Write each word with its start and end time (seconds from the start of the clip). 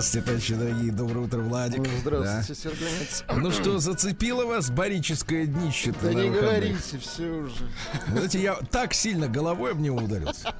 Здравствуйте, 0.00 0.26
товарищи 0.26 0.54
дорогие. 0.54 0.92
Доброе 0.92 1.20
утро, 1.26 1.38
Владик. 1.40 1.86
Здравствуйте, 2.00 2.62
Сергеец. 2.62 3.24
Да. 3.28 3.34
Ну 3.34 3.50
что, 3.50 3.78
зацепило 3.78 4.46
вас 4.46 4.70
барическое 4.70 5.44
днище 5.44 5.92
Да 6.00 6.14
не 6.14 6.30
говорите, 6.30 6.98
все 6.98 7.24
уже. 7.24 7.68
Знаете, 8.08 8.40
я 8.40 8.54
так 8.54 8.94
сильно 8.94 9.28
головой 9.28 9.72
об 9.72 9.80
него 9.80 9.98
ударился. 9.98 10.54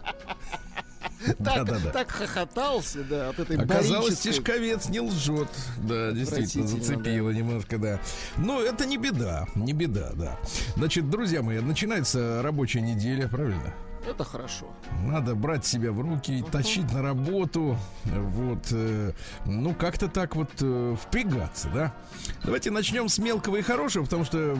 Так, 1.39 1.67
Да-да-да. 1.67 1.91
так 1.91 2.11
хохотался, 2.11 3.03
да, 3.05 3.31
от 3.31 3.39
этой 3.39 3.57
Оказалось, 3.57 4.15
барической. 4.15 4.33
Тишковец 4.33 4.89
не 4.89 5.01
лжет. 5.01 5.48
Да, 5.79 6.12
действительно, 6.12 6.67
зацепило 6.67 7.31
немножко, 7.31 7.79
да. 7.79 8.01
Но 8.37 8.61
это 8.61 8.84
не 8.84 8.98
беда, 8.98 9.47
не 9.55 9.73
беда, 9.73 10.11
да. 10.15 10.39
Значит, 10.77 11.09
друзья 11.09 11.43
мои, 11.43 11.61
начинается 11.61 12.43
рабочая 12.43 12.83
неделя, 12.83 13.27
правильно? 13.29 13.75
Это 14.09 14.25
хорошо. 14.25 14.67
Надо 15.05 15.35
брать 15.35 15.67
себя 15.67 15.93
в 15.93 16.01
руки, 16.01 16.43
тащить 16.51 16.91
на 16.93 17.03
работу, 17.03 17.77
вот, 18.05 18.69
э, 18.73 19.13
ну, 19.45 19.75
как-то 19.75 20.09
так 20.09 20.37
вот 20.37 20.51
э, 20.61 20.97
впрягаться, 21.01 21.69
да? 21.69 21.95
Давайте 22.43 22.71
начнем 22.71 23.09
с 23.09 23.19
мелкого 23.19 23.57
и 23.57 23.63
хорошего, 23.63 24.05
потому 24.05 24.25
что 24.25 24.57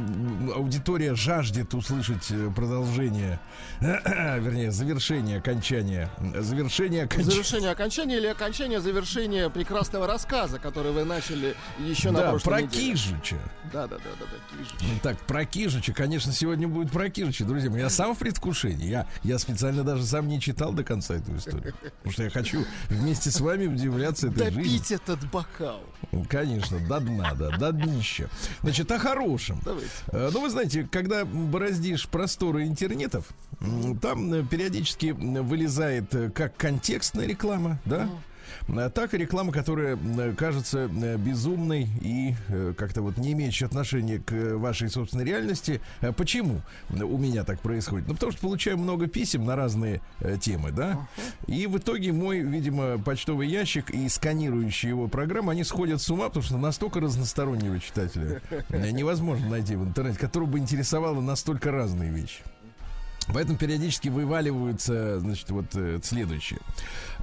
аудитория 0.55 1.15
жаждет 1.15 1.73
услышать 1.75 2.30
э, 2.30 2.51
продолжение, 2.55 3.41
вернее, 3.80 4.71
завершение 4.71 5.39
окончания, 5.39 6.11
завершение 6.38 7.04
окончания. 7.04 7.30
Завершение 7.32 7.71
окончания 7.71 8.16
или 8.19 8.27
окончание 8.27 8.80
завершения 8.80 9.49
прекрасного 9.49 10.07
рассказа, 10.07 10.59
который 10.59 10.93
вы 10.93 11.04
начали 11.04 11.54
еще 11.79 12.10
на 12.10 12.21
Да, 12.21 12.30
прошлой 12.30 12.51
про 12.51 12.63
неделе. 12.63 12.93
Кижича. 12.93 13.37
Да, 13.73 13.87
да, 13.87 13.97
да, 13.97 14.10
да, 14.19 14.27
да, 14.27 14.57
Кижич. 14.57 15.01
Так, 15.02 15.19
про 15.21 15.45
Кижича, 15.47 15.93
конечно, 15.95 16.32
сегодня 16.32 16.69
будет 16.69 16.93
про 16.93 17.09
Кижича, 17.09 17.45
друзья 17.45 17.71
мои. 17.71 17.80
Я 17.80 17.88
сам 17.91 18.15
в 18.15 18.19
предвкушении. 18.19 18.88
Я, 18.88 19.07
я 19.30 19.38
специально 19.38 19.84
даже 19.84 20.04
сам 20.04 20.26
не 20.26 20.40
читал 20.40 20.73
до 20.73 20.82
конца 20.82 21.14
эту 21.14 21.36
историю. 21.36 21.73
Потому 21.82 22.12
что 22.12 22.23
я 22.24 22.30
хочу 22.30 22.64
вместе 22.88 23.30
с 23.30 23.40
вами 23.40 23.66
удивляться 23.66 24.26
этой 24.26 24.50
жизни. 24.50 24.62
Допить 24.62 24.90
этот 24.90 25.30
бокал. 25.30 25.80
Конечно, 26.28 26.80
до 26.88 26.98
дна, 26.98 27.34
да, 27.34 27.56
до 27.56 27.73
днища. 27.73 28.28
Значит, 28.62 28.90
о 28.90 28.98
хорошем. 28.98 29.60
Давайте. 29.64 29.88
Э, 30.08 30.30
Ну, 30.32 30.40
вы 30.40 30.51
знаете, 30.51 30.88
когда 30.90 31.24
бороздишь 31.24 32.08
просторы 32.08 32.66
интернетов, 32.66 33.28
там 34.02 34.32
э, 34.34 34.45
периодически 34.45 35.12
вылезает 35.12 36.12
э, 36.14 36.30
как 36.30 36.56
контекстная 36.56 37.26
реклама, 37.26 37.78
да? 37.84 38.08
Э, 38.69 38.91
Так 38.91 39.15
и 39.15 39.19
реклама, 39.19 39.53
которая 39.53 39.97
э, 39.97 40.35
кажется 40.37 40.91
э, 40.91 41.16
безумной 41.16 41.89
и 42.01 42.35
как-то 42.77 43.03
вот 43.03 43.16
не 43.16 43.33
имеющей 43.33 43.65
отношения 43.65 44.19
к 44.19 44.33
вашей 44.57 44.89
собственной 44.89 45.25
реальности. 45.25 45.80
Почему 46.16 46.61
у 46.91 47.19
меня 47.19 47.45
так 47.45 47.61
происходит? 47.61 48.09
Ну, 48.09 48.15
потому 48.15 48.33
что 48.33 48.41
получаю 48.41 48.79
много 48.79 49.07
писем 49.07 49.45
на 49.45 49.57
разные 49.57 50.01
темы, 50.41 50.73
да? 50.73 51.09
И 51.47 51.66
в 51.66 51.79
итоге 51.79 52.13
мой, 52.13 52.41
видимо, 52.41 52.99
почтовый 52.99 53.49
ящик 53.49 53.91
и 53.91 54.09
сканирующая 54.09 54.91
его 54.91 55.09
программа, 55.09 55.53
они 55.53 55.65
сходят 55.65 56.01
с 56.01 56.11
ума, 56.11 56.29
потому 56.29 56.45
что 56.45 56.59
настолько 56.59 57.01
разностороннего 57.01 57.79
читателя 57.81 58.43
невозможно 58.71 59.49
найти 59.49 59.77
в 59.77 59.85
интернете, 59.85 60.19
которого 60.19 60.49
бы 60.51 60.59
интересовало 60.59 61.21
настолько 61.21 61.71
разные 61.71 62.11
вещи. 62.11 62.43
Поэтому 63.29 63.57
периодически 63.59 64.09
вываливаются, 64.09 65.21
значит, 65.21 65.50
вот 65.50 65.66
э, 65.75 66.00
следующее. 66.03 66.59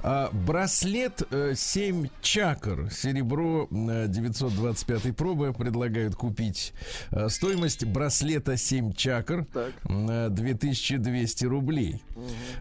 А, 0.02 0.30
браслет 0.32 1.22
э, 1.30 1.52
7 1.56 2.08
чакр, 2.22 2.88
серебро 2.90 3.68
э, 3.70 4.06
925 4.08 5.14
пробы 5.16 5.52
предлагают 5.52 6.14
купить. 6.14 6.72
А, 7.10 7.28
стоимость 7.28 7.84
браслета 7.84 8.56
7 8.56 8.92
чакр 8.94 9.44
Так. 9.52 9.72
э, 9.84 10.28
2200 10.30 11.44
рублей. 11.44 12.02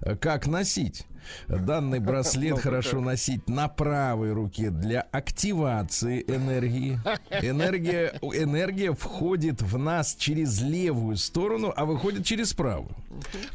А, 0.02 0.16
Как 0.16 0.48
носить? 0.48 1.06
Данный 1.48 2.00
браслет 2.00 2.60
хорошо 2.60 3.02
носить 3.02 3.48
на 3.50 3.68
правой 3.68 4.32
руке 4.34 4.70
для 4.70 5.02
активации 5.02 6.24
энергии. 6.28 7.00
Энергия, 7.32 8.14
энергия 8.22 8.94
входит 8.94 9.62
в 9.62 9.78
нас 9.78 10.16
через 10.16 10.62
левую 10.62 11.18
сторону, 11.18 11.74
а 11.76 11.86
выходит 11.86 12.26
через 12.26 12.54
правую. 12.54 12.96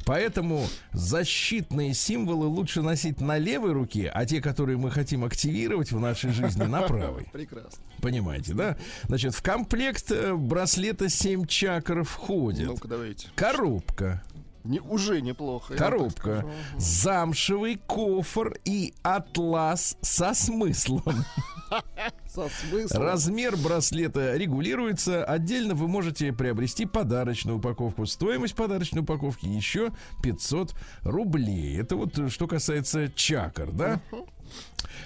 Поэтому 0.05 0.67
защитные 0.93 1.95
символы 1.95 2.47
лучше 2.47 2.83
носить 2.83 3.21
на 3.21 3.39
левой 3.39 3.73
руке, 3.73 4.11
а 4.13 4.25
те, 4.27 4.41
которые 4.41 4.79
мы 4.79 4.91
хотим 4.91 5.25
активировать 5.25 5.93
в 5.93 6.01
нашей 6.01 6.31
жизни, 6.33 6.65
на 6.65 6.83
правой. 6.83 7.29
Прекрасно. 7.33 7.79
Понимаете, 8.01 8.55
да? 8.55 8.77
Значит, 9.05 9.35
в 9.35 9.43
комплект 9.43 10.11
э, 10.11 10.35
браслета 10.35 11.09
7 11.09 11.47
чакр 11.47 12.03
входит 12.03 12.67
Ну-ка, 12.67 12.89
давайте. 12.89 13.29
коробка, 13.37 14.23
Не, 14.65 14.81
уже 14.81 15.21
неплохо. 15.21 15.75
коробка, 15.75 16.47
замшевый 16.77 17.77
кофр 17.87 18.57
и 18.65 18.95
атлас 19.03 19.97
со 20.01 20.35
смыслом. 20.35 21.25
Со 22.27 22.49
смыслом. 22.49 23.03
Размер 23.03 23.57
браслета 23.57 24.37
регулируется. 24.37 25.25
Отдельно 25.25 25.75
вы 25.75 25.89
можете 25.89 26.33
приобрести 26.33 26.87
подарочную 26.87 27.59
упаковку. 27.59 28.07
Стоимость 28.07 28.55
подарочной 28.55 29.03
упаковки 29.03 29.47
еще 29.47 29.91
500 30.23 30.75
рублей. 31.03 31.79
Это 31.79 31.97
вот 31.97 32.19
э, 32.19 32.29
что 32.29 32.47
касается 32.47 33.11
чакр, 33.15 33.71
да? 33.71 34.01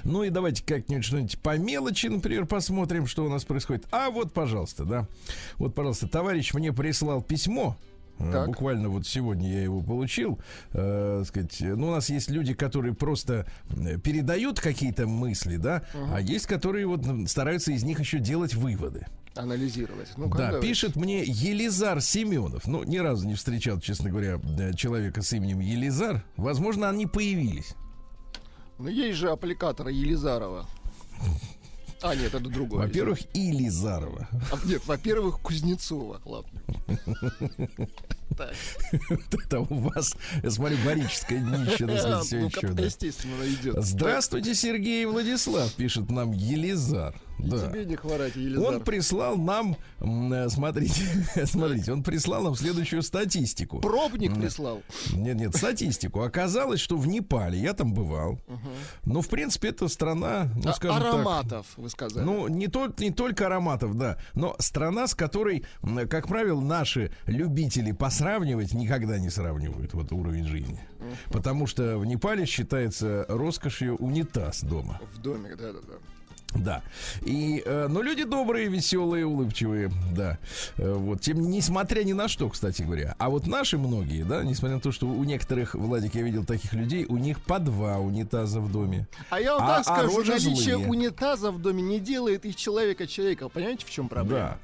Ну 0.05 0.23
и 0.23 0.31
давайте 0.31 0.65
как-нибудь 0.65 1.05
что-нибудь 1.05 1.41
по 1.41 1.56
мелочи, 1.59 2.06
например, 2.06 2.47
посмотрим, 2.47 3.06
что 3.06 3.25
у 3.25 3.28
нас 3.28 3.44
происходит. 3.44 3.87
А 3.91 4.11
вот, 4.11 4.33
пожалуйста, 4.33 4.84
да. 4.84 5.06
Вот, 5.56 5.75
пожалуйста, 5.75 6.09
товарищ 6.09 6.55
мне 6.55 6.73
прислал 6.73 7.23
письмо. 7.23 7.77
Э, 8.19 8.32
Так. 8.32 8.47
Буквально 8.49 8.88
вот 8.88 9.06
сегодня 9.06 9.53
я 9.53 9.62
его 9.62 9.82
получил. 9.82 10.38
Э, 10.72 11.22
сказать, 11.27 11.56
ну, 11.60 11.88
у 11.88 11.91
нас 11.91 12.09
есть 12.09 12.31
люди, 12.31 12.54
которые 12.54 12.94
просто 12.94 13.47
э, 13.69 13.99
передают 13.99 14.60
какие-то 14.60 15.06
мысли, 15.06 15.56
да, 15.56 15.84
а 16.12 16.21
есть, 16.21 16.47
которые 16.47 16.87
вот 16.87 17.05
стараются 17.28 17.72
из 17.72 17.82
них 17.84 18.00
еще 18.00 18.19
делать 18.19 18.55
выводы. 18.55 19.06
Анализировать. 19.34 20.09
Ну-ка, 20.16 20.38
да, 20.38 20.47
давайте. 20.47 20.66
пишет 20.66 20.97
мне 20.97 21.22
Елизар 21.22 22.00
Семенов. 22.00 22.66
Ну, 22.66 22.84
ни 22.84 22.97
разу 22.97 23.26
не 23.26 23.34
встречал, 23.34 23.78
честно 23.81 24.09
говоря, 24.10 24.41
э, 24.59 24.72
человека 24.75 25.21
с 25.21 25.32
именем 25.34 25.60
Елизар. 25.60 26.25
Возможно, 26.38 26.88
они 26.88 27.06
появились. 27.06 27.75
Ну, 28.78 28.88
есть 28.88 29.19
же 29.19 29.31
аппликатор 29.31 29.88
Елизарова. 29.88 30.66
А, 32.02 32.14
нет, 32.14 32.34
это 32.34 32.40
другой. 32.40 32.86
Во-первых, 32.86 33.18
Илизарова. 33.34 34.28
А, 34.52 34.58
Нет, 34.64 34.82
во-первых, 34.86 35.40
Кузнецова. 35.40 36.20
Ладно. 36.24 36.60
Это 39.32 39.60
у 39.60 39.74
вас, 39.88 40.14
я 40.42 40.50
смотрю, 40.50 40.76
так 41.86 41.98
сказать, 41.98 42.24
все 42.26 42.38
еще. 42.46 42.84
естественно, 42.84 43.44
идет. 43.46 43.82
Здравствуйте, 43.82 44.54
Сергей 44.54 45.06
Владислав, 45.06 45.72
пишет 45.72 46.10
нам 46.10 46.32
Елизар. 46.32 47.14
Да. 47.38 47.69
Тебе 47.69 47.84
не 47.84 47.97
хворать, 47.97 48.34
Елизар. 48.36 48.74
Он 48.76 48.80
прислал 48.80 49.36
нам, 49.36 49.76
э, 50.00 50.48
смотрите, 50.48 51.02
смотрите, 51.47 51.92
он 51.92 52.02
прислал 52.02 52.42
нам 52.42 52.54
следующую 52.54 53.02
статистику. 53.02 53.80
Пробник 53.80 54.34
прислал. 54.34 54.82
Нет, 55.12 55.36
нет, 55.36 55.54
статистику. 55.54 56.22
Оказалось, 56.22 56.80
что 56.80 56.96
в 56.96 57.06
Непале, 57.06 57.58
я 57.60 57.72
там 57.75 57.92
бывал, 57.92 58.41
но, 59.04 59.20
в 59.20 59.28
принципе, 59.28 59.69
это 59.69 59.88
страна, 59.88 60.50
ну, 60.62 60.70
А- 60.70 60.75
скажем 60.75 61.02
так, 61.02 61.14
Ароматов, 61.14 61.66
вы 61.76 61.91
сказали. 61.91 62.25
ну, 62.25 62.48
не, 62.48 62.69
то, 62.69 62.92
не 62.98 63.10
только 63.10 63.46
ароматов, 63.46 63.96
да, 63.96 64.19
но 64.34 64.56
страна, 64.58 65.06
с 65.06 65.14
которой, 65.14 65.64
как 66.08 66.28
правило, 66.28 66.60
наши 66.60 67.12
любители 67.26 67.92
посравнивать 67.92 68.72
никогда 68.72 69.19
не 69.19 69.30
сравнивают 69.30 69.94
вот 69.94 70.12
уровень 70.12 70.46
жизни. 70.46 70.81
Потому 71.31 71.66
что 71.66 71.99
в 71.99 72.06
Непале 72.06 72.46
считается 72.46 73.25
роскошью 73.28 73.96
унитаз 73.96 74.62
дома. 74.62 75.00
В 75.14 75.19
доме, 75.19 75.55
да-да-да. 75.55 75.94
Да. 76.54 76.82
И, 77.22 77.62
э, 77.64 77.87
но 77.88 78.02
люди 78.02 78.25
добрые, 78.25 78.69
веселые, 78.69 79.26
улыбчивые, 79.26 79.90
да. 80.12 80.38
Э, 80.76 80.93
вот, 80.94 81.20
тем, 81.20 81.40
несмотря 81.50 82.02
ни 82.02 82.12
на 82.12 82.28
что, 82.28 82.48
кстати 82.48 82.82
говоря. 82.82 83.14
А 83.19 83.28
вот 83.28 83.46
наши 83.46 83.78
многие, 83.78 84.22
да, 84.25 84.43
несмотря 84.43 84.76
на 84.76 84.81
то, 84.81 84.93
что 84.93 85.06
у 85.06 85.25
некоторых, 85.25 85.75
Владик, 85.75 86.14
я 86.14 86.22
видел 86.22 86.44
таких 86.44 86.72
людей, 86.72 87.04
у 87.08 87.19
них 87.19 87.40
по 87.40 87.58
два 87.58 87.98
унитаза 87.98 88.60
в 88.60 88.70
доме. 88.72 89.06
А 89.31 89.40
я 89.40 89.54
вам 89.54 89.64
А- 89.64 89.66
так 89.66 89.81
а 89.81 89.98
скажу, 89.98 90.16
рожи 90.19 90.32
наличие 90.32 90.76
злые. 90.76 90.88
унитаза 90.88 91.50
в 91.50 91.60
доме 91.60 91.82
не 91.82 92.00
делает 92.00 92.44
из 92.44 92.54
человека 92.54 93.06
человека. 93.06 93.49
Понимаете, 93.49 93.84
в 93.84 93.90
чем 93.90 94.08
проблема? 94.08 94.58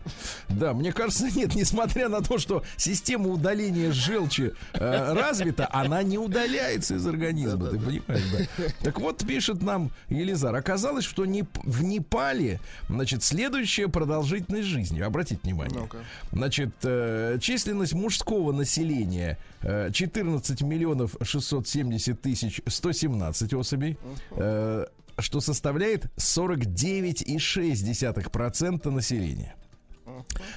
Да, 0.49 0.55
да, 0.55 0.73
мне 0.73 0.93
кажется, 0.93 1.27
нет, 1.37 1.55
несмотря 1.55 2.09
на 2.09 2.23
то, 2.23 2.39
что 2.39 2.63
система 2.77 3.29
удаления 3.29 3.93
желчи 3.93 4.55
э, 4.73 5.13
развита, 5.13 5.69
она 5.71 6.03
не 6.03 6.19
удаляется 6.19 6.95
из 6.95 7.07
организма, 7.07 7.67
ты 7.67 7.79
понимаешь, 7.79 8.49
да. 8.59 8.65
Так 8.81 9.01
вот, 9.01 9.19
пишет 9.27 9.63
нам 9.63 9.91
Елизар, 10.09 10.55
оказалось, 10.55 11.05
что 11.05 11.27
не, 11.27 11.45
в 11.73 11.83
Непале, 11.83 12.61
значит, 12.89 13.23
следующая 13.23 13.89
продолжительность 13.89 14.69
жизни. 14.69 15.01
Обратите 15.01 15.41
внимание. 15.43 15.81
Ну-ка. 15.81 15.99
Значит, 16.33 16.71
э, 16.85 17.39
численность 17.41 17.95
мужского 17.95 18.53
населения 18.53 19.39
э, 19.63 19.91
14 19.93 20.63
миллионов 20.63 21.17
670 21.23 22.21
тысяч 22.21 22.61
117 22.67 23.55
особей. 23.55 23.97
э, 24.33 24.87
что 25.19 25.41
составляет 25.41 26.07
49,6% 26.17 28.91
населения. 28.91 29.55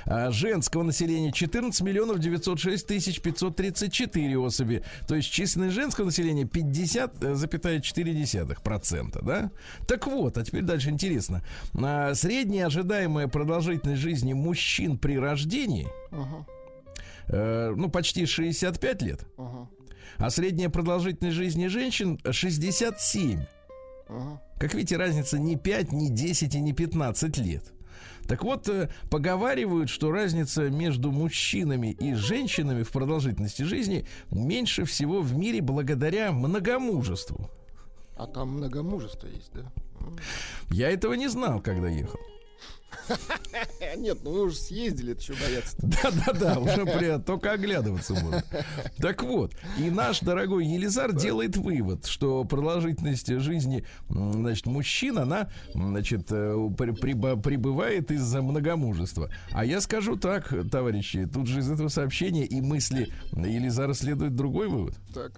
А 0.05 0.31
женского 0.31 0.83
населения 0.83 1.31
14 1.31 1.81
миллионов 1.81 2.19
906 2.19 2.87
тысяч 2.87 3.21
534 3.21 4.37
особи. 4.37 4.83
То 5.07 5.15
есть 5.15 5.31
численность 5.31 5.75
женского 5.75 6.05
населения 6.05 6.43
50,4%, 6.43 9.23
да? 9.23 9.51
Так 9.87 10.07
вот, 10.07 10.37
а 10.37 10.43
теперь 10.43 10.63
дальше 10.63 10.89
интересно. 10.89 11.41
А, 11.75 12.13
средняя 12.13 12.67
ожидаемая 12.67 13.27
продолжительность 13.27 14.01
жизни 14.01 14.33
мужчин 14.33 14.97
при 14.97 15.17
рождении, 15.17 15.87
Ага, 16.11 16.45
э, 17.27 17.73
ну, 17.75 17.89
почти 17.89 18.25
65 18.25 19.01
лет, 19.01 19.25
ага, 19.37 19.67
а 20.17 20.29
средняя 20.29 20.69
продолжительность 20.69 21.35
жизни 21.35 21.67
женщин 21.67 22.19
67. 22.29 23.45
ага. 24.07 24.41
Как 24.59 24.73
видите, 24.73 24.97
разница 24.97 25.37
не 25.37 25.57
5, 25.57 25.91
не 25.91 26.09
10 26.09 26.55
и 26.55 26.61
не 26.61 26.73
15 26.73 27.37
лет. 27.39 27.73
Так 28.27 28.43
вот, 28.43 28.67
э, 28.69 28.89
поговаривают, 29.09 29.89
что 29.89 30.11
разница 30.11 30.69
между 30.69 31.11
мужчинами 31.11 31.91
и 31.91 32.13
женщинами 32.13 32.83
в 32.83 32.91
продолжительности 32.91 33.63
жизни 33.63 34.05
меньше 34.31 34.85
всего 34.85 35.21
в 35.21 35.35
мире 35.35 35.61
благодаря 35.61 36.31
многомужеству. 36.31 37.49
А 38.17 38.27
там 38.27 38.57
многомужество 38.57 39.27
есть, 39.27 39.51
да? 39.53 39.71
Я 40.69 40.89
этого 40.89 41.13
не 41.13 41.27
знал, 41.27 41.61
когда 41.61 41.89
ехал. 41.89 42.19
Нет, 43.97 44.19
ну 44.23 44.31
вы 44.31 44.41
уже 44.43 44.55
съездили, 44.57 45.13
это 45.13 45.21
что 45.21 45.33
бояться 45.33 45.75
Да-да-да, 45.81 46.59
уже 46.59 46.85
при- 46.85 47.21
только 47.21 47.51
оглядываться 47.51 48.13
можно. 48.13 48.43
Так 48.97 49.23
вот, 49.23 49.53
и 49.77 49.89
наш 49.89 50.19
дорогой 50.19 50.65
Елизар 50.65 51.13
делает 51.13 51.57
вывод, 51.57 52.05
что 52.05 52.43
продолжительность 52.43 53.27
жизни, 53.27 53.85
значит, 54.09 54.65
мужчин, 54.65 55.17
она, 55.19 55.49
значит, 55.73 56.27
э, 56.31 56.55
прибывает 56.77 58.11
из-за 58.11 58.41
многомужества. 58.41 59.29
А 59.51 59.65
я 59.65 59.81
скажу 59.81 60.15
так, 60.17 60.53
товарищи, 60.69 61.25
тут 61.25 61.47
же 61.47 61.59
из 61.59 61.71
этого 61.71 61.87
сообщения 61.87 62.45
и 62.45 62.61
мысли 62.61 63.13
Елизара 63.33 63.93
следует 63.93 64.35
другой 64.35 64.67
вывод. 64.67 64.95
Так. 65.13 65.31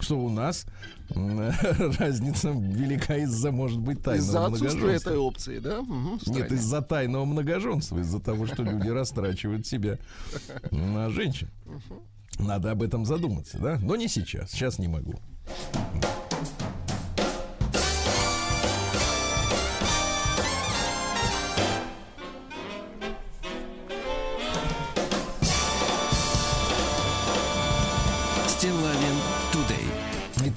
Что 0.00 0.18
у 0.18 0.28
нас 0.28 0.66
разница 1.10 2.50
велика 2.50 3.16
из-за, 3.16 3.50
может 3.50 3.80
быть, 3.80 4.02
тайного 4.02 4.26
Из-за 4.26 4.46
отсутствия 4.46 4.94
этой 4.94 5.16
опции, 5.16 5.58
да? 5.58 5.80
В 5.80 6.30
Нет, 6.30 6.52
из-за 6.52 6.82
тайного 6.82 7.24
многоженства, 7.24 7.98
из-за 7.98 8.20
того, 8.20 8.46
что 8.46 8.62
люди 8.62 8.88
растрачивают 8.88 9.66
себя 9.66 9.98
на 10.70 11.10
женщин. 11.10 11.48
Надо 12.38 12.70
об 12.70 12.82
этом 12.82 13.04
задуматься, 13.04 13.58
да? 13.58 13.78
Но 13.82 13.96
не 13.96 14.08
сейчас. 14.08 14.52
Сейчас 14.52 14.78
не 14.78 14.86
могу. 14.86 15.14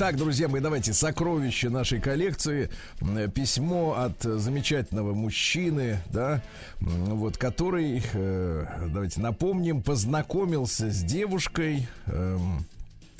Итак, 0.02 0.16
друзья 0.18 0.48
мои, 0.48 0.60
давайте 0.62 0.94
сокровище 0.94 1.70
нашей 1.70 2.02
коллекции. 2.02 2.72
М, 3.02 3.30
Письмо 3.30 3.94
от 4.00 4.26
э, 4.26 4.40
замечательного 4.40 5.14
мужчины, 5.14 6.00
да, 6.10 6.42
вот, 6.80 7.38
который, 7.38 8.02
э, 8.12 8.66
давайте 8.92 9.22
напомним, 9.22 9.84
познакомился 9.84 10.90
с 10.90 11.04
девушкой. 11.04 11.88
эм, 12.08 12.66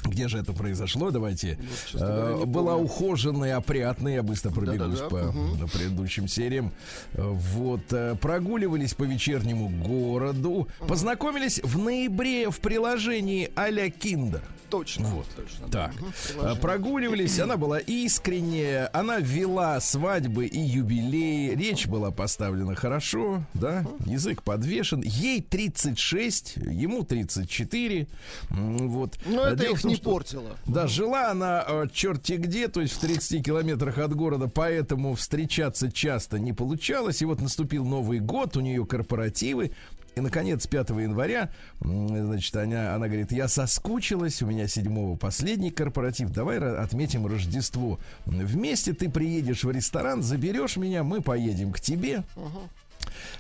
где 0.04 0.28
же 0.28 0.40
это 0.40 0.54
произошло? 0.54 1.12
Давайте. 1.12 1.60
Вот, 1.94 2.02
Э, 2.02 2.36
не 2.40 2.46
была 2.46 2.72
помню. 2.74 2.86
ухоженная, 2.86 3.58
опрятная. 3.58 4.16
Я 4.16 4.24
быстро 4.24 4.50
пробегусь 4.50 5.02
Да-да-да, 5.02 5.08
по 5.10 5.18
мгм. 5.32 5.60
на 5.60 5.68
предыдущим 5.68 6.28
сериям. 6.28 6.72
Э, 7.14 7.22
Вот. 7.22 7.82
э, 7.94 8.16
Прогуливались 8.20 8.96
по 8.96 9.04
вечернему 9.04 9.70
городу. 9.70 10.68
Познакомились 10.88 11.60
в 11.64 11.78
ноябре 11.78 12.50
в 12.50 12.60
приложении 12.60 13.52
а-ля 13.56 13.92
Киндер. 13.92 14.42
Точно. 14.72 15.06
Вот. 15.06 15.28
Точно. 15.36 15.68
Так, 15.70 15.92
приложение. 16.28 16.62
прогуливались, 16.62 17.40
она 17.40 17.58
была 17.58 17.78
искренняя, 17.80 18.90
она 18.94 19.20
вела 19.20 19.80
свадьбы 19.82 20.46
и 20.46 20.60
юбилеи, 20.60 21.54
речь 21.56 21.88
была 21.88 22.10
поставлена 22.12 22.74
хорошо, 22.76 23.44
да, 23.54 23.86
язык 24.06 24.44
подвешен, 24.44 25.02
ей 25.02 25.42
36, 25.42 26.56
ему 26.58 27.04
34, 27.04 28.08
м, 28.50 28.88
вот. 28.90 29.18
Но 29.26 29.44
это 29.46 29.58
дело 29.58 29.74
их 29.74 29.82
том, 29.82 29.90
не 29.92 29.96
что- 29.98 30.10
портило. 30.10 30.58
Да, 30.66 30.88
жила 30.88 31.30
она 31.32 31.64
э, 31.68 31.86
черти 31.94 32.34
где, 32.38 32.68
то 32.70 32.82
есть 32.82 32.94
в 32.94 33.00
30 33.00 33.44
километрах 33.44 33.98
от 33.98 34.16
города, 34.16 34.48
поэтому 34.48 35.16
встречаться 35.16 35.92
часто 35.92 36.40
не 36.40 36.54
получалось. 36.54 37.22
И 37.22 37.26
вот 37.26 37.42
наступил 37.42 37.86
Новый 37.86 38.20
год, 38.20 38.56
у 38.58 38.62
нее 38.62 38.86
корпоративы. 38.86 39.72
И, 40.16 40.22
наконец, 40.22 40.68
5 40.68 40.90
января, 40.90 41.52
значит, 41.80 42.56
она, 42.56 42.96
она 42.96 43.08
говорит, 43.08 43.32
я 43.32 43.48
соскучилась, 43.48 44.42
у 44.42 44.46
меня 44.46 44.68
7 44.68 45.18
последний 45.18 45.72
корпоратив, 45.72 46.32
давай 46.32 46.58
отметим 46.60 47.26
Рождество. 47.26 48.00
Вместе 48.26 48.94
ты 48.94 49.10
приедешь 49.10 49.64
в 49.64 49.72
ресторан, 49.72 50.22
заберешь 50.22 50.76
меня, 50.76 51.04
мы 51.04 51.22
поедем 51.22 51.72
к 51.72 51.80
тебе. 51.80 52.24
А, 52.36 52.50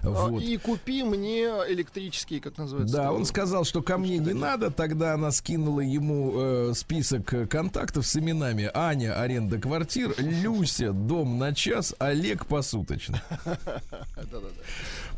Вот. 0.01 0.41
И 0.41 0.57
купи 0.57 1.03
мне 1.03 1.43
электрические, 1.67 2.41
как 2.41 2.57
называется. 2.57 2.95
Да, 2.95 3.11
он 3.11 3.25
сказал, 3.25 3.63
что 3.63 3.81
ко 3.81 3.97
мне 3.97 4.17
не 4.17 4.33
надо. 4.33 4.71
Тогда 4.71 5.13
она 5.13 5.31
скинула 5.31 5.81
ему 5.81 6.33
э, 6.35 6.73
список 6.75 7.33
э, 7.33 7.45
контактов 7.45 8.05
с 8.05 8.15
именами 8.15 8.69
Аня, 8.73 9.19
аренда 9.19 9.59
квартир, 9.59 10.13
Люся, 10.17 10.91
дом 10.91 11.37
на 11.37 11.53
час, 11.53 11.95
Олег 11.99 12.45
посуточно. 12.45 13.21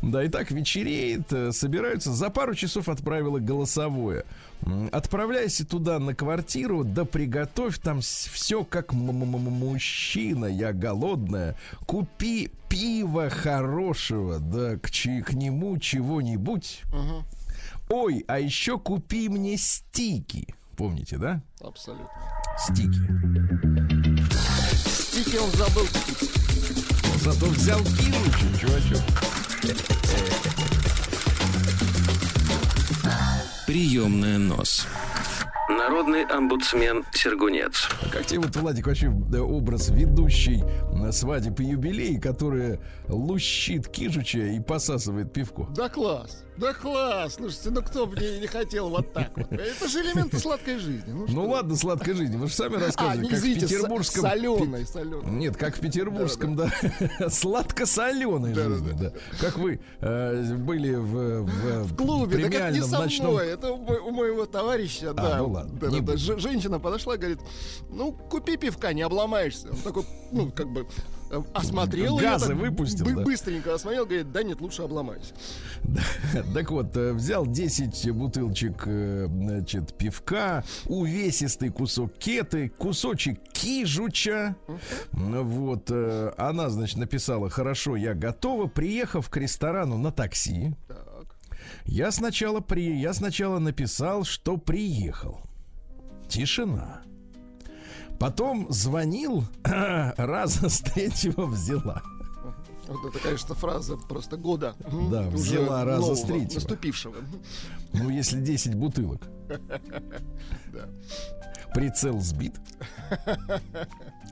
Да, 0.02 0.22
и 0.22 0.28
так 0.28 0.50
вечереет, 0.50 1.32
э, 1.32 1.52
собираются. 1.52 2.12
За 2.12 2.28
пару 2.28 2.54
часов 2.54 2.90
отправила 2.90 3.38
голосовое. 3.38 4.24
Отправляйся 4.92 5.66
туда 5.66 5.98
на 5.98 6.14
квартиру, 6.14 6.84
да 6.84 7.04
приготовь 7.04 7.78
там 7.78 8.00
все 8.00 8.64
как 8.64 8.92
мужчина, 8.92 10.46
я 10.46 10.72
голодная. 10.72 11.56
Купи 11.86 12.50
пиво 12.68 13.28
хорошего, 13.28 14.38
да 14.38 14.76
к, 14.78 14.88
к 14.90 15.32
нему 15.32 15.78
чего-нибудь. 15.78 16.82
Мгм, 16.86 17.24
Ой, 17.90 18.24
а 18.26 18.38
еще 18.38 18.78
купи 18.78 19.28
мне 19.28 19.56
стики. 19.56 20.54
Помните, 20.76 21.18
да? 21.18 21.42
Абсолютно. 21.60 22.08
Стики. 22.58 22.98
Стики 24.88 25.36
он 25.36 25.50
забыл 25.52 25.86
купить. 25.86 26.30
Зато 27.22 27.46
взял 27.46 27.80
кинуть, 27.80 28.60
чувачок. 28.60 29.02
Приемная 33.66 34.36
нос. 34.36 34.86
Народный 35.70 36.24
омбудсмен 36.24 37.02
Сергунец. 37.14 37.88
Как 38.12 38.26
тебе 38.26 38.40
вот, 38.40 38.54
Владик, 38.56 38.86
вообще 38.86 39.06
э, 39.06 39.38
образ 39.38 39.88
ведущей 39.88 40.62
на 40.92 41.10
свадеб 41.12 41.58
и 41.60 41.64
юбилей, 41.64 42.20
которая 42.20 42.78
лущит 43.08 43.88
кижуча 43.88 44.40
и 44.40 44.60
посасывает 44.60 45.32
пивко? 45.32 45.66
Да 45.74 45.88
класс. 45.88 46.43
Да 46.56 46.72
класс. 46.72 47.34
Слушайте, 47.34 47.70
ну 47.70 47.82
кто 47.82 48.06
бы 48.06 48.16
не, 48.16 48.40
не 48.40 48.46
хотел 48.46 48.88
вот 48.88 49.12
так 49.12 49.36
вот. 49.36 49.52
Это 49.52 49.88
же 49.88 50.02
элементы 50.02 50.38
сладкой 50.38 50.78
жизни. 50.78 51.12
Ну, 51.12 51.26
Ну 51.28 51.48
ладно, 51.50 51.76
сладкой 51.76 52.14
жизни. 52.14 52.36
Вы 52.36 52.46
же 52.48 52.54
сами 52.54 52.76
А, 52.76 52.86
рассказывали, 52.86 53.24
не, 53.24 53.28
как 53.28 53.38
в 53.38 53.42
извините, 53.42 53.66
петербургском... 53.66 54.22
соленой, 54.22 54.86
соленой. 54.86 55.30
Нет, 55.32 55.56
как 55.56 55.76
в 55.76 55.80
петербургском, 55.80 56.56
да, 56.56 56.70
сладко-соленой 57.28 58.54
жизни, 58.54 58.92
да. 58.98 59.12
Как 59.40 59.58
вы 59.58 59.80
э, 60.00 60.54
были 60.54 60.94
в, 60.94 61.42
в, 61.42 61.84
В 61.84 61.96
клубе, 61.96 62.44
так 62.44 62.54
это 62.54 62.70
не 62.70 62.82
со 62.82 62.98
ночном 62.98 63.32
мной, 63.32 63.48
это 63.48 63.72
у, 63.72 64.08
у 64.08 64.10
моего 64.12 64.46
товарища, 64.46 65.12
да. 65.12 65.38
ну 65.38 65.48
ладно, 65.48 65.78
Да, 65.80 65.88
не 65.88 66.00
да, 66.00 66.12
да. 66.12 66.38
Женщина 66.38 66.78
подошла, 66.78 67.16
говорит, 67.16 67.40
ну, 67.90 68.12
купи 68.12 68.56
пивка, 68.56 68.92
не 68.92 69.02
обломаешься. 69.02 69.70
Он 69.70 69.76
такой, 69.78 70.04
ну, 70.30 70.50
как 70.52 70.68
бы, 70.68 70.86
осмотрел 71.52 72.18
её 72.18 72.30
Газы 72.30 72.48
так 72.48 72.56
выпустил, 72.56 73.06
да? 73.06 73.22
Быстренько 73.22 73.74
осмотрел, 73.74 74.06
говорит, 74.06 74.32
да 74.32 74.42
нет, 74.42 74.60
лучше 74.60 74.82
обломаюсь. 74.82 75.32
Так 76.54 76.70
вот, 76.70 76.96
э, 76.96 77.12
взял 77.12 77.46
10 77.46 78.10
бутылочек, 78.12 78.82
э, 78.86 79.26
значит, 79.28 79.96
пивка, 79.96 80.64
увесистый 80.86 81.70
кусок 81.70 82.12
кеты, 82.18 82.68
кусочек 82.68 83.40
кижуча. 83.52 84.56
Вот, 85.12 85.90
э, 85.90 86.32
она, 86.36 86.70
значит, 86.70 86.98
написала, 86.98 87.50
хорошо, 87.50 87.96
я 87.96 88.14
готова, 88.14 88.66
приехав 88.66 89.28
к 89.28 89.36
ресторану 89.36 89.98
на 89.98 90.12
такси. 90.12 90.74
Так. 90.88 91.36
Я 91.84 92.10
сначала, 92.10 92.60
при... 92.60 92.96
я 92.96 93.12
сначала 93.12 93.58
написал, 93.58 94.24
что 94.24 94.56
приехал. 94.56 95.40
Тишина. 96.28 97.02
Потом 98.24 98.66
звонил, 98.70 99.44
раза 99.62 100.70
с 100.70 100.80
третьего 100.80 101.44
взяла. 101.44 102.02
Вот 102.88 103.04
это, 103.04 103.18
конечно, 103.22 103.54
фраза 103.54 103.98
просто 103.98 104.38
года. 104.38 104.74
Да, 105.10 105.28
уже 105.28 105.36
взяла 105.36 105.84
раза 105.84 106.00
нового, 106.00 106.14
с 106.14 106.22
третьего. 106.22 106.54
Наступившего. 106.54 107.16
Ну, 107.92 108.08
если 108.08 108.40
10 108.40 108.76
бутылок. 108.76 109.20
Да. 110.72 110.88
Прицел 111.74 112.18
сбит. 112.20 112.54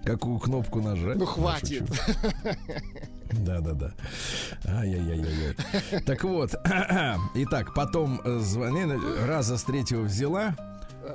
Какую 0.04 0.38
кнопку 0.38 0.80
нажать? 0.80 1.18
Ну, 1.18 1.26
хватит. 1.26 1.84
Да-да-да. 3.30 3.92
Ай-яй-яй-яй. 4.64 6.02
Так 6.06 6.24
вот, 6.24 6.54
итак, 7.34 7.74
потом 7.74 8.22
э, 8.24 8.38
звонили, 8.38 8.98
раза 9.26 9.58
с 9.58 9.64
третьего 9.64 10.00
взяла. 10.00 10.56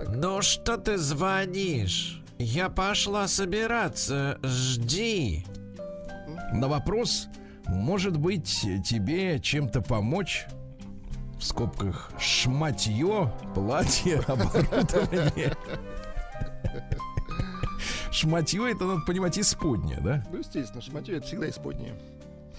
Ну 0.09 0.43
что 0.43 0.77
ты 0.77 0.99
звонишь? 0.99 2.21
Я 2.39 2.69
пошла 2.69 3.27
собираться, 3.27 4.39
жди. 4.43 5.45
На 6.53 6.67
вопрос, 6.67 7.27
может 7.65 8.17
быть, 8.17 8.61
тебе 8.85 9.39
чем-то 9.39 9.81
помочь? 9.81 10.45
В 11.39 11.43
скобках 11.43 12.11
шматье, 12.19 13.33
платье, 13.53 14.19
оборудование. 14.27 15.55
Шматье 18.11 18.71
это, 18.71 18.85
надо 18.85 19.01
понимать, 19.05 19.37
исподнее, 19.37 19.99
да? 20.01 20.23
Ну, 20.31 20.39
естественно, 20.39 20.81
шматье 20.81 21.17
это 21.17 21.27
всегда 21.27 21.49
исподнее. 21.49 21.95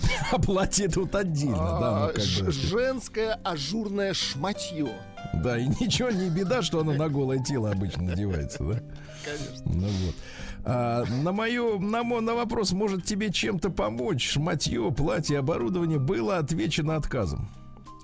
А 0.33 0.39
платье 0.39 0.89
тут 0.89 1.15
отдельно, 1.15 1.57
да. 1.57 2.13
Женское 2.51 3.35
ажурное 3.45 4.15
шматье. 4.15 4.89
Да, 5.35 5.59
и 5.59 5.67
ничего 5.81 6.11
не 6.11 6.29
беда, 6.31 6.63
что 6.63 6.81
оно 6.81 6.93
на 6.93 7.09
голое 7.09 7.43
тело 7.43 7.71
обычно 7.71 8.05
надевается, 8.05 8.63
да? 8.65 8.81
Конечно. 9.25 9.63
Ну 9.67 9.87
вот. 9.89 10.15
А, 10.65 11.05
на 11.23 11.33
мою, 11.33 11.79
на, 11.79 12.03
мо- 12.03 12.21
на 12.21 12.35
вопрос, 12.35 12.73
может 12.73 13.05
тебе 13.05 13.31
чем-то 13.33 13.71
помочь, 13.71 14.31
шматье, 14.33 14.91
платье, 14.93 15.39
оборудование, 15.39 15.99
было 15.99 16.39
отвечено 16.39 16.97
отказом. 16.97 17.51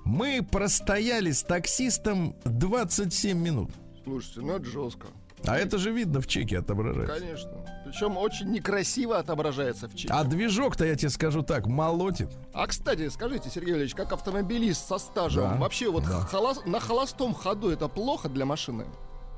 Мы 0.03 0.41
простояли 0.49 1.31
с 1.31 1.43
таксистом 1.43 2.35
27 2.45 3.37
минут. 3.37 3.71
Слушайте, 4.03 4.41
ну 4.41 4.53
это 4.55 4.65
жестко. 4.65 5.07
А 5.45 5.57
это 5.57 5.77
же 5.77 5.91
видно 5.91 6.21
в 6.21 6.27
чеке 6.27 6.59
отображается. 6.59 7.19
Конечно. 7.19 7.51
Причем 7.95 8.17
очень 8.17 8.51
некрасиво 8.51 9.17
отображается 9.19 9.87
в 9.87 9.95
чеке. 9.95 10.13
А 10.13 10.25
движок-то, 10.25 10.83
я 10.83 10.95
тебе 10.95 11.09
скажу 11.09 11.43
так, 11.43 11.65
молотит. 11.65 12.27
А 12.53 12.67
кстати, 12.67 13.07
скажите, 13.07 13.49
Сергей 13.49 13.71
Валерьевич, 13.71 13.95
как 13.95 14.11
автомобилист 14.11 14.85
со 14.85 14.97
стажем, 14.97 15.43
Да, 15.51 15.55
вообще 15.55 15.89
вот 15.89 16.03
да. 16.03 16.27
холос- 16.29 16.67
на 16.67 16.81
холостом 16.81 17.33
ходу 17.33 17.69
это 17.69 17.87
плохо 17.87 18.27
для 18.27 18.45
машины? 18.45 18.85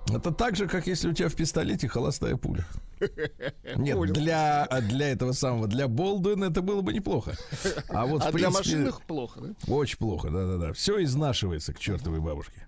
Это 0.09 0.31
так 0.31 0.55
же, 0.55 0.67
как 0.67 0.87
если 0.87 1.07
у 1.09 1.13
тебя 1.13 1.29
в 1.29 1.35
пистолете 1.35 1.87
холостая 1.87 2.35
пуля. 2.35 2.65
Нет, 3.75 3.95
Понял. 3.95 4.13
для, 4.15 4.67
для 4.89 5.11
этого 5.11 5.33
самого, 5.33 5.67
для 5.67 5.87
Болдуина 5.87 6.45
это 6.45 6.63
было 6.63 6.81
бы 6.81 6.93
неплохо. 6.93 7.35
А 7.89 8.07
вот, 8.07 8.23
а 8.25 8.31
для 8.31 8.49
машинных 8.49 9.03
плохо, 9.03 9.39
да? 9.39 9.71
Очень 9.71 9.99
плохо, 9.99 10.31
да-да-да. 10.31 10.73
Все 10.73 11.03
изнашивается 11.03 11.73
к 11.73 11.79
чертовой 11.79 12.21
бабушке. 12.21 12.65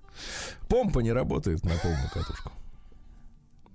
Помпа 0.68 1.00
не 1.00 1.12
работает 1.14 1.64
на 1.64 1.72
полную 1.78 2.10
катушку. 2.14 2.52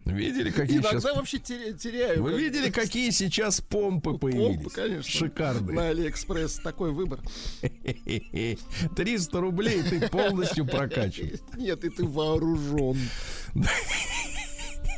Видели, 0.04 0.50
какие 0.50 0.76
Иногда 0.80 1.00
сейчас... 1.00 1.16
вообще 1.16 1.38
теря- 1.38 1.72
теряю. 1.72 2.22
Вы 2.22 2.38
видели, 2.38 2.70
какие 2.70 3.08
сейчас 3.10 3.62
помпы 3.62 4.18
появились? 4.18 4.56
Помпы, 4.56 4.70
конечно. 4.70 5.10
Шикарные. 5.10 5.74
На 5.74 5.88
Алиэкспресс 5.88 6.56
такой 6.58 6.92
выбор. 6.92 7.20
300 8.96 9.40
рублей 9.40 9.82
ты 9.82 10.06
полностью 10.08 10.66
прокачан. 10.66 11.30
Нет, 11.56 11.84
и 11.84 11.88
ты 11.88 12.04
вооружен. 12.04 12.98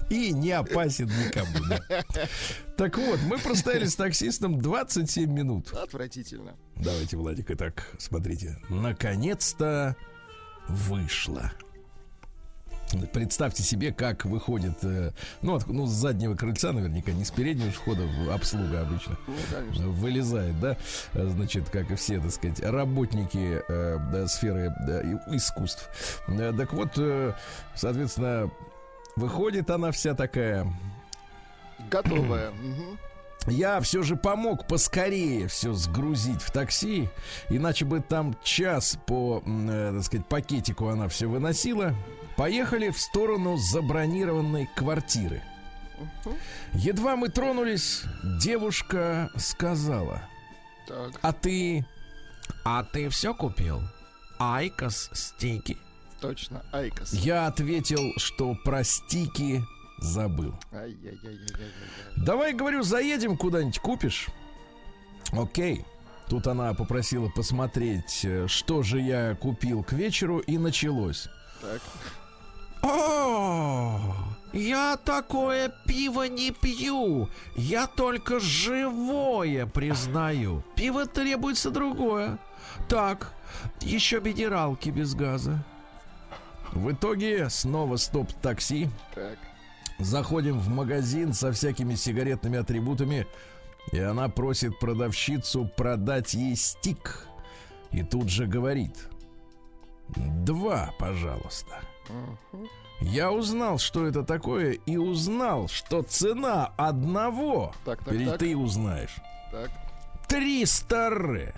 И 0.08 0.32
не 0.32 0.52
опасен 0.52 1.06
никому. 1.06 1.66
да. 1.68 1.80
Так 2.76 2.96
вот, 2.96 3.18
мы 3.22 3.38
простояли 3.38 3.86
с 3.86 3.96
таксистом 3.96 4.60
27 4.60 5.32
минут. 5.32 5.72
Отвратительно. 5.72 6.54
Давайте, 6.76 7.16
Владик, 7.16 7.50
итак, 7.50 7.90
смотрите. 7.98 8.56
Наконец-то 8.68 9.96
вышло. 10.68 11.52
Представьте 13.12 13.62
себе, 13.62 13.92
как 13.92 14.24
выходит, 14.24 14.78
э, 14.82 15.10
ну, 15.42 15.56
от- 15.56 15.66
ну, 15.66 15.86
с 15.86 15.90
заднего 15.90 16.34
крыльца, 16.34 16.72
наверняка, 16.72 17.12
не 17.12 17.24
с 17.24 17.30
переднего 17.30 17.70
входа, 17.70 18.02
обслуга 18.32 18.82
обычно. 18.82 19.18
Ну, 19.26 19.34
конечно. 19.52 19.88
Вылезает, 19.88 20.60
да, 20.60 20.76
э, 21.14 21.26
значит, 21.26 21.68
как 21.70 21.90
и 21.90 21.96
все, 21.96 22.20
так 22.20 22.30
сказать, 22.30 22.60
работники 22.60 23.62
э, 23.68 23.98
да, 24.12 24.26
сферы 24.28 24.72
да, 24.86 25.02
искусств. 25.34 25.88
Так 26.26 26.72
вот, 26.72 26.98
соответственно, 27.74 28.50
выходит 29.16 29.70
она 29.70 29.90
вся 29.90 30.14
такая, 30.14 30.66
Готовая. 31.90 32.52
Я 33.48 33.80
все 33.80 34.02
же 34.02 34.16
помог 34.16 34.66
поскорее 34.66 35.46
все 35.46 35.72
сгрузить 35.72 36.42
в 36.42 36.50
такси, 36.50 37.08
иначе 37.48 37.84
бы 37.84 38.00
там 38.00 38.36
час 38.42 38.98
по, 39.06 39.40
так 39.44 40.02
сказать, 40.02 40.26
пакетику 40.26 40.88
она 40.88 41.08
все 41.08 41.26
выносила. 41.28 41.94
Поехали 42.36 42.90
в 42.90 42.98
сторону 42.98 43.56
забронированной 43.56 44.68
квартиры. 44.74 45.42
Едва 46.74 47.16
мы 47.16 47.28
тронулись, 47.30 48.02
девушка 48.22 49.30
сказала, 49.36 50.22
Так, 50.86 51.12
а 51.22 51.32
ты... 51.32 51.86
А 52.64 52.84
ты 52.84 53.08
все 53.08 53.34
купил? 53.34 53.80
IQOS 54.38 55.10
стики. 55.14 55.78
точно. 56.20 56.62
IQOS. 56.72 57.12
Я 57.14 57.46
ответил, 57.46 58.12
что 58.18 58.54
про 58.64 58.84
стики 58.84 59.64
забыл. 59.98 60.54
Давай, 62.16 62.52
говорю, 62.52 62.82
заедем 62.82 63.36
куда-нибудь, 63.38 63.78
купишь? 63.78 64.26
Окей. 65.32 65.84
Тут 66.28 66.46
она 66.48 66.74
попросила 66.74 67.28
посмотреть, 67.30 68.24
э, 68.24 68.46
что 68.48 68.82
же 68.82 69.00
я 69.00 69.36
купил 69.36 69.84
к 69.84 69.92
вечеру, 69.92 70.40
и 70.40 70.58
началось. 70.58 71.28
Так. 71.60 71.80
О, 72.82 74.00
я 74.52 74.96
такое 74.96 75.72
пиво 75.86 76.24
не 76.28 76.50
пью. 76.50 77.28
Я 77.56 77.86
только 77.86 78.40
живое 78.40 79.66
признаю. 79.66 80.62
Пиво 80.74 81.06
требуется 81.06 81.70
другое. 81.70 82.38
Так, 82.88 83.34
еще 83.80 84.20
минералки 84.20 84.90
без 84.90 85.14
газа. 85.14 85.64
В 86.72 86.92
итоге 86.92 87.48
снова 87.50 87.96
стоп-такси. 87.96 88.88
Так. 89.14 89.38
Заходим 89.98 90.58
в 90.58 90.68
магазин 90.68 91.32
со 91.32 91.52
всякими 91.52 91.94
сигаретными 91.94 92.58
атрибутами, 92.58 93.26
и 93.92 93.98
она 93.98 94.28
просит 94.28 94.78
продавщицу 94.78 95.70
продать 95.76 96.34
ей 96.34 96.54
стик. 96.54 97.26
И 97.92 98.02
тут 98.02 98.28
же 98.28 98.46
говорит: 98.46 99.08
Два, 100.08 100.92
пожалуйста. 100.98 101.80
Я 103.00 103.30
узнал, 103.30 103.78
что 103.78 104.06
это 104.06 104.22
такое, 104.22 104.72
и 104.72 104.96
узнал, 104.96 105.68
что 105.68 106.02
цена 106.02 106.72
одного. 106.76 107.74
Так, 107.84 108.02
так, 108.02 108.14
Теперь 108.14 108.28
так. 108.28 108.38
ты 108.38 108.56
узнаешь. 108.56 109.16
Так. 109.52 109.70
300 110.28 111.10
ре. 111.10 111.54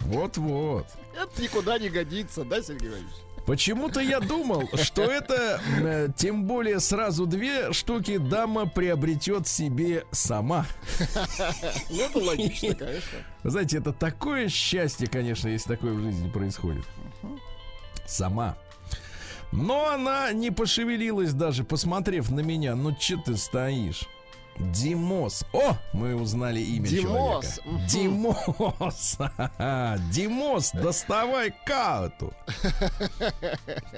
Вот-вот. 0.00 0.86
Это 1.14 1.42
никуда 1.42 1.78
не 1.78 1.88
годится, 1.88 2.44
да, 2.44 2.62
Сергей 2.62 2.90
Валерьевич? 2.90 3.14
Почему-то 3.48 4.00
я 4.00 4.20
думал, 4.20 4.68
что 4.74 5.02
это, 5.04 5.58
э, 5.80 6.08
тем 6.14 6.44
более 6.44 6.80
сразу 6.80 7.24
две 7.24 7.72
штуки 7.72 8.18
дама 8.18 8.66
приобретет 8.68 9.48
себе 9.48 10.04
сама. 10.10 10.66
Ну, 11.88 12.02
это 12.02 12.18
логично, 12.18 12.74
конечно. 12.74 13.18
Вы 13.42 13.50
знаете, 13.50 13.78
это 13.78 13.94
такое 13.94 14.50
счастье, 14.50 15.06
конечно, 15.06 15.48
если 15.48 15.70
такое 15.70 15.94
в 15.94 16.00
жизни 16.02 16.28
происходит. 16.30 16.84
Сама. 18.08 18.56
Но 19.52 19.88
она 19.90 20.32
не 20.32 20.50
пошевелилась 20.50 21.32
даже, 21.32 21.64
посмотрев 21.64 22.30
на 22.30 22.40
меня. 22.40 22.74
Ну, 22.74 22.94
че 22.94 23.16
ты 23.16 23.36
стоишь? 23.36 24.06
Димос. 24.58 25.44
О, 25.52 25.76
мы 25.92 26.16
узнали 26.16 26.60
имя 26.60 26.88
Димос. 26.88 27.60
человека. 27.60 27.86
Димос. 27.88 29.18
Димос, 30.12 30.72
доставай 30.72 31.54
карту. 31.64 32.32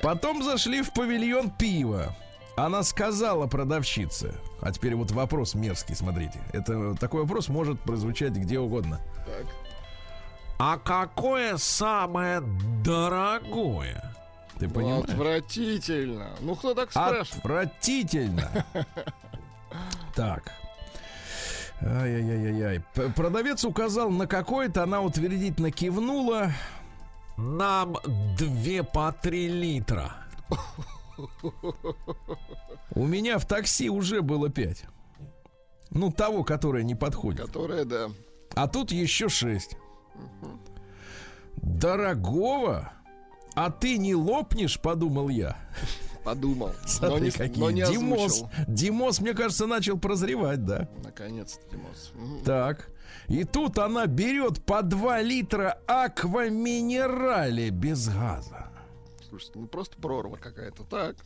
Потом 0.02 0.42
зашли 0.42 0.82
в 0.82 0.92
павильон 0.92 1.50
пива. 1.50 2.14
Она 2.56 2.82
сказала 2.82 3.46
продавщице. 3.46 4.34
А 4.60 4.70
теперь 4.70 4.94
вот 4.94 5.12
вопрос 5.12 5.54
мерзкий, 5.54 5.94
смотрите. 5.94 6.40
Это 6.52 6.94
такой 6.94 7.22
вопрос 7.22 7.48
может 7.48 7.80
прозвучать 7.80 8.32
где 8.32 8.58
угодно. 8.58 9.00
Так. 9.24 9.46
А 10.62 10.76
какое 10.76 11.56
самое 11.56 12.42
дорогое? 12.84 14.14
Ты 14.58 14.68
понимаешь? 14.68 15.04
Отвратительно. 15.04 16.32
Ну, 16.40 16.54
кто 16.54 16.74
так 16.74 16.90
спрашивает? 16.90 17.34
Отвратительно. 17.38 18.66
Так. 20.14 20.52
Ай-яй-яй-яй. 21.80 22.84
Продавец 23.16 23.64
указал 23.64 24.10
на 24.10 24.26
какое-то, 24.26 24.82
она 24.82 25.00
утвердительно 25.00 25.70
кивнула. 25.70 26.52
Нам 27.38 27.96
две 28.36 28.82
по 28.82 29.12
три 29.12 29.48
литра. 29.48 30.12
У 32.94 33.06
меня 33.06 33.38
в 33.38 33.46
такси 33.46 33.88
уже 33.88 34.20
было 34.20 34.50
пять. 34.50 34.84
Ну, 35.88 36.12
того, 36.12 36.44
которое 36.44 36.84
не 36.84 36.94
подходит. 36.94 37.46
Которая, 37.46 37.86
да. 37.86 38.10
А 38.54 38.68
тут 38.68 38.92
еще 38.92 39.30
шесть. 39.30 39.78
Дорогого? 41.62 42.92
А 43.54 43.70
ты 43.70 43.98
не 43.98 44.14
лопнешь, 44.14 44.80
подумал 44.80 45.28
я. 45.28 45.56
Подумал. 46.24 46.68
Но 46.82 46.88
Смотри, 46.88 47.24
не, 47.26 47.30
какие. 47.30 47.58
но 47.60 47.70
не 47.70 47.82
Димос. 47.84 48.44
Димос, 48.68 49.20
мне 49.20 49.32
кажется, 49.34 49.66
начал 49.66 49.98
прозревать, 49.98 50.64
да. 50.64 50.88
Наконец-то, 51.02 51.64
Димос. 51.70 52.12
Так. 52.44 52.90
И 53.26 53.44
тут 53.44 53.78
она 53.78 54.06
берет 54.06 54.64
по 54.64 54.82
2 54.82 55.22
литра 55.22 55.78
акваминерали 55.86 57.70
без 57.70 58.08
газа. 58.08 58.68
Слушайте, 59.28 59.58
ну 59.60 59.66
просто 59.66 59.96
прорва 59.98 60.36
какая-то. 60.36 60.84
Так. 60.84 61.16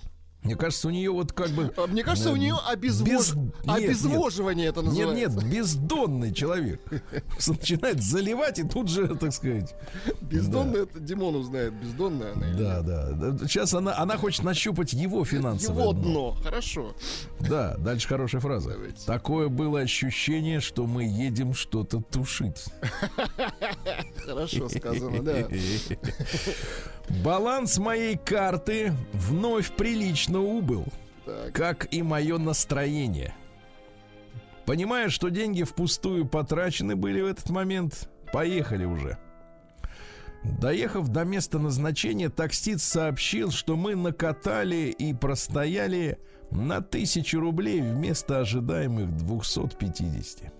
Мне 0.45 0.57
кажется, 0.57 0.89
у 0.89 0.91
нее 0.91 1.11
вот 1.11 1.33
как 1.33 1.49
бы... 1.51 1.73
А 1.77 1.87
Мне 1.87 2.05
кажется, 2.05 2.31
у 2.31 2.37
нее 2.37 2.55
обезвож... 2.69 3.09
без- 3.33 3.35
нет, 3.35 3.67
обезвоживание 3.67 4.67
это 4.69 4.83
Нет, 4.83 4.89
называется. 4.91 5.41
нет, 5.41 5.51
бездонный 5.53 6.33
человек. 6.35 6.81
Начинает 7.47 8.03
заливать 8.03 8.59
и 8.59 8.63
тут 8.63 8.89
же, 8.91 9.09
так 9.17 9.33
сказать. 9.33 9.75
Бездонная, 10.21 10.83
это 10.83 11.01
Димон 11.01 11.37
узнает. 11.37 11.73
Бездонная 11.75 12.33
она 12.35 12.47
Да, 12.53 12.77
нет? 12.77 12.85
да. 12.87 13.11
да. 13.13 13.49
Сейчас 13.49 13.73
она, 13.73 13.97
она 13.97 14.19
хочет 14.19 14.45
нащупать 14.45 14.93
его 14.93 15.25
финансовое 15.25 15.83
Его 15.83 15.93
дно. 15.95 16.03
дно. 16.03 16.31
Хорошо. 16.43 16.95
Да, 17.41 17.77
дальше 17.79 18.07
хорошая 18.07 18.43
фраза. 18.43 18.71
Давайте. 18.71 19.07
Такое 19.07 19.49
было 19.49 19.81
ощущение, 19.81 20.61
что 20.61 20.87
мы 20.87 21.05
едем 21.05 21.55
что-то 21.55 22.03
тушить. 22.03 22.67
Хорошо 24.27 24.69
сказано, 24.69 25.23
да. 25.23 25.49
Баланс 27.09 27.79
моей 27.79 28.17
карты 28.17 28.93
вновь 29.13 29.71
прилично 29.73 30.41
убыл, 30.41 30.87
Так. 31.25 31.53
как 31.53 31.93
и 31.93 32.03
мое 32.03 32.39
настроение. 32.39 33.35
Понимая, 34.67 35.11
что 35.11 35.29
деньги 35.29 35.63
впустую 35.63 36.27
потрачены 36.27 36.97
были 36.97 37.21
в 37.21 37.27
этот 37.27 37.51
момент, 37.51 38.09
поехали 38.33 38.85
уже. 38.85 39.19
Доехав 40.43 41.09
до 41.09 41.25
места 41.25 41.59
назначения, 41.59 42.29
таксист 42.31 42.85
сообщил, 42.85 43.51
что 43.51 43.77
мы 43.77 43.95
накатали 43.95 44.95
и 44.99 45.15
простояли 45.15 46.19
на 46.51 46.81
тысячу 46.83 47.41
рублей 47.41 47.81
вместо 47.81 48.41
ожидаемых 48.41 49.15
250. 49.17 50.53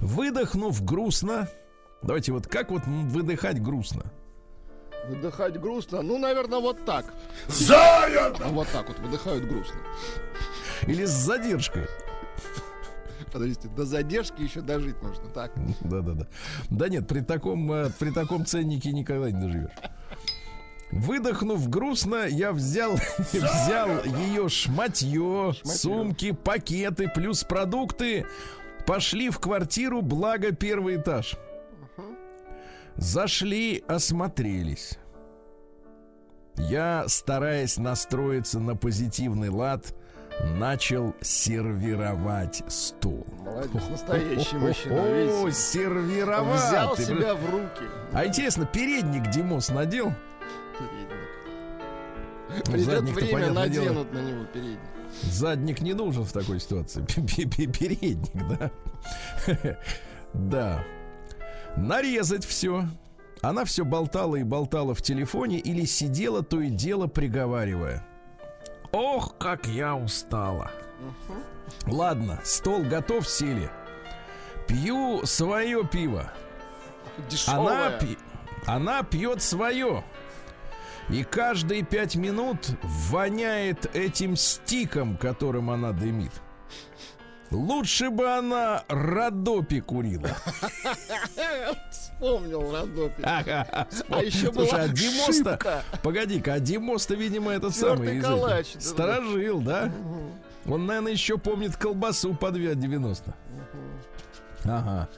Выдохнув 0.00 0.84
грустно, 0.84 1.48
давайте 2.02 2.32
вот 2.32 2.46
как 2.46 2.70
вот 2.70 2.82
выдыхать 2.86 3.60
грустно? 3.62 4.04
Выдыхать 5.06 5.58
грустно. 5.60 6.02
Ну, 6.02 6.18
наверное, 6.18 6.60
вот 6.60 6.84
так. 6.84 7.06
А 8.40 8.48
вот 8.48 8.68
так 8.72 8.88
вот 8.88 8.98
выдыхают 8.98 9.44
грустно. 9.44 9.78
Или 10.86 11.04
с 11.04 11.10
задержкой? 11.10 11.86
Подождите, 13.32 13.68
до 13.68 13.84
задержки 13.84 14.42
еще 14.42 14.60
дожить 14.60 15.00
нужно. 15.02 15.28
Так. 15.28 15.52
Да-да-да. 15.80 16.26
Да 16.70 16.88
нет, 16.88 17.06
при 17.06 17.20
таком, 17.20 17.70
э, 17.72 17.90
при 17.98 18.10
таком 18.10 18.46
ценнике 18.46 18.92
никогда 18.92 19.30
не 19.30 19.40
доживешь. 19.40 19.70
Выдохнув 20.90 21.68
грустно, 21.68 22.26
я 22.26 22.52
взял, 22.52 22.94
взял 23.32 23.88
ее 24.04 24.48
шматье, 24.48 25.54
сумки, 25.64 26.32
пакеты 26.32 27.08
плюс 27.08 27.44
продукты. 27.44 28.26
Пошли 28.86 29.28
в 29.28 29.38
квартиру, 29.38 30.00
благо 30.00 30.52
первый 30.52 30.96
этаж. 30.96 31.36
Зашли, 32.98 33.84
осмотрелись. 33.86 34.98
Я, 36.56 37.04
стараясь 37.06 37.76
настроиться 37.78 38.58
на 38.58 38.74
позитивный 38.74 39.48
лад, 39.50 39.94
начал 40.56 41.14
сервировать 41.20 42.62
стол. 42.66 43.24
Молодец, 43.44 43.82
настоящий 43.88 44.56
мужчина. 44.56 44.96
О, 45.44 45.50
сервировать! 45.52 46.60
Взял 46.60 46.96
Ты 46.96 47.04
себя 47.04 47.34
в 47.36 47.50
руки. 47.50 47.84
а 48.12 48.26
интересно, 48.26 48.66
передник 48.66 49.30
Димос 49.30 49.68
надел? 49.70 50.12
Передник. 50.78 51.08
Ну, 52.66 52.72
Придет 52.72 53.02
время, 53.02 53.32
понятное 53.32 53.68
дело. 53.68 53.84
наденут 53.84 54.12
на 54.12 54.18
него 54.18 54.44
передник. 54.52 54.80
Задник 55.22 55.80
не 55.80 55.94
нужен 55.94 56.24
в 56.24 56.32
такой 56.32 56.58
ситуации. 56.58 57.02
Передник, 57.06 58.48
да? 58.58 58.70
Да. 60.34 60.84
Нарезать 61.78 62.44
все. 62.44 62.84
Она 63.40 63.64
все 63.64 63.84
болтала 63.84 64.36
и 64.36 64.42
болтала 64.42 64.94
в 64.94 65.02
телефоне 65.02 65.58
или 65.58 65.84
сидела 65.84 66.42
то 66.42 66.60
и 66.60 66.68
дело 66.70 67.06
приговаривая. 67.06 68.04
Ох, 68.92 69.36
как 69.38 69.66
я 69.66 69.94
устала. 69.96 70.70
Ладно, 71.86 72.40
стол 72.44 72.82
готов, 72.82 73.28
сели. 73.28 73.70
Пью 74.66 75.24
свое 75.24 75.84
пиво. 75.86 76.32
Она, 77.16 77.28
Дешевая. 77.28 77.98
пи- 78.00 78.18
она 78.66 79.02
пьет 79.02 79.40
свое. 79.42 80.04
И 81.08 81.24
каждые 81.24 81.84
пять 81.84 82.16
минут 82.16 82.58
воняет 82.82 83.94
этим 83.94 84.36
стиком, 84.36 85.16
которым 85.16 85.70
она 85.70 85.92
дымит. 85.92 86.32
Лучше 87.50 88.10
бы 88.10 88.28
она 88.28 88.84
Родопи 88.88 89.80
курила. 89.80 90.28
Вспомнил 91.90 92.70
Родопи. 92.72 93.22
А 93.22 93.86
А 94.10 94.22
еще 94.22 94.52
Слушай, 94.52 94.70
была 94.70 94.82
а 94.82 94.88
Димос-то, 94.88 95.50
шибка. 95.52 95.84
погоди-ка, 96.02 96.54
а 96.54 96.60
Димос-то, 96.60 97.14
видимо, 97.14 97.52
этот 97.52 97.74
самый 97.74 98.20
калач, 98.20 98.74
да-да-да. 98.74 98.80
сторожил, 98.80 99.60
да? 99.60 99.92
Он, 100.66 100.84
наверное, 100.86 101.12
еще 101.12 101.38
помнит 101.38 101.76
колбасу 101.76 102.34
под 102.34 102.54
90. 102.54 103.34
Ага. 104.64 105.08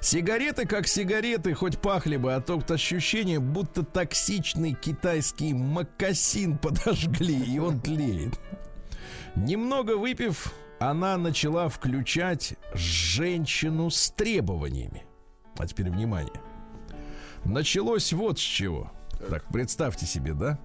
Сигареты 0.00 0.66
как 0.66 0.86
сигареты, 0.86 1.54
хоть 1.54 1.78
пахли 1.78 2.16
бы, 2.16 2.34
а 2.34 2.40
то 2.40 2.56
вот 2.56 2.70
ощущение, 2.70 3.38
будто 3.38 3.82
токсичный 3.82 4.74
китайский 4.74 5.54
макасин 5.54 6.58
подожгли, 6.62 7.38
и 7.38 7.58
он 7.58 7.80
тлеет. 7.80 8.38
Немного 9.36 9.96
выпив, 9.96 10.52
она 10.78 11.16
начала 11.16 11.68
включать 11.68 12.54
женщину 12.74 13.90
с 13.90 14.10
требованиями. 14.10 15.04
А 15.58 15.66
теперь 15.66 15.90
внимание. 15.90 16.40
Началось 17.44 18.12
вот 18.12 18.38
с 18.38 18.42
чего. 18.42 18.90
Так, 19.30 19.44
представьте 19.52 20.06
себе, 20.06 20.34
да? 20.34 20.58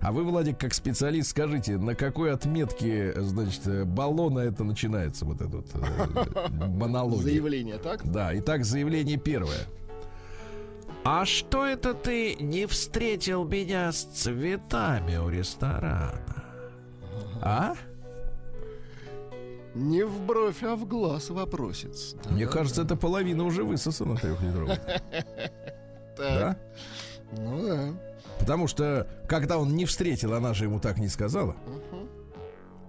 А 0.00 0.12
вы, 0.12 0.24
Владик, 0.24 0.58
как 0.58 0.74
специалист, 0.74 1.30
скажите, 1.30 1.78
на 1.78 1.94
какой 1.94 2.32
отметке, 2.32 3.14
значит, 3.22 3.86
баллона 3.86 4.40
это 4.40 4.62
начинается, 4.62 5.24
вот 5.24 5.40
этот 5.40 5.66
э, 5.74 6.50
монология? 6.50 7.22
Заявление, 7.22 7.78
так? 7.78 8.04
Да, 8.10 8.36
итак, 8.38 8.66
заявление 8.66 9.16
первое. 9.16 9.66
А 11.04 11.24
что 11.24 11.64
это 11.64 11.94
ты 11.94 12.34
не 12.34 12.66
встретил 12.66 13.44
меня 13.44 13.92
с 13.92 14.04
цветами 14.04 15.16
у 15.16 15.30
ресторана? 15.30 16.20
А? 17.40 17.74
Не 19.74 20.04
в 20.04 20.20
бровь, 20.20 20.62
а 20.62 20.76
в 20.76 20.86
глаз 20.86 21.30
вопросец. 21.30 22.14
Мне 22.30 22.46
кажется, 22.46 22.82
это 22.82 22.96
половина 22.96 23.44
уже 23.44 23.64
высосана 23.64 24.16
трехлитровая. 24.16 24.80
Да? 26.16 26.56
Ну 27.32 27.66
да. 27.66 27.88
Потому 28.38 28.68
что, 28.68 29.08
когда 29.26 29.58
он 29.58 29.74
не 29.74 29.84
встретил, 29.84 30.34
она 30.34 30.54
же 30.54 30.66
ему 30.66 30.78
так 30.78 30.98
не 30.98 31.08
сказала. 31.08 31.56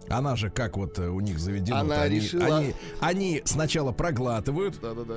Она 0.09 0.35
же, 0.35 0.49
как 0.49 0.77
вот 0.77 0.99
э, 0.99 1.07
у 1.07 1.19
них 1.19 1.39
заведено, 1.39 1.79
Она 1.79 2.01
они, 2.03 2.19
решила- 2.19 2.57
они, 2.57 2.73
они 2.99 3.41
сначала 3.45 3.91
проглатывают, 3.91 4.79
Да-да-да. 4.81 5.15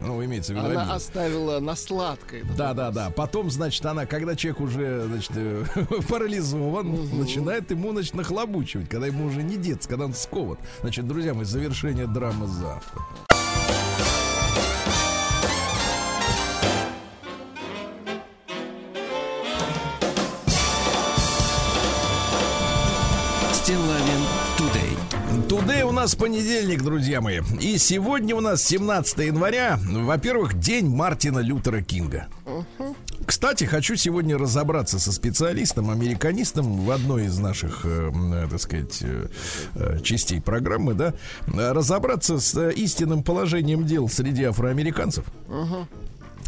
ну, 0.00 0.22
имеется 0.24 0.52
в 0.52 0.56
виду 0.56 0.66
Она 0.68 0.94
оставила 0.94 1.60
на 1.60 1.74
сладкое. 1.76 2.44
Да, 2.56 2.74
да, 2.74 2.90
да. 2.90 3.10
Потом, 3.10 3.50
значит, 3.50 3.84
она, 3.86 4.06
когда 4.06 4.36
человек 4.36 4.60
уже, 4.60 5.04
значит, 5.06 5.32
э, 5.34 5.64
парализован, 6.08 7.18
начинает 7.18 7.70
ему, 7.70 7.92
значит, 7.92 8.14
нахлобучивать, 8.14 8.88
когда 8.88 9.06
ему 9.06 9.26
уже 9.26 9.42
не 9.42 9.56
детство, 9.56 9.90
когда 9.90 10.04
он 10.06 10.14
скован. 10.14 10.58
Значит, 10.80 11.06
друзья 11.08 11.34
мои, 11.34 11.44
завершение 11.44 12.06
драмы 12.06 12.46
завтра. 12.46 13.02
Нас 25.98 26.14
понедельник, 26.14 26.84
друзья 26.84 27.20
мои. 27.20 27.40
И 27.60 27.76
сегодня 27.76 28.36
у 28.36 28.40
нас 28.40 28.62
17 28.62 29.18
января. 29.18 29.80
Во-первых, 29.82 30.56
день 30.56 30.86
Мартина 30.86 31.40
Лютера 31.40 31.82
Кинга. 31.82 32.28
Кстати, 33.26 33.64
хочу 33.64 33.96
сегодня 33.96 34.38
разобраться 34.38 35.00
со 35.00 35.10
специалистом, 35.10 35.90
американистом 35.90 36.84
в 36.84 36.90
одной 36.92 37.24
из 37.24 37.38
наших, 37.40 37.80
э, 37.82 38.12
э, 38.14 38.46
так 38.48 38.60
сказать, 38.60 38.98
э, 39.02 39.26
э, 39.74 39.98
частей 40.04 40.40
программы, 40.40 40.94
да, 40.94 41.14
разобраться 41.48 42.38
с 42.38 42.70
истинным 42.70 43.24
положением 43.24 43.84
дел 43.84 44.08
среди 44.08 44.44
афроамериканцев. 44.44 45.24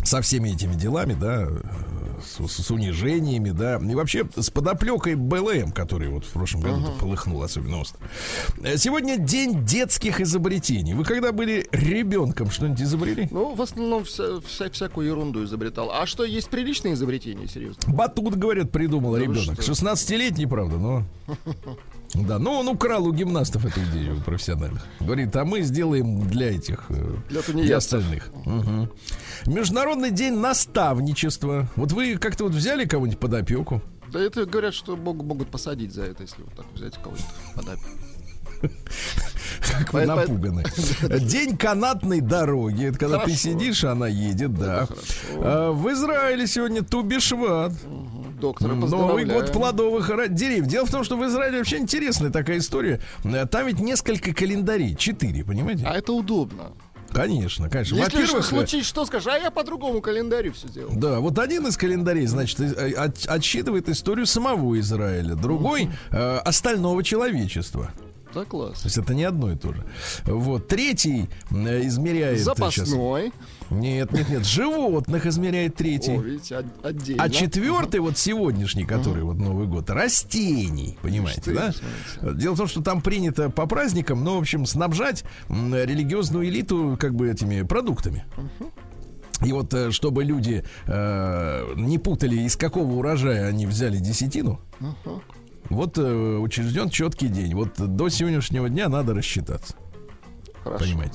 Со 0.05 0.23
всеми 0.23 0.51
этими 0.51 0.75
делами, 0.75 1.15
да, 1.21 1.49
с, 2.25 2.47
с 2.49 2.71
унижениями, 2.71 3.51
да, 3.51 3.77
и 3.79 3.95
вообще 3.95 4.29
с 4.37 4.51
подоплекой 4.51 5.15
БЛМ, 5.15 5.73
который 5.73 6.09
вот 6.09 6.25
в 6.25 6.31
прошлом 6.31 6.61
году 6.63 6.77
uh 6.81 6.99
полыхнул 6.99 7.43
особенно 7.43 7.81
остро. 7.81 7.99
Э, 8.63 8.77
Сегодня 8.77 9.17
день 9.17 9.65
детских 9.65 10.21
изобретений. 10.21 10.95
Вы 10.95 11.05
когда 11.05 11.33
были 11.33 11.67
ребенком, 11.73 12.51
что-нибудь 12.51 12.83
изобрели? 12.83 13.29
Ну, 13.31 13.55
в 13.55 13.63
основном 13.63 14.03
вся- 14.05 14.41
вся- 14.47 14.71
всякую 14.71 15.07
ерунду 15.09 15.45
изобретал. 15.45 15.91
А 15.93 16.07
что, 16.07 16.25
есть 16.25 16.49
приличные 16.51 16.95
изобретения, 16.95 17.47
серьезно? 17.47 17.81
Батут, 17.93 18.37
говорят, 18.37 18.71
придумал 18.71 19.15
Да 19.15 19.21
ребенок. 19.21 19.61
что? 19.63 19.73
16-летний, 19.73 20.47
правда, 20.47 20.79
но... 20.79 21.05
Да, 22.15 22.39
ну 22.39 22.53
он 22.53 22.69
украл 22.69 23.07
у 23.07 23.13
гимнастов 23.13 23.65
эту 23.65 23.81
идею 23.85 24.21
профессиональных. 24.25 24.83
Говорит, 25.01 25.35
а 25.37 25.45
мы 25.45 25.63
сделаем 25.63 26.29
для 26.29 26.51
этих, 26.57 26.87
э, 26.89 27.15
Для 27.29 27.41
для 27.43 27.77
остальных. 27.77 28.31
Мгм. 28.45 28.91
Международный 29.47 30.11
день 30.11 30.37
наставничества. 30.37 31.69
Вот 31.77 31.93
вы 31.93 32.17
как-то 32.19 32.45
вот 32.45 32.53
взяли 32.53 32.85
кого-нибудь 32.85 33.21
под 33.21 33.35
опеку? 33.35 33.81
Да 34.13 34.19
это 34.21 34.45
говорят, 34.45 34.75
что 34.75 34.97
мог- 34.97 35.23
могут 35.23 35.51
посадить 35.51 35.95
за 35.95 36.03
это, 36.03 36.23
если 36.25 36.43
вот 36.43 36.53
так 36.55 36.67
взять 36.75 36.95
кого-то 37.01 37.23
под 37.55 37.69
опеку. 37.69 37.89
Как 39.79 39.93
вы 39.93 40.05
напуганы. 40.05 40.65
День 41.21 41.57
канатной 41.57 42.21
дороги. 42.21 42.87
Это 42.87 42.99
когда 42.99 43.19
ты 43.21 43.33
сидишь, 43.35 43.85
а 43.85 43.93
она 43.93 44.07
едет, 44.09 44.53
да. 44.55 44.87
А, 45.37 45.71
В 45.73 45.91
Израиле 45.93 46.47
сегодня 46.47 46.83
Тубишват. 46.83 47.73
Доктора 48.41 48.75
Новый 48.75 49.25
год 49.25 49.53
плодовых 49.53 50.11
деревьев. 50.35 50.67
Дело 50.67 50.87
в 50.87 50.91
том, 50.91 51.05
что 51.05 51.17
в 51.17 51.25
Израиле 51.27 51.59
вообще 51.59 51.79
интересная 51.79 52.31
такая 52.31 52.59
история. 52.59 53.01
Э, 53.25 53.47
Там 53.47 53.67
ведь 53.67 53.81
несколько 53.81 54.33
календарей. 54.35 54.95
Четыре, 54.97 55.45
понимаете? 55.45 55.85
А 55.87 55.95
это 55.97 56.13
удобно. 56.13 56.73
Конечно, 57.13 57.69
конечно. 57.69 57.97
Если 57.97 58.17
Во-первых, 58.19 58.45
э, 58.45 58.49
случись, 58.49 58.87
что 58.87 59.05
скажешь, 59.05 59.27
а 59.27 59.37
я 59.37 59.51
по 59.51 59.65
другому 59.65 60.01
календарю 60.01 60.53
все 60.53 60.69
делал. 60.69 60.93
Да, 60.95 61.19
вот 61.21 61.39
один 61.41 61.67
из 61.67 61.77
календарей, 61.77 62.27
значит, 62.27 62.61
э, 62.61 62.93
от- 62.93 63.27
отсчитывает 63.27 63.89
историю 63.89 64.27
самого 64.27 64.79
Израиля, 64.79 65.35
другой 65.35 65.91
э, 66.13 66.37
остального 66.39 67.03
человечества. 67.03 67.91
Да, 68.33 68.45
класс. 68.45 68.81
То 68.83 68.87
есть 68.87 68.97
это 68.97 69.13
не 69.13 69.25
одно 69.25 69.51
и 69.51 69.57
то 69.57 69.73
же. 69.75 69.85
Вот 70.25 70.69
третий 70.69 71.29
э, 71.51 71.87
измеряет 71.87 72.39
э, 72.39 72.43
Запасной. 72.45 73.33
Нет, 73.71 74.13
нет, 74.13 74.29
нет, 74.29 74.45
животных 74.47 75.27
измеряет 75.27 75.77
третий. 75.77 76.17
О, 76.17 76.21
видите, 76.21 76.57
от- 76.57 76.85
отдельно. 76.85 77.23
А 77.23 77.31
четвертый, 77.31 78.01
вот 78.01 78.19
сегодняшний, 78.19 78.85
который 78.85 79.23
вот 79.23 79.37
Новый 79.37 79.67
год, 79.69 79.89
растений, 79.91 80.99
понимаете, 81.03 81.53
да? 81.53 81.73
Дело 82.33 82.55
в 82.55 82.59
том, 82.59 82.67
что 82.67 82.83
там 82.83 83.01
принято 83.01 83.49
по 83.49 83.67
праздникам, 83.67 84.25
ну, 84.25 84.37
в 84.37 84.41
общем, 84.41 84.67
снабжать 84.67 85.25
религиозную 85.49 86.49
элиту 86.49 86.97
как 86.99 87.15
бы 87.15 87.31
этими 87.31 87.63
продуктами. 87.63 88.25
И 89.45 89.53
вот, 89.53 89.73
э, 89.73 89.91
чтобы 89.91 90.23
люди 90.25 90.65
э, 90.87 91.73
не 91.77 91.99
путали, 91.99 92.37
из 92.43 92.57
какого 92.57 92.93
урожая 92.97 93.49
они 93.49 93.67
взяли 93.67 93.97
десятину, 93.97 94.61
вот 95.71 95.97
э, 95.97 96.37
учрежден 96.37 96.91
четкий 96.91 97.29
день. 97.29 97.55
Вот 97.55 97.75
до 97.79 98.09
сегодняшнего 98.11 98.69
дня 98.69 98.89
надо 98.91 99.15
рассчитаться. 99.15 99.75
Хорошо. 100.63 100.85
Понимаете? 100.85 101.15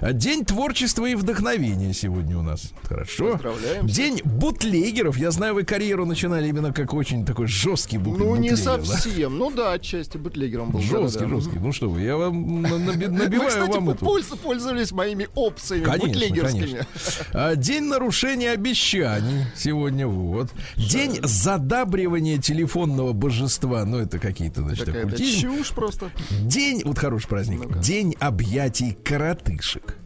А 0.00 0.12
День 0.12 0.44
творчества 0.44 1.06
и 1.06 1.14
вдохновения 1.14 1.94
сегодня 1.94 2.38
у 2.38 2.42
нас. 2.42 2.72
Хорошо. 2.82 3.32
Поздравляем. 3.32 3.86
День 3.86 4.20
бутлегеров. 4.24 5.16
Я 5.16 5.30
знаю, 5.30 5.54
вы 5.54 5.64
карьеру 5.64 6.04
начинали 6.04 6.48
именно 6.48 6.72
как 6.72 6.92
очень 6.92 7.24
такой 7.24 7.46
жесткий 7.46 7.96
бут- 7.96 8.18
Ну, 8.18 8.36
не 8.36 8.50
бутлегер, 8.50 8.78
да? 8.78 8.84
совсем. 8.84 9.38
Ну 9.38 9.50
да, 9.50 9.72
отчасти 9.72 10.18
бутлегером 10.18 10.70
был. 10.70 10.80
Жесткий, 10.80 11.20
да-да-да. 11.20 11.40
жесткий. 11.40 11.58
Ну 11.60 11.72
что 11.72 11.88
вы, 11.88 12.02
я 12.02 12.16
вам 12.18 12.62
Вы, 12.62 12.78
набиваю 12.78 13.48
кстати, 13.48 13.70
вам 13.70 13.88
эту. 13.90 14.04
польз- 14.04 14.36
пользовались 14.36 14.92
моими 14.92 15.28
опциями 15.34 15.84
Конечно, 15.84 16.08
бутлегерскими. 16.08 16.60
конечно. 16.60 16.86
А, 17.32 17.56
День 17.56 17.84
нарушения 17.84 18.50
обещаний 18.50 19.46
сегодня 19.56 20.06
вот. 20.06 20.50
День 20.76 21.20
задабривания 21.22 22.36
телефонного 22.38 23.12
божества. 23.14 23.84
Ну, 23.86 23.98
это 23.98 24.18
какие-то, 24.18 24.60
значит, 24.60 24.88
оккультизм. 24.88 25.40
чушь 25.40 25.70
просто. 25.70 26.10
День, 26.42 26.82
вот 26.84 26.98
хороший 26.98 27.28
праздник. 27.28 27.60
Ну-ка. 27.64 27.78
День 27.78 28.14
объятий 28.20 28.73
коротышек. 28.82 29.98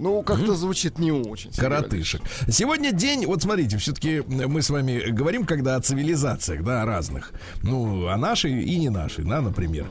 Ну, 0.00 0.22
как-то 0.22 0.54
звучит 0.54 0.98
не 0.98 1.12
очень. 1.12 1.52
Коротышек. 1.52 2.22
Сегодня 2.48 2.90
день, 2.90 3.26
вот 3.26 3.42
смотрите, 3.42 3.76
все-таки 3.76 4.22
мы 4.26 4.62
с 4.62 4.70
вами 4.70 5.10
говорим, 5.10 5.44
когда 5.44 5.76
о 5.76 5.80
цивилизациях, 5.82 6.64
да, 6.64 6.80
о 6.82 6.86
разных. 6.86 7.32
Ну, 7.62 8.06
о 8.08 8.16
нашей 8.16 8.62
и 8.62 8.78
не 8.78 8.88
нашей, 8.88 9.24
да, 9.24 9.42
например. 9.42 9.88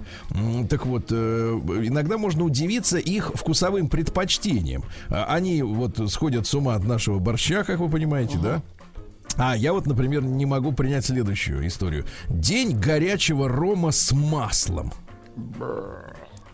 Так 0.68 0.88
вот, 0.88 1.12
э, 1.12 1.60
иногда 1.84 2.18
можно 2.18 2.44
удивиться 2.44 2.98
их 2.98 3.32
вкусовым 3.36 3.88
предпочтениям. 3.88 4.84
А, 5.10 5.26
Они 5.26 5.62
вот 5.62 6.00
сходят 6.12 6.48
с 6.48 6.56
ума 6.56 6.74
от 6.74 6.86
нашего 6.86 7.20
борща, 7.20 7.64
как 7.64 7.80
вы 7.80 7.88
понимаете, 7.88 8.40
да? 8.40 8.64
А 9.38 9.56
я 9.56 9.74
вот, 9.74 9.86
например, 9.86 10.24
не 10.24 10.48
могу 10.48 10.72
принять 10.72 11.06
следующую 11.06 11.68
историю. 11.68 12.06
День 12.30 12.80
горячего 12.80 13.48
рома 13.48 13.92
с 13.92 14.12
маслом. 14.12 14.92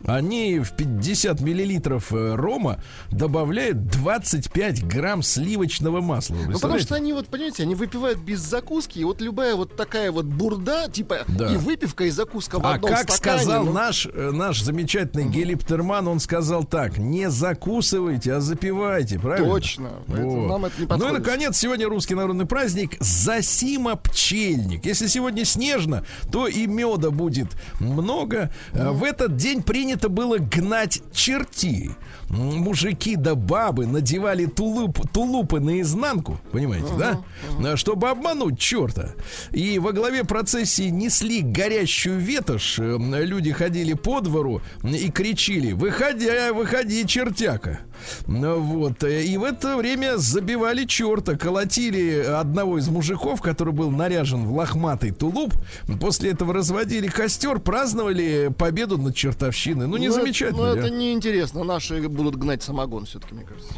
Они 0.07 0.59
в 0.59 0.71
50 0.73 1.41
миллилитров 1.41 2.13
э, 2.13 2.35
рома 2.35 2.79
добавляют 3.11 3.87
25 3.87 4.85
грамм 4.85 5.23
сливочного 5.23 6.01
масла. 6.01 6.35
Ну, 6.47 6.53
потому 6.53 6.79
что 6.79 6.95
они 6.95 7.13
вот, 7.13 7.27
понимаете, 7.27 7.63
они 7.63 7.75
выпивают 7.75 8.19
без 8.19 8.39
закуски, 8.39 8.99
и 8.99 9.03
вот 9.03 9.21
любая 9.21 9.55
вот 9.55 9.75
такая 9.75 10.11
вот 10.11 10.25
бурда, 10.25 10.89
типа 10.91 11.19
Да. 11.27 11.53
и 11.53 11.57
выпивка, 11.57 12.05
и 12.05 12.09
закуска 12.09 12.59
в 12.59 12.65
А 12.65 12.75
одном 12.75 12.91
как 12.91 13.09
стакане, 13.11 13.39
сказал 13.39 13.65
ну, 13.65 13.73
наш, 13.73 14.05
э, 14.05 14.31
наш 14.31 14.61
замечательный 14.61 15.25
гелиптерман, 15.25 16.07
он 16.07 16.19
сказал 16.19 16.63
так, 16.65 16.97
не 16.97 17.29
закусывайте, 17.29 18.33
а 18.33 18.39
запивайте, 18.41 19.19
правильно? 19.19 19.49
Точно. 19.49 19.89
Вот. 20.07 20.47
нам 20.49 20.65
это 20.65 20.75
не 20.79 20.81
Ну 20.81 20.85
и, 20.85 20.87
подходит. 20.87 21.19
наконец, 21.19 21.57
сегодня 21.57 21.87
русский 21.87 22.15
народный 22.15 22.45
праздник 22.45 22.95
Засима 22.99 23.95
пчельник. 23.95 24.85
Если 24.85 25.07
сегодня 25.07 25.45
снежно, 25.45 26.05
то 26.31 26.47
и 26.47 26.67
меда 26.67 27.09
будет 27.11 27.47
много. 27.79 28.51
А 28.73 28.91
В 28.91 29.03
этот 29.03 29.35
день 29.35 29.63
принято 29.63 29.94
было 30.09 30.37
гнать 30.37 31.01
чертей. 31.13 31.91
М, 32.29 32.57
Мужики 32.57 33.15
да 33.15 33.35
бабы 33.35 33.85
надевали 33.85 34.45
тулуп, 34.45 34.99
тулупы 35.11 35.59
наизнанку, 35.59 36.39
понимаете, 36.51 36.87
да? 36.97 37.21
А, 37.63 37.77
Чтобы 37.77 38.09
обмануть 38.09 38.59
черта. 38.59 39.13
И 39.51 39.77
во 39.79 39.91
главе 39.91 40.23
процессии 40.23 40.89
несли 40.89 41.41
горящую 41.41 42.19
ветошь. 42.19 42.79
М, 42.79 43.13
Люди 43.15 43.51
ходили 43.51 43.93
по 43.93 44.21
двору 44.21 44.61
и 44.83 45.09
кричили 45.11 45.71
«Выходи, 45.73 46.29
выходи, 46.53 47.05
чертяка!» 47.05 47.79
Ну 48.27 48.59
Вот. 48.61 49.03
И 49.03 49.37
в 49.37 49.43
это 49.43 49.77
время 49.77 50.17
забивали 50.17 50.85
черта, 50.85 51.35
колотили 51.35 52.19
одного 52.19 52.77
из 52.77 52.87
мужиков, 52.89 53.41
который 53.41 53.73
был 53.73 53.91
наряжен 53.91 54.45
в 54.45 54.55
лохматый 54.55 55.11
тулуп. 55.11 55.53
После 55.99 56.31
этого 56.31 56.53
разводили 56.53 57.07
костер, 57.07 57.59
праздновали 57.59 58.51
победу 58.57 58.97
над 58.97 59.15
чертовщиной. 59.15 59.87
Ну, 59.87 59.97
не 59.97 60.07
Ну, 60.07 60.13
это- 60.13 60.21
замечательно. 60.21 60.57
Ну, 60.57 60.75
это 60.75 60.89
неинтересно. 60.89 61.63
Наши 61.63 62.01
будут 62.07 62.35
гнать 62.35 62.63
самогон 62.63 63.05
все-таки, 63.05 63.33
мне 63.33 63.43
кажется. 63.45 63.73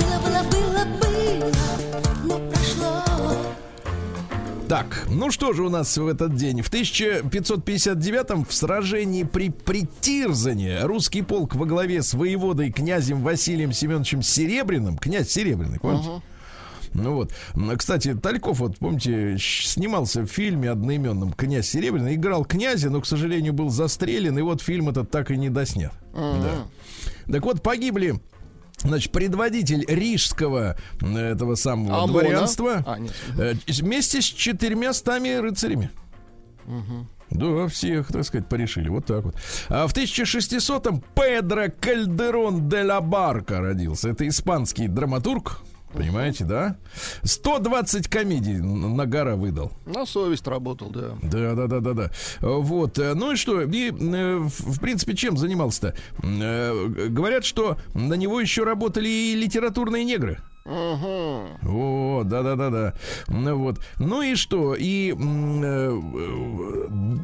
Было, 0.00 0.18
было, 0.20 0.42
было, 0.50 0.84
было, 1.00 1.46
но 1.46 1.50
прошло. 1.50 1.83
Так, 4.74 5.06
ну 5.08 5.30
что 5.30 5.52
же 5.52 5.62
у 5.62 5.68
нас 5.68 5.96
в 5.96 6.04
этот 6.04 6.34
день? 6.34 6.60
В 6.60 6.68
1559-м 6.68 8.44
в 8.44 8.52
сражении 8.52 9.22
при 9.22 9.50
Притирзане 9.50 10.80
русский 10.82 11.22
полк 11.22 11.54
во 11.54 11.64
главе 11.64 12.02
с 12.02 12.12
воеводой 12.12 12.72
князем 12.72 13.22
Василием 13.22 13.72
Семеновичем 13.72 14.20
Серебряным, 14.20 14.98
князь 14.98 15.30
Серебряный, 15.30 15.78
помните? 15.78 16.20
Ну 16.92 17.14
вот. 17.14 17.32
Кстати, 17.78 18.14
Тальков, 18.14 18.58
вот 18.58 18.76
помните, 18.78 19.36
снимался 19.38 20.22
в 20.22 20.26
фильме 20.26 20.70
одноименном 20.70 21.34
«Князь 21.34 21.68
Серебряный», 21.68 22.16
играл 22.16 22.44
князя, 22.44 22.90
но, 22.90 23.00
к 23.00 23.06
сожалению, 23.06 23.52
был 23.52 23.68
застрелен, 23.68 24.36
и 24.36 24.42
вот 24.42 24.60
фильм 24.60 24.88
этот 24.88 25.08
так 25.08 25.30
и 25.30 25.36
не 25.36 25.50
доснят. 25.50 25.92
Да. 26.12 26.66
Так 27.30 27.44
вот, 27.44 27.62
погибли 27.62 28.18
Значит, 28.78 29.12
предводитель 29.12 29.84
рижского 29.88 30.76
этого 31.00 31.54
самого 31.54 32.02
ОМОНа? 32.04 32.12
дворянства 32.12 32.82
А, 32.86 32.98
нет. 32.98 33.12
э, 33.38 33.54
вместе 33.68 34.20
с 34.20 34.24
четырьмястами 34.24 35.34
рыцарями. 35.36 35.90
Да, 37.30 37.66
всех, 37.68 38.08
так 38.08 38.24
сказать, 38.24 38.48
порешили. 38.48 38.88
Вот 38.88 39.06
так 39.06 39.24
вот. 39.24 39.36
А 39.68 39.86
в 39.88 39.94
1600-м 39.94 41.02
Педро 41.14 41.64
Кальдерон 41.80 42.68
де 42.68 42.82
ла 42.82 43.00
Барка 43.00 43.60
родился. 43.60 44.10
Это 44.10 44.28
испанский 44.28 44.86
драматург. 44.86 45.60
Понимаете, 45.94 46.44
да? 46.44 46.76
120 47.22 48.08
комедий 48.08 48.54
на 48.56 49.06
гора 49.06 49.36
выдал. 49.36 49.72
На 49.86 50.04
совесть 50.06 50.46
работал, 50.46 50.90
да. 50.90 51.16
Да, 51.22 51.54
да, 51.54 51.66
да, 51.66 51.80
да, 51.80 51.92
да. 51.92 52.10
Вот. 52.40 52.98
э, 52.98 53.14
Ну 53.14 53.32
и 53.32 53.36
что? 53.36 53.62
И, 53.62 53.90
э, 53.90 54.38
в 54.38 54.80
принципе, 54.80 55.14
чем 55.14 55.36
занимался-то? 55.36 55.94
Э, 56.22 57.08
Говорят, 57.08 57.44
что 57.44 57.78
на 57.94 58.14
него 58.14 58.40
еще 58.40 58.64
работали 58.64 59.08
и 59.08 59.34
литературные 59.36 60.04
негры. 60.04 60.38
Угу. 60.64 61.70
О, 61.70 62.22
да, 62.24 62.42
да, 62.42 62.56
да, 62.56 62.70
да. 62.70 62.94
Ну 63.28 63.56
вот. 63.58 63.80
Ну 63.98 64.22
и 64.22 64.34
что? 64.34 64.74
И 64.74 65.12
э, 65.12 65.14
э, 65.16 65.98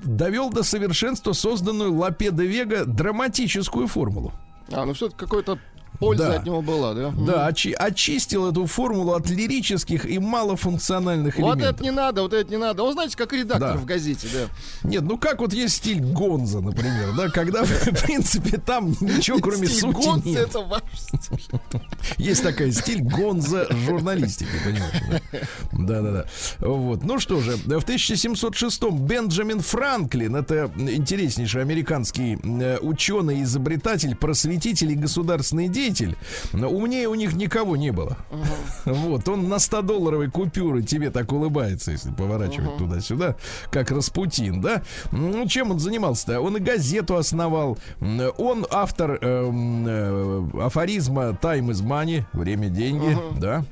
довел 0.04 0.50
до 0.50 0.62
совершенства 0.62 1.32
созданную 1.32 1.92
Лапе 1.94 2.30
де 2.30 2.46
Вега 2.46 2.84
драматическую 2.84 3.86
формулу. 3.88 4.32
А, 4.72 4.84
ну 4.84 4.92
все-таки 4.92 5.18
какой-то 5.18 5.58
Польза 6.00 6.28
Да. 6.28 6.34
от 6.36 6.46
него 6.46 6.62
была, 6.62 6.94
да? 6.94 7.10
Да, 7.16 7.46
очи- 7.48 7.72
очистил 7.74 8.48
эту 8.50 8.66
формулу 8.66 9.12
от 9.12 9.28
лирических 9.30 10.06
и 10.06 10.18
малофункциональных 10.18 11.36
Вот 11.38 11.56
элементов. 11.58 11.74
это 11.76 11.82
не 11.84 11.90
надо, 11.90 12.22
вот 12.22 12.32
это 12.32 12.50
не 12.50 12.56
надо. 12.56 12.82
Он, 12.82 12.92
знаете, 12.94 13.16
как 13.16 13.32
редактор 13.34 13.74
Да. 13.74 13.76
в 13.76 13.84
газете, 13.84 14.26
да. 14.32 14.88
Нет, 14.88 15.02
ну 15.02 15.18
как 15.18 15.40
вот 15.40 15.52
есть 15.52 15.76
стиль 15.76 16.00
Гонза, 16.00 16.60
например, 16.60 17.12
да, 17.16 17.28
когда, 17.28 17.64
в 17.64 18.02
принципе, 18.06 18.56
там 18.56 18.90
ничего 19.00 19.38
кроме 19.42 19.66
Стиль 19.66 19.80
сути 19.80 20.04
Гонца 20.06 20.28
нет. 20.28 20.48
это 20.48 20.60
ваш 20.60 20.82
стиль. 20.94 21.60
Есть 22.16 22.42
такая 22.42 22.72
стиль 22.72 23.02
Гонза 23.02 23.66
журналистики, 23.70 24.50
понимаешь? 24.64 25.22
Да, 25.72 26.00
да, 26.00 26.12
да. 26.12 26.26
Вот. 26.66 27.04
Ну 27.04 27.18
что 27.20 27.40
же, 27.40 27.56
в 27.56 27.68
1706-м 27.84 28.98
Бенджамин 29.06 29.60
Франклин, 29.60 30.34
это 30.36 30.70
интереснейший 30.76 31.60
американский 31.60 32.38
э, 32.42 32.78
ученый, 32.80 33.42
изобретатель, 33.42 34.16
просветитель 34.16 34.92
и 34.92 34.94
государственный 34.94 35.68
деятель. 35.68 35.89
Но 36.52 36.70
Умнее 36.70 37.08
у 37.08 37.14
них 37.14 37.34
никого 37.34 37.76
не 37.76 37.90
было. 37.90 38.16
Вот, 38.84 39.28
он 39.28 39.48
на 39.48 39.54
100-долларовой 39.54 40.30
купюры 40.30 40.82
тебе 40.82 41.10
так 41.10 41.32
улыбается, 41.32 41.90
если 41.92 42.10
поворачивать 42.10 42.76
туда-сюда, 42.78 43.36
как 43.70 43.90
Распутин, 43.90 44.60
да? 44.60 44.82
Ну, 45.12 45.46
чем 45.46 45.70
он 45.70 45.78
занимался-то? 45.78 46.40
Он 46.40 46.56
и 46.56 46.60
газету 46.60 47.16
основал. 47.16 47.78
Он 48.38 48.66
автор 48.70 49.18
эм, 49.20 49.86
э, 49.86 50.50
афоризма 50.62 51.38
«Time 51.40 51.68
is 51.68 51.82
money», 51.82 52.24
«Время– 52.32 52.68
деньги», 52.70 53.16
да? 53.38 53.64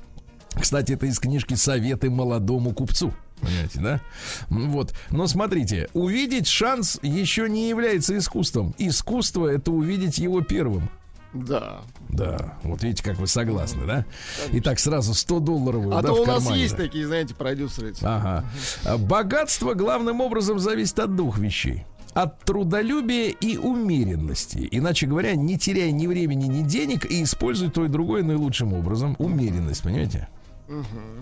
Кстати, 0.54 0.92
это 0.92 1.06
из 1.06 1.18
книжки 1.18 1.54
«Советы 1.54 2.10
молодому 2.10 2.72
купцу». 2.72 3.12
Понимаете, 3.40 3.80
да? 3.80 4.00
Вот. 4.48 4.94
Но 5.10 5.26
смотрите, 5.26 5.88
увидеть 5.92 6.48
шанс 6.48 6.98
еще 7.02 7.48
не 7.48 7.68
является 7.68 8.16
искусством. 8.18 8.74
Искусство 8.78 9.46
это 9.46 9.70
увидеть 9.70 10.18
его 10.18 10.40
первым. 10.40 10.90
Да. 11.34 11.80
Да, 12.08 12.54
вот 12.62 12.82
видите, 12.82 13.02
как 13.02 13.18
вы 13.18 13.26
согласны, 13.26 13.86
да? 13.86 14.04
И 14.50 14.60
так 14.60 14.78
сразу 14.78 15.12
100 15.14 15.40
долларовую, 15.40 15.96
А 15.96 16.02
да, 16.02 16.08
то 16.08 16.22
у 16.22 16.26
нас 16.26 16.50
есть 16.50 16.76
такие, 16.76 17.06
знаете, 17.06 17.34
продюсеры. 17.34 17.94
Ага. 18.02 18.44
А 18.84 18.96
Богатство 18.98 19.74
главным 19.74 20.20
образом 20.20 20.58
зависит 20.58 20.98
от 20.98 21.14
двух 21.14 21.38
вещей. 21.38 21.84
От 22.14 22.40
трудолюбия 22.40 23.28
и 23.28 23.58
умеренности. 23.58 24.66
Иначе 24.70 25.06
говоря, 25.06 25.36
не 25.36 25.58
теряй 25.58 25.92
ни 25.92 26.06
времени, 26.06 26.46
ни 26.46 26.62
денег 26.62 27.04
и 27.04 27.22
используй 27.22 27.70
то 27.70 27.84
и 27.84 27.88
другое 27.88 28.22
наилучшим 28.22 28.72
образом. 28.72 29.14
Умеренность, 29.18 29.82
понимаете? 29.82 30.28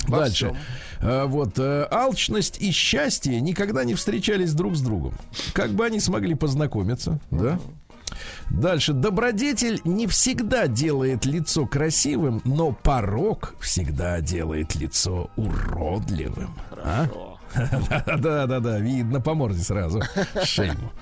Во 0.09 0.21
Дальше. 0.21 0.57
А, 1.01 1.27
Вот, 1.27 1.59
э, 1.59 1.87
алчность 1.91 2.61
и 2.61 2.71
счастье 2.71 3.41
никогда 3.41 3.85
не 3.85 3.95
встречались 3.95 4.53
друг 4.55 4.77
с 4.77 4.81
другом. 4.81 5.15
Как 5.53 5.71
бы 5.71 5.85
они 5.85 6.01
смогли 6.01 6.35
познакомиться, 6.35 7.21
да? 7.31 7.59
Дальше. 8.51 8.93
Добродетель 8.93 9.81
не 9.85 10.07
всегда 10.07 10.67
делает 10.67 11.25
лицо 11.25 11.67
красивым, 11.67 12.41
но 12.45 12.73
порог 12.73 13.55
всегда 13.61 14.21
делает 14.21 14.75
лицо 14.75 15.31
уродливым. 15.37 16.55
А? 16.83 17.07
Да, 18.19 18.47
да, 18.47 18.61
да, 18.61 18.79
видно 18.79 19.21
по 19.21 19.35
морде 19.35 19.63
сразу. 19.63 20.03
Шейму. 20.45 20.93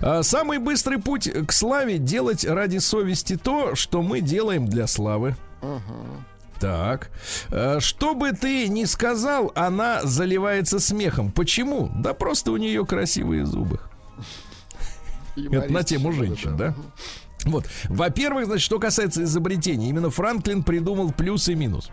А, 0.00 0.22
Самый 0.22 0.58
быстрый 0.58 0.98
путь 0.98 1.30
к 1.46 1.52
славе 1.52 1.98
делать 1.98 2.44
ради 2.44 2.78
совести 2.78 3.36
то, 3.36 3.74
что 3.74 4.02
мы 4.02 4.20
делаем 4.20 4.66
для 4.66 4.86
славы. 4.86 5.36
Так. 6.60 7.10
Э, 7.50 7.78
Что 7.80 8.14
бы 8.14 8.30
ты 8.32 8.68
ни 8.68 8.84
сказал, 8.84 9.50
она 9.56 10.00
заливается 10.04 10.78
смехом. 10.78 11.32
Почему? 11.32 11.90
Да 11.96 12.14
просто 12.14 12.52
у 12.52 12.56
нее 12.56 12.86
красивые 12.86 13.44
зубы. 13.46 13.80
Это 15.36 15.72
на 15.72 15.82
тему 15.82 16.12
женщин, 16.12 16.56
да? 16.56 16.74
Вот. 17.44 17.66
Во-первых, 17.88 18.46
значит, 18.46 18.64
что 18.64 18.78
касается 18.78 19.24
изобретений, 19.24 19.88
именно 19.88 20.10
Франклин 20.10 20.62
придумал 20.62 21.12
плюс 21.12 21.48
и 21.48 21.54
минус. 21.54 21.90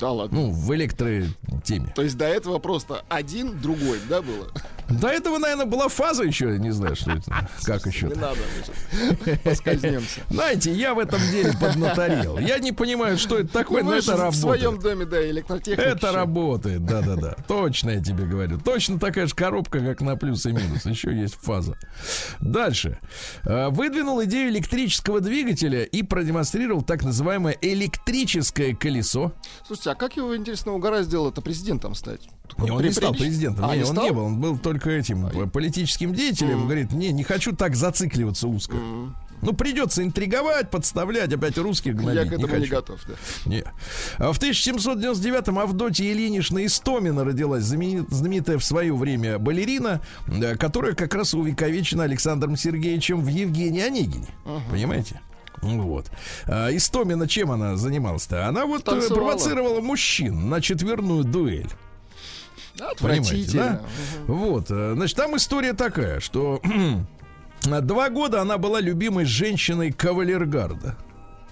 Да 0.00 0.10
ладно. 0.10 0.38
Ну, 0.40 0.50
в 0.50 0.74
электротеме. 0.74 1.92
То 1.94 2.02
есть 2.02 2.16
до 2.16 2.24
этого 2.26 2.58
просто 2.58 3.04
один, 3.08 3.60
другой, 3.60 3.98
да, 4.08 4.22
было? 4.22 4.48
До 4.88 5.08
этого, 5.08 5.38
наверное, 5.38 5.64
была 5.64 5.88
фаза 5.88 6.24
еще, 6.24 6.58
не 6.58 6.70
знаю, 6.70 6.94
что 6.94 7.12
это. 7.12 7.48
Как 7.64 7.86
еще. 7.86 8.06
Не 8.08 8.14
надо, 8.16 8.36
поскользнемся. 9.42 10.20
Знаете, 10.28 10.72
я 10.72 10.94
в 10.94 10.98
этом 10.98 11.20
деле 11.30 11.52
поднаторел. 11.58 12.38
Я 12.38 12.58
не 12.58 12.72
понимаю, 12.72 13.16
что 13.16 13.38
это 13.38 13.48
такое, 13.48 13.82
Ну, 13.82 13.90
но 13.90 13.96
это 13.96 14.04
же 14.04 14.12
в 14.12 14.20
работает. 14.20 14.40
своем 14.42 14.78
доме, 14.78 15.06
да, 15.06 15.26
электротехник. 15.30 15.78
Это 15.86 16.12
работает, 16.12 16.84
да-да-да. 16.84 17.34
Точно 17.48 17.90
я 17.90 18.02
тебе 18.02 18.24
говорю. 18.26 18.58
Точно 18.60 18.98
такая 18.98 19.26
же 19.26 19.34
коробка, 19.34 19.80
как 19.80 20.00
на 20.02 20.16
плюс 20.16 20.44
и 20.46 20.52
минус. 20.52 20.84
Еще 20.84 21.14
есть 21.18 21.34
фаза. 21.36 21.76
Дальше. 22.40 22.98
Э, 23.44 23.68
Выдвинул 23.70 24.22
идею 24.24 24.50
электрического 24.50 25.20
двигателя 25.20 25.82
и 25.84 26.02
продемонстрировал 26.02 26.82
так 26.82 27.02
называемое 27.02 27.56
электрическое 27.62 28.74
колесо. 28.74 29.32
Слушайте, 29.66 29.83
а 29.86 29.94
как 29.94 30.16
его, 30.16 30.36
интересно, 30.36 30.72
угораздило 30.72 31.30
это 31.30 31.40
президентом 31.40 31.94
стать? 31.94 32.20
Не, 32.58 32.70
он 32.70 32.82
не 32.82 32.90
стал 32.92 33.12
президентом. 33.12 33.64
А, 33.64 33.74
не, 33.74 33.82
не 33.82 33.88
он 33.88 33.96
не 33.96 34.10
был. 34.12 34.24
Он 34.24 34.40
был 34.40 34.58
только 34.58 34.90
этим 34.90 35.26
э, 35.26 35.46
политическим 35.46 36.14
деятелем. 36.14 36.64
Говорит, 36.64 36.92
не, 36.92 37.12
не 37.12 37.24
хочу 37.24 37.54
так 37.54 37.74
зацикливаться 37.74 38.48
узко. 38.48 38.76
Ну, 39.42 39.52
придется 39.52 40.02
интриговать, 40.02 40.70
подставлять, 40.70 41.30
опять 41.32 41.58
русских 41.58 41.96
гнобить. 41.96 42.22
Я 42.22 42.28
к 42.30 42.32
этому 42.32 42.46
не 42.46 42.60
хочу. 42.60 42.70
готов, 42.70 43.00
да. 43.06 43.14
Не. 43.44 43.62
А 44.16 44.32
в 44.32 44.38
1799-м 44.40 45.58
Авдотья 45.58 46.10
Ильинична 46.10 46.64
Истомина 46.64 47.24
родилась, 47.24 47.64
знамени- 47.64 48.06
знаменитая 48.08 48.56
в 48.58 48.64
свое 48.64 48.94
время 48.94 49.38
балерина, 49.38 50.00
да, 50.26 50.56
которая 50.56 50.94
как 50.94 51.14
раз 51.14 51.34
увековечена 51.34 52.04
Александром 52.04 52.56
Сергеевичем 52.56 53.22
в 53.22 53.28
Евгении 53.28 53.82
Онегине. 53.82 54.28
Понимаете? 54.70 55.20
Вот. 55.64 56.10
А 56.46 56.68
Истомина 56.74 57.26
чем 57.26 57.50
она 57.50 57.76
занималась-то? 57.76 58.46
Она 58.46 58.66
вот 58.66 58.82
э, 58.82 58.84
Танцевала. 58.84 59.14
провоцировала 59.14 59.80
мужчин 59.80 60.48
на 60.48 60.60
четверную 60.60 61.24
дуэль. 61.24 61.70
Понимаете, 63.00 63.56
да? 63.56 63.80
Вот, 64.26 64.66
э, 64.70 64.94
значит, 64.94 65.16
там 65.16 65.36
история 65.36 65.72
такая, 65.72 66.20
что 66.20 66.60
два 67.62 68.10
года 68.10 68.40
она 68.40 68.58
была 68.58 68.80
любимой 68.80 69.24
женщиной 69.24 69.92
кавалергарда. 69.92 70.96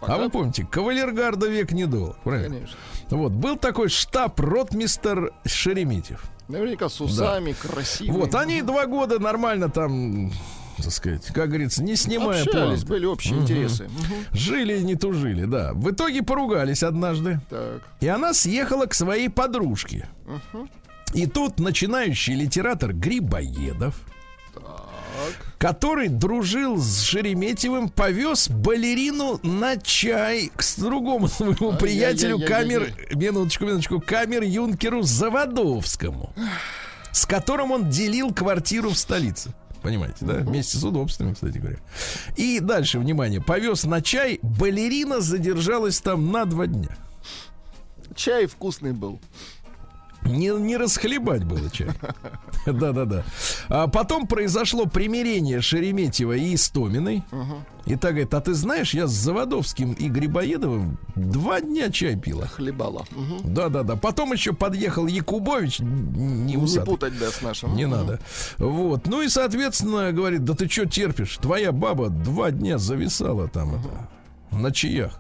А 0.00 0.18
вы 0.18 0.30
помните, 0.30 0.66
кавалергарда 0.68 1.46
век 1.46 1.70
недолг, 1.72 2.16
правильно? 2.24 2.56
Конечно. 2.56 2.76
Вот, 3.10 3.32
был 3.32 3.56
такой 3.56 3.88
штаб-ротмистер 3.88 5.32
Шереметьев. 5.46 6.24
Наверняка 6.48 6.88
с 6.88 7.00
усами, 7.00 7.52
красивыми. 7.52 8.16
Вот, 8.20 8.34
они 8.34 8.62
два 8.62 8.86
года 8.86 9.20
нормально 9.20 9.70
там, 9.70 10.32
так 10.82 10.92
сказать, 10.92 11.26
как 11.32 11.48
говорится, 11.48 11.82
не 11.82 11.96
снимая 11.96 12.42
Общались, 12.42 12.80
план. 12.80 12.88
были 12.88 13.06
общие 13.06 13.38
интересы. 13.38 13.84
Мгм. 13.84 14.14
Жили 14.32 14.78
и 14.78 14.82
не 14.82 14.94
тужили, 14.96 15.44
да. 15.44 15.72
В 15.74 15.90
итоге 15.90 16.22
поругались 16.22 16.82
однажды. 16.82 17.40
Так. 17.48 17.82
И 18.00 18.08
она 18.08 18.34
съехала 18.34 18.86
к 18.86 18.94
своей 18.94 19.28
подружке. 19.28 20.08
И 21.14 21.26
тут 21.26 21.58
начинающий 21.60 22.34
литератор 22.34 22.92
Грибоедов, 22.92 23.94
который 25.58 26.08
дружил 26.08 26.78
с 26.78 27.02
Шереметьевым, 27.02 27.88
повез 27.90 28.48
балерину 28.48 29.38
на 29.42 29.76
чай 29.76 30.50
к 30.56 30.62
другому 30.78 31.28
своему 31.28 31.76
приятелю 31.76 32.40
камер, 32.40 32.92
минуточку, 33.14 33.66
минуточку, 33.66 34.00
камер 34.00 34.42
юнкеру 34.42 35.02
Заводовскому, 35.02 36.32
с 37.12 37.26
которым 37.26 37.70
он 37.70 37.90
делил 37.90 38.32
квартиру 38.32 38.90
в 38.90 38.98
столице. 38.98 39.50
Понимаете, 39.82 40.24
да? 40.24 40.34
Вместе 40.34 40.78
с 40.78 40.84
удобствами, 40.84 41.34
кстати 41.34 41.58
говоря. 41.58 41.78
И 42.36 42.60
дальше, 42.60 42.98
внимание, 42.98 43.40
повез 43.40 43.84
на 43.84 44.00
чай, 44.00 44.38
балерина 44.42 45.20
задержалась 45.20 46.00
там 46.00 46.30
на 46.30 46.44
два 46.44 46.66
дня. 46.66 46.96
Чай 48.14 48.46
вкусный 48.46 48.92
был. 48.92 49.20
Не, 50.24 50.48
не 50.58 50.76
расхлебать 50.76 51.44
было 51.44 51.68
чай. 51.70 51.88
Да-да-да. 52.66 53.24
А 53.68 53.88
потом 53.88 54.26
произошло 54.26 54.86
примирение 54.86 55.60
Шереметьева 55.60 56.32
и 56.34 56.54
Истоминой. 56.54 57.24
И 57.86 57.96
так 57.96 58.12
говорит, 58.12 58.32
а 58.32 58.40
ты 58.40 58.54
знаешь, 58.54 58.94
я 58.94 59.08
с 59.08 59.10
Заводовским 59.10 59.92
и 59.94 60.08
Грибоедовым 60.08 60.98
два 61.16 61.60
дня 61.60 61.90
чай 61.90 62.16
пила. 62.16 62.46
Хлебала. 62.46 63.04
Да-да-да. 63.42 63.96
Потом 63.96 64.32
еще 64.32 64.52
подъехал 64.52 65.06
Якубович, 65.08 65.80
не 65.80 66.52
Не 66.52 66.56
усатый. 66.56 66.86
путать, 66.86 67.18
да, 67.18 67.30
с 67.30 67.42
нашим. 67.42 67.74
Не 67.74 67.86
надо. 67.86 68.20
Вот. 68.58 69.08
Ну 69.08 69.22
и, 69.22 69.28
соответственно, 69.28 70.12
говорит, 70.12 70.44
да 70.44 70.54
ты 70.54 70.68
что 70.68 70.86
терпишь? 70.86 71.38
Твоя 71.38 71.72
баба 71.72 72.08
два 72.08 72.52
дня 72.52 72.78
зависала 72.78 73.48
там 73.48 73.74
это, 73.74 74.08
на 74.56 74.70
чаях. 74.70 75.18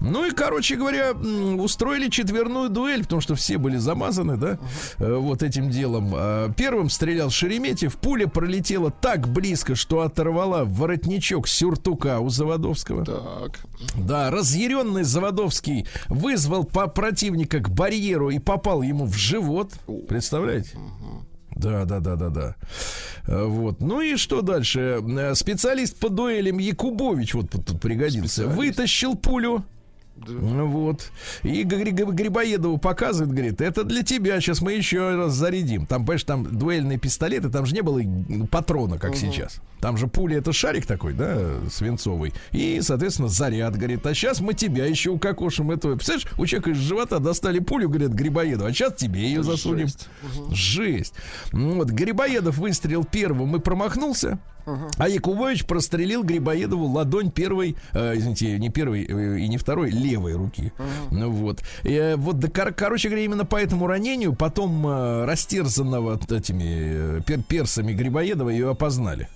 Ну 0.00 0.26
и, 0.26 0.30
короче 0.30 0.76
говоря, 0.76 1.12
устроили 1.12 2.08
четверную 2.08 2.68
дуэль, 2.68 3.02
потому 3.02 3.20
что 3.20 3.34
все 3.34 3.58
были 3.58 3.76
замазаны, 3.76 4.36
да, 4.36 4.58
э, 4.98 5.14
вот 5.14 5.42
этим 5.42 5.70
делом. 5.70 6.12
А, 6.14 6.50
Первым 6.52 6.90
стрелял 6.90 7.30
Шереметьев, 7.30 7.96
пуля 7.96 8.26
пролетела 8.26 8.90
так 8.90 9.28
близко, 9.28 9.74
что 9.74 10.00
оторвала 10.00 10.64
воротничок 10.64 11.48
сюртука 11.48 12.20
у 12.20 12.28
Заводовского. 12.28 13.04
Так. 13.04 13.60
Да, 13.96 14.30
разъяренный 14.30 15.04
Заводовский 15.04 15.86
вызвал 16.08 16.64
по 16.64 16.86
противника 16.86 17.58
к 17.60 17.70
барьеру 17.70 18.30
и 18.30 18.38
попал 18.38 18.82
ему 18.82 19.06
в 19.06 19.14
живот. 19.14 19.72
Представляете? 20.08 20.78
Да, 21.62 21.84
да, 21.84 22.00
да, 22.00 22.16
да, 22.16 22.28
да. 22.28 22.54
Э, 23.26 23.44
Вот. 23.44 23.80
Ну 23.80 24.00
и 24.00 24.16
что 24.16 24.42
дальше? 24.42 25.00
Э, 25.00 25.34
Специалист 25.34 25.96
по 25.98 26.08
дуэлям 26.08 26.58
Якубович 26.58 27.34
вот 27.34 27.50
тут 27.50 27.80
пригодился. 27.80 28.46
Вытащил 28.46 29.14
пулю. 29.14 29.64
Ну 30.28 30.66
Вот. 30.66 31.10
И 31.42 31.62
Гри- 31.64 31.90
Гри- 31.90 32.12
Грибоедову 32.12 32.78
показывает, 32.78 33.32
говорит, 33.32 33.60
это 33.60 33.84
для 33.84 34.02
тебя, 34.02 34.40
сейчас 34.40 34.60
мы 34.60 34.72
еще 34.72 35.16
раз 35.16 35.32
зарядим. 35.34 35.86
Там, 35.86 36.02
понимаешь, 36.04 36.24
там 36.24 36.44
дуэльные 36.44 36.98
пистолеты, 36.98 37.48
там 37.50 37.66
же 37.66 37.74
не 37.74 37.80
было 37.82 38.00
патрона, 38.50 38.98
как 38.98 39.12
сейчас. 39.16 39.60
Там 39.80 39.96
же 39.96 40.06
пуля, 40.06 40.38
это 40.38 40.52
шарик 40.52 40.86
такой, 40.86 41.12
да, 41.12 41.36
свинцовый. 41.70 42.32
И, 42.52 42.80
соответственно, 42.82 43.28
заряд, 43.28 43.76
говорит, 43.76 44.06
а 44.06 44.14
сейчас 44.14 44.40
мы 44.40 44.54
тебя 44.54 44.86
еще 44.86 45.10
укокошим. 45.10 45.70
Это, 45.72 45.94
представляешь, 45.96 46.28
у 46.38 46.46
человека 46.46 46.70
из 46.70 46.76
живота 46.78 47.18
достали 47.18 47.58
пулю, 47.58 47.88
говорят, 47.88 48.12
Грибоедов, 48.12 48.68
а 48.68 48.72
сейчас 48.72 48.94
тебе 48.94 49.22
ее 49.22 49.42
засунем. 49.42 49.88
Жесть. 49.88 50.08
Жесть. 50.50 51.14
Ну 51.52 51.74
Вот, 51.76 51.90
Грибоедов 51.90 52.58
выстрелил 52.58 53.04
первым 53.04 53.56
и 53.56 53.58
промахнулся. 53.58 54.38
А 54.98 55.08
Якубович 55.08 55.64
прострелил 55.64 56.22
Грибоедову 56.22 56.86
ладонь 56.86 57.30
первой, 57.30 57.76
э, 57.92 58.16
извините, 58.16 58.58
не 58.58 58.68
первой 58.70 59.04
э, 59.04 59.38
и 59.40 59.48
не 59.48 59.56
второй, 59.58 59.90
левой 59.90 60.34
руки. 60.34 60.72
Ну 61.10 61.30
вот. 61.30 61.62
И, 61.82 61.92
э, 61.92 62.16
вот, 62.16 62.38
да, 62.38 62.48
кор- 62.48 62.72
короче 62.72 63.08
говоря, 63.08 63.24
именно 63.24 63.44
по 63.44 63.56
этому 63.56 63.86
ранению 63.86 64.34
потом 64.34 64.86
э, 64.86 65.24
растерзанного 65.24 66.18
этими 66.30 67.18
э, 67.18 67.20
пер- 67.26 67.42
персами 67.42 67.92
Грибоедова 67.92 68.50
ее 68.50 68.70
опознали. 68.70 69.28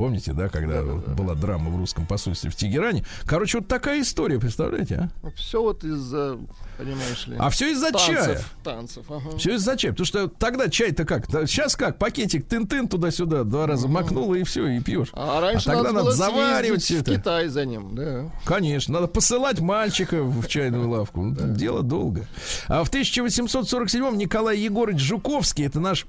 Помните, 0.00 0.32
да, 0.32 0.48
когда 0.48 0.82
была 0.82 1.34
драма 1.34 1.68
в 1.68 1.76
русском 1.76 2.06
посольстве 2.06 2.48
в 2.48 2.56
Тегеране? 2.56 3.04
Короче, 3.26 3.58
вот 3.58 3.68
такая 3.68 4.00
история, 4.00 4.40
представляете, 4.40 5.10
а? 5.22 5.30
Все 5.36 5.60
вот 5.60 5.84
из-за, 5.84 6.38
понимаешь 6.78 7.26
ли, 7.26 7.36
А 7.38 7.50
все 7.50 7.72
из-за 7.72 7.92
чая. 7.92 8.24
танцев. 8.24 8.54
Танцев, 8.64 9.04
ага. 9.10 9.36
Все 9.36 9.56
из-за 9.56 9.76
чая. 9.76 9.92
Потому 9.92 10.06
что 10.06 10.28
тогда 10.28 10.70
чай-то 10.70 11.04
как? 11.04 11.28
Да, 11.28 11.46
Сейчас 11.46 11.76
как? 11.76 11.98
Пакетик 11.98 12.46
тын-тын 12.46 12.88
туда-сюда 12.88 13.44
два 13.44 13.66
раза 13.66 13.88
макнула 13.88 14.36
и 14.36 14.42
все, 14.44 14.68
и 14.68 14.80
пьешь. 14.80 15.08
А 15.12 15.38
раньше 15.38 15.66
тогда 15.66 15.92
надо, 15.92 16.04
надо 16.04 16.12
заваривать 16.12 16.82
съездить 16.82 16.84
всё 16.84 16.96
в 16.96 17.02
это. 17.02 17.20
Китай 17.20 17.48
за 17.48 17.66
ним, 17.66 17.94
да. 17.94 18.30
Конечно, 18.46 18.94
надо 18.94 19.06
посылать 19.06 19.60
мальчика 19.60 20.22
в 20.22 20.48
чайную 20.48 20.88
лавку. 20.88 21.20
Ну, 21.22 21.34
Дело 21.54 21.82
долго. 21.82 22.26
А 22.68 22.84
в 22.84 22.90
1847-м 22.90 24.16
Николай 24.16 24.60
Егорович 24.60 24.98
Жуковский, 25.02 25.66
это 25.66 25.78
наш 25.78 26.06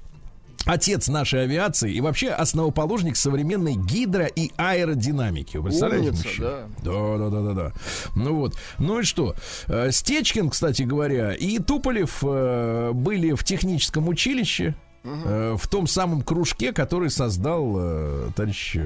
отец 0.66 1.08
нашей 1.08 1.42
авиации 1.44 1.92
и 1.92 2.00
вообще 2.00 2.30
основоположник 2.30 3.16
современной 3.16 3.74
гидро- 3.74 4.30
и 4.34 4.52
аэродинамики. 4.56 5.56
Вы 5.56 5.64
представляете? 5.64 6.08
Умница, 6.10 6.24
мужчина? 6.26 6.68
Да, 6.82 7.18
да, 7.18 7.28
да, 7.30 7.40
да, 7.42 7.52
да. 7.54 7.72
Ну 8.16 8.34
вот. 8.36 8.56
Ну 8.78 9.00
и 9.00 9.02
что? 9.02 9.34
Э, 9.68 9.90
Стечкин, 9.90 10.50
кстати 10.50 10.82
говоря, 10.82 11.32
и 11.34 11.58
Туполев 11.58 12.18
э, 12.22 12.90
были 12.92 13.32
в 13.32 13.44
техническом 13.44 14.08
училище. 14.08 14.74
э, 15.04 15.56
В 15.58 15.68
том 15.68 15.86
самом 15.86 16.22
кружке, 16.22 16.72
который 16.72 17.10
создал 17.10 18.30
товарищ 18.34 18.76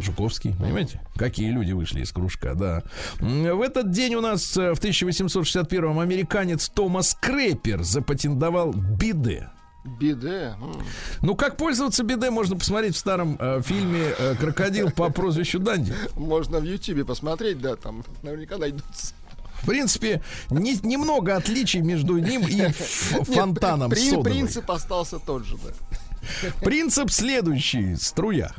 Жуковский, 0.00 0.54
понимаете? 0.58 1.00
Какие 1.16 1.50
люди 1.50 1.70
вышли 1.72 2.02
из 2.02 2.10
кружка, 2.10 2.54
да. 2.54 2.82
В 3.20 3.60
этот 3.62 3.92
день 3.92 4.16
у 4.16 4.20
нас 4.20 4.56
в 4.56 4.72
1861-м 4.72 6.00
американец 6.00 6.68
Томас 6.68 7.16
Крепер 7.20 7.84
запатентовал 7.84 8.72
биде. 8.72 9.48
Биде. 9.84 10.54
Ну, 11.20 11.34
как 11.36 11.56
пользоваться 11.56 12.02
биде, 12.04 12.30
можно 12.30 12.56
посмотреть 12.56 12.94
в 12.94 12.98
старом 12.98 13.36
э, 13.38 13.60
фильме 13.62 14.14
э, 14.18 14.34
«Крокодил» 14.36 14.90
по 14.90 15.10
прозвищу 15.10 15.58
Данди. 15.58 15.94
Можно 16.16 16.58
в 16.60 16.64
Ютубе 16.64 17.04
посмотреть, 17.04 17.60
да, 17.60 17.76
там 17.76 18.02
наверняка 18.22 18.56
найдутся. 18.56 19.14
В 19.62 19.66
принципе, 19.66 20.22
не- 20.50 20.78
немного 20.82 21.36
отличий 21.36 21.80
между 21.80 22.16
ним 22.18 22.46
и 22.46 22.68
фонтаном 23.24 23.90
При- 23.90 24.08
содовой. 24.10 24.30
Принцип 24.32 24.70
остался 24.70 25.18
тот 25.18 25.44
же, 25.44 25.56
да. 25.62 25.70
Принцип 26.60 27.10
следующий. 27.10 27.96
Струя. 27.96 28.52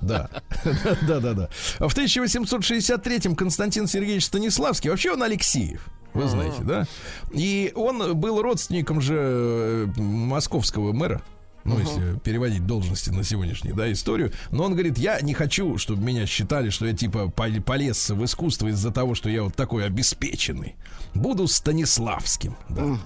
Да. 0.00 0.28
Да, 1.06 1.18
да, 1.20 1.32
да. 1.34 1.48
В 1.78 1.94
1863-м 1.96 3.36
Константин 3.36 3.86
Сергеевич 3.86 4.24
Станиславский, 4.26 4.90
вообще 4.90 5.12
он 5.12 5.22
Алексеев. 5.22 5.86
Вы 6.14 6.28
знаете, 6.28 6.62
да? 6.62 6.86
И 7.32 7.72
он 7.74 8.16
был 8.18 8.42
родственником 8.42 9.00
же 9.00 9.16
э, 9.16 9.86
московского 9.96 10.92
мэра. 10.92 11.22
Ну, 11.62 11.78
если 11.78 12.18
переводить 12.20 12.66
должности 12.66 13.10
на 13.10 13.22
сегодняшнюю, 13.22 13.76
да, 13.76 13.92
историю. 13.92 14.32
Но 14.50 14.64
он 14.64 14.72
говорит, 14.72 14.96
я 14.96 15.20
не 15.20 15.34
хочу, 15.34 15.76
чтобы 15.76 16.02
меня 16.02 16.24
считали, 16.24 16.70
что 16.70 16.86
я 16.86 16.94
типа 16.94 17.28
пол- 17.28 17.60
полез 17.64 18.08
в 18.08 18.24
искусство 18.24 18.68
из-за 18.68 18.90
того, 18.90 19.14
что 19.14 19.28
я 19.28 19.42
вот 19.42 19.54
такой 19.54 19.84
обеспеченный. 19.84 20.76
Буду 21.14 21.46
Станиславским. 21.46 22.56
Да. 22.70 22.96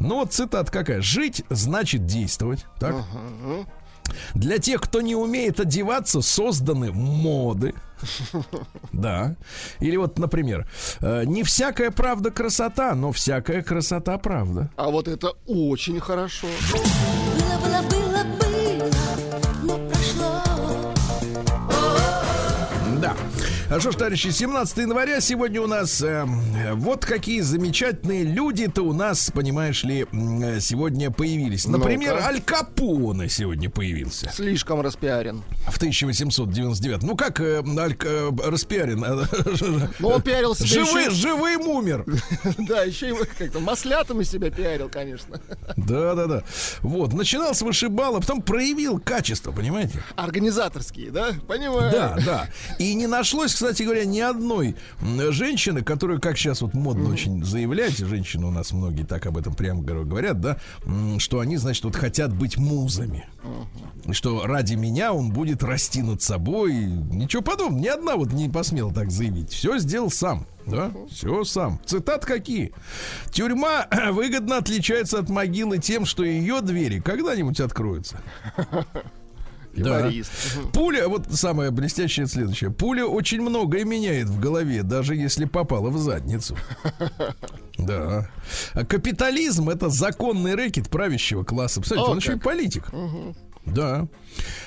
Ну 0.00 0.14
вот 0.16 0.32
цитат 0.32 0.70
какая. 0.70 1.02
Жить 1.02 1.44
значит 1.50 2.06
действовать. 2.06 2.64
Так? 2.80 2.96
Для 4.34 4.56
тех, 4.58 4.80
кто 4.80 5.02
не 5.02 5.14
умеет 5.14 5.60
одеваться, 5.60 6.22
созданы 6.22 6.92
моды. 6.92 7.74
Да. 8.92 9.36
Или 9.80 9.96
вот, 9.96 10.18
например, 10.18 10.68
э, 11.00 11.24
не 11.24 11.42
всякая 11.42 11.90
правда 11.90 12.30
красота, 12.30 12.94
но 12.94 13.12
всякая 13.12 13.62
красота 13.62 14.18
правда. 14.18 14.70
А 14.76 14.90
вот 14.90 15.08
это 15.08 15.32
очень 15.46 16.00
хорошо. 16.00 16.46
Было, 16.72 17.58
было, 17.58 17.82
было, 17.82 17.82
было, 17.82 18.07
А 23.70 23.80
что 23.80 23.90
ж, 23.92 23.96
товарищи, 23.96 24.30
17 24.30 24.78
января 24.78 25.20
сегодня 25.20 25.60
у 25.60 25.66
нас 25.66 26.00
э, 26.00 26.24
вот 26.72 27.04
какие 27.04 27.42
замечательные 27.42 28.24
люди-то 28.24 28.80
у 28.80 28.94
нас, 28.94 29.30
понимаешь 29.30 29.84
ли, 29.84 30.06
сегодня 30.60 31.10
появились. 31.10 31.66
Например, 31.66 32.14
Ну-ка. 32.14 32.26
Аль 32.28 32.40
Капоне 32.40 33.28
сегодня 33.28 33.68
появился. 33.68 34.30
Слишком 34.34 34.80
распиарен. 34.80 35.42
В 35.70 35.76
1899. 35.76 37.02
Ну 37.02 37.14
как 37.14 37.40
э, 37.40 37.62
Аль 37.78 37.94
э, 38.02 38.30
распиарен? 38.46 39.00
Но 39.98 40.08
он 40.08 40.22
пиарил 40.22 40.54
себя 40.54 40.66
Живы, 40.66 41.00
еще- 41.02 41.10
живым 41.10 41.68
умер. 41.68 42.06
Да, 42.66 42.84
еще 42.84 43.08
его 43.08 43.20
как-то 43.36 43.60
маслятом 43.60 44.22
из 44.22 44.30
себя 44.30 44.50
пиарил, 44.50 44.88
конечно. 44.88 45.40
Да, 45.76 46.14
да, 46.14 46.26
да. 46.26 46.42
Вот, 46.80 47.12
начинал 47.12 47.54
с 47.54 47.60
вышибала, 47.60 48.20
потом 48.20 48.40
проявил 48.40 48.98
качество, 48.98 49.52
понимаете? 49.52 50.02
Организаторские, 50.16 51.10
да? 51.10 51.32
Понимаю. 51.46 51.92
Да, 51.92 52.16
да. 52.24 52.48
И 52.78 52.94
не 52.94 53.06
нашлось, 53.06 53.57
кстати 53.58 53.82
говоря, 53.82 54.04
ни 54.04 54.20
одной 54.20 54.76
женщины, 55.30 55.82
которая, 55.82 56.20
как 56.20 56.38
сейчас 56.38 56.62
вот 56.62 56.74
модно 56.74 57.10
очень 57.10 57.44
заявлять, 57.44 57.98
женщины 57.98 58.46
у 58.46 58.52
нас 58.52 58.70
многие 58.70 59.02
так 59.02 59.26
об 59.26 59.36
этом 59.36 59.52
прямо 59.52 59.82
говор- 59.82 60.04
говорят, 60.04 60.40
да, 60.40 60.58
что 61.18 61.40
они, 61.40 61.56
значит, 61.56 61.82
вот 61.82 61.96
хотят 61.96 62.32
быть 62.32 62.56
музами. 62.56 63.26
Что 64.12 64.46
ради 64.46 64.74
меня 64.74 65.12
он 65.12 65.32
будет 65.32 65.64
расти 65.64 66.02
над 66.02 66.22
собой. 66.22 66.72
Ничего 66.72 67.42
подобного. 67.42 67.80
Ни 67.80 67.88
одна 67.88 68.14
вот 68.14 68.32
не 68.32 68.48
посмела 68.48 68.94
так 68.94 69.10
заявить. 69.10 69.50
Все 69.50 69.78
сделал 69.78 70.12
сам. 70.12 70.46
Да, 70.64 70.92
все 71.10 71.42
сам. 71.42 71.80
Цитат 71.84 72.24
какие? 72.24 72.72
Тюрьма 73.32 73.88
выгодно 74.12 74.58
отличается 74.58 75.18
от 75.18 75.28
могилы 75.30 75.78
тем, 75.78 76.04
что 76.04 76.22
ее 76.22 76.60
двери 76.60 77.00
когда-нибудь 77.00 77.58
откроются. 77.58 78.20
Да. 79.82 79.98
Юморист. 79.98 80.30
Пуля, 80.72 81.08
вот 81.08 81.26
самое 81.30 81.70
блестящее 81.70 82.26
следующее. 82.26 82.70
Пуля 82.70 83.06
очень 83.06 83.40
многое 83.40 83.84
меняет 83.84 84.28
в 84.28 84.38
голове, 84.38 84.82
даже 84.82 85.14
если 85.14 85.44
попала 85.44 85.90
в 85.90 85.98
задницу. 85.98 86.56
Да. 87.78 88.28
А 88.74 88.84
капитализм 88.84 89.70
это 89.70 89.88
законный 89.88 90.56
рэкет 90.56 90.88
правящего 90.90 91.44
класса. 91.44 91.78
Представляете, 91.78 92.10
О, 92.10 92.12
он 92.12 92.18
еще 92.18 92.32
и 92.32 92.36
политик. 92.36 92.90
Да. 93.64 94.08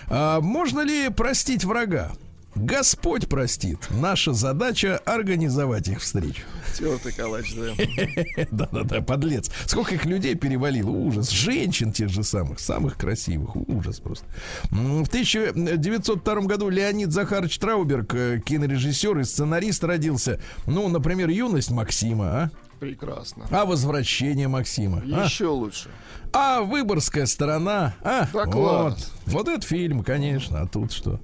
А 0.08 0.39
можно 0.39 0.80
ли 0.80 1.10
простить 1.10 1.65
врага? 1.65 2.13
Господь 2.56 3.28
простит. 3.28 3.80
Наша 3.89 4.34
задача 4.34 4.97
организовать 5.06 5.88
их 5.88 6.00
встречу. 6.02 6.43
Тертый 6.74 7.12
калач, 7.12 7.54
да. 7.56 8.46
Да-да-да, 8.52 9.02
подлец. 9.02 9.52
Сколько 9.66 9.96
их 9.96 10.06
людей 10.06 10.36
перевалило. 10.36 10.90
Ужас. 10.90 11.30
Женщин 11.30 11.92
тех 11.92 12.10
же 12.10 12.24
самых, 12.24 12.60
самых 12.60 12.98
красивых. 12.98 13.56
Ужас 13.56 14.00
просто. 14.00 14.26
В 14.70 15.08
1902 15.08 16.36
году 16.42 16.70
Леонид 16.70 17.12
Захарович 17.12 17.58
Трауберг, 17.60 18.14
э, 18.14 18.40
кинорежиссер 18.44 19.20
и 19.20 19.24
сценарист, 19.24 19.84
родился. 19.84 20.40
Ну, 20.66 20.88
например, 20.88 21.30
«Юность 21.30 21.72
Максима», 21.72 22.26
а? 22.26 22.52
Прекрасно. 22.80 23.46
А 23.52 23.66
«Возвращение 23.66 24.48
Максима», 24.48 25.04
а? 25.04 25.26
Еще 25.26 25.48
лучше. 25.48 25.90
А 26.34 26.62
«Выборгская 26.62 27.26
сторона», 27.26 27.94
а? 28.02 28.28
Да 28.32 28.46
вот. 28.46 28.52
класс. 28.52 29.12
Вот 29.26 29.48
этот 29.50 29.65
фильм, 29.65 30.02
конечно, 30.04 30.62
а 30.62 30.67
тут 30.67 30.94
что? 30.94 31.20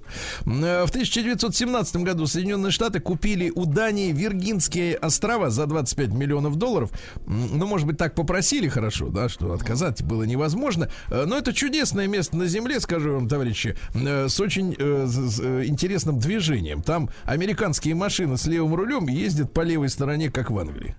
Э, 0.45 0.85
В 0.85 0.89
1917 0.89 1.97
году 1.97 2.27
Соединенные 2.27 2.71
Штаты 2.71 2.99
купили 2.99 3.49
у 3.49 3.65
Дании 3.65 4.11
Виргинские 4.11 4.95
острова 4.97 5.49
за 5.49 5.65
25 5.65 6.09
миллионов 6.09 6.57
долларов. 6.57 6.91
Ну, 7.25 7.65
может 7.65 7.87
быть, 7.87 7.97
так 7.97 8.15
попросили 8.15 8.67
хорошо, 8.67 9.07
да, 9.07 9.29
что 9.29 9.53
отказать 9.53 10.03
было 10.03 10.23
невозможно. 10.23 10.89
Э, 11.09 11.25
Но 11.25 11.37
это 11.37 11.53
чудесное 11.53 12.07
место 12.07 12.35
на 12.35 12.47
Земле, 12.47 12.79
скажу 12.81 13.13
вам, 13.13 13.29
товарищи, 13.29 13.77
э, 13.93 14.27
с 14.27 14.39
очень 14.41 14.73
интересным 14.73 16.19
движением. 16.19 16.81
Там 16.81 17.09
американские 17.23 17.95
машины 17.95 18.37
с 18.37 18.45
левым 18.45 18.75
рулем 18.75 19.07
ездят 19.07 19.53
по 19.53 19.61
левой 19.61 19.87
стороне, 19.89 20.29
как 20.29 20.51
в 20.51 20.59
Англии. 20.59 20.95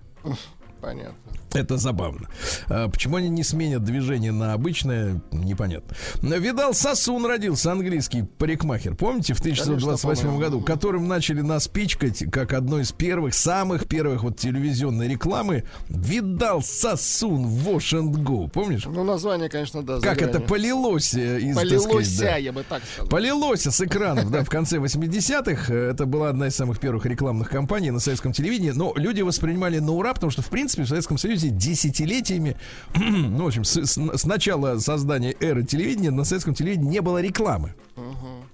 Понятно. 0.81 1.15
Это 1.53 1.77
забавно. 1.77 2.27
А 2.67 2.87
почему 2.89 3.15
они 3.17 3.29
не 3.29 3.43
сменят 3.43 3.83
движение 3.83 4.31
на 4.31 4.53
обычное, 4.53 5.21
непонятно. 5.31 5.95
Видал 6.21 6.73
Сосун 6.73 7.25
родился, 7.25 7.71
английский 7.71 8.23
парикмахер. 8.23 8.95
Помните, 8.95 9.33
в 9.33 9.39
1928 9.39 10.21
Конечно, 10.21 10.39
году, 10.39 10.61
которым 10.61 11.07
начали 11.07 11.41
нас 11.41 11.67
пичкать, 11.67 12.23
как 12.31 12.53
одной 12.53 12.83
из 12.83 12.91
первых, 12.91 13.33
самых 13.33 13.87
первых 13.87 14.23
вот 14.23 14.37
телевизионной 14.37 15.07
рекламы. 15.07 15.63
Видал 15.87 16.61
Сосун 16.61 17.45
Wash 17.45 17.99
and 17.99 18.13
Go. 18.23 18.49
Помнишь? 18.49 18.85
Ну, 18.85 19.03
название, 19.03 19.49
конечно, 19.49 19.81
да. 19.81 19.99
Как 19.99 20.21
это 20.21 20.39
полилось 20.39 21.13
из, 21.13 21.55
Полилось, 21.55 22.13
сказать, 22.13 22.19
да. 22.19 22.37
я 22.37 22.51
бы 22.51 22.63
так 22.67 22.83
сказал. 22.83 23.09
Полилось 23.09 23.61
с 23.61 23.81
экранов, 23.81 24.29
да, 24.31 24.43
в 24.43 24.49
конце 24.49 24.77
80-х. 24.77 25.73
Это 25.73 26.05
была 26.05 26.29
одна 26.29 26.47
из 26.47 26.55
самых 26.55 26.79
первых 26.79 27.05
рекламных 27.05 27.49
кампаний 27.49 27.89
на 27.89 27.99
советском 27.99 28.33
телевидении. 28.33 28.71
Но 28.71 28.93
люди 28.95 29.21
воспринимали 29.21 29.79
на 29.79 29.91
ура, 29.91 30.13
потому 30.13 30.31
что, 30.31 30.41
в 30.41 30.49
принципе, 30.49 30.83
в 30.83 30.87
Советском 30.87 31.17
Союзе 31.17 31.38
десятилетиями, 31.47 32.55
ну, 32.95 33.45
в 33.45 33.47
общем, 33.47 33.63
с, 33.63 33.77
с- 33.85 33.97
с 34.17 34.25
начала 34.25 34.77
создания 34.79 35.33
эры 35.39 35.63
телевидения 35.63 36.11
на 36.11 36.25
советском 36.25 36.53
телевидении 36.53 36.89
не 36.89 37.01
было 37.01 37.21
рекламы. 37.21 37.73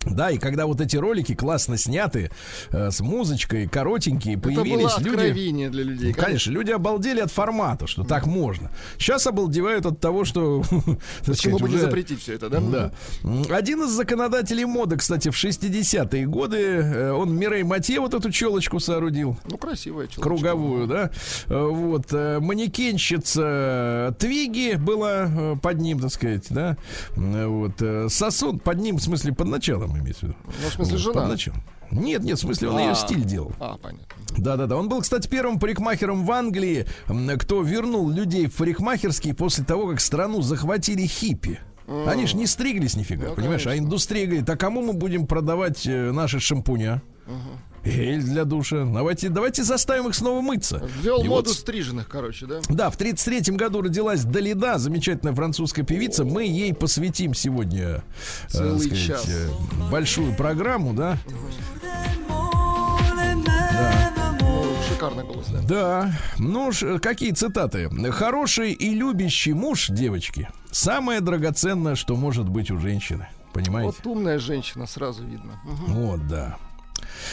Да, 0.05 0.29
и 0.31 0.37
когда 0.37 0.65
вот 0.65 0.81
эти 0.81 0.97
ролики 0.97 1.33
классно 1.35 1.77
сняты, 1.77 2.31
э, 2.71 2.91
с 2.91 2.99
музычкой, 3.01 3.67
коротенькие, 3.67 4.35
Это 4.35 4.43
появились 4.43 4.97
люди... 4.99 5.69
для 5.69 5.83
людей. 5.83 6.13
Ну, 6.15 6.23
конечно, 6.23 6.51
люди 6.51 6.71
обалдели 6.71 7.19
от 7.19 7.31
формата, 7.31 7.87
что 7.87 8.03
так 8.03 8.25
можно. 8.25 8.71
Сейчас 8.97 9.27
обалдевают 9.27 9.85
от 9.85 9.99
того, 9.99 10.25
что... 10.25 10.63
Почему 11.25 11.57
бы 11.59 11.69
не 11.69 11.77
запретить 11.77 12.21
все 12.21 12.33
это, 12.33 12.49
да? 12.49 12.59
да. 12.59 12.91
Один 13.49 13.83
из 13.83 13.89
законодателей 13.89 14.65
моды, 14.65 14.97
кстати, 14.97 15.29
в 15.29 15.33
60-е 15.43 16.25
годы, 16.27 16.57
э, 16.57 17.11
он 17.11 17.35
Мирей 17.35 17.63
Матье 17.63 17.99
вот 17.99 18.13
эту 18.13 18.31
челочку 18.31 18.79
соорудил. 18.79 19.37
Ну, 19.49 19.57
красивая 19.57 20.07
челочка. 20.07 20.21
Круговую, 20.21 20.87
да. 20.87 21.11
Э, 21.47 21.65
Вот. 21.65 22.07
э, 22.11 22.39
Манекенщица 22.39 24.15
Твиги 24.19 24.75
была 24.75 25.57
под 25.61 25.79
ним, 25.79 25.99
так 25.99 26.11
сказать, 26.11 26.45
да. 26.49 26.77
Вот. 27.15 27.81
Сосун 28.09 28.59
под 28.59 28.79
ним, 28.79 28.97
в 28.97 29.01
смысле, 29.01 29.33
под 29.35 29.47
началом 29.47 29.97
имеется 29.99 30.25
в 30.25 30.29
виду. 30.29 30.37
Ну, 30.45 30.69
в 30.69 30.73
смысле, 30.73 30.97
жена. 30.97 31.13
Под 31.21 31.29
началом. 31.29 31.63
Нет, 31.91 32.23
нет, 32.23 32.37
в 32.37 32.41
смысле, 32.41 32.69
он 32.69 32.79
ее 32.79 32.91
А. 32.91 32.95
стиль 32.95 33.23
делал. 33.23 33.51
А, 33.59 33.77
понятно. 33.77 34.07
Да-да-да. 34.37 34.75
Он 34.75 34.89
был, 34.89 35.01
кстати, 35.01 35.27
первым 35.27 35.59
парикмахером 35.59 36.25
в 36.25 36.31
Англии, 36.31 36.87
кто 37.39 37.61
вернул 37.61 38.09
людей 38.09 38.47
в 38.47 38.55
парикмахерские 38.55 39.33
после 39.35 39.63
того, 39.63 39.87
как 39.89 39.99
страну 40.01 40.41
захватили 40.41 41.05
хиппи. 41.05 41.59
Они 42.07 42.25
ж 42.25 42.33
не 42.33 42.47
стриглись 42.47 42.95
нифига, 42.95 43.27
Ну, 43.29 43.35
понимаешь? 43.35 43.61
А 43.61 43.69
конечно. 43.69 43.85
индустрия 43.85 44.25
говорит, 44.25 44.49
а 44.49 44.57
кому 44.57 44.81
мы 44.81 44.93
будем 44.93 45.27
продавать 45.27 45.85
э, 45.85 46.11
наши 46.11 46.39
шампуня? 46.39 47.03
Гель 47.85 48.23
для 48.23 48.45
душа. 48.45 48.83
Давайте, 48.85 49.29
давайте 49.29 49.63
заставим 49.63 50.07
их 50.07 50.15
снова 50.15 50.41
мыться. 50.41 50.81
Ввел 51.01 51.23
И 51.23 51.27
моду 51.27 51.49
вот 51.49 51.55
стриженных, 51.57 52.07
короче, 52.09 52.45
да? 52.47 52.59
да, 52.67 52.89
в 52.89 52.97
33 52.97 53.55
году 53.55 53.81
родилась 53.81 54.23
Далида, 54.23 54.77
замечательная 54.79 55.33
французская 55.35 55.83
певица. 55.83 56.25
Мы 56.25 56.45
ей 56.45 56.73
посвятим 56.73 57.33
сегодня 57.33 57.83
э, 57.83 58.01
Целый 58.49 58.79
сказать, 58.79 59.05
час. 59.05 59.25
э, 59.29 59.49
большую 59.91 60.35
программу, 60.35 60.93
да? 60.93 61.17
Шикарный 64.89 65.23
голос, 65.23 65.47
да. 65.47 65.61
Да, 65.61 66.13
ну 66.37 66.71
ж, 66.71 66.99
какие 66.99 67.31
цитаты? 67.31 67.89
Хороший 68.11 68.71
и 68.71 68.93
любящий 68.93 69.53
муж, 69.53 69.87
девочки, 69.89 70.49
самое 70.71 71.21
драгоценное, 71.21 71.95
что 71.95 72.15
может 72.15 72.47
быть 72.47 72.71
у 72.71 72.79
женщины. 72.79 73.27
Понимаете? 73.53 73.97
Вот 74.03 74.11
умная 74.11 74.37
женщина, 74.39 74.85
сразу 74.85 75.23
видно. 75.25 75.59
Мгм. 75.63 75.85
Вот, 75.93 76.27
да. 76.27 76.57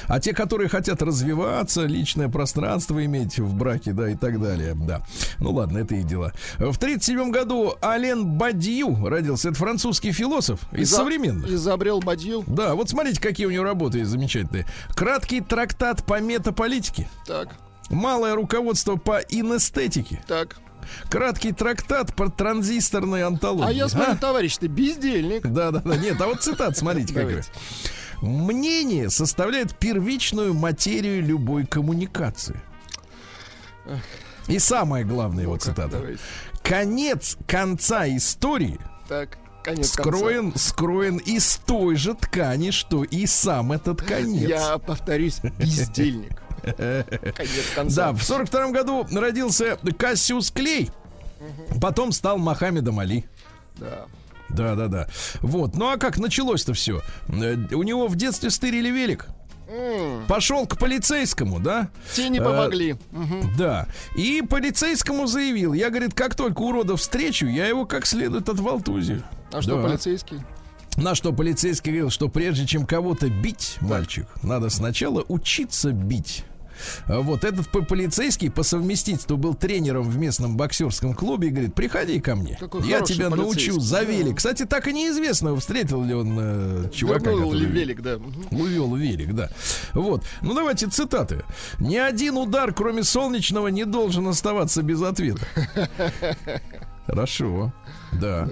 А 0.08 0.20
те, 0.20 0.32
которые 0.32 0.68
хотят 0.68 1.02
развиваться, 1.02 1.82
личное 1.86 2.28
пространство 2.28 3.04
иметь 3.04 3.38
в 3.38 3.54
браке, 3.54 3.92
да, 3.92 4.08
и 4.10 4.14
так 4.14 4.40
далее, 4.40 4.74
да. 4.74 5.02
Ну 5.38 5.52
ладно, 5.52 5.78
это 5.78 5.94
их 5.94 6.06
дела. 6.06 6.32
В 6.58 6.76
37 6.78 7.30
году 7.30 7.74
Ален 7.82 8.24
Бадью 8.38 9.08
родился. 9.08 9.48
Это 9.50 9.58
французский 9.58 10.12
философ 10.12 10.60
из 10.72 10.90
Иза- 10.92 10.96
современных. 10.96 11.48
Изобрел 11.50 12.00
Бадью. 12.00 12.44
Да, 12.46 12.74
вот 12.74 12.88
смотрите, 12.90 13.20
какие 13.20 13.46
у 13.46 13.50
него 13.50 13.64
работы 13.64 14.04
замечательные. 14.04 14.66
Краткий 14.94 15.40
трактат 15.40 16.04
по 16.04 16.20
метаполитике. 16.20 17.08
Так, 17.26 17.48
Малое 17.90 18.34
руководство 18.34 18.96
по 18.96 19.18
инестетике. 19.18 20.22
так. 20.26 20.56
Краткий 21.08 21.52
трактат 21.52 22.14
по 22.16 22.28
транзисторной 22.28 23.22
антологии. 23.22 23.68
А 23.68 23.72
я 23.72 23.88
смотрю, 23.88 24.16
товарищ, 24.16 24.56
ты 24.56 24.66
бездельник. 24.66 25.46
Да, 25.46 25.70
да, 25.70 25.80
да. 25.84 25.96
Нет, 25.96 26.20
а 26.20 26.26
вот 26.26 26.42
цитат, 26.42 26.76
смотрите, 26.76 27.14
какой. 27.14 27.42
Мнение 28.22 29.10
составляет 29.10 29.74
первичную 29.76 30.54
материю 30.54 31.22
любой 31.22 31.66
коммуникации. 31.66 32.58
И 34.48 34.58
самое 34.58 35.04
главное, 35.04 35.46
вот 35.46 35.54
Ну-ка, 35.54 35.64
цитата. 35.64 35.88
давайте. 35.98 36.20
Конец 36.62 37.36
конца 37.46 38.06
истории 38.08 38.78
Так, 39.08 39.36
конец 39.64 39.92
конца. 39.92 40.10
скроен, 40.10 40.52
скроен 40.56 41.16
из 41.18 41.56
той 41.66 41.96
же 41.96 42.14
ткани, 42.14 42.70
что 42.70 43.02
и 43.02 43.26
сам 43.26 43.72
этот 43.72 44.00
конец. 44.02 44.48
Я 44.48 44.78
повторюсь, 44.78 45.40
бездельник. 45.58 46.40
Да, 47.84 48.12
в 48.12 48.22
42 48.22 48.70
году 48.70 49.06
родился 49.12 49.76
Кассиус 49.98 50.52
Клей. 50.52 50.90
Потом 51.80 52.12
стал 52.12 52.38
Мохаммедом 52.38 53.00
Али. 53.00 53.24
Да. 53.76 54.06
Да, 54.52 54.74
да, 54.74 54.88
да. 54.88 55.06
Вот. 55.40 55.74
Ну 55.76 55.88
а 55.90 55.96
как 55.96 56.18
началось-то 56.18 56.74
все? 56.74 57.02
У 57.28 57.82
него 57.82 58.06
в 58.08 58.16
детстве 58.16 58.50
стырили 58.50 58.88
велик. 58.90 59.26
Пошел 60.28 60.66
к 60.66 60.76
полицейскому, 60.78 61.58
да? 61.58 61.88
Те 62.14 62.28
не 62.28 62.38
Э, 62.40 62.44
помогли. 62.44 62.96
Мгм. 63.10 63.50
Да. 63.56 63.86
И 64.14 64.42
полицейскому 64.42 65.26
заявил. 65.26 65.72
Я, 65.72 65.88
говорит, 65.88 66.12
как 66.12 66.34
только 66.34 66.60
урода 66.60 66.96
встречу, 66.96 67.46
я 67.46 67.66
его 67.66 67.86
как 67.86 68.04
следует 68.04 68.50
отвалтузию. 68.50 69.22
А 69.50 69.62
что, 69.62 69.76
Да. 69.76 69.82
полицейский? 69.88 70.40
На 70.98 71.14
что 71.14 71.32
полицейский 71.32 71.90
говорил, 71.90 72.10
что 72.10 72.28
прежде 72.28 72.66
чем 72.66 72.84
кого-то 72.84 73.30
бить, 73.30 73.78
мальчик, 73.80 74.26
надо 74.42 74.68
сначала 74.68 75.24
учиться 75.26 75.90
бить. 75.92 76.44
А 77.06 77.20
Вот 77.20 77.44
этот 77.44 77.68
по- 77.70 77.82
полицейский 77.82 78.50
по 78.50 78.62
совместительству 78.62 79.36
был 79.36 79.54
тренером 79.54 80.08
в 80.08 80.16
местном 80.18 80.56
боксерском 80.56 81.14
клубе 81.14 81.48
и 81.48 81.50
говорит, 81.50 81.74
приходи 81.74 82.20
ко 82.20 82.34
мне, 82.36 82.56
Какой 82.58 82.86
я 82.88 83.00
тебя 83.02 83.30
научу 83.30 83.80
за 83.80 83.98
да. 83.98 84.02
велик. 84.04 84.36
Кстати, 84.36 84.64
так 84.64 84.86
и 84.88 84.92
неизвестно, 84.92 85.54
встретил 85.56 86.02
ли 86.04 86.14
он 86.14 86.36
э, 86.38 86.90
чувака, 86.94 87.30
Вернул 87.30 87.52
который- 87.52 87.66
велик, 87.70 88.00
да. 88.02 88.18
Увел 88.50 88.94
велик, 88.94 89.32
да. 89.34 89.50
Вот. 89.94 90.24
Ну, 90.42 90.54
давайте 90.54 90.86
цитаты. 90.88 91.42
Ни 91.78 91.96
один 91.96 92.36
удар, 92.36 92.72
кроме 92.72 93.02
солнечного, 93.04 93.68
не 93.68 93.84
должен 93.84 94.26
оставаться 94.28 94.82
без 94.82 95.02
ответа. 95.02 95.46
Хорошо. 97.06 97.72
Да. 98.20 98.48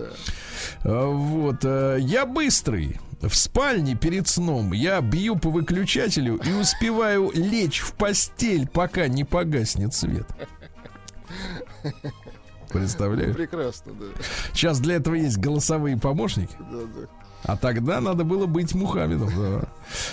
А, 0.84 1.06
Вот. 1.06 1.64
э, 1.64 1.98
Я 2.00 2.26
быстрый. 2.26 2.98
В 3.20 3.34
спальне 3.34 3.94
перед 3.96 4.28
сном 4.28 4.72
я 4.72 5.00
бью 5.00 5.36
по 5.36 5.50
выключателю 5.50 6.36
и 6.36 6.52
успеваю 6.52 7.30
лечь 7.34 7.80
в 7.80 7.92
постель, 7.92 8.66
пока 8.66 9.08
не 9.08 9.24
погаснет 9.24 9.94
свет. 9.94 10.26
Представляешь? 12.72 13.34
Прекрасно, 13.34 13.92
да. 13.92 14.06
Сейчас 14.54 14.80
для 14.80 14.96
этого 14.96 15.16
есть 15.16 15.38
голосовые 15.38 15.98
помощники. 15.98 16.54
Да, 16.70 16.78
да. 16.82 17.08
А 17.42 17.56
тогда 17.56 18.00
надо 18.00 18.22
было 18.24 18.46
быть 18.46 18.74
Мухаммедом. 18.74 19.30
да. 19.36 19.68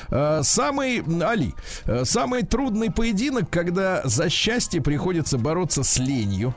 А, 0.10 0.44
Самый 0.44 1.04
Али, 1.24 1.54
а, 1.86 2.04
самый 2.04 2.44
трудный 2.44 2.90
поединок, 2.92 3.50
когда 3.50 4.02
за 4.06 4.30
счастье 4.30 4.82
приходится 4.82 5.38
бороться 5.38 5.84
с 5.84 5.98
ленью. 5.98 6.56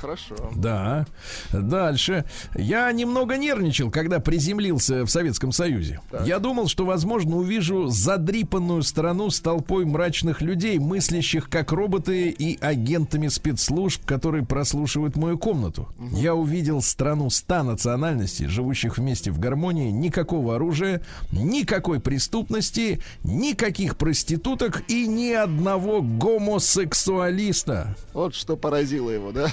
Хорошо. 0.00 0.34
Да. 0.56 1.06
Дальше. 1.52 2.24
Я 2.54 2.90
немного 2.92 3.36
нервничал, 3.36 3.90
когда 3.90 4.20
приземлился 4.20 5.04
в 5.04 5.10
Советском 5.10 5.52
Союзе. 5.52 6.00
Я 6.24 6.38
думал, 6.38 6.68
что, 6.68 6.84
возможно, 6.84 7.36
увижу 7.36 7.88
задрипанную 7.88 8.82
страну 8.82 9.30
с 9.30 9.40
толпой 9.40 9.84
мрачных 9.84 10.42
людей, 10.42 10.78
мыслящих 10.78 11.48
как 11.48 11.72
роботы 11.72 12.28
и 12.30 12.58
агентами 12.60 13.28
спецслужб, 13.28 14.04
которые 14.04 14.44
прослушивают 14.44 15.16
мою 15.16 15.38
комнату. 15.38 15.88
Я 16.12 16.34
увидел 16.34 16.82
страну 16.82 17.30
ста 17.30 17.62
национальностей, 17.62 18.46
живущих 18.46 18.98
вместе 18.98 19.30
в 19.30 19.38
гармонии, 19.38 19.90
никакого 19.90 20.56
оружия, 20.56 21.02
никакой 21.32 22.00
преступности, 22.00 23.00
никаких 23.24 23.96
проституток 23.96 24.82
и 24.88 25.06
ни 25.06 25.32
одного 25.32 26.02
гомосексуалиста. 26.02 27.96
Вот 28.12 28.34
что 28.34 28.56
поразило 28.56 29.10
его, 29.10 29.27
да? 29.32 29.50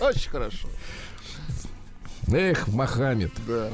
Очень 0.00 0.30
хорошо. 0.30 0.68
Эх, 2.32 2.68
Мохаммед. 2.68 3.32
Да. 3.46 3.70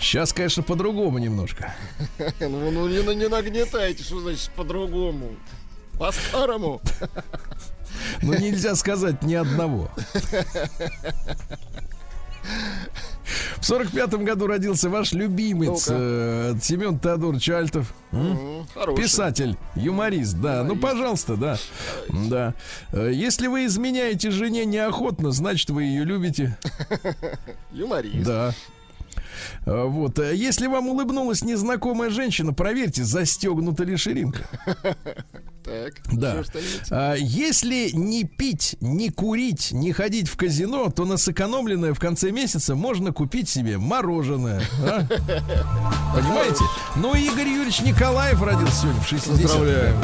Сейчас, 0.00 0.32
конечно, 0.32 0.62
по-другому 0.62 1.18
немножко. 1.18 1.74
Ну, 2.40 2.70
ну 2.70 2.88
не, 2.88 3.02
не 3.14 3.28
нагнетайте, 3.28 4.02
что 4.02 4.20
значит 4.20 4.50
по-другому. 4.56 5.36
По-старому. 5.98 6.80
Но 8.22 8.34
нельзя 8.34 8.74
сказать 8.74 9.22
ни 9.22 9.34
одного. 9.34 9.90
В 13.58 13.64
сорок 13.64 13.90
пятом 13.90 14.24
году 14.24 14.46
родился 14.46 14.88
ваш 14.88 15.12
любимец 15.12 15.88
э, 15.90 16.54
Семен 16.62 16.98
Теодорович 16.98 17.50
Альтов. 17.50 17.92
Хороший. 18.72 19.02
Писатель, 19.02 19.56
юморист, 19.74 20.38
да. 20.38 20.64
Ну, 20.64 20.76
пожалуйста, 20.76 21.36
да. 21.36 21.58
Да. 22.08 22.54
Э, 22.92 23.10
Если 23.12 23.48
вы 23.48 23.66
изменяете 23.66 24.30
жене 24.30 24.64
неохотно, 24.64 25.30
значит, 25.32 25.70
вы 25.70 25.82
ее 25.84 26.04
любите. 26.04 26.56
Юморист. 27.72 28.24
Да. 28.26 28.54
Э, 29.66 29.84
Вот. 29.84 30.18
э, 30.18 30.34
Если 30.34 30.66
вам 30.66 30.88
улыбнулась 30.88 31.42
незнакомая 31.42 32.10
женщина, 32.10 32.52
проверьте, 32.52 33.04
застегнута 33.04 33.84
ли 33.84 33.96
ширинка. 33.96 34.40
Так. 35.64 35.94
Да. 36.10 36.42
А, 36.90 37.14
Если 37.14 37.90
не 37.92 38.24
пить, 38.24 38.76
не 38.80 39.10
курить, 39.10 39.70
не 39.72 39.92
ходить 39.92 40.26
в 40.26 40.34
казино, 40.38 40.88
то 40.88 41.04
на 41.04 41.18
сэкономленное 41.18 41.92
в 41.92 41.98
конце 42.00 42.30
месяца 42.30 42.74
можно 42.74 43.12
купить 43.12 43.50
себе 43.50 43.76
мороженое. 43.76 44.62
а? 44.82 45.02
Понимаете? 46.14 46.64
Ну, 46.96 47.14
Игорь 47.14 47.48
Юрьевич 47.48 47.82
Николаев 47.82 48.40
родился 48.40 48.80
сегодня 48.82 49.00
в 49.02 49.08
60 49.08 49.42
Поздравляю. 49.42 49.96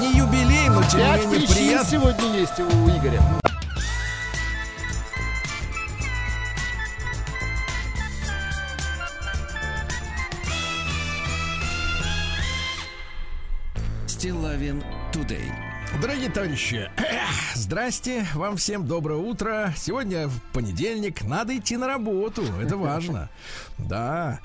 Не 0.00 0.16
юбилей, 0.18 0.68
но 0.68 0.82
тем 0.84 1.00
не 1.00 1.26
менее 1.26 1.48
приятно. 1.48 1.90
сегодня 1.90 2.38
есть 2.38 2.60
у 2.60 2.88
Игоря. 2.96 3.20
Стилавин 14.20 14.84
Тудей. 15.14 15.50
Дорогие 16.02 16.28
товарищи, 16.28 16.90
здрасте, 17.54 18.26
вам 18.34 18.58
всем 18.58 18.86
доброе 18.86 19.18
утро. 19.18 19.72
Сегодня 19.78 20.28
в 20.28 20.42
понедельник, 20.52 21.24
надо 21.24 21.56
идти 21.56 21.78
на 21.78 21.86
работу, 21.86 22.44
это 22.60 22.76
важно. 22.76 23.30
Да, 23.78 24.40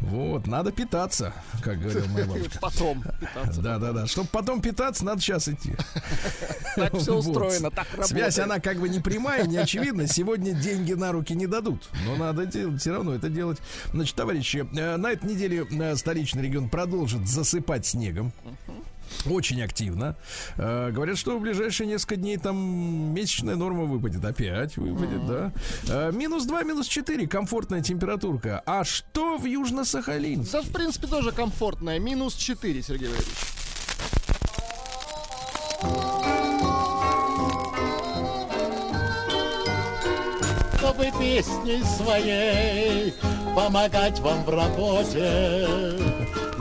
вот, 0.00 0.48
надо 0.48 0.72
питаться, 0.72 1.32
как 1.62 1.78
говорила 1.78 2.08
моя 2.08 2.26
бабушка. 2.26 2.58
Потом 2.60 3.04
питаться. 3.20 3.60
Да, 3.62 3.78
да, 3.78 3.92
да. 3.92 4.06
Чтобы 4.08 4.28
потом 4.32 4.60
питаться, 4.60 5.04
надо 5.04 5.20
сейчас 5.20 5.46
идти. 5.46 5.74
Так 6.74 6.96
все 6.96 7.14
Вот. 7.14 7.24
устроено, 7.24 7.70
так 7.70 7.86
работает. 7.92 8.08
Связь, 8.08 8.38
она 8.40 8.58
как 8.58 8.80
бы 8.80 8.88
не 8.88 8.98
прямая, 8.98 9.46
не 9.46 9.58
очевидна. 9.58 10.08
Сегодня 10.08 10.54
деньги 10.54 10.92
на 10.94 11.12
руки 11.12 11.36
не 11.36 11.46
дадут. 11.46 11.88
Но 12.04 12.16
надо 12.16 12.50
все 12.50 12.90
равно 12.90 13.14
это 13.14 13.28
делать. 13.28 13.58
Значит, 13.92 14.16
товарищи, 14.16 14.68
э, 14.76 14.96
на 14.96 15.12
этой 15.12 15.30
неделе 15.30 15.64
э, 15.70 15.94
столичный 15.94 16.42
регион 16.42 16.68
продолжит 16.68 17.28
засыпать 17.28 17.86
снегом. 17.86 18.32
Очень 19.26 19.62
активно. 19.62 20.16
Э, 20.56 20.90
говорят, 20.90 21.18
что 21.18 21.38
в 21.38 21.40
ближайшие 21.40 21.86
несколько 21.86 22.16
дней 22.16 22.36
там 22.36 22.56
месячная 23.14 23.56
норма 23.56 23.84
выпадет. 23.84 24.24
Опять 24.24 24.76
выпадет, 24.76 25.26
да. 25.26 25.52
Э, 25.88 26.12
минус 26.12 26.44
2, 26.46 26.62
минус 26.62 26.86
4. 26.86 27.26
Комфортная 27.26 27.82
температурка. 27.82 28.62
А 28.66 28.84
что 28.84 29.36
в 29.36 29.44
Южно-Сахалинске? 29.44 30.52
Да, 30.52 30.62
в 30.62 30.70
принципе, 30.70 31.06
тоже 31.06 31.32
комфортная. 31.32 31.98
Минус 31.98 32.34
4, 32.34 32.82
Сергей 32.82 33.08
Валерьевич. 33.08 33.36
чтобы 40.90 41.04
песней 41.20 41.82
своей 41.84 43.14
помогать 43.54 44.18
вам 44.20 44.44
в 44.44 44.50
работе, 44.50 45.68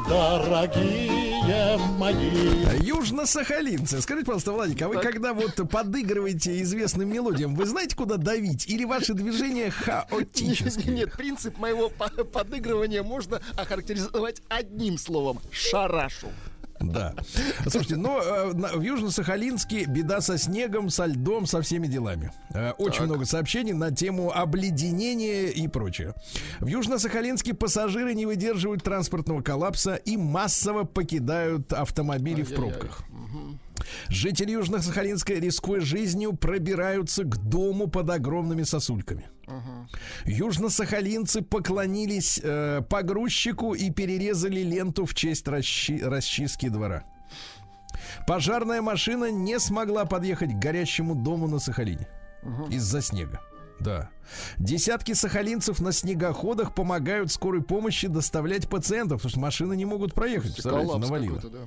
дорогие 0.09 1.77
мои. 1.97 2.79
Южно-сахалинцы. 2.81 4.01
Скажите, 4.01 4.25
пожалуйста, 4.25 4.51
Владик, 4.51 4.81
а 4.81 4.87
вы 4.87 4.97
когда 4.99 5.33
вот 5.33 5.55
подыгрываете 5.69 6.61
известным 6.61 7.09
мелодиям, 7.11 7.55
вы 7.55 7.65
знаете, 7.65 7.95
куда 7.95 8.17
давить? 8.17 8.67
Или 8.67 8.85
ваши 8.85 9.13
движения 9.13 9.65
Нет, 9.65 9.73
хаотические? 9.73 10.93
нет, 10.95 11.13
принцип 11.13 11.57
моего 11.57 11.89
по- 11.89 12.09
подыгрывания 12.23 13.03
можно 13.03 13.39
охарактеризовать 13.55 14.41
одним 14.49 14.97
словом. 14.97 15.39
Шарашу. 15.51 16.27
Да. 16.79 17.13
Слушайте, 17.67 17.97
но 17.97 18.21
э, 18.21 18.53
на- 18.53 18.69
в 18.73 18.81
Южно-Сахалинске 18.81 19.85
беда 19.85 20.21
со 20.21 20.37
снегом, 20.37 20.89
со 20.89 21.05
льдом, 21.05 21.45
со 21.45 21.61
всеми 21.61 21.87
делами. 21.87 22.31
Э, 22.53 22.71
очень 22.77 23.03
много 23.03 23.25
сообщений 23.25 23.73
на 23.73 23.91
тему 23.91 24.31
обледенения 24.33 25.47
и 25.47 25.67
прочее. 25.67 26.13
В 26.59 26.67
Южно-Сахалинске 26.67 27.53
пассажиры 27.53 28.13
не 28.13 28.25
выдерживают 28.25 28.83
транспортного 28.83 29.41
коллапса 29.41 29.95
и 29.95 30.15
массово 30.17 30.83
покидают 30.85 31.73
автомобили 31.73 32.43
в 32.43 32.53
пробках. 32.55 33.03
Жители 34.09 34.53
Южно-Сахалинска, 34.53 35.39
рискуя 35.39 35.79
жизнью, 35.81 36.33
пробираются 36.33 37.23
к 37.23 37.37
дому 37.37 37.87
под 37.87 38.09
огромными 38.09 38.63
сосульками. 38.63 39.29
Южно-сахалинцы 40.25 41.41
поклонились 41.41 42.39
э, 42.43 42.81
погрузчику 42.89 43.73
и 43.73 43.89
перерезали 43.89 44.61
ленту 44.61 45.05
в 45.05 45.13
честь 45.13 45.47
расчи- 45.47 46.03
расчистки 46.03 46.69
двора. 46.69 47.03
Пожарная 48.27 48.81
машина 48.81 49.31
не 49.31 49.59
смогла 49.59 50.05
подъехать 50.05 50.51
к 50.51 50.59
горящему 50.59 51.15
дому 51.15 51.47
на 51.47 51.59
Сахалине 51.59 52.07
из-за 52.69 53.01
снега. 53.01 53.41
Да. 53.79 54.09
Десятки 54.57 55.13
сахалинцев 55.13 55.79
на 55.79 55.91
снегоходах 55.91 56.75
помогают 56.75 57.31
скорой 57.31 57.63
помощи 57.63 58.07
доставлять 58.07 58.69
пациентов, 58.69 59.19
потому 59.19 59.29
что 59.31 59.39
машины 59.39 59.75
не 59.75 59.85
могут 59.85 60.13
проехать. 60.13 60.53
Представляете, 60.53 60.97
навалило. 60.97 61.41
да. 61.41 61.59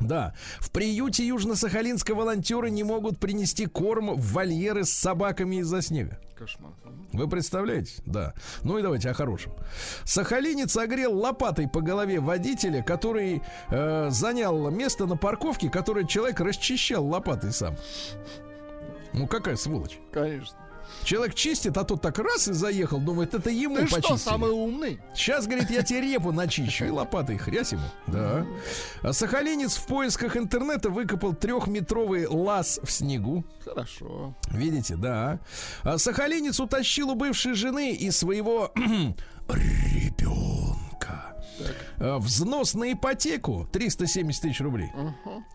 Да. 0.00 0.34
В 0.60 0.70
приюте 0.70 1.26
Южно-Сахалинска 1.28 2.14
волонтеры 2.14 2.70
не 2.70 2.84
могут 2.84 3.18
принести 3.18 3.66
корм 3.66 4.14
в 4.14 4.32
вольеры 4.32 4.84
с 4.84 4.90
собаками 4.90 5.56
из-за 5.56 5.82
снега. 5.82 6.18
Кошмар. 6.38 6.72
Вы 7.12 7.28
представляете? 7.28 8.00
Да. 8.06 8.32
Ну 8.62 8.78
и 8.78 8.82
давайте 8.82 9.10
о 9.10 9.14
хорошем. 9.14 9.52
Сахалинец 10.04 10.76
огрел 10.76 11.18
лопатой 11.18 11.68
по 11.68 11.80
голове 11.80 12.20
водителя, 12.20 12.82
который 12.82 13.42
э, 13.70 14.08
занял 14.10 14.70
место 14.70 15.06
на 15.06 15.16
парковке, 15.16 15.68
которое 15.68 16.06
человек 16.06 16.40
расчищал 16.40 17.04
лопатой 17.04 17.52
сам. 17.52 17.76
Ну 19.12 19.26
какая 19.26 19.56
сволочь. 19.56 19.98
Конечно. 20.12 20.56
Человек 21.04 21.34
чистит, 21.34 21.76
а 21.78 21.84
тот 21.84 22.02
так 22.02 22.18
раз 22.18 22.48
и 22.48 22.52
заехал, 22.52 22.98
думает, 23.00 23.32
это 23.34 23.48
ему 23.50 23.76
Ты 23.76 23.86
что, 23.86 23.96
почистили. 23.96 24.18
самый 24.18 24.50
умный? 24.50 25.00
Сейчас, 25.14 25.46
говорит, 25.46 25.70
я 25.70 25.82
тебе 25.82 26.02
репу 26.02 26.32
начищу 26.32 26.84
и 26.84 26.90
лопатой 26.90 27.38
хрясь 27.38 27.72
ему. 27.72 27.82
Да. 28.06 28.46
А 29.02 29.12
Сахалинец 29.12 29.76
в 29.76 29.86
поисках 29.86 30.36
интернета 30.36 30.90
выкопал 30.90 31.34
трехметровый 31.34 32.26
лаз 32.26 32.78
в 32.82 32.90
снегу. 32.90 33.44
Хорошо. 33.64 34.34
Видите, 34.50 34.96
да. 34.96 35.40
А 35.82 35.96
Сахалинец 35.98 36.60
утащил 36.60 37.10
у 37.10 37.14
бывшей 37.14 37.54
жены 37.54 37.92
и 37.94 38.10
своего 38.10 38.70
ребенка. 39.48 41.36
А, 41.98 42.18
Взнос 42.18 42.74
на 42.74 42.92
ипотеку 42.92 43.66
370 43.72 44.42
тысяч 44.42 44.60
рублей. 44.60 44.90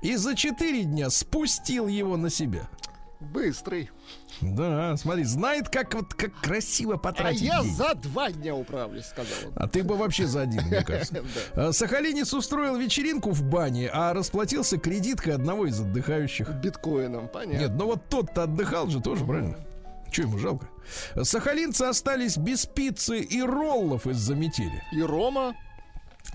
И 0.02 0.16
за 0.16 0.36
4 0.36 0.84
дня 0.84 1.10
спустил 1.10 1.88
его 1.88 2.18
на 2.18 2.30
себя. 2.30 2.68
Быстрый. 3.20 3.90
Да, 4.42 4.98
смотри, 4.98 5.24
знает, 5.24 5.70
как 5.70 5.94
вот 5.94 6.14
как 6.16 6.34
красиво 6.42 6.96
А 6.96 6.98
потратить 6.98 7.42
я 7.42 7.62
деньги. 7.62 7.76
за 7.76 7.94
два 7.96 8.32
дня 8.32 8.56
управлюсь, 8.56 9.06
сказал 9.06 9.34
он. 9.46 9.54
А 9.56 9.68
ты 9.68 9.84
бы 9.84 9.96
вообще 9.96 10.26
за 10.28 10.42
один, 10.42 10.64
мне 10.64 10.82
кажется. 10.86 11.24
А, 11.56 11.72
Сахалинец 11.72 12.34
устроил 12.34 12.76
вечеринку 12.76 13.32
в 13.32 13.44
бане, 13.44 13.90
а 13.94 14.14
расплатился 14.14 14.78
кредиткой 14.78 15.36
одного 15.36 15.68
из 15.68 15.80
отдыхающих. 15.80 16.50
Биткоином, 16.50 17.30
понятно. 17.30 17.60
Нет, 17.68 17.72
ну 17.76 17.86
вот 17.86 18.10
тот-то 18.10 18.44
отдыхал 18.44 18.88
же 18.88 19.00
тоже, 19.02 19.24
правильно? 19.24 19.56
Че 20.12 20.24
ему 20.24 20.38
жалко? 20.38 20.68
Сахалинцы 21.22 21.84
остались 21.84 22.38
без 22.38 22.66
пиццы 22.66 23.20
и 23.20 23.42
роллов 23.42 24.08
из-за 24.08 24.36
метели. 24.36 24.84
И 24.92 25.02
Рома. 25.02 25.56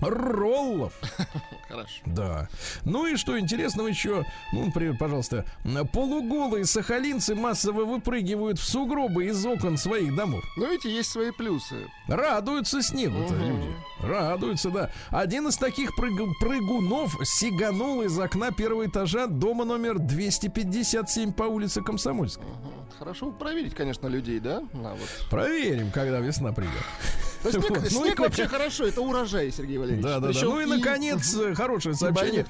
Роллов! 0.01 0.93
Хорошо. 1.67 2.01
Да. 2.05 2.49
Ну 2.85 3.05
и 3.05 3.15
что 3.15 3.39
интересного 3.39 3.87
еще? 3.87 4.23
Ну, 4.53 4.65
например, 4.65 4.97
пожалуйста, 4.97 5.45
полуголые 5.93 6.65
сахалинцы 6.65 7.35
массово 7.35 7.85
выпрыгивают 7.85 8.57
в 8.59 8.63
сугробы 8.63 9.27
из 9.27 9.45
окон 9.45 9.77
своих 9.77 10.15
домов. 10.15 10.43
Но 10.57 10.65
видите, 10.67 10.91
есть 10.95 11.11
свои 11.11 11.31
плюсы. 11.31 11.87
Радуются 12.07 12.81
снегу-то 12.81 13.33
Мгм. 13.33 13.47
люди. 13.47 13.75
Радуются, 14.01 14.69
да. 14.71 14.89
Один 15.09 15.47
из 15.47 15.57
таких 15.57 15.91
прыг- 15.99 16.33
прыгунов 16.39 17.15
сиганул 17.23 18.01
из 18.01 18.17
окна 18.17 18.51
первого 18.51 18.87
этажа 18.87 19.27
дома 19.27 19.65
номер 19.65 19.99
257 19.99 21.33
по 21.33 21.43
улице 21.43 21.81
Комсомольской. 21.81 22.45
Ага. 22.45 22.73
Хорошо 22.97 23.31
проверить, 23.31 23.75
конечно, 23.75 24.07
людей, 24.07 24.39
да? 24.39 24.61
На, 24.73 24.91
вот. 24.91 25.27
Проверим, 25.29 25.91
когда 25.91 26.19
весна 26.19 26.51
придет. 26.51 26.71
Есть 27.43 27.57
снег, 27.59 27.69
Вот. 27.69 27.83
Ну 27.91 28.03
снег 28.03 28.19
и- 28.19 28.21
вообще 28.21 28.47
хорошо, 28.47 28.85
это 28.85 29.01
урожай, 29.01 29.51
Сергей 29.51 29.77
Валерьевич. 29.77 30.03
Да, 30.05 30.19
да, 30.19 30.33
да. 30.33 30.39
Ну 30.43 30.59
и, 30.59 30.65
наконец, 30.65 31.33
э, 31.39 31.53
хорошее 31.55 31.95
сообщение. 31.95 32.45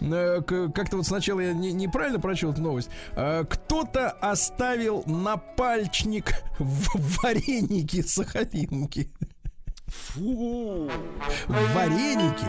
Э, 0.00 0.40
Как-то 0.74 0.96
вот 0.96 1.06
сначала 1.06 1.40
я 1.40 1.52
не- 1.52 1.72
неправильно 1.72 2.18
прочел 2.20 2.52
эту 2.52 2.62
новость. 2.62 2.88
Э, 3.16 3.44
Кто-то 3.48 4.10
оставил 4.10 5.02
напальчник 5.06 6.32
в 6.58 7.18
варенике 7.22 8.02
сахалинки. 8.02 9.10
Фу. 9.88 10.88
В 11.48 11.74
варенике. 11.74 12.46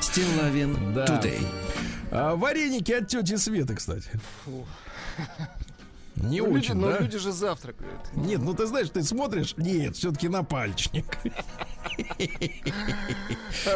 Стилавин 0.00 0.94
Да. 0.94 1.06
Тудей. 1.06 1.40
А 2.10 2.34
вареники 2.36 2.92
от 2.92 3.08
тети 3.08 3.36
Светы, 3.36 3.74
кстати. 3.74 4.08
Не 6.16 6.40
Ну, 6.40 6.46
люди, 6.46 6.56
очень, 6.70 6.74
но 6.76 6.92
да? 6.92 6.98
люди 7.00 7.18
же 7.18 7.30
завтракают. 7.30 8.00
Нет, 8.14 8.40
ну 8.40 8.54
ты 8.54 8.66
знаешь, 8.66 8.88
ты 8.88 9.02
смотришь, 9.02 9.54
нет, 9.58 9.96
все-таки 9.96 10.28
на 10.28 10.42
пальчик. 10.44 11.04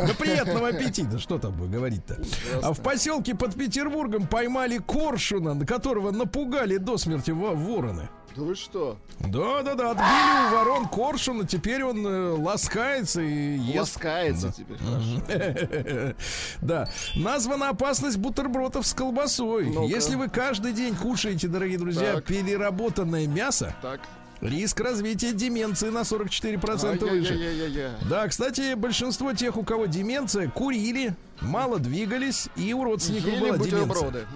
Ну, 0.03 0.15
приятного 0.19 0.69
аппетита, 0.69 1.19
что 1.19 1.39
там 1.39 1.71
говорить-то? 1.71 2.19
А 2.63 2.73
в 2.73 2.81
поселке 2.81 3.35
под 3.35 3.55
Петербургом 3.55 4.27
поймали 4.27 4.79
коршуна, 4.79 5.55
на 5.55 5.67
которого 5.67 6.11
напугали 6.13 6.77
до 6.79 6.97
смерти 6.99 7.31
во- 7.31 7.55
вороны. 7.55 8.09
Да 8.37 8.43
вы 8.43 8.55
что? 8.55 8.97
Да, 9.19 9.63
да, 9.63 9.75
да, 9.75 9.91
отбили 9.91 10.49
у 10.49 10.55
ворон 10.57 10.89
коршуна, 10.89 11.47
теперь 11.47 11.83
он 11.85 12.07
э, 12.07 12.31
ласкается 12.39 13.21
и 13.21 13.59
ест. 13.59 13.79
Ласкается 13.97 14.53
теперь. 14.57 14.79
хорошо. 14.79 16.15
Да. 16.63 16.89
Названа 17.17 17.71
опасность 17.71 18.19
бутербродов 18.19 18.87
с 18.87 18.95
колбасой. 18.95 19.67
Ну-ка. 19.71 19.87
Если 19.93 20.15
вы 20.15 20.29
каждый 20.29 20.73
день 20.73 20.95
кушаете, 20.95 21.49
дорогие 21.49 21.79
друзья, 21.79 22.15
Так. 22.15 22.25
переработанное 22.25 23.27
мясо, 23.27 23.75
Так. 23.83 24.01
риск 24.41 24.81
развития 24.81 25.33
деменции 25.33 25.91
на 25.91 26.05
44% 26.05 27.11
выше. 27.11 27.33
Ай-яй-яй-яй-яй. 27.35 27.91
Да, 28.09 28.29
кстати, 28.29 28.75
большинство 28.75 29.33
тех, 29.33 29.57
у 29.57 29.65
кого 29.65 29.87
деменция, 29.87 30.49
курили, 30.49 31.15
мало 31.41 31.79
двигались, 31.79 32.49
и 32.57 32.73
у 32.75 32.85
родственников 32.85 33.33
Ели 33.33 33.41
была 33.41 33.59
деменция. 33.59 33.81
бутерброды. 33.87 34.27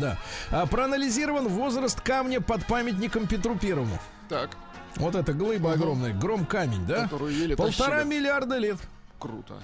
Да. 0.00 0.16
А, 0.50 0.66
проанализирован 0.66 1.48
возраст 1.48 2.00
камня 2.00 2.40
под 2.40 2.66
памятником 2.66 3.26
Петру 3.26 3.56
Первому. 3.56 3.98
Так, 4.28 4.50
Вот 4.96 5.14
это 5.14 5.32
глыба 5.32 5.72
огромная, 5.72 6.12
гром 6.12 6.46
камень, 6.46 6.86
да? 6.86 7.08
Полтора 7.08 7.98
тащили. 7.98 8.04
миллиарда 8.08 8.58
лет. 8.58 8.76
Круто. 9.18 9.54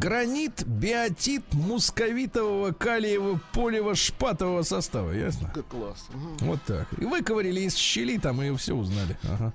Гранит, 0.00 0.64
биотит 0.64 1.42
мусковитового, 1.52 2.70
калиевого, 2.72 3.40
полево, 3.52 3.94
шпатового 3.96 4.62
состава, 4.62 5.10
ясно? 5.12 5.50
Как 5.52 5.66
класс. 5.66 6.06
Вот 6.40 6.62
так. 6.64 6.86
И 7.00 7.04
выковырили 7.04 7.60
из 7.62 7.74
щели 7.74 8.18
там 8.18 8.40
и 8.42 8.54
все 8.56 8.74
узнали. 8.74 9.16
Ага. 9.24 9.52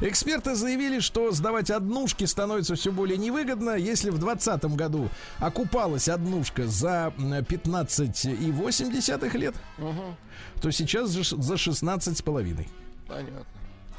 Эксперты 0.00 0.54
заявили, 0.54 1.00
что 1.00 1.32
сдавать 1.32 1.70
однушки 1.70 2.24
становится 2.24 2.74
все 2.74 2.92
более 2.92 3.16
невыгодно. 3.16 3.76
Если 3.76 4.10
в 4.10 4.18
2020 4.18 4.64
году 4.76 5.08
окупалась 5.38 6.08
однушка 6.10 6.66
за 6.66 7.12
м, 7.18 7.32
15,8 7.44 9.36
лет, 9.38 9.54
Мгм. 9.78 10.16
то 10.60 10.70
сейчас 10.70 11.10
за 11.10 11.56
16,5. 11.56 12.68
Понятно. 13.06 13.44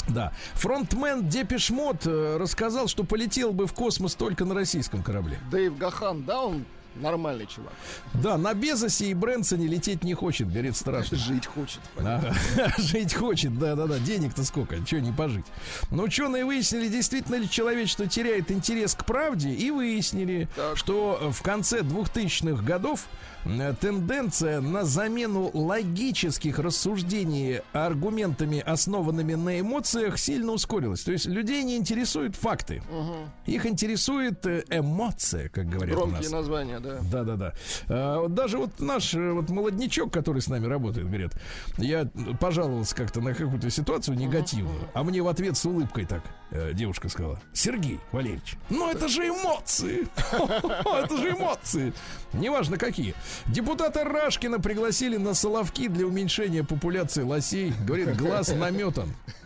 Да. 0.07 0.31
Фронтмен 0.55 1.27
Depeche 1.29 1.69
Mode 1.69 2.05
э, 2.05 2.37
рассказал, 2.39 2.87
что 2.87 3.03
полетел 3.03 3.51
бы 3.51 3.67
в 3.67 3.73
космос 3.73 4.15
только 4.15 4.45
на 4.45 4.55
российском 4.55 5.03
корабле. 5.03 5.39
Дэйв 5.51 5.77
Гахан, 5.77 6.23
да, 6.23 6.41
он 6.41 6.65
нормальный 6.95 7.45
чувак. 7.45 7.71
Да, 8.15 8.37
на 8.37 8.53
Безосе 8.53 9.07
и 9.07 9.13
Брэнсоне 9.13 9.67
лететь 9.67 10.03
не 10.03 10.13
хочет, 10.15 10.51
говорит, 10.51 10.75
страшно. 10.75 11.17
Жить 11.17 11.45
хочет. 11.45 11.79
Ага. 11.97 12.33
Жить 12.77 13.13
хочет, 13.13 13.57
да-да-да, 13.57 13.99
денег-то 13.99 14.43
сколько, 14.43 14.83
чего 14.85 14.99
не 15.01 15.11
пожить. 15.11 15.45
Но 15.91 16.03
ученые 16.03 16.43
выяснили, 16.45 16.87
действительно 16.87 17.35
ли 17.35 17.49
человечество 17.49 18.07
теряет 18.07 18.51
интерес 18.51 18.95
к 18.95 19.05
правде, 19.05 19.51
и 19.51 19.69
выяснили, 19.71 20.49
Так. 20.55 20.77
что 20.77 21.31
в 21.31 21.41
конце 21.43 21.81
2000-х 21.81 22.63
годов 22.63 23.05
тенденция 23.43 24.61
на 24.61 24.83
замену 24.85 25.49
логических 25.53 26.59
рассуждений 26.59 27.61
аргументами, 27.73 28.59
основанными 28.59 29.35
на 29.35 29.59
эмоциях, 29.59 30.17
сильно 30.17 30.51
ускорилась. 30.51 31.01
То 31.01 31.11
есть 31.11 31.25
людей 31.25 31.63
не 31.63 31.77
интересуют 31.77 32.35
факты. 32.35 32.81
Их 33.45 33.65
интересует 33.65 34.45
э, 34.45 34.63
эмоция, 34.69 35.49
как 35.49 35.67
говорят 35.67 35.97
у 35.97 36.01
нас. 36.01 36.09
Громкие 36.09 36.29
названия, 36.29 36.79
да. 36.79 36.99
Да, 37.11 37.23
да, 37.23 37.35
да. 37.35 37.53
А, 37.87 38.19
вот 38.19 38.33
даже 38.33 38.57
вот 38.57 38.79
наш 38.79 39.13
э, 39.13 39.31
вот 39.31 39.49
молодничок, 39.49 40.11
который 40.13 40.41
с 40.41 40.47
нами 40.47 40.65
работает, 40.65 41.07
говорит, 41.07 41.31
я 41.77 42.05
пожаловался 42.39 42.95
как-то 42.95 43.21
на 43.21 43.33
какую-то 43.33 43.69
ситуацию 43.69 44.17
негативную, 44.17 44.89
а 44.93 45.03
мне 45.03 45.21
в 45.21 45.27
ответ 45.27 45.57
с 45.57 45.65
улыбкой 45.65 46.05
так 46.05 46.23
э, 46.51 46.73
девушка 46.73 47.09
сказала: 47.09 47.39
Сергей 47.53 47.99
Валерьевич, 48.11 48.55
ну 48.69 48.89
это 48.91 49.07
же 49.07 49.27
эмоции! 49.27 50.07
Это 50.99 51.17
же 51.17 51.31
эмоции! 51.31 51.93
Неважно 52.33 52.77
какие. 52.77 53.15
Депутата 53.47 54.03
Рашкина 54.03 54.59
пригласили 54.59 55.17
на 55.17 55.33
Соловки 55.33 55.87
для 55.87 56.05
уменьшения 56.05 56.63
популяции 56.63 57.23
лосей. 57.23 57.73
Говорит, 57.85 58.15
глаз 58.17 58.49
наметан. 58.55 59.13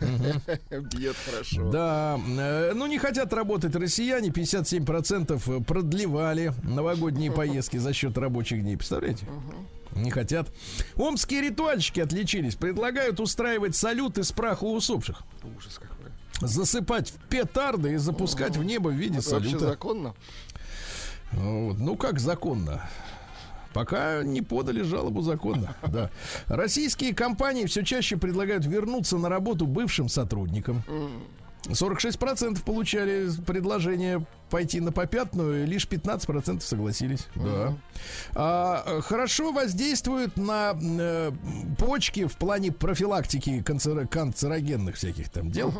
Бьет 0.70 1.16
хорошо. 1.24 1.70
Да, 1.70 2.20
э, 2.38 2.72
ну 2.74 2.86
не 2.86 2.98
хотят 2.98 3.32
работать 3.32 3.74
россияне, 3.76 4.28
57% 4.28 5.64
продлевали 5.64 6.52
новогодние 6.62 7.30
поездки 7.32 7.76
за 7.78 7.92
счет 7.92 8.16
рабочих 8.18 8.62
дней, 8.62 8.76
представляете? 8.76 9.26
Не 9.94 10.10
хотят. 10.10 10.48
Омские 10.96 11.40
ритуальщики 11.42 12.00
отличились. 12.00 12.56
Предлагают 12.56 13.20
устраивать 13.20 13.76
салюты 13.76 14.24
с 14.24 14.32
праха 14.32 14.64
усопших. 14.64 15.22
Ужас 15.56 15.78
какой. 15.78 16.10
Засыпать 16.40 17.10
в 17.10 17.28
петарды 17.28 17.92
и 17.92 17.96
запускать 17.96 18.56
в 18.56 18.64
небо 18.64 18.88
в 18.88 18.94
виде 18.94 19.18
Это 19.20 19.30
вообще 19.30 19.50
салюта. 19.50 19.68
законно? 19.68 20.14
Вот. 21.32 21.78
Ну 21.78 21.96
как 21.96 22.18
законно? 22.18 22.88
Пока 23.74 24.22
не 24.22 24.40
подали 24.40 24.82
жалобу 24.82 25.20
законно. 25.22 25.74
Да. 25.88 26.10
Российские 26.46 27.14
компании 27.14 27.66
все 27.66 27.84
чаще 27.84 28.16
предлагают 28.16 28.64
вернуться 28.64 29.18
на 29.18 29.28
работу 29.28 29.66
бывшим 29.66 30.08
сотрудникам. 30.08 30.82
46% 31.68 32.62
получали 32.64 33.30
предложение 33.46 34.24
пойти 34.50 34.80
на 34.80 34.92
попятную, 34.92 35.66
лишь 35.66 35.86
15% 35.86 36.60
согласились. 36.60 37.26
Да. 37.34 37.74
А, 38.34 38.82
э, 38.86 39.00
хорошо 39.00 39.50
воздействует 39.52 40.36
на 40.36 40.76
э, 40.80 41.32
почки 41.78 42.26
в 42.26 42.36
плане 42.36 42.70
профилактики 42.70 43.62
канцеро- 43.64 44.06
канцерогенных 44.06 44.96
всяких 44.96 45.30
там 45.30 45.50
дел. 45.50 45.72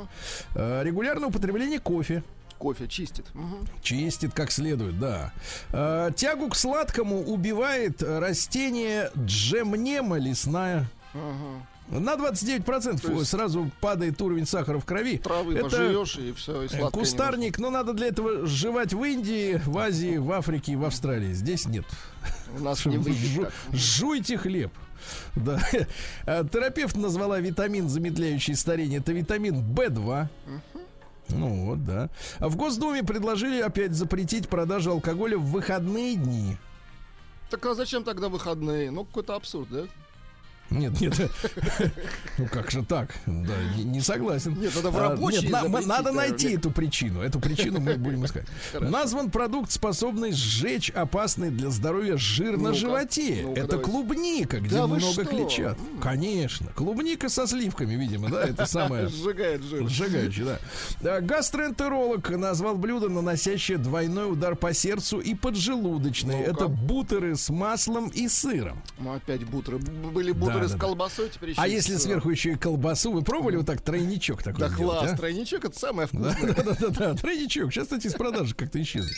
Э, 0.55 0.83
регулярное 0.83 1.29
употребление 1.29 1.81
кофе. 1.81 2.23
Кофе 2.59 2.89
чистит. 2.89 3.27
Мгм. 3.35 3.67
Чистит 3.83 4.33
как 4.35 4.51
следует, 4.51 4.99
да. 4.99 5.33
Э, 5.73 6.11
тягу 6.17 6.49
к 6.49 6.57
сладкому 6.57 7.23
убивает 7.25 8.03
растение 8.03 9.11
джемнема 9.19 10.19
лесная. 10.19 10.89
На 11.89 12.15
29% 12.17 13.03
То 13.03 13.13
есть- 13.13 13.27
сразу 13.31 13.71
падает 13.81 14.21
уровень 14.23 14.47
сахара 14.47 14.79
в 14.79 14.87
крови. 14.87 15.19
Травы 15.19 15.53
Это 15.55 15.65
пожуешь 15.65 16.17
и 16.17 16.33
все, 16.33 16.63
и 16.63 16.69
кустарник, 16.91 17.59
но 17.59 17.69
надо 17.69 17.93
для 17.93 18.07
этого 18.07 18.47
жевать 18.47 18.95
в 18.95 19.05
Индии, 19.05 19.61
в 19.67 19.77
Азии, 19.77 20.17
в 20.17 20.33
Африке 20.33 20.73
и 20.73 20.77
в 20.77 20.85
Австралии. 20.87 21.35
Здесь 21.35 21.67
нет. 21.67 21.85
У 22.59 22.63
нас 22.63 22.87
не 22.87 22.97
выйдет 22.99 23.53
жуйте 23.73 24.39
хлеб. 24.39 24.73
Да. 25.35 25.61
Терапевт 26.25 26.97
назвала 26.97 27.39
витамин, 27.39 27.91
замедляющий 27.91 28.55
старение. 28.55 29.01
Это 29.01 29.13
витамин 29.13 29.57
В2. 29.57 30.29
Ну 31.29 31.67
вот, 31.67 31.85
да. 31.85 32.11
А 32.39 32.49
в 32.49 32.57
Госдуме 32.57 33.03
предложили 33.03 33.61
опять 33.61 33.93
запретить 33.93 34.49
продажу 34.49 34.91
алкоголя 34.93 35.39
в 35.39 35.47
выходные 35.47 36.17
дни. 36.17 36.57
Так 37.51 37.65
а 37.67 37.75
зачем 37.75 38.05
тогда 38.05 38.29
выходные? 38.29 38.91
Ну, 38.91 39.05
какой-то 39.05 39.35
абсурд, 39.35 39.69
да? 39.71 39.85
Нет, 40.71 41.01
нет. 41.01 41.15
Ну 42.39 42.47
как 42.47 42.71
же 42.71 42.83
так? 42.85 43.15
Да, 43.27 43.53
не, 43.77 43.85
не 43.85 44.01
согласен. 44.01 44.59
Нет, 44.59 44.75
надо 44.75 44.91
в 44.91 44.97
А, 44.97 45.01
рабочие 45.11 45.43
нет, 45.43 45.51
на- 45.53 45.59
мы- 45.63 45.69
запретить, 45.83 45.89
надо 45.89 46.13
найти 46.13 46.55
эту 46.55 46.71
причину. 46.73 47.21
Эту 47.23 47.39
причину 47.39 47.79
мы 47.81 47.95
будем 47.97 48.25
искать. 48.25 48.45
Хорошо. 48.73 48.91
Назван 48.91 49.31
продукт, 49.31 49.71
способный 49.71 50.33
сжечь 50.33 50.91
опасный 50.91 51.51
для 51.51 51.71
здоровья 51.71 52.17
жир 52.17 52.57
на 52.57 52.71
Ну-ка, 52.71 52.75
животе. 52.75 53.41
ну-ка, 53.45 53.61
Это 53.61 53.69
давайте. 53.73 53.91
клубника, 53.91 54.61
где 54.61 54.75
Да 54.75 54.87
много 54.89 55.25
клетчат. 55.25 55.79
Конечно. 56.03 56.73
Клубника 56.75 57.29
со 57.29 57.47
сливками, 57.47 57.95
видимо, 57.95 58.29
да? 58.31 58.43
Это 58.45 58.67
самое 58.67 59.09
Сжигает 59.09 59.63
жир. 59.63 59.89
Сжигающий, 59.89 60.45
да. 60.45 60.59
да. 61.01 61.21
Гастроэнтеролог 61.21 62.29
назвал 62.31 62.77
блюдо, 62.77 63.09
наносящее 63.09 63.79
двойной 63.79 64.33
удар 64.33 64.57
по 64.57 64.75
сердцу 64.75 65.21
и 65.21 65.35
поджелудочной. 65.35 66.39
Ну-ка. 66.39 66.51
Это 66.51 66.69
бутеры 66.69 67.37
с 67.37 67.49
маслом 67.49 68.09
и 68.09 68.27
сыром. 68.29 68.83
Ну, 68.99 69.13
опять 69.15 69.45
бутеры. 69.45 69.79
Были 69.79 70.33
бутеры 70.33 70.54
Да, 70.61 70.69
с 70.69 70.75
колбасой, 70.79 71.29
теперь 71.31 71.55
А 71.57 71.69
если 71.69 71.97
сверху 71.97 72.31
еще 72.31 72.53
и 72.53 72.55
колбасу, 72.55 73.13
вы 73.13 73.23
пробовали 73.23 73.57
вот 73.57 73.67
так 73.67 73.81
тройничок 73.81 74.43
такой 74.43 74.61
Да 74.61 74.71
класс, 74.71 75.11
а? 75.13 75.17
тройничок 75.17 75.65
это 75.65 75.79
самое 75.79 76.09
вкусное. 76.09 76.55
да, 76.55 76.63
да, 76.63 76.77
да, 76.81 76.89
да, 76.89 77.15
тройничок. 77.15 77.73
Сейчас, 77.73 77.85
кстати, 77.85 78.07
из 78.07 78.15
продажи 78.15 78.55
как-то 78.55 78.81
исчезли. 78.83 79.15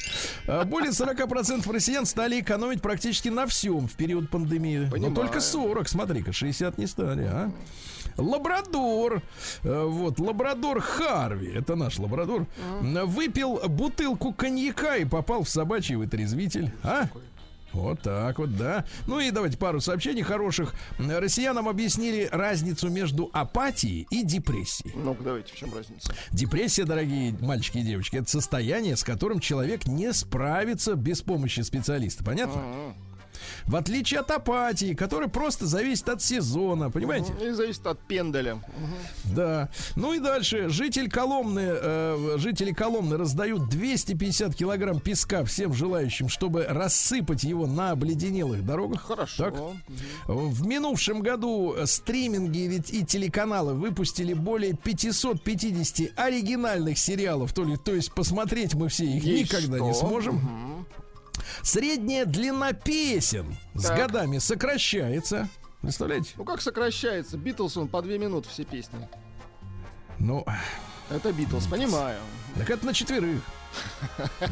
А, 0.47 0.65
Более 0.65 0.91
40% 0.93 1.71
россиян 1.73 2.07
стали 2.07 2.41
экономить 2.41 2.83
практически 2.83 3.29
на 3.29 3.47
всем 3.47 3.87
в 3.89 3.95
период 3.95 4.29
пандемии. 4.31 4.79
Но 4.87 4.91
Понимаю. 4.91 5.15
только 5.15 5.41
40, 5.41 5.89
смотри-ка, 5.89 6.33
60 6.33 6.79
не 6.79 6.87
стали, 6.87 7.25
а? 7.25 7.51
Лабрадор, 8.17 9.23
э, 9.63 9.85
вот, 9.85 10.19
лабрадор 10.19 10.81
Харви, 10.81 11.53
это 11.53 11.75
наш 11.77 11.99
лабрадор, 11.99 12.47
выпил 12.81 13.61
бутылку 13.69 14.33
коньяка 14.33 14.97
и 14.97 15.05
попал 15.05 15.43
в 15.45 15.49
собачий 15.49 15.97
вытрезвитель, 15.97 16.73
а? 16.83 17.09
Вот 17.73 18.01
так 18.01 18.39
вот, 18.39 18.57
да. 18.57 18.85
Ну 19.07 19.21
и 19.21 19.31
давайте 19.31 19.59
пару 19.59 19.81
сообщений 19.81 20.23
хороших. 20.23 20.75
Россиянам 20.99 21.69
объяснили 21.69 22.29
разницу 22.31 22.89
между 22.89 23.31
апатией 23.33 24.07
и 24.11 24.25
депрессией. 24.25 24.95
Ну-ка, 24.97 25.23
давайте, 25.23 25.53
в 25.53 25.57
чем 25.57 25.75
разница? 25.75 26.15
Депрессия, 26.33 26.85
дорогие 26.85 27.37
мальчики 27.41 27.79
и 27.79 27.83
девочки, 27.83 28.17
это 28.17 28.31
состояние, 28.31 28.97
с 28.97 29.05
которым 29.05 29.41
человек 29.41 29.87
не 29.87 30.13
справится 30.13 30.95
без 30.95 31.23
помощи 31.23 31.61
специалиста. 31.61 32.25
Понятно? 32.25 32.61
Ага. 32.61 32.95
В 33.67 33.77
отличие 33.77 34.21
от 34.21 34.31
апатии, 34.31 34.95
которая 34.95 35.29
просто 35.29 35.67
зависит 35.67 36.09
от 36.09 36.23
сезона, 36.23 36.91
понимаете? 36.91 37.33
И 37.43 37.51
зависит 37.51 37.87
от 37.87 37.99
пенделя. 38.01 38.61
Да. 39.25 39.69
Ну 39.97 40.13
и 40.13 40.19
дальше. 40.19 40.69
Житель 40.69 41.11
Коломны, 41.11 41.67
э, 41.67 42.35
жители 42.39 42.73
Коломны 42.73 43.17
раздают 43.17 43.69
250 43.69 44.55
килограмм 44.55 45.01
песка 45.01 45.45
всем 45.45 45.73
желающим, 45.73 46.29
чтобы 46.29 46.65
рассыпать 46.65 47.45
его 47.45 47.67
на 47.67 47.91
обледенелых 47.91 48.65
дорогах. 48.65 49.03
Хорошо. 49.03 49.45
Так. 49.45 49.55
В 50.27 50.67
минувшем 50.67 51.21
году 51.21 51.75
стриминги 51.85 52.83
и 52.89 53.05
телеканалы 53.05 53.75
выпустили 53.75 54.33
более 54.33 54.75
550 54.75 56.13
оригинальных 56.17 56.99
сериалов. 56.99 57.53
То, 57.53 57.65
ли, 57.65 57.77
то 57.77 57.95
есть 57.95 58.13
посмотреть 58.13 58.75
мы 58.75 58.89
все 58.89 59.05
их 59.05 59.25
И 59.25 59.43
никогда 59.43 59.79
не 59.81 59.95
сможем. 59.95 60.87
Средняя 61.63 62.25
длина 62.25 62.73
песен 62.73 63.57
с 63.75 63.83
Так. 63.85 63.97
годами 63.99 64.39
сокращается. 64.39 65.49
Представляете? 65.83 66.33
Ну 66.37 66.45
как 66.45 66.61
сокращается? 66.63 67.37
Битлз 67.37 67.77
он 67.77 67.89
по 67.89 68.03
две 68.03 68.19
минуты 68.19 68.49
все 68.49 68.65
песни. 68.65 69.09
Ну, 70.19 70.45
Это 71.11 71.33
Битлз, 71.33 71.67
понимаю. 71.67 72.19
так 72.57 72.69
это 72.71 72.85
на 72.87 72.93
четверых. 72.95 73.41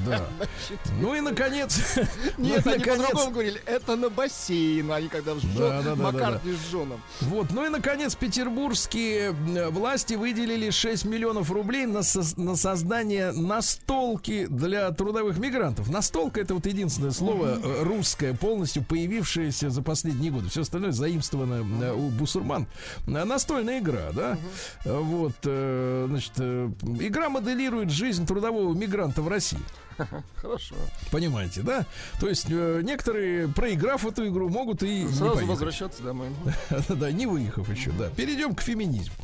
Да. 0.07 0.27
Ну 1.01 1.15
и 1.15 1.21
наконец. 1.21 1.97
Нет, 2.39 2.65
ну, 2.65 2.73
они 2.73 2.85
по-другому 2.85 3.31
говорили, 3.31 3.61
это 3.67 3.97
на 3.97 4.09
бассейн, 4.11 4.91
они 4.93 5.09
когда 5.09 5.35
с 5.35 5.39
Джо- 5.39 5.59
Да, 5.59 5.83
да, 5.83 5.95
да, 5.95 6.03
Маккартни 6.03 6.53
с 6.53 6.73
Джоном. 6.73 7.01
Вот, 7.21 7.51
ну 7.51 7.67
и 7.67 7.69
наконец 7.69 8.15
петербургские 8.15 9.35
э, 9.57 9.69
власти 9.71 10.15
выделили 10.15 10.71
6 10.71 11.05
миллионов 11.05 11.51
рублей 11.51 11.87
на, 11.87 12.01
на 12.37 12.57
создание 12.57 13.33
настолки 13.33 14.47
для 14.47 14.91
трудовых 14.93 15.39
мигрантов. 15.39 15.91
Настолка 15.91 16.41
это 16.41 16.55
вот 16.55 16.67
единственное 16.67 17.11
слово 17.11 17.59
э, 17.62 17.83
русское, 17.83 18.35
полностью 18.35 18.85
появившееся 18.85 19.71
за 19.71 19.83
последние 19.83 20.31
годы. 20.31 20.49
Все 20.49 20.62
остальное 20.62 20.93
заимствовано 20.93 21.65
э, 21.85 21.93
у 21.93 22.09
бусурман. 22.11 22.67
Настольная 23.07 23.81
игра, 23.81 24.11
да? 24.12 24.39
Вот, 24.85 25.35
значит, 25.43 26.33
игра 26.39 27.29
моделирует 27.29 27.91
жизнь 27.91 28.27
трудового 28.27 28.75
мигранта 28.75 29.14
в 29.23 29.29
России. 29.29 29.59
Хорошо. 30.37 30.75
Понимаете, 31.11 31.62
да? 31.62 31.87
То 32.21 32.29
есть 32.29 32.47
э, 32.51 32.81
некоторые, 32.83 33.49
проиграв 33.49 34.05
эту 34.05 34.27
игру, 34.27 34.49
могут 34.49 34.83
и 34.83 35.05
не 35.05 35.09
Сразу 35.12 35.35
поехать. 35.35 35.49
возвращаться 35.49 36.03
домой. 36.03 36.29
Да, 36.89 37.11
не 37.12 37.27
выехав 37.27 37.69
еще, 37.69 37.91
да. 37.93 38.09
Перейдем 38.11 38.55
к 38.55 38.61
феминизму. 38.61 39.15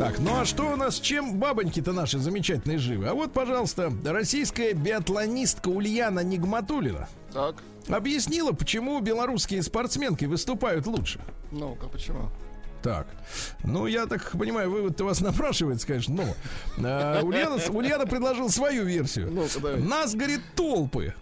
Так, 0.00 0.18
ну 0.18 0.40
а 0.40 0.46
что 0.46 0.72
у 0.72 0.76
нас, 0.76 0.98
чем 0.98 1.34
бабоньки-то 1.36 1.92
наши 1.92 2.18
замечательные 2.18 2.78
живы? 2.78 3.06
А 3.06 3.12
вот, 3.12 3.34
пожалуйста, 3.34 3.92
российская 4.02 4.72
биатлонистка 4.72 5.68
Ульяна 5.68 6.20
Нигматулина 6.20 7.06
Так, 7.34 7.56
объяснила, 7.86 8.52
почему 8.52 8.98
белорусские 9.00 9.62
спортсменки 9.62 10.24
выступают 10.24 10.86
лучше. 10.86 11.20
ну-ка, 11.50 11.86
почему? 11.88 12.30
Так, 12.82 13.08
ну 13.62 13.86
я 13.86 14.06
так 14.06 14.30
понимаю, 14.32 14.70
вывод-то 14.70 15.04
вас 15.04 15.20
напрашивается, 15.20 15.86
конечно, 15.86 16.14
но 16.78 16.88
э, 16.88 17.22
Ульяна, 17.22 17.58
Ульяна 17.68 18.06
предложила 18.06 18.48
свою 18.48 18.84
версию. 18.84 19.30
Давай. 19.60 19.82
Нас, 19.82 20.14
говорит, 20.14 20.40
толпы. 20.56 21.12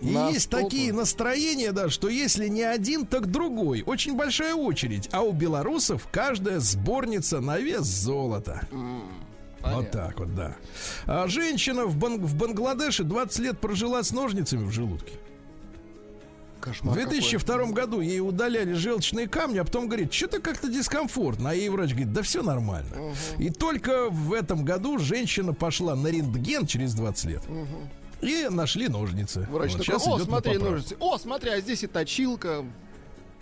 И 0.00 0.10
Нас 0.10 0.32
есть 0.32 0.50
такие 0.50 0.92
настроения, 0.92 1.72
да, 1.72 1.90
что 1.90 2.08
если 2.08 2.48
не 2.48 2.62
один, 2.62 3.06
так 3.06 3.30
другой. 3.30 3.82
Очень 3.84 4.16
большая 4.16 4.54
очередь. 4.54 5.08
А 5.12 5.22
у 5.22 5.32
белорусов 5.32 6.08
каждая 6.10 6.58
сборница 6.60 7.40
на 7.40 7.58
вес 7.58 7.82
золота. 7.84 8.62
Вот 8.70 9.62
Понятно. 9.62 9.90
так 9.90 10.18
вот, 10.18 10.34
да. 10.34 10.56
А 11.04 11.28
женщина 11.28 11.84
в, 11.84 11.96
Бан- 11.96 12.24
в 12.24 12.34
Бангладеше 12.34 13.04
20 13.04 13.38
лет 13.40 13.58
прожила 13.60 14.02
с 14.02 14.10
ножницами 14.10 14.64
в 14.64 14.70
желудке. 14.70 15.12
В 16.56 16.62
Кошмар 16.62 16.94
2002 16.94 17.66
году 17.72 18.00
ей 18.00 18.20
удаляли 18.20 18.72
желчные 18.72 19.28
камни, 19.28 19.58
а 19.58 19.64
потом 19.64 19.86
говорит, 19.86 20.12
что-то 20.14 20.40
как-то 20.40 20.68
дискомфортно. 20.68 21.50
А 21.50 21.54
ей 21.54 21.68
врач 21.68 21.90
говорит, 21.90 22.12
да 22.12 22.22
все 22.22 22.42
нормально. 22.42 23.14
И 23.38 23.50
только 23.50 24.08
в 24.08 24.32
этом 24.32 24.64
году 24.64 24.98
женщина 24.98 25.52
пошла 25.52 25.94
на 25.94 26.08
рентген 26.08 26.66
через 26.66 26.94
20 26.94 27.24
лет. 27.26 27.42
И 28.20 28.48
нашли 28.50 28.88
ножницы. 28.88 29.46
Врач 29.50 29.72
Вот 29.74 29.86
такой, 29.86 29.96
о, 29.96 30.16
идет 30.16 30.26
смотри, 30.26 30.58
ножницы. 30.58 30.96
О, 31.00 31.18
смотри, 31.18 31.50
а 31.50 31.60
здесь 31.60 31.82
и 31.82 31.86
точилка. 31.86 32.64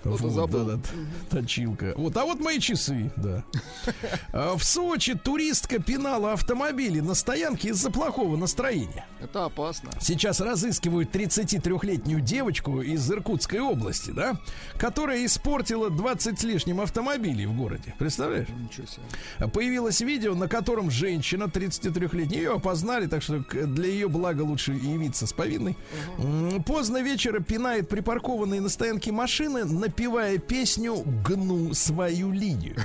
Вот, 0.04 0.20
забыл. 0.20 0.64
да, 0.64 0.76
да, 0.76 0.80
точилка. 1.40 1.92
Вот, 1.96 2.16
а 2.16 2.24
вот 2.24 2.40
мои 2.40 2.58
часы, 2.60 3.10
да. 3.16 3.44
А, 4.32 4.56
В 4.56 4.62
Сочи 4.64 5.14
туристка 5.14 5.80
пинала 5.80 6.32
автомобили 6.34 7.00
на 7.00 7.14
стоянке 7.14 7.68
из-за 7.70 7.90
плохого 7.90 8.36
настроения. 8.36 9.06
Это 9.20 9.44
опасно. 9.46 9.90
Сейчас 10.00 10.40
разыскивают 10.40 11.14
33-летнюю 11.14 12.20
девочку 12.20 12.80
из 12.80 13.10
Иркутской 13.10 13.60
области, 13.60 14.10
да, 14.10 14.38
которая 14.78 15.24
испортила 15.24 15.90
20 15.90 16.38
с 16.38 16.44
лишним 16.44 16.80
автомобилей 16.80 17.46
в 17.46 17.56
городе. 17.56 17.94
Представляешь? 17.98 18.48
Ничего 18.48 18.86
себе. 18.86 19.48
Появилось 19.48 20.00
видео, 20.00 20.34
на 20.34 20.48
котором 20.48 20.90
женщина 20.90 21.44
33-летняя, 21.44 22.38
ее 22.40 22.52
опознали, 22.54 23.06
так 23.06 23.22
что 23.22 23.40
для 23.40 23.86
ее 23.88 24.08
блага 24.08 24.42
лучше 24.42 24.72
явиться 24.72 25.26
с 25.26 25.32
повинной. 25.32 25.76
М, 26.18 26.62
Поздно 26.62 27.02
вечера 27.02 27.40
пинает 27.40 27.88
припаркованные 27.88 28.60
на 28.60 28.68
стоянке 28.68 29.10
машины, 29.12 29.64
напевая 29.88 30.36
песню 30.36 31.02
«Гну 31.24 31.72
свою 31.72 32.30
линию». 32.30 32.76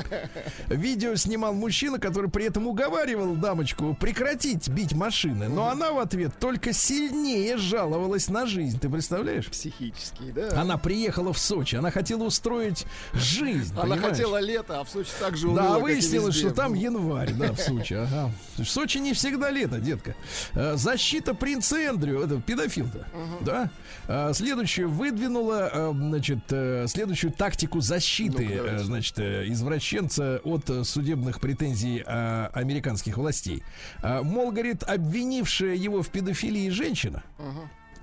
Видео 0.68 1.14
снимал 1.14 1.52
мужчина, 1.52 1.98
который 1.98 2.30
при 2.30 2.46
этом 2.46 2.66
уговаривал 2.66 3.34
дамочку 3.34 3.94
прекратить 4.00 4.66
бить 4.70 4.94
машины, 4.94 5.48
но 5.48 5.68
она 5.68 5.92
в 5.92 5.98
ответ 5.98 6.32
только 6.40 6.72
сильнее 6.72 7.58
жаловалась 7.58 8.28
на 8.28 8.46
жизнь. 8.46 8.80
Ты 8.80 8.88
представляешь? 8.88 9.46
Психический, 9.48 10.32
да? 10.32 10.58
Она 10.58 10.78
приехала 10.78 11.34
в 11.34 11.38
Сочи, 11.38 11.76
она 11.76 11.90
хотела 11.90 12.22
устроить 12.24 12.86
жизнь. 13.12 13.74
Она 13.74 13.82
понимаешь? 13.82 14.04
хотела 14.16 14.40
лето, 14.40 14.80
а 14.80 14.84
в 14.84 14.88
Сочи 14.88 15.10
так 15.20 15.36
же 15.36 15.48
уныло, 15.48 15.74
Да, 15.74 15.78
выяснилось, 15.78 16.34
что 16.34 16.50
там 16.50 16.72
январь, 16.72 17.34
да, 17.34 17.52
в 17.52 17.60
Сочи. 17.60 17.94
Ага. 17.98 18.30
В 18.56 18.64
Сочи 18.64 18.98
не 18.98 19.12
всегда 19.12 19.50
лето, 19.50 19.80
детка. 19.80 20.14
Э, 20.54 20.76
Защита 20.76 21.34
принца 21.34 21.76
Эндрю, 21.76 22.20
это 22.20 22.40
педофил-то, 22.40 23.06
да? 23.40 23.70
А, 24.06 24.32
Следующую 24.32 24.88
выдвинула, 24.88 25.70
э, 25.72 25.92
значит, 26.38 26.52
э, 26.52 26.86
следующую 26.88 27.32
тактику 27.32 27.80
защиты, 27.80 28.46
э, 28.50 28.78
значит, 28.78 29.18
э, 29.18 29.48
извращенца 29.48 30.40
от 30.44 30.70
судебных 30.86 31.40
претензий 31.40 32.02
американских 32.02 33.16
властей. 33.16 33.62
Мол, 34.02 34.52
говорит, 34.52 34.82
обвинившая 34.82 35.74
его 35.74 36.02
в 36.02 36.08
педофилии 36.08 36.68
женщина, 36.70 37.22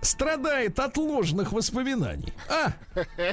страдает 0.02 0.80
от 0.80 0.98
ложных 0.98 1.52
воспоминаний. 1.52 2.32
А, 2.48 2.74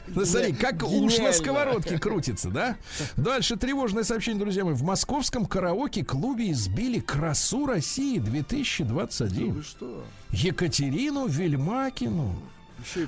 ну, 0.06 0.24
смотри, 0.24 0.54
как 0.54 0.82
уж 0.82 1.18
на 1.18 1.32
сковородке 1.32 1.98
крутится, 2.00 2.48
да? 2.50 2.76
Дальше 3.16 3.56
тревожное 3.56 4.04
сообщение, 4.04 4.40
друзья 4.40 4.64
мои. 4.64 4.74
В 4.74 4.82
московском 4.82 5.44
караоке-клубе 5.44 6.50
избили 6.52 7.00
красу 7.00 7.66
России 7.66 8.18
2021. 8.18 9.52
Вы 9.52 9.62
что? 9.62 10.04
Екатерину 10.30 11.26
Вельмакину. 11.26 12.34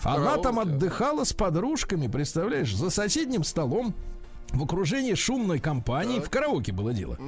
Она 0.03 0.37
там 0.39 0.59
отдыхала 0.59 1.25
с 1.25 1.33
подружками, 1.33 2.07
представляешь, 2.09 2.75
за 2.75 2.91
соседним 2.91 3.45
столом. 3.45 3.95
В 4.51 4.63
окружении 4.63 5.15
шумной 5.15 5.59
компании 5.59 6.21
в 6.21 6.31
караоке 6.31 6.71
было 6.71 6.93
дело. 6.93 7.19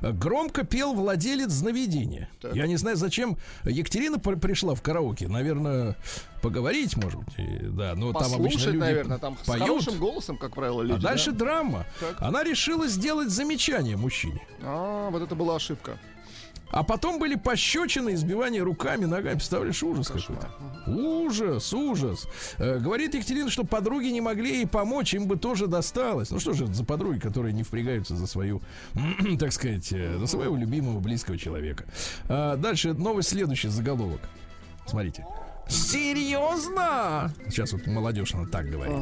Громко 0.00 0.62
пел 0.62 0.94
владелец 0.94 1.50
знаведения. 1.50 2.28
Так. 2.40 2.54
Я 2.54 2.68
не 2.68 2.76
знаю, 2.76 2.96
зачем 2.96 3.38
Екатерина 3.64 4.20
при- 4.20 4.36
пришла 4.36 4.76
в 4.76 4.82
караоке. 4.82 5.26
Наверное, 5.26 5.96
поговорить, 6.42 6.96
может 6.96 7.24
быть. 7.24 7.74
да, 7.76 7.94
но 7.96 8.12
там 8.12 8.34
обычно 8.34 8.38
Послушать, 8.44 8.66
люди 8.66 8.76
наверное, 8.78 9.18
там 9.18 9.36
с 9.42 9.46
поют. 9.46 9.62
хорошим 9.64 9.98
голосом, 9.98 10.38
как 10.38 10.54
правило, 10.54 10.82
люди. 10.82 10.98
а 10.98 11.08
дальше 11.08 11.32
да? 11.32 11.38
драма. 11.38 11.86
Так. 11.98 12.16
Она 12.22 12.44
решила 12.44 12.86
сделать 12.86 13.30
замечание 13.30 13.96
мужчине. 13.96 14.46
А, 14.62 15.10
вот 15.10 15.22
это 15.22 15.34
была 15.34 15.56
ошибка. 15.56 15.98
А 16.70 16.82
потом 16.82 17.18
были 17.18 17.36
пощечины, 17.36 18.14
избивания 18.14 18.62
руками, 18.62 19.04
ногами. 19.04 19.34
Представляешь, 19.34 19.82
ужас 19.82 20.08
какой-то. 20.08 20.50
Ужас, 20.86 21.72
ужас. 21.72 22.26
Э, 22.58 22.78
говорит 22.78 23.14
Екатерина, 23.14 23.50
что 23.50 23.64
подруги 23.64 24.06
не 24.06 24.20
могли 24.20 24.56
ей 24.58 24.66
помочь, 24.66 25.14
им 25.14 25.26
бы 25.26 25.36
тоже 25.36 25.68
досталось. 25.68 26.30
Ну 26.30 26.40
что 26.40 26.52
же 26.52 26.64
это 26.64 26.74
за 26.74 26.84
подруги, 26.84 27.18
которые 27.18 27.52
не 27.52 27.62
впрягаются 27.62 28.16
за 28.16 28.26
свою, 28.26 28.60
так 29.38 29.52
сказать, 29.52 29.92
э, 29.92 30.18
за 30.18 30.26
своего 30.26 30.56
любимого, 30.56 30.98
близкого 30.98 31.38
человека. 31.38 31.84
А, 32.28 32.56
дальше 32.56 32.92
новость 32.92 33.30
следующий 33.30 33.68
заголовок. 33.68 34.20
Смотрите. 34.86 35.24
Серьезно? 35.68 37.32
Сейчас 37.48 37.72
вот 37.72 37.86
молодежь 37.86 38.34
она 38.34 38.46
так 38.46 38.68
говорит. 38.68 38.96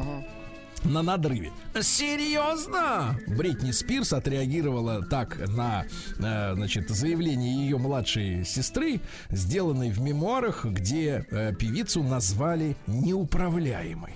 На 0.85 1.01
надрыве. 1.01 1.51
Серьезно? 1.81 3.19
Бритни 3.27 3.71
Спирс 3.71 4.13
отреагировала 4.13 5.03
так 5.03 5.37
на 5.49 5.85
э, 6.19 6.53
значит, 6.53 6.89
заявление 6.89 7.55
ее 7.55 7.77
младшей 7.77 8.45
сестры, 8.45 9.01
сделанной 9.29 9.89
в 9.89 9.99
мемуарах, 9.99 10.65
где 10.65 11.25
э, 11.31 11.53
певицу 11.55 12.03
назвали 12.03 12.77
неуправляемой. 12.85 14.13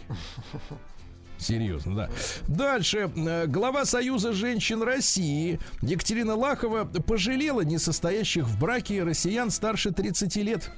Серьезно, 1.40 1.96
да. 1.96 2.10
Дальше. 2.48 3.10
Э, 3.16 3.48
Глава 3.48 3.86
Союза 3.86 4.34
женщин 4.34 4.84
России 4.84 5.60
Екатерина 5.82 6.36
Лахова 6.36 6.86
пожалела 6.86 7.62
несостоящих 7.62 8.46
в 8.46 8.60
браке 8.60 9.04
россиян 9.04 9.50
старше 9.50 9.92
30 9.92 10.36
лет. 10.38 10.72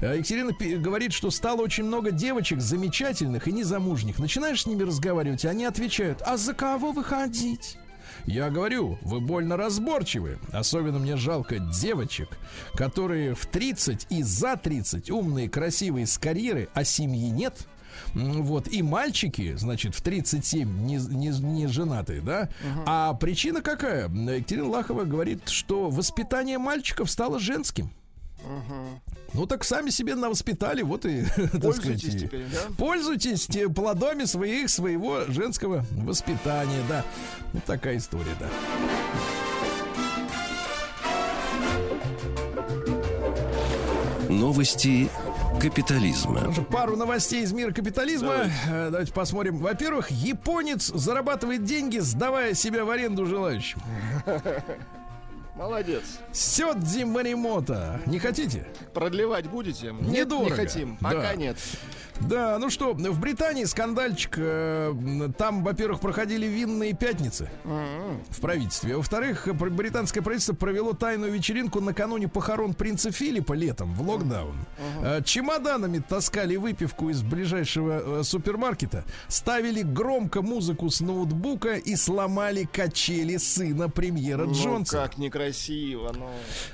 Э, 0.00 0.16
Екатерина 0.16 0.52
говорит, 0.78 1.12
что 1.12 1.30
стало 1.30 1.62
очень 1.62 1.84
много 1.84 2.10
девочек 2.10 2.60
замечательных 2.60 3.48
и 3.48 3.52
незамужних. 3.52 4.18
Начинаешь 4.18 4.62
с 4.62 4.66
ними 4.66 4.82
разговаривать, 4.82 5.44
и 5.44 5.48
они 5.48 5.64
отвечают, 5.64 6.22
а 6.22 6.36
за 6.36 6.54
кого 6.54 6.92
выходить? 6.92 7.78
Я 8.24 8.50
говорю, 8.50 8.98
вы 9.02 9.20
больно 9.20 9.56
разборчивы. 9.56 10.38
Особенно 10.52 10.98
мне 10.98 11.16
жалко 11.16 11.58
девочек, 11.58 12.28
которые 12.74 13.34
в 13.34 13.46
30 13.46 14.06
и 14.10 14.22
за 14.22 14.56
30 14.56 15.10
умные, 15.10 15.48
красивые, 15.48 16.06
с 16.06 16.18
карьерой, 16.18 16.68
а 16.74 16.84
семьи 16.84 17.28
нет. 17.30 17.66
Вот, 18.14 18.68
и 18.68 18.82
мальчики, 18.82 19.54
значит, 19.56 19.94
в 19.94 20.02
37 20.02 20.86
не, 20.86 20.96
не, 20.96 21.28
не 21.28 21.66
женатые, 21.66 22.20
да? 22.20 22.48
А 22.86 23.12
причина 23.14 23.60
какая? 23.60 24.08
Екатерина 24.08 24.68
Лахова 24.68 25.04
говорит, 25.04 25.48
что 25.48 25.90
воспитание 25.90 26.58
мальчиков 26.58 27.10
стало 27.10 27.38
женским. 27.38 27.92
Ну 29.34 29.46
так 29.46 29.64
сами 29.64 29.90
себе 29.90 30.14
навоспитали, 30.14 30.82
вот 30.82 31.06
и, 31.06 31.24
так 31.36 31.60
Пользуйтесь 31.62 32.00
сказать, 32.02 32.20
теперь, 32.20 32.44
да? 32.52 32.58
Пользуйтесь 32.76 33.46
те- 33.46 33.68
плодами 33.68 34.24
своих, 34.24 34.68
своего 34.68 35.24
женского 35.28 35.84
воспитания, 35.92 36.82
да. 36.88 37.04
Вот 37.52 37.64
такая 37.64 37.96
история, 37.96 38.34
да. 38.38 38.46
Новости 44.28 45.08
капитализма. 45.60 46.48
Уже 46.48 46.62
пару 46.62 46.96
новостей 46.96 47.42
из 47.42 47.52
мира 47.52 47.72
капитализма. 47.72 48.50
Э, 48.68 48.88
Давайте 48.90 49.12
посмотрим. 49.12 49.58
Во-первых, 49.58 50.10
японец 50.10 50.86
зарабатывает 50.88 51.64
деньги, 51.64 51.98
сдавая 51.98 52.54
себя 52.54 52.84
в 52.84 52.90
аренду 52.90 53.26
желающим. 53.26 53.80
Молодец. 55.54 56.18
Сёдзи 56.32 57.04
Маримото. 57.04 58.00
Не 58.06 58.18
хотите? 58.18 58.66
Продлевать 58.94 59.46
будете? 59.46 59.92
Нет, 59.92 60.30
не 60.30 60.50
хотим. 60.50 60.96
Да. 61.00 61.10
Пока 61.10 61.34
нет. 61.34 61.58
Да, 62.28 62.58
ну 62.58 62.70
что, 62.70 62.94
в 62.94 63.20
Британии 63.20 63.64
скандальчик. 63.64 64.34
э, 64.36 64.94
Там, 65.36 65.62
во-первых, 65.64 66.00
проходили 66.00 66.46
винные 66.46 66.92
пятницы 66.94 67.50
в 67.64 68.40
правительстве. 68.40 68.96
Во-вторых, 68.96 69.48
британское 69.54 70.22
правительство 70.22 70.54
провело 70.54 70.92
тайную 70.92 71.32
вечеринку 71.32 71.80
накануне 71.80 72.28
похорон 72.28 72.74
принца 72.74 73.10
Филиппа 73.10 73.52
летом 73.52 73.92
в 73.94 74.08
локдаун. 74.08 74.56
Э, 75.02 75.20
Чемоданами 75.24 75.98
таскали 75.98 76.56
выпивку 76.56 77.10
из 77.10 77.22
ближайшего 77.22 78.20
э, 78.20 78.22
супермаркета, 78.22 79.04
ставили 79.28 79.82
громко 79.82 80.42
музыку 80.42 80.88
с 80.90 81.00
ноутбука 81.00 81.74
и 81.74 81.96
сломали 81.96 82.64
качели 82.64 83.36
сына 83.36 83.88
премьера 83.88 84.44
Ну, 84.46 84.52
Джонса. 84.52 84.96
как 84.96 85.18
некрасиво, 85.18 86.12
ну. 86.16 86.30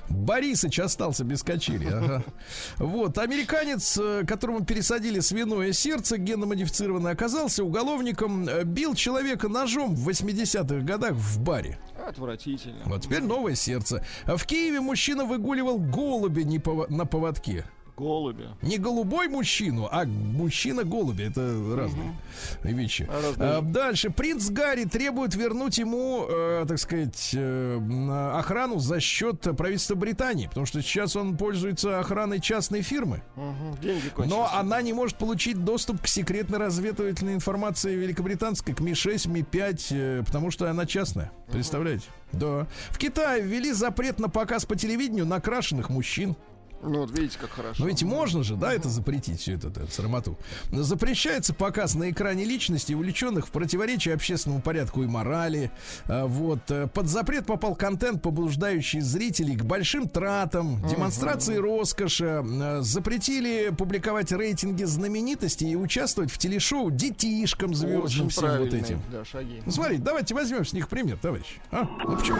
Борисыч 0.09 0.79
остался 0.79 1.25
без 1.25 1.43
качели. 1.43 1.87
ага. 1.87 2.23
Вот, 2.79 3.19
американец, 3.19 3.99
которому 4.27 4.65
пересадили 4.65 5.21
свиное 5.39 5.73
сердце, 5.73 6.19
генно-модифицированное, 6.19 7.13
оказался 7.13 7.63
уголовником, 7.63 8.49
э, 8.49 8.65
бил 8.65 8.97
человека 8.97 9.49
ножом 9.49 9.95
в 9.95 10.09
80-х 10.09 10.81
годах 10.85 11.13
в 11.13 11.41
баре. 11.41 11.79
Отвратительно. 12.05 12.83
Вот 12.87 13.03
теперь 13.03 13.23
новое 13.23 13.55
сердце. 13.55 14.05
В 14.27 14.45
Киеве 14.45 14.81
мужчина 14.81 15.25
выгуливал 15.25 15.79
голубя 15.79 16.43
не 16.43 16.61
на 16.89 17.07
поводке. 17.07 17.65
Голуби. 17.99 18.49
Не 18.63 18.79
голубой 18.79 19.29
мужчину, 19.29 19.89
а 19.91 20.05
мужчина-голуби. 20.05 21.25
Это 21.25 21.41
разные 21.77 22.15
вещи. 22.63 23.09
Разные. 23.11 23.51
А, 23.51 23.61
дальше. 23.61 24.11
Принц 24.11 24.49
Гарри 24.51 24.85
требует 24.85 25.35
вернуть 25.35 25.79
ему, 25.79 26.25
э, 26.29 26.65
так 26.69 26.79
сказать, 26.79 27.31
э, 27.35 28.33
охрану 28.35 28.79
за 28.79 29.01
счет 29.01 29.41
правительства 29.57 29.97
Британии. 29.97 30.47
Потому 30.47 30.67
что 30.67 30.81
сейчас 30.81 31.17
он 31.17 31.37
пользуется 31.37 31.99
охраной 31.99 32.41
частной 32.41 32.83
фирмы. 32.83 33.23
Мгм. 33.35 33.77
Деньги 33.83 34.09
кончились. 34.11 34.37
Но 34.37 34.49
она 34.55 34.81
не 34.81 34.93
может 34.93 35.19
получить 35.19 35.65
доступ 35.65 36.03
к 36.03 36.07
секретной 36.07 36.59
разведывательной 36.59 37.35
информации 37.35 37.97
великобританской, 37.97 38.75
к 38.75 38.81
Ми-6, 38.81 39.29
Ми-5, 39.29 39.87
э, 39.91 40.23
потому 40.25 40.53
что 40.53 40.71
она 40.71 40.87
частная. 40.87 41.33
Представляете? 41.51 42.05
Да. 42.33 42.69
В 42.91 42.99
Китае 42.99 43.43
ввели 43.43 43.73
запрет 43.73 44.21
на 44.21 44.29
показ 44.29 44.67
по 44.67 44.77
телевидению 44.77 45.27
накрашенных 45.27 45.89
мужчин. 45.89 46.37
Ну, 46.83 47.01
вот 47.01 47.11
видите, 47.19 47.39
как 47.41 47.51
хорошо. 47.51 47.83
Но 47.83 47.89
ведь 47.89 48.03
можно 48.03 48.43
же, 48.43 48.55
да, 48.57 48.73
это 48.73 48.89
запретить, 48.89 49.41
всю 49.41 49.53
эту, 49.55 49.69
эту 49.69 49.91
срамоту. 49.91 50.39
Запрещается 50.71 51.53
показ 51.53 51.95
на 51.95 52.11
экране 52.11 52.45
личности, 52.45 52.93
увлеченных 52.93 53.49
в 53.49 53.51
противоречии 53.51 54.13
общественному 54.13 54.63
порядку 54.63 55.03
и 55.03 55.07
морали. 55.07 55.71
А, 56.07 56.27
Вот. 56.27 56.71
э, 56.71 56.87
Под 56.87 57.09
запрет 57.09 57.47
попал 57.47 57.75
контент, 57.75 58.23
побуждающий 58.23 59.01
зрителей 59.01 59.57
к 59.57 59.65
большим 59.65 60.09
тратам, 60.09 60.81
демонстрации 60.89 61.57
роскоши. 61.57 62.45
Э, 62.45 62.79
Запретили 62.83 63.71
публиковать 63.77 64.31
рейтинги 64.33 64.85
знаменитостей 64.85 65.71
и 65.73 65.77
участвовать 65.77 66.31
в 66.31 66.39
телешоу 66.39 66.91
детишкам 66.91 67.75
звездным 67.75 68.29
всем 68.29 68.59
вот 68.59 68.73
этим. 68.73 69.03
Да, 69.11 69.25
шаги. 69.25 69.63
Ну, 69.67 69.73
смотрите, 69.73 70.03
давайте 70.03 70.35
возьмем 70.35 70.65
с 70.65 70.73
них 70.73 70.89
пример, 70.89 71.19
товарищ. 71.19 71.57
А? 71.71 71.89
Ну 72.05 72.17
почему? 72.17 72.39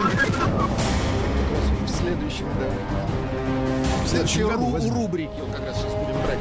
В 1.85 1.89
следующем, 1.89 2.45
да. 2.59 3.28
В 4.03 4.07
следующем 4.07 4.39
следующей 4.39 4.43
году 4.43 4.75
ру- 4.75 5.01
рубрике 5.01 5.31
вот 5.39 5.55
как 5.55 5.65
раз 5.65 5.77
сейчас 5.77 5.93
будем 5.93 6.21
брать. 6.23 6.39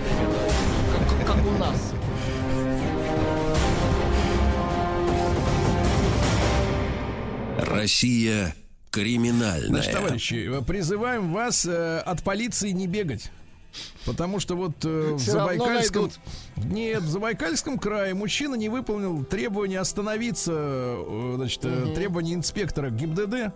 Как, 1.27 1.37
как 1.37 1.47
у 1.47 1.59
нас. 1.59 1.93
Россия 7.59 8.55
криминальная. 8.91 9.69
Значит, 9.69 9.93
товарищи, 9.93 10.65
призываем 10.67 11.33
вас 11.33 11.67
э, 11.67 11.99
от 11.99 12.23
полиции 12.23 12.71
не 12.71 12.87
бегать. 12.87 13.31
Потому 14.07 14.41
что 14.41 14.57
вот 14.57 14.85
э, 14.85 15.13
в 15.13 15.19
Забайкальском... 15.19 16.11
Нет, 16.57 17.03
в 17.03 17.09
Забайкальском 17.09 17.79
крае 17.79 18.15
мужчина 18.15 18.55
не 18.55 18.69
выполнил 18.69 19.25
требования 19.25 19.81
остановиться, 19.81 20.53
э, 20.55 21.33
значит, 21.37 21.61
э, 21.65 21.93
требования 21.95 22.35
инспектора 22.35 22.91
ГИБДД. 22.91 23.53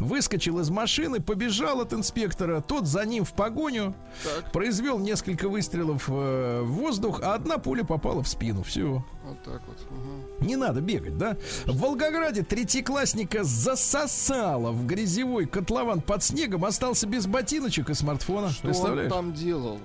Выскочил 0.00 0.58
из 0.60 0.70
машины, 0.70 1.20
побежал 1.20 1.80
от 1.82 1.92
инспектора, 1.92 2.60
тот 2.62 2.86
за 2.86 3.04
ним 3.04 3.24
в 3.24 3.32
погоню, 3.34 3.94
Так. 4.24 4.50
произвел 4.50 4.98
несколько 4.98 5.48
выстрелов 5.48 6.08
э, 6.08 6.62
в 6.62 6.72
воздух, 6.72 7.20
а 7.22 7.34
одна 7.34 7.58
пуля 7.58 7.84
попала 7.84 8.22
в 8.22 8.28
спину. 8.28 8.62
Все. 8.62 9.04
Вот 9.24 9.42
так 9.44 9.60
вот. 9.66 9.76
Мгм. 9.90 10.46
Не 10.46 10.56
надо 10.56 10.80
бегать, 10.80 11.18
да? 11.18 11.36
В 11.66 11.78
Волгограде 11.78 12.42
третьеклассника 12.42 13.44
засосало 13.44 14.72
в 14.72 14.86
грязевой 14.86 15.46
котлован 15.46 16.00
под 16.00 16.22
снегом, 16.24 16.64
остался 16.64 17.06
без 17.06 17.26
ботиночек 17.26 17.90
и 17.90 17.94
смартфона. 17.94 18.50
Что 18.50 18.68
он 18.68 18.72
Представляешь? 18.72 19.12
там 19.12 19.34
делал? 19.34 19.78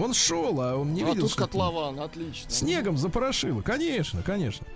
Он 0.00 0.14
шел, 0.14 0.60
а 0.60 0.76
он 0.76 0.94
не 0.94 1.02
а 1.02 1.06
видел. 1.06 1.28
тут 1.28 1.36
котлован, 1.36 2.00
отлично. 2.00 2.50
Снегом 2.50 2.96
запорошило, 2.96 3.62
конечно, 3.62 4.22
конечно. 4.22 4.66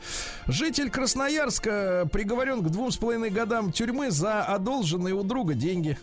Житель 0.47 0.91
Красноярска 0.91 2.09
приговорен 2.12 2.62
к 2.62 2.70
двум 2.70 2.91
с 2.91 2.97
половиной 2.97 3.31
годам 3.31 3.73
тюрьмы 3.73 4.11
за 4.11 4.43
одолженные 4.43 5.14
у 5.14 5.23
друга 5.23 5.55
деньги. 5.55 5.99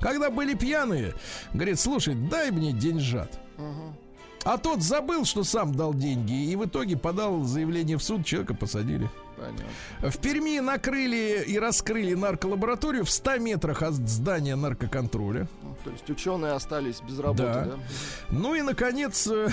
Когда 0.00 0.30
были 0.30 0.54
пьяные, 0.54 1.14
говорит, 1.52 1.80
слушай, 1.80 2.14
дай 2.14 2.50
мне 2.50 2.72
деньжат. 2.72 3.40
А 4.44 4.56
тот 4.56 4.82
забыл, 4.82 5.24
что 5.24 5.42
сам 5.44 5.74
дал 5.74 5.92
деньги, 5.92 6.32
и 6.32 6.56
в 6.56 6.64
итоге 6.64 6.96
подал 6.96 7.42
заявление 7.42 7.98
в 7.98 8.02
суд, 8.02 8.24
человека 8.24 8.54
посадили. 8.54 9.10
Понятно. 9.38 10.10
В 10.10 10.18
Перми 10.18 10.58
накрыли 10.60 11.44
и 11.46 11.58
раскрыли 11.58 12.14
нарколабораторию 12.14 13.04
в 13.04 13.10
100 13.10 13.38
метрах 13.38 13.82
от 13.82 13.94
здания 13.94 14.56
наркоконтроля. 14.56 15.48
Ну, 15.62 15.76
То 15.84 15.90
есть 15.90 16.08
ученые 16.10 16.52
остались 16.52 17.00
без 17.00 17.18
работы, 17.18 17.42
Да. 17.44 17.64
да? 17.64 17.74
Ну 18.30 18.54
и, 18.54 18.62
наконец, 18.62 19.26
э, 19.26 19.48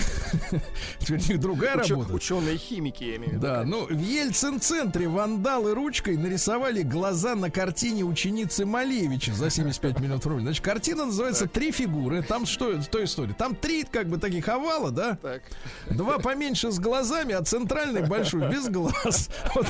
теперь 0.98 1.20
у 1.20 1.28
них 1.28 1.40
другая 1.40 1.76
Учё- 1.78 1.94
работа. 1.96 2.14
Ученые-химики, 2.14 3.04
я 3.04 3.16
имею 3.16 3.30
в 3.30 3.34
виду. 3.34 3.42
Да, 3.46 3.62
ну 3.64 3.86
в 3.86 3.98
Ельцин-центре 3.98 5.08
вандалы 5.08 5.74
ручкой 5.74 6.16
нарисовали 6.16 6.82
глаза 6.82 7.34
на 7.34 7.50
картине 7.50 8.02
ученицы 8.04 8.64
Малевича 8.66 9.32
за 9.32 9.50
75 9.50 10.00
миллионов 10.00 10.26
рублей. 10.26 10.42
Значит, 10.44 10.64
картина 10.64 11.06
называется 11.06 11.46
«Три 11.46 11.70
фигуры». 11.72 12.22
Там 12.22 12.46
что, 12.46 12.80
что 12.82 13.02
история? 13.04 13.34
Там 13.34 13.54
три 13.54 13.84
как 13.84 14.08
бы 14.08 14.18
таких 14.18 14.48
овала, 14.48 14.90
да? 14.90 15.18
Так. 15.22 15.42
Два 15.90 16.18
поменьше 16.18 16.70
с 16.70 16.78
глазами, 16.78 17.34
а 17.34 17.42
центральный 17.42 18.06
большой 18.06 18.48
без 18.50 18.68
глаз. 18.68 19.30
Вот 19.54 19.66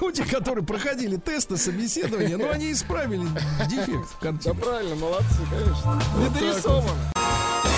люди, 0.00 0.24
которые 0.24 0.64
проходили 0.64 1.16
тесты, 1.16 1.56
собеседования, 1.56 2.36
ну 2.36 2.50
они 2.50 2.72
исправили 2.72 3.26
дефект 3.68 4.06
в 4.08 4.20
Да 4.20 4.32
картине. 4.32 4.54
правильно, 4.54 4.94
молодцы, 4.96 5.38
конечно. 5.50 6.02
Вот 6.16 6.32
так 6.34 7.75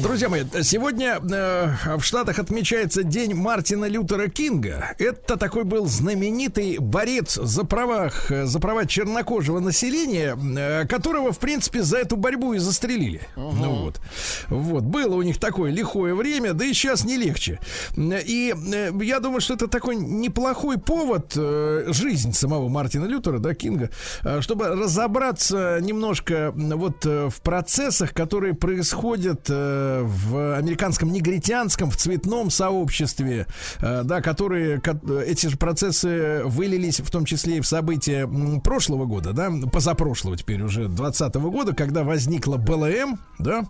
Друзья 0.00 0.28
мои, 0.28 0.42
сегодня 0.62 1.20
э, 1.20 1.96
в 1.98 2.02
Штатах 2.02 2.40
отмечается 2.40 3.04
День 3.04 3.34
Мартина 3.34 3.84
Лютера 3.84 4.28
Кинга. 4.28 4.92
Это 4.98 5.36
такой 5.36 5.62
был 5.62 5.86
знаменитый 5.86 6.78
борец 6.78 7.34
за 7.34 7.64
правах, 7.64 8.30
э, 8.30 8.44
за 8.44 8.58
права 8.58 8.86
чернокожего 8.86 9.60
населения, 9.60 10.36
э, 10.36 10.86
которого, 10.88 11.32
в 11.32 11.38
принципе, 11.38 11.82
за 11.82 11.98
эту 11.98 12.16
борьбу 12.16 12.54
и 12.54 12.58
застрелили. 12.58 13.20
Ну 13.36 13.84
вот. 13.84 14.00
Вот. 14.48 14.82
Было 14.82 15.14
у 15.14 15.22
них 15.22 15.38
такое 15.38 15.70
лихое 15.70 16.14
время, 16.14 16.54
да 16.54 16.64
и 16.64 16.72
сейчас 16.72 17.04
не 17.04 17.16
легче. 17.16 17.60
И 17.96 18.52
э, 18.54 18.90
я 19.00 19.20
думаю, 19.20 19.40
что 19.40 19.54
это 19.54 19.68
такой 19.68 19.94
неплохой 19.94 20.78
повод, 20.78 21.34
э, 21.36 21.84
жизнь 21.88 22.32
самого 22.32 22.68
Мартина 22.68 23.04
Лютера, 23.04 23.38
да, 23.38 23.54
Кинга, 23.54 23.90
э, 24.24 24.40
чтобы 24.40 24.66
разобраться 24.68 25.78
немножко 25.80 26.52
вот 26.56 27.06
э, 27.06 27.28
в 27.30 27.40
процессах, 27.42 28.12
которые 28.12 28.54
происходят 28.54 29.46
э, 29.48 29.83
в 30.02 30.56
американском 30.56 31.12
негритянском, 31.12 31.90
в 31.90 31.96
цветном 31.96 32.50
сообществе, 32.50 33.46
э, 33.80 34.02
да, 34.04 34.20
которые, 34.20 34.80
ко- 34.80 34.98
эти 35.26 35.46
же 35.46 35.56
процессы 35.56 36.42
вылились 36.44 37.00
в 37.00 37.10
том 37.10 37.24
числе 37.24 37.58
и 37.58 37.60
в 37.60 37.66
события 37.66 38.28
прошлого 38.62 39.04
года, 39.06 39.32
да, 39.32 39.50
позапрошлого 39.72 40.36
теперь 40.36 40.62
уже 40.62 40.88
2020 40.88 41.34
года, 41.36 41.74
когда 41.74 42.04
возникла 42.04 42.56
БЛМ, 42.56 43.18
да, 43.38 43.64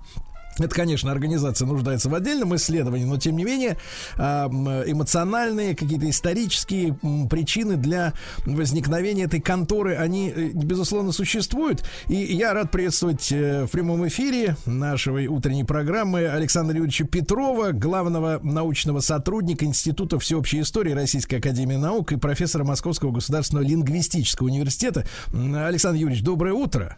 это, 0.58 0.74
конечно, 0.74 1.10
организация 1.10 1.66
нуждается 1.66 2.08
в 2.08 2.14
отдельном 2.14 2.54
исследовании, 2.56 3.04
но 3.04 3.16
тем 3.16 3.36
не 3.36 3.44
менее 3.44 3.76
а, 4.16 4.48
эмоциональные, 4.86 5.74
какие-то 5.74 6.08
исторические 6.08 6.96
причины 7.28 7.76
для 7.76 8.12
возникновения 8.46 9.24
этой 9.24 9.40
конторы, 9.40 9.96
они, 9.96 10.30
э, 10.30 10.50
безусловно, 10.54 11.12
существуют. 11.12 11.84
И 12.08 12.14
я 12.14 12.54
рад 12.54 12.70
приветствовать 12.70 13.32
э, 13.32 13.64
в 13.64 13.70
прямом 13.70 14.06
эфире 14.08 14.56
нашей 14.66 15.26
утренней 15.26 15.64
программы 15.64 16.26
Александра 16.26 16.76
Юрьевича 16.76 17.04
Петрова, 17.04 17.72
главного 17.72 18.40
научного 18.42 19.00
сотрудника 19.00 19.64
Института 19.64 20.18
всеобщей 20.18 20.60
истории 20.60 20.92
Российской 20.92 21.36
Академии 21.36 21.76
Наук 21.76 22.12
и 22.12 22.16
профессора 22.16 22.64
Московского 22.64 23.10
государственного 23.10 23.66
лингвистического 23.66 24.46
университета. 24.46 25.04
Александр 25.32 25.98
Юрьевич, 25.98 26.22
доброе 26.22 26.54
утро. 26.54 26.96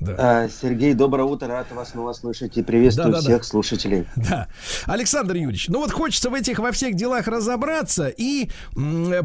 Да. 0.00 0.14
А, 0.18 0.48
Сергей, 0.48 0.94
доброе 0.94 1.24
утро, 1.24 1.48
рад 1.48 1.70
вас 1.72 1.90
снова 1.90 2.12
слышать 2.12 2.56
и 2.56 2.62
приветствую 2.62 3.12
Да-да-да. 3.12 3.28
всех 3.28 3.44
слушателей. 3.44 4.06
Да. 4.28 4.48
Александр 4.86 5.36
Юрьевич, 5.36 5.68
ну 5.68 5.78
вот 5.78 5.90
хочется 5.90 6.28
в 6.28 6.34
этих 6.34 6.58
во 6.58 6.70
всех 6.72 6.94
делах 6.94 7.28
разобраться 7.28 8.08
и 8.08 8.50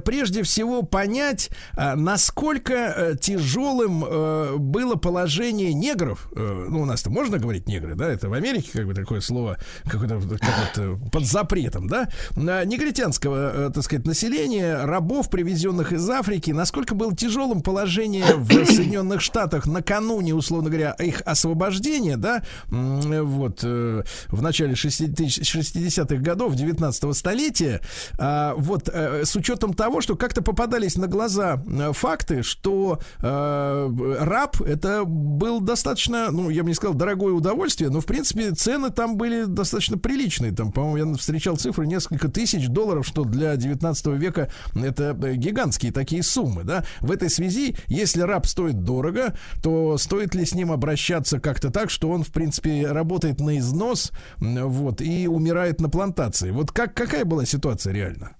прежде 0.05 0.43
всего 0.43 0.83
понять, 0.83 1.49
а, 1.75 1.95
насколько 1.95 2.73
э, 2.73 3.15
тяжелым 3.19 4.05
э, 4.05 4.55
было 4.57 4.95
положение 4.95 5.73
негров. 5.73 6.29
Э, 6.35 6.67
ну, 6.69 6.81
у 6.81 6.85
нас-то 6.85 7.09
можно 7.09 7.37
говорить 7.37 7.67
негры, 7.67 7.95
да? 7.95 8.09
Это 8.09 8.29
в 8.29 8.33
Америке 8.33 8.69
как 8.73 8.85
бы 8.85 8.93
такое 8.93 9.21
слово 9.21 9.57
какое-то 9.85 10.19
как 10.39 11.11
под 11.11 11.25
запретом, 11.25 11.87
да? 11.87 12.09
А, 12.35 12.63
Негритянского, 12.63 13.71
так 13.73 13.83
сказать, 13.83 14.05
населения, 14.05 14.83
рабов, 14.83 15.29
привезенных 15.29 15.91
из 15.91 16.07
Африки. 16.09 16.51
Насколько 16.51 16.95
было 16.95 17.15
тяжелым 17.15 17.61
положение 17.61 18.35
в 18.35 18.47
Соединенных 18.65 19.21
Штатах 19.21 19.65
накануне, 19.65 20.32
условно 20.35 20.69
говоря, 20.69 20.91
их 20.99 21.21
освобождения, 21.25 22.17
да? 22.17 22.43
М, 22.71 23.01
Вот 23.25 23.59
э, 23.63 24.03
в 24.29 24.41
начале 24.41 24.73
60-х 24.73 26.15
годов 26.21 26.55
19 26.55 27.15
столетия, 27.15 27.81
а, 28.17 28.53
вот 28.55 28.89
э, 28.91 29.25
с 29.25 29.35
учетом 29.35 29.73
того, 29.73 30.01
что 30.01 30.15
как-то 30.15 30.41
попадались 30.41 30.95
на 30.95 31.07
глаза 31.07 31.61
э, 31.65 31.91
факты, 31.93 32.43
что 32.43 32.99
э, 33.21 34.17
раб 34.19 34.61
это 34.61 35.03
был 35.05 35.59
достаточно, 35.61 36.31
ну, 36.31 36.49
я 36.49 36.63
бы 36.63 36.69
не 36.69 36.75
сказал, 36.75 36.93
дорогое 36.95 37.33
удовольствие, 37.33 37.89
но, 37.89 37.99
в 37.99 38.05
принципе, 38.05 38.51
цены 38.51 38.89
там 38.89 39.17
были 39.17 39.45
достаточно 39.45 39.97
приличные. 39.97 40.51
Там, 40.51 40.71
по-моему, 40.71 41.11
я 41.11 41.17
встречал 41.17 41.57
цифры 41.57 41.87
несколько 41.87 42.27
тысяч 42.29 42.67
долларов, 42.67 43.05
что 43.05 43.23
для 43.23 43.55
19 43.55 44.05
века 44.07 44.49
это 44.75 45.17
э, 45.21 45.35
гигантские 45.35 45.91
такие 45.91 46.23
суммы, 46.23 46.63
да. 46.63 46.83
В 47.01 47.11
этой 47.11 47.29
связи, 47.29 47.75
если 47.87 48.21
раб 48.21 48.45
стоит 48.45 48.83
дорого, 48.83 49.33
то 49.61 49.97
стоит 49.97 50.22
ли 50.35 50.45
с 50.45 50.55
ним 50.55 50.71
обращаться 50.71 51.39
как-то 51.39 51.71
так, 51.71 51.89
что 51.89 52.09
он, 52.09 52.23
в 52.23 52.31
принципе, 52.31 52.87
работает 52.87 53.39
на 53.39 53.57
износ, 53.57 54.11
вот, 54.39 55.01
и 55.01 55.27
умирает 55.27 55.81
на 55.81 55.89
плантации. 55.89 56.51
Вот 56.51 56.71
как, 56.71 56.93
какая 56.93 57.25
была 57.25 57.45
ситуация 57.45 57.93
реально? 57.93 58.31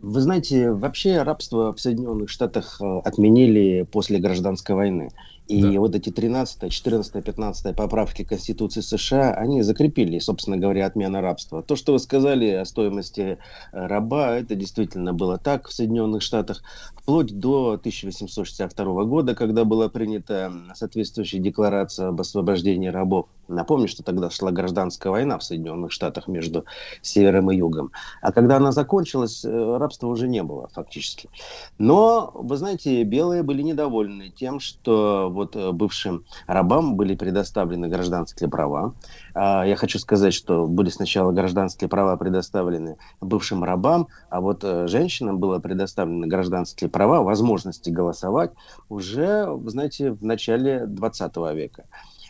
Вы 0.00 0.20
знаете, 0.20 0.70
вообще 0.70 1.22
рабство 1.22 1.72
в 1.74 1.80
Соединенных 1.80 2.30
Штатах 2.30 2.80
э, 2.80 3.00
отменили 3.04 3.82
после 3.90 4.18
гражданской 4.20 4.76
войны. 4.76 5.10
И 5.48 5.62
Да. 5.62 5.80
вот 5.80 5.94
эти 5.94 6.10
13, 6.10 6.70
14, 6.70 7.24
15 7.24 7.74
поправки 7.74 8.22
Конституции 8.22 8.80
США, 8.82 9.32
они 9.32 9.62
закрепили, 9.62 10.18
собственно 10.18 10.58
говоря, 10.58 10.86
отмена 10.86 11.20
рабства. 11.20 11.62
То, 11.62 11.74
что 11.74 11.94
вы 11.94 11.98
сказали 11.98 12.50
о 12.50 12.64
стоимости 12.64 13.38
э, 13.72 13.86
раба, 13.86 14.36
это 14.36 14.54
действительно 14.54 15.14
было 15.14 15.38
так 15.38 15.68
в 15.68 15.72
Соединенных 15.72 16.22
Штатах, 16.22 16.62
вплоть 17.08 17.40
до 17.40 17.70
1862 17.70 19.04
года, 19.04 19.34
когда 19.34 19.64
была 19.64 19.88
принята 19.88 20.52
соответствующая 20.74 21.38
декларация 21.38 22.08
об 22.08 22.20
освобождении 22.20 22.88
рабов. 22.88 23.28
Напомню, 23.48 23.88
что 23.88 24.02
тогда 24.02 24.28
шла 24.28 24.50
гражданская 24.50 25.10
война 25.10 25.38
в 25.38 25.42
Соединенных 25.42 25.90
Штатах 25.90 26.28
между 26.28 26.66
севером 27.00 27.50
и 27.50 27.56
югом. 27.56 27.92
А 28.20 28.30
когда 28.30 28.58
она 28.58 28.72
закончилась, 28.72 29.42
э, 29.42 29.76
рабства 29.78 30.08
уже 30.08 30.28
не 30.28 30.42
было 30.42 30.68
фактически. 30.68 31.30
Но, 31.78 32.30
вы 32.34 32.58
знаете, 32.58 33.02
белые 33.04 33.42
были 33.42 33.62
недовольны 33.62 34.28
тем, 34.28 34.60
что 34.60 35.30
вот 35.32 35.56
э, 35.56 35.72
бывшим 35.72 36.26
рабам 36.46 36.96
были 36.96 37.14
предоставлены 37.14 37.88
гражданские 37.88 38.50
права. 38.50 38.92
А, 39.40 39.64
Я 39.64 39.76
хочу 39.76 40.00
сказать, 40.00 40.34
что 40.34 40.66
были 40.66 40.88
сначала 40.88 41.30
гражданские 41.30 41.88
права 41.88 42.16
предоставлены 42.16 42.96
бывшим 43.20 43.62
рабам, 43.62 44.08
а 44.30 44.40
вот 44.40 44.64
э, 44.64 44.88
женщинам 44.88 45.38
было 45.38 45.60
предоставлены 45.60 46.26
гражданские 46.26 46.90
права, 46.90 47.22
возможности 47.22 47.90
голосовать 47.90 48.50
уже, 48.88 49.48
знаете, 49.66 50.10
в 50.10 50.24
начале 50.24 50.86
20 50.86 51.36
века. 51.54 51.84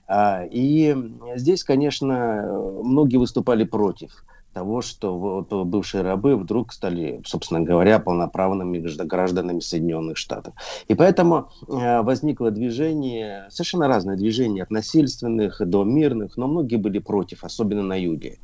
А, 0.07 0.45
И 0.51 0.95
здесь, 1.37 1.65
конечно, 1.65 2.13
э, 2.13 2.81
многие 2.85 3.17
выступали 3.17 3.65
против 3.65 4.25
того, 4.59 4.83
что 4.83 5.47
бывшие 5.65 6.03
рабы 6.03 6.37
вдруг 6.37 6.73
стали, 6.73 7.23
собственно 7.25 7.61
говоря, 7.61 8.01
полноправными 8.01 8.79
гражда- 8.79 9.05
гражданами 9.05 9.61
Соединенных 9.61 10.17
Штатов. 10.17 10.55
И 10.89 10.95
поэтому 10.95 11.51
э, 11.69 12.03
возникло 12.03 12.51
движение, 12.51 13.47
совершенно 13.51 13.87
разное 13.87 14.17
движение, 14.17 14.65
от 14.65 14.71
насильственных 14.71 15.63
до 15.65 15.85
мирных, 15.85 16.37
но 16.37 16.49
многие 16.49 16.77
были 16.77 16.99
против, 16.99 17.45
особенно 17.45 17.83
на 17.83 17.95
юге. 17.95 18.39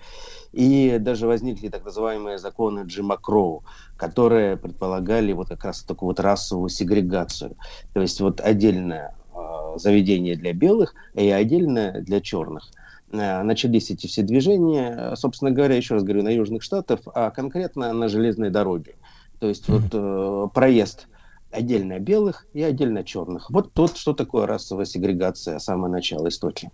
И 0.53 0.99
даже 1.01 1.27
возникли 1.27 1.69
так 1.69 1.85
называемые 1.85 2.39
законы 2.39 2.85
Джима 2.87 3.17
Кроу, 3.17 3.65
которые 3.97 4.57
предполагали 4.57 5.33
вот 5.33 5.49
как 5.49 5.65
раз 5.65 5.83
такую 5.83 6.11
вот 6.11 6.21
расовую 6.21 6.69
сегрегацию. 6.69 7.57
То 7.93 8.03
есть 8.03 8.21
вот 8.21 8.41
отдельное 8.41 9.17
э, 9.35 9.79
заведение 9.79 10.37
для 10.37 10.53
белых 10.53 10.95
и 11.15 11.29
отдельное 11.29 12.03
для 12.03 12.21
черных 12.21 12.71
начались 13.15 13.91
эти 13.91 14.07
все 14.07 14.23
движения, 14.23 15.13
э, 15.13 15.17
собственно 15.17 15.51
говоря, 15.51 15.77
еще 15.77 15.95
раз 15.95 16.03
говорю, 16.03 16.23
на 16.23 16.31
южных 16.31 16.63
штатах, 16.63 17.01
а 17.07 17.31
конкретно 17.31 17.93
на 17.93 18.09
железной 18.09 18.51
дороге. 18.51 18.97
То 19.39 19.49
есть 19.49 19.69
вот 19.69 19.85
э, 19.93 20.49
проезд 20.53 21.09
отдельно 21.51 21.99
белых 21.99 22.47
и 22.53 22.63
отдельно 22.63 23.05
черных. 23.05 23.51
Вот 23.51 23.73
тот, 23.73 23.97
что 23.97 24.13
такое 24.13 24.47
расовая 24.47 24.85
сегрегация, 24.85 25.59
самое 25.59 25.93
начало 25.93 26.29
истоки. 26.29 26.71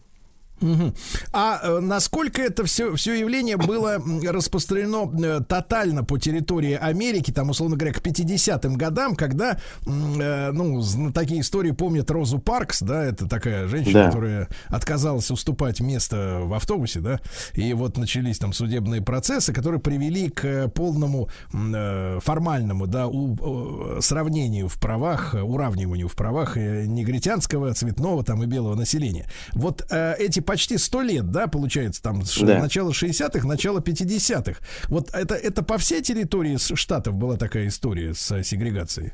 А 1.32 1.61
э, 1.62 1.80
насколько 1.80 2.42
это 2.42 2.64
все, 2.64 2.94
все 2.94 3.14
явление 3.14 3.56
было 3.56 4.02
распространено 4.24 5.11
э, 5.24 5.40
тотально 5.46 6.04
по 6.04 6.18
территории 6.18 6.74
Америки, 6.74 7.30
там, 7.30 7.50
условно 7.50 7.76
говоря, 7.76 7.94
к 7.94 8.00
50-м 8.02 8.74
годам, 8.76 9.16
когда, 9.16 9.58
э, 9.86 10.50
ну, 10.52 10.82
такие 11.12 11.40
истории 11.40 11.70
помнят 11.72 12.11
Розу 12.11 12.38
Паркс, 12.38 12.82
да, 12.82 13.04
это 13.04 13.26
такая 13.28 13.68
женщина, 13.68 14.00
Да. 14.04 14.06
которая 14.06 14.48
отказалась 14.68 15.30
уступать 15.30 15.80
место 15.80 16.40
в 16.42 16.54
автобусе, 16.54 17.00
да, 17.00 17.20
и 17.54 17.72
вот 17.74 17.96
начались 17.96 18.38
там 18.38 18.52
судебные 18.52 19.00
процессы, 19.02 19.52
которые 19.52 19.80
привели 19.80 20.28
к 20.28 20.44
э, 20.44 20.68
полному 20.68 21.28
э, 21.52 22.18
формальному, 22.22 22.86
да, 22.86 23.06
у- 23.08 23.96
э, 23.96 24.00
сравнению 24.00 24.68
в 24.68 24.78
правах, 24.78 25.34
уравниванию 25.34 26.08
в 26.08 26.14
правах 26.14 26.56
негритянского, 26.56 27.72
цветного 27.74 28.24
там 28.24 28.42
и 28.42 28.46
белого 28.46 28.74
населения. 28.74 29.26
Вот 29.52 29.86
э, 29.90 30.14
эти 30.18 30.40
почти 30.51 30.78
сто 30.78 31.01
лет, 31.01 31.30
да, 31.30 31.46
получается, 31.46 32.03
там, 32.03 32.24
Да. 32.40 32.59
начало 32.59 32.90
60-х, 32.90 33.46
начало 33.46 33.78
50-х. 33.78 34.59
Вот 34.88 35.09
это, 35.14 35.36
это 35.36 35.62
по 35.62 35.78
всей 35.78 36.03
территории 36.03 36.57
штатов 36.57 37.14
была 37.14 37.36
такая 37.36 37.68
история 37.68 38.14
с 38.14 38.32
э, 38.32 38.42
сегрегацией? 38.42 39.12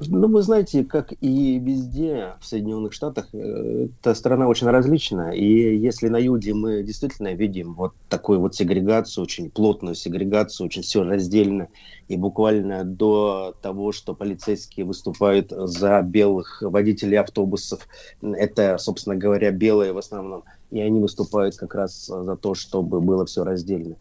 Ну, 0.00 0.28
вы 0.28 0.42
знаете, 0.42 0.84
как 0.84 1.12
и 1.20 1.58
везде 1.58 2.34
в 2.40 2.46
Соединенных 2.46 2.92
Штатах, 2.92 3.28
э, 3.32 3.88
эта 4.00 4.14
страна 4.14 4.48
очень 4.48 4.66
различна. 4.66 5.30
И 5.30 5.76
если 5.78 6.08
на 6.08 6.16
юге 6.16 6.52
мы 6.52 6.82
действительно 6.82 7.32
видим 7.34 7.74
вот 7.74 7.92
такую 8.08 8.40
вот 8.40 8.54
сегрегацию, 8.54 9.22
очень 9.22 9.50
плотную 9.50 9.94
сегрегацию, 9.94 10.66
очень 10.66 10.82
все 10.82 11.04
раздельно, 11.04 11.68
и 12.08 12.16
буквально 12.16 12.84
до 12.84 13.54
того, 13.62 13.92
что 13.92 14.14
полицейские 14.14 14.84
выступают 14.84 15.50
за 15.50 16.02
белых 16.02 16.60
водителей 16.62 17.18
автобусов, 17.18 17.86
это, 18.20 18.78
собственно 18.78 19.16
говоря, 19.16 19.52
белые 19.52 19.92
в 19.92 19.98
основном, 19.98 20.42
и 20.70 20.80
они 20.80 21.00
выступают 21.00 21.56
как 21.56 21.74
раз 21.74 22.06
за 22.06 22.36
то, 22.36 22.54
чтобы 22.54 23.00
было 23.00 23.26
все 23.26 23.44
раздельно 23.44 23.96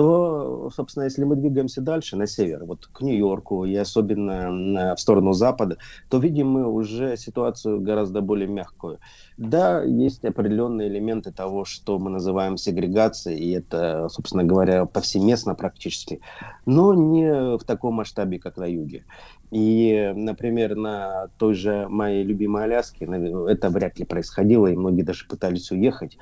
то, 0.00 0.70
собственно, 0.74 1.04
если 1.04 1.24
мы 1.24 1.36
двигаемся 1.36 1.82
дальше 1.82 2.16
на 2.16 2.26
север, 2.26 2.64
вот 2.64 2.86
к 2.86 3.02
Нью-Йорку 3.02 3.66
и 3.66 3.76
особенно 3.76 4.94
в 4.96 4.98
сторону 4.98 5.34
запада, 5.34 5.76
то 6.08 6.16
видим 6.16 6.48
мы 6.48 6.66
уже 6.66 7.18
ситуацию 7.18 7.82
гораздо 7.82 8.22
более 8.22 8.48
мягкую. 8.48 8.98
Да, 9.36 9.82
есть 9.82 10.24
определенные 10.24 10.88
элементы 10.88 11.32
того, 11.32 11.66
что 11.66 11.98
мы 11.98 12.08
называем 12.08 12.56
сегрегацией, 12.56 13.40
и 13.40 13.50
это, 13.50 14.08
собственно 14.08 14.42
говоря, 14.42 14.86
повсеместно 14.86 15.54
практически, 15.54 16.22
но 16.64 16.94
не 16.94 17.58
в 17.58 17.64
таком 17.64 17.96
масштабе, 17.96 18.38
как 18.38 18.56
на 18.56 18.64
юге. 18.64 19.04
И, 19.50 20.12
например, 20.14 20.76
на 20.76 21.28
той 21.36 21.54
же 21.54 21.88
моей 21.88 22.22
любимой 22.22 22.64
Аляске 22.64 23.06
это 23.48 23.70
вряд 23.70 23.98
ли 23.98 24.04
происходило, 24.04 24.66
и 24.66 24.76
многие 24.76 25.02
даже 25.02 25.26
пытались 25.26 25.70
уехать 25.70 26.18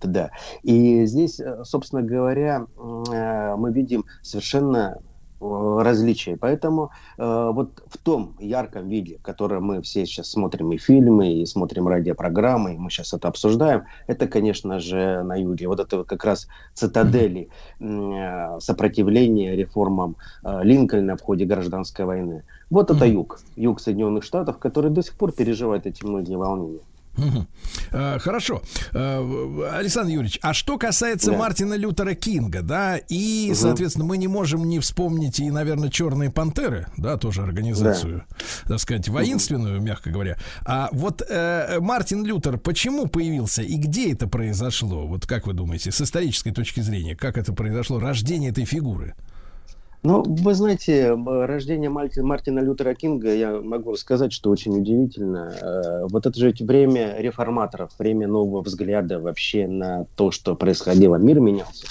туда. 0.00 0.30
И 0.62 1.04
здесь, 1.06 1.40
э, 1.40 1.64
собственно 1.64 2.02
говоря, 2.02 2.66
э, 2.76 3.54
мы 3.56 3.72
видим 3.72 4.04
совершенно 4.22 5.00
Э, 5.40 5.80
различия. 5.82 6.36
Поэтому 6.36 6.90
э, 7.16 7.50
вот 7.54 7.82
в 7.86 7.96
том 7.96 8.36
ярком 8.38 8.88
виде, 8.88 9.16
в 9.16 9.22
котором 9.22 9.64
мы 9.64 9.80
все 9.80 10.04
сейчас 10.04 10.30
смотрим 10.30 10.72
и 10.72 10.76
фильмы, 10.76 11.32
и 11.32 11.46
смотрим 11.46 11.88
радиопрограммы, 11.88 12.74
и 12.74 12.78
мы 12.78 12.90
сейчас 12.90 13.14
это 13.14 13.28
обсуждаем, 13.28 13.84
это, 14.06 14.26
конечно 14.26 14.80
же, 14.80 15.22
на 15.22 15.36
юге. 15.36 15.66
Вот 15.66 15.80
это 15.80 16.04
как 16.04 16.24
раз 16.24 16.46
цитадели 16.74 17.48
э, 17.80 18.58
сопротивления 18.60 19.56
реформам 19.56 20.16
э, 20.44 20.60
Линкольна 20.62 21.16
в 21.16 21.22
ходе 21.22 21.46
гражданской 21.46 22.04
войны. 22.04 22.42
Вот 22.68 22.90
это 22.90 23.06
юг, 23.06 23.40
юг 23.56 23.80
Соединенных 23.80 24.24
Штатов, 24.24 24.58
который 24.58 24.90
до 24.90 25.02
сих 25.02 25.14
пор 25.16 25.32
переживает 25.32 25.86
эти 25.86 26.04
многие 26.04 26.36
волнения. 26.36 26.80
Угу. 27.16 27.46
Хорошо. 27.90 28.62
А, 28.92 29.76
Александр 29.78 30.12
Юрьевич, 30.12 30.38
а 30.42 30.54
что 30.54 30.78
касается 30.78 31.32
да. 31.32 31.36
Мартина 31.36 31.74
Лютера 31.74 32.14
Кинга, 32.14 32.62
да, 32.62 32.96
и, 32.96 33.48
угу. 33.50 33.56
соответственно, 33.56 34.06
мы 34.06 34.16
не 34.16 34.28
можем 34.28 34.68
не 34.68 34.78
вспомнить 34.78 35.40
и, 35.40 35.50
наверное, 35.50 35.90
Черные 35.90 36.30
пантеры, 36.30 36.86
да, 36.96 37.16
тоже 37.16 37.42
организацию, 37.42 38.24
да. 38.38 38.68
так 38.68 38.80
сказать, 38.80 39.08
воинственную, 39.08 39.78
угу. 39.78 39.86
мягко 39.86 40.10
говоря. 40.10 40.38
А 40.64 40.88
вот 40.92 41.22
э, 41.28 41.78
Мартин 41.80 42.24
Лютер 42.24 42.58
почему 42.58 43.06
появился 43.06 43.62
и 43.62 43.76
где 43.76 44.12
это 44.12 44.26
произошло? 44.28 45.06
Вот 45.06 45.26
как 45.26 45.46
вы 45.46 45.52
думаете, 45.52 45.90
с 45.90 46.00
исторической 46.00 46.52
точки 46.52 46.80
зрения, 46.80 47.16
как 47.16 47.36
это 47.36 47.52
произошло, 47.52 47.98
рождение 47.98 48.50
этой 48.50 48.64
фигуры? 48.64 49.14
Ну, 50.02 50.22
вы 50.22 50.54
знаете, 50.54 51.14
рождение 51.14 51.90
Мартина 51.90 52.60
Лютера 52.60 52.94
Кинга, 52.94 53.34
я 53.34 53.60
могу 53.60 53.94
сказать, 53.96 54.32
что 54.32 54.48
очень 54.48 54.78
удивительно. 54.78 55.52
Э, 55.60 56.06
вот 56.08 56.24
это 56.24 56.38
же 56.38 56.54
время 56.60 57.16
реформаторов, 57.18 57.90
время 57.98 58.26
нового 58.26 58.62
взгляда 58.62 59.20
вообще 59.20 59.66
на 59.66 60.06
то, 60.16 60.30
что 60.30 60.56
происходило. 60.56 61.16
Мир 61.16 61.40
менялся. 61.40 61.86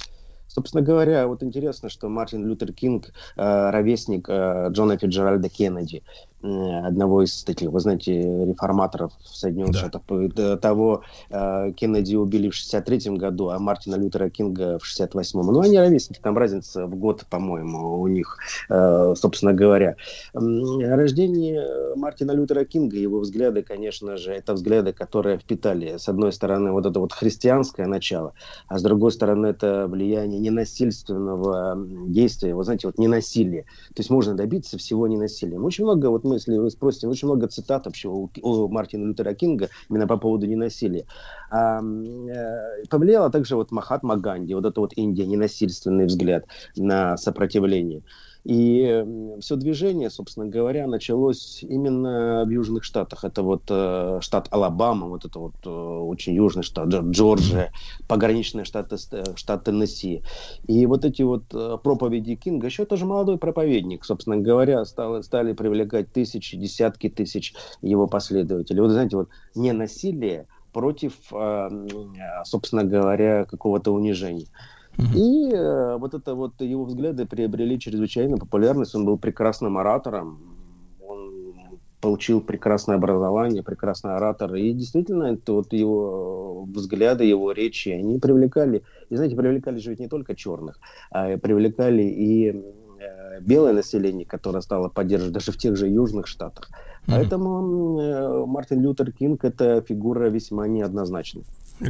Собственно 0.48 0.84
говоря, 0.84 1.28
вот 1.28 1.44
интересно, 1.44 1.90
что 1.90 2.10
Мартин 2.10 2.48
Лютер 2.48 2.74
Кинг, 2.74 3.10
э, 3.38 3.70
ровесник 3.70 4.28
э, 4.28 4.70
Джона 4.72 4.98
Фиджеральда 4.98 5.48
Кеннеди, 5.48 6.02
одного 6.42 7.24
из 7.24 7.44
таких, 7.44 7.70
вы 7.70 7.80
знаете, 7.80 8.22
реформаторов 8.46 9.12
в 9.22 9.36
Соединенных 9.36 9.74
да. 9.74 9.80
Штатах. 9.80 10.02
До 10.34 10.58
того 10.58 11.04
э, 11.30 11.72
Кеннеди 11.76 12.16
убили 12.16 12.50
в 12.50 12.56
63 12.56 13.18
году, 13.18 13.50
а 13.50 13.60
Мартина 13.60 13.96
Лютера 13.96 14.30
Кинга 14.30 14.80
в 14.80 14.84
68-м. 14.84 15.46
Ну, 15.48 15.60
они 15.60 15.78
ровесники, 15.78 16.20
там 16.22 16.38
разница 16.38 16.86
в 16.86 16.96
год, 16.96 17.26
по-моему, 17.30 18.00
у 18.00 18.08
них, 18.08 18.38
э, 18.70 19.14
собственно 19.18 19.54
говоря. 19.54 19.96
Рождение 20.34 21.96
Мартина 21.96 22.32
Лютера 22.32 22.64
Кинга, 22.64 22.98
его 22.98 23.20
взгляды, 23.20 23.62
конечно 23.62 24.18
же, 24.18 24.32
это 24.32 24.54
взгляды, 24.54 24.94
которые 24.94 25.40
впитали, 25.40 25.98
с 25.98 26.08
одной 26.08 26.32
стороны, 26.32 26.72
вот 26.72 26.86
это 26.86 27.00
вот 27.00 27.14
христианское 27.14 27.86
начало, 27.86 28.34
а 28.68 28.80
с 28.80 28.82
другой 28.82 29.12
стороны, 29.12 29.48
это 29.48 29.88
влияние 29.88 30.40
ненасильственного 30.40 31.76
действия, 32.08 32.56
вы 32.56 32.64
знаете, 32.64 32.88
вот 32.88 32.98
ненасилие. 32.98 33.64
То 33.90 34.00
есть 34.00 34.10
можно 34.10 34.36
добиться 34.36 34.78
всего 34.78 35.08
ненасилием. 35.08 35.66
Очень 35.66 35.84
много 35.84 36.08
вот 36.08 36.24
мы, 36.30 36.36
если 36.36 36.58
вы 36.58 36.70
спросите, 36.70 37.08
очень 37.08 37.28
много 37.28 37.48
цитат 37.48 37.86
вообще 37.86 38.08
у, 38.08 38.30
у 38.42 38.68
Мартина 38.70 39.08
Лютера 39.08 39.34
Кинга 39.34 39.70
именно 39.90 40.08
по 40.08 40.18
поводу 40.18 40.46
ненасилия. 40.46 41.06
А, 41.52 41.82
э, 41.82 43.30
также 43.32 43.56
вот 43.56 43.72
Махатма 43.72 44.18
Ганди, 44.18 44.54
вот 44.54 44.66
это 44.66 44.80
вот 44.80 44.94
Индия, 44.96 45.26
ненасильственный 45.26 46.06
взгляд 46.06 46.46
на 46.76 47.18
сопротивление. 47.18 48.04
И 48.46 49.06
все 49.42 49.56
движение, 49.58 50.10
собственно 50.10 50.46
говоря, 50.48 50.88
началось 50.88 51.62
именно 51.62 52.46
в 52.46 52.50
Южных 52.50 52.86
Штатах. 52.86 53.26
Это 53.26 53.44
вот 53.44 53.64
э, 53.70 54.20
штат 54.22 54.48
Алабама, 54.52 55.08
вот 55.08 55.26
это 55.26 55.40
вот 55.40 55.56
э, 55.66 55.70
очень 55.70 56.34
южный 56.34 56.64
штат, 56.64 56.88
Джорджия, 56.88 57.72
пограничный 58.08 58.64
штат, 58.64 58.94
э, 58.94 59.24
штат 59.36 59.66
Теннесси. 59.66 60.24
И 60.68 60.86
вот 60.86 61.04
эти 61.04 61.22
вот 61.22 61.48
проповеди 61.84 62.36
Кинга, 62.36 62.68
еще 62.68 62.86
тоже 62.86 63.06
молодой 63.06 63.38
проповедник, 63.38 64.06
собственно 64.06 64.38
говоря, 64.38 64.86
стал, 64.86 65.22
стали 65.22 65.52
привлекать 65.52 66.14
тысячи, 66.14 66.56
десятки 66.58 67.10
тысяч 67.10 67.54
его 67.82 68.08
последователей. 68.08 68.82
Вот 68.82 68.92
знаете, 68.92 69.18
вот 69.18 69.30
не 69.54 69.74
насилие 69.74 70.48
против, 70.72 71.14
собственно 72.46 72.84
говоря, 72.84 73.46
какого-то 73.46 73.92
унижения. 73.92 74.48
И 75.16 75.52
э, 75.54 75.98
вот 75.98 76.14
это 76.14 76.36
вот 76.36 76.62
его 76.62 76.84
взгляды 76.84 77.26
приобрели 77.26 77.80
чрезвычайно 77.80 78.38
популярность. 78.38 78.96
Он 78.96 79.06
был 79.06 79.18
прекрасным 79.18 79.78
оратором, 79.78 80.40
он 81.02 81.32
получил 82.02 82.42
прекрасное 82.42 82.98
образование, 82.98 83.64
прекрасный 83.64 84.16
оратор. 84.16 84.56
И 84.56 84.74
действительно, 84.74 85.24
это 85.24 85.54
вот 85.54 85.74
его 85.74 86.66
взгляды, 86.66 87.24
его 87.24 87.52
речи, 87.52 87.90
они 87.90 88.20
привлекали, 88.20 88.84
и 89.10 89.16
знаете, 89.16 89.36
привлекали 89.36 89.80
же 89.80 89.92
ведь 89.92 90.00
не 90.00 90.08
только 90.08 90.36
черных, 90.36 90.80
а 91.12 91.38
привлекали 91.38 92.04
и 92.04 92.50
э, 92.50 93.42
белое 93.42 93.74
население, 93.74 94.26
которое 94.26 94.62
стало 94.62 94.90
поддерживать 94.90 95.34
даже 95.34 95.52
в 95.52 95.58
тех 95.58 95.78
же 95.78 95.88
южных 95.88 96.28
штатах. 96.28 96.70
Поэтому 97.08 98.00
э, 98.00 98.46
Мартин 98.46 98.82
Лютер 98.82 99.12
Кинг 99.12 99.44
это 99.46 99.82
фигура 99.82 100.30
весьма 100.30 100.68
неоднозначная. 100.68 101.44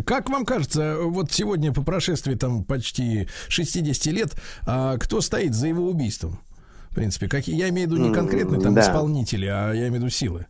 Как 0.05 0.29
вам 0.29 0.45
кажется, 0.45 0.97
вот 1.01 1.31
сегодня 1.31 1.73
по 1.73 1.81
прошествии 1.81 2.35
там 2.35 2.63
почти 2.63 3.27
60 3.47 4.13
лет, 4.13 4.35
а 4.67 4.97
кто 4.97 5.19
стоит 5.21 5.55
за 5.55 5.67
его 5.67 5.89
убийством? 5.89 6.39
В 6.91 6.95
принципе, 6.95 7.27
как, 7.27 7.47
я 7.47 7.69
имею 7.69 7.87
в 7.87 7.91
виду 7.91 8.01
не 8.01 8.13
конкретные 8.13 8.61
там 8.61 8.75
да. 8.75 8.81
исполнители, 8.81 9.45
а 9.45 9.71
я 9.71 9.87
имею 9.87 9.93
в 9.93 9.95
виду 9.95 10.09
силы. 10.09 10.45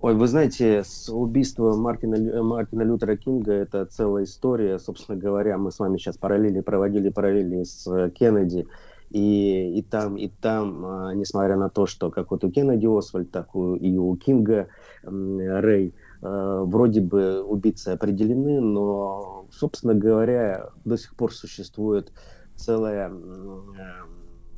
Ой, 0.00 0.14
вы 0.14 0.26
знаете, 0.28 0.84
с 0.84 1.12
убийством 1.12 1.80
Мартина, 1.80 2.42
Мартина 2.42 2.82
Лютера 2.82 3.16
Кинга 3.16 3.52
это 3.52 3.84
целая 3.86 4.24
история. 4.24 4.78
Собственно 4.78 5.18
говоря, 5.18 5.58
мы 5.58 5.72
с 5.72 5.78
вами 5.78 5.98
сейчас 5.98 6.16
параллели 6.16 6.60
проводили 6.60 7.08
параллели 7.08 7.64
с 7.64 8.10
Кеннеди. 8.10 8.66
И, 9.10 9.78
и 9.78 9.82
там, 9.82 10.16
и 10.16 10.28
там, 10.28 10.84
а, 10.84 11.14
несмотря 11.14 11.56
на 11.56 11.70
то, 11.70 11.86
что 11.86 12.10
как 12.10 12.30
вот 12.30 12.44
у 12.44 12.50
Кеннеди 12.50 12.86
Освальд, 12.86 13.30
так 13.30 13.48
и 13.54 13.96
у 13.96 14.14
Кинга 14.16 14.68
Рэй, 15.02 15.86
Э, 15.88 15.90
вроде 16.20 17.00
бы 17.00 17.42
убийцы 17.42 17.88
определены, 17.88 18.60
но, 18.60 19.46
собственно 19.50 19.94
говоря, 19.94 20.70
до 20.84 20.96
сих 20.96 21.14
пор 21.14 21.32
существует 21.32 22.12
целая, 22.58 23.10
э, 23.10 23.60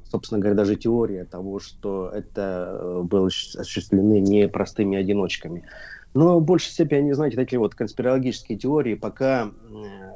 собственно 0.04 0.40
говоря, 0.40 0.56
даже 0.56 0.76
теория 0.76 1.24
того, 1.24 1.58
что 1.58 2.08
это 2.08 2.78
э, 2.80 3.02
было 3.02 3.26
осуществлены 3.26 4.20
не 4.20 4.48
простыми 4.48 4.96
одиночками. 4.96 5.64
Но 6.12 6.40
в 6.40 6.44
большей 6.44 6.72
степени, 6.72 7.12
знаете, 7.12 7.36
такие 7.36 7.61
вот 7.61 7.76
конспирологические 7.76 8.58
теории, 8.58 8.94
пока 8.94 9.52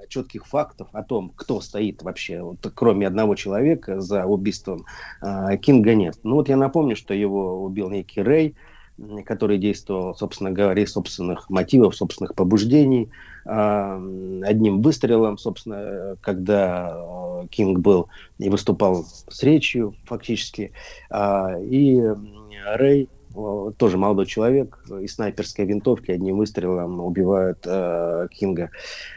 четких 0.09 0.45
фактов 0.45 0.89
о 0.93 1.05
том, 1.05 1.33
кто 1.37 1.61
стоит 1.61 2.03
вообще, 2.03 2.43
вот, 2.43 2.59
кроме 2.75 3.07
одного 3.07 3.37
человека 3.37 4.01
за 4.01 4.27
убийством 4.27 4.87
Кинга 5.63 5.95
нет. 5.95 6.19
Ну 6.25 6.35
вот 6.35 6.49
я 6.49 6.57
напомню, 6.57 6.97
что 6.97 7.15
его 7.15 7.63
убил 7.63 7.91
некий 7.91 8.23
Рэй, 8.23 8.57
который 9.25 9.59
действовал, 9.59 10.15
собственно 10.15 10.51
говоря, 10.51 10.83
из 10.83 10.93
собственных 10.93 11.51
мотивов, 11.51 11.97
собственных 11.97 12.35
побуждений. 12.35 13.11
А, 13.45 14.01
одним 14.43 14.81
выстрелом, 14.81 15.37
собственно, 15.37 16.17
когда 16.21 16.95
э, 16.95 17.47
Кинг 17.51 17.81
был 17.81 18.09
и 18.39 18.49
выступал 18.49 19.05
с 19.05 19.43
речью 19.43 19.95
фактически. 20.05 20.73
А, 21.11 21.59
и 21.61 22.01
Рэй, 22.77 23.09
тоже 23.77 23.99
молодой 23.99 24.27
человек, 24.27 24.79
из 25.01 25.15
снайперской 25.15 25.65
винтовки 25.65 26.13
одним 26.13 26.39
выстрелом 26.39 27.01
убивают 27.01 27.59
э, 27.67 28.29
Кинга. 28.31 28.71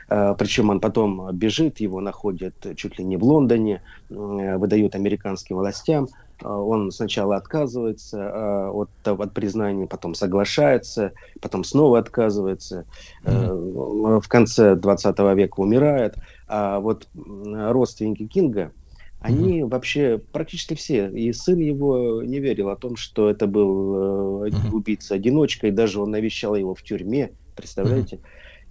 Э, 0.09 0.33
причем 0.37 0.71
он 0.71 0.79
потом 0.79 1.35
бежит, 1.35 1.79
его 1.79 2.01
находят 2.01 2.55
чуть 2.75 2.97
ли 2.97 3.05
не 3.05 3.15
в 3.17 3.23
Лондоне, 3.23 3.81
э, 4.09 4.57
выдают 4.57 4.95
американским 4.95 5.57
властям. 5.57 6.07
А, 6.07 6.26
Он 6.43 6.91
сначала 6.91 7.35
отказывается 7.35 8.19
а, 8.21 8.71
от, 8.71 8.89
от 9.03 9.33
признания, 9.33 9.87
потом 9.87 10.13
соглашается, 10.13 11.13
потом 11.41 11.63
снова 11.63 11.99
отказывается. 11.99 12.85
Э, 13.23 13.51
В 13.51 14.27
конце 14.27 14.75
20 14.75 15.19
века 15.35 15.59
умирает. 15.59 16.15
А 16.47 16.79
вот 16.79 17.07
родственники 17.15 18.27
Кинга, 18.27 18.71
они 19.19 19.63
вообще 19.63 20.19
практически 20.31 20.75
все, 20.75 21.09
и 21.09 21.33
сын 21.33 21.59
его 21.59 22.21
не 22.21 22.39
верил 22.39 22.69
о 22.69 22.75
том, 22.75 22.95
что 22.95 23.29
это 23.29 23.47
был 23.47 24.45
э, 24.45 24.51
убийца-одиночка, 24.71 25.67
и 25.67 25.71
даже 25.71 25.99
он 25.99 26.11
навещал 26.11 26.55
его 26.55 26.75
в 26.75 26.83
тюрьме, 26.83 27.31
представляете? 27.55 28.19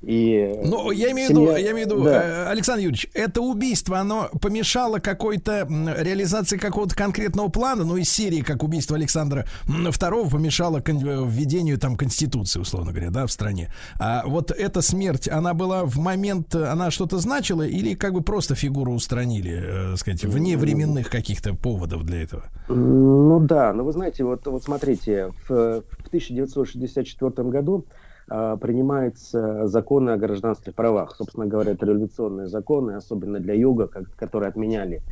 И 0.03 0.53
Ну, 0.65 0.91
я 0.91 1.11
имею 1.13 1.29
в 1.31 1.33
семья- 1.33 1.41
виду, 1.57 1.57
я 1.67 1.73
имею 1.73 1.89
в 1.89 1.91
виду, 1.91 2.05
Да. 2.05 2.23
э, 2.23 2.47
Александр 2.49 2.83
Юрьевич, 2.83 3.09
это 3.15 3.41
убийство, 3.41 3.99
оно 3.99 4.29
помешало 4.41 4.99
какой-то 4.99 5.67
реализации 5.99 6.59
какого-то 6.59 6.95
конкретного 6.95 7.49
плана, 7.49 7.85
ну, 7.85 7.97
из 7.97 8.11
серии, 8.11 8.43
как 8.43 8.63
убийство 8.63 8.95
Александра 8.97 9.47
II 9.67 10.31
помешало 10.31 10.81
кон- 10.81 10.99
э, 11.05 11.25
введению 11.27 11.79
там 11.79 11.97
Конституции, 11.97 12.61
условно 12.61 12.93
говоря, 12.93 13.11
да, 13.11 13.27
в 13.27 13.33
стране. 13.33 13.73
А 13.99 14.23
вот 14.27 14.51
эта 14.51 14.83
смерть, 14.83 15.29
она 15.29 15.55
была 15.55 15.85
в 15.85 15.97
момент, 15.99 16.55
э, 16.55 16.65
она 16.67 16.91
что-то 16.91 17.19
значила 17.19 17.63
или 17.63 17.95
как 17.95 18.13
бы 18.13 18.21
просто 18.21 18.55
фигуру 18.55 18.93
устранили, 18.93 19.93
э, 19.95 19.97
сказать, 19.97 20.25
вне 20.25 20.57
временных 20.59 21.09
каких-то 21.09 21.55
поводов 21.55 22.05
для 22.05 22.23
этого? 22.23 22.45
Ну 22.69 23.41
да, 23.41 23.73
но 23.73 23.83
вы 23.83 23.93
знаете, 23.93 24.25
вот, 24.25 24.47
вот 24.47 24.63
смотрите, 24.63 25.33
в, 25.49 25.81
в 25.81 26.07
1964 26.09 27.49
году 27.51 27.87
а, 28.29 28.57
принимается 28.57 29.67
закон 29.67 30.09
о 30.09 30.17
гражданских 30.17 30.75
правах. 30.75 31.15
Собственно 31.17 31.47
говоря, 31.47 31.73
это 31.73 31.87
революционные 31.87 32.49
законы, 32.49 32.93
особенно 32.93 33.41
для 33.41 33.55
юга, 33.55 33.87
как- 33.89 34.15
которые 34.17 34.49
отменяли 34.49 35.03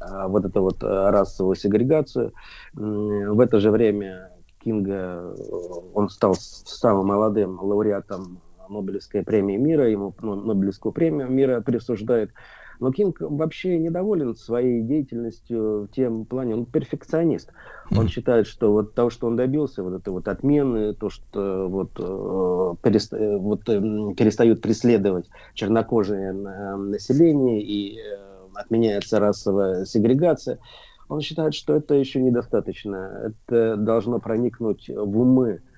а, 0.00 0.28
вот 0.28 0.44
эту 0.44 0.62
вот 0.62 0.82
а, 0.82 1.10
расовую 1.10 1.56
сегрегацию. 1.56 2.32
В 2.74 3.40
это 3.40 3.60
же 3.60 3.70
время 3.70 4.30
Кинга, 4.64 4.94
э, 4.94 5.34
он 5.94 6.08
стал 6.08 6.34
самым 6.38 7.06
молодым 7.08 7.60
лауреатом 7.60 8.40
Нобелевской 8.68 9.22
премии 9.22 9.56
мира, 9.56 9.88
ему 9.88 10.14
ну, 10.22 10.34
Нобелевскую 10.34 10.92
премию 10.92 11.28
мира 11.28 11.60
присуждают. 11.60 12.30
Но 12.80 12.90
Кинг 12.92 13.18
вообще 13.20 13.78
недоволен 13.78 14.34
своей 14.34 14.82
деятельностью 14.82 15.82
в 15.84 15.88
тем 15.94 16.24
плане, 16.24 16.54
он 16.54 16.66
перфекционист. 16.66 17.50
Он 17.96 18.08
считает, 18.08 18.46
что 18.46 18.72
вот 18.72 18.94
того, 18.94 19.10
что 19.10 19.26
он 19.26 19.36
добился, 19.36 19.82
вот 19.82 19.94
это 19.94 20.10
вот 20.10 20.28
отмены, 20.28 20.94
то, 20.94 21.10
что 21.10 21.68
вот, 21.68 21.90
э, 21.98 22.74
переста- 22.82 23.16
э, 23.16 23.36
вот, 23.36 23.68
эм, 23.68 24.14
перестают 24.14 24.60
преследовать 24.60 25.28
чернокожие 25.54 26.32
на- 26.32 26.76
население 26.76 27.62
и 27.62 27.98
э, 27.98 28.16
отменяется 28.54 29.18
расовая 29.20 29.84
сегрегация, 29.84 30.58
он 31.08 31.20
считает, 31.20 31.54
что 31.54 31.74
это 31.74 31.94
еще 31.94 32.20
недостаточно. 32.22 33.32
Это 33.48 33.76
должно 33.76 34.20
проникнуть 34.20 34.88
в 34.88 35.18
умы 35.18 35.50
э, 35.50 35.73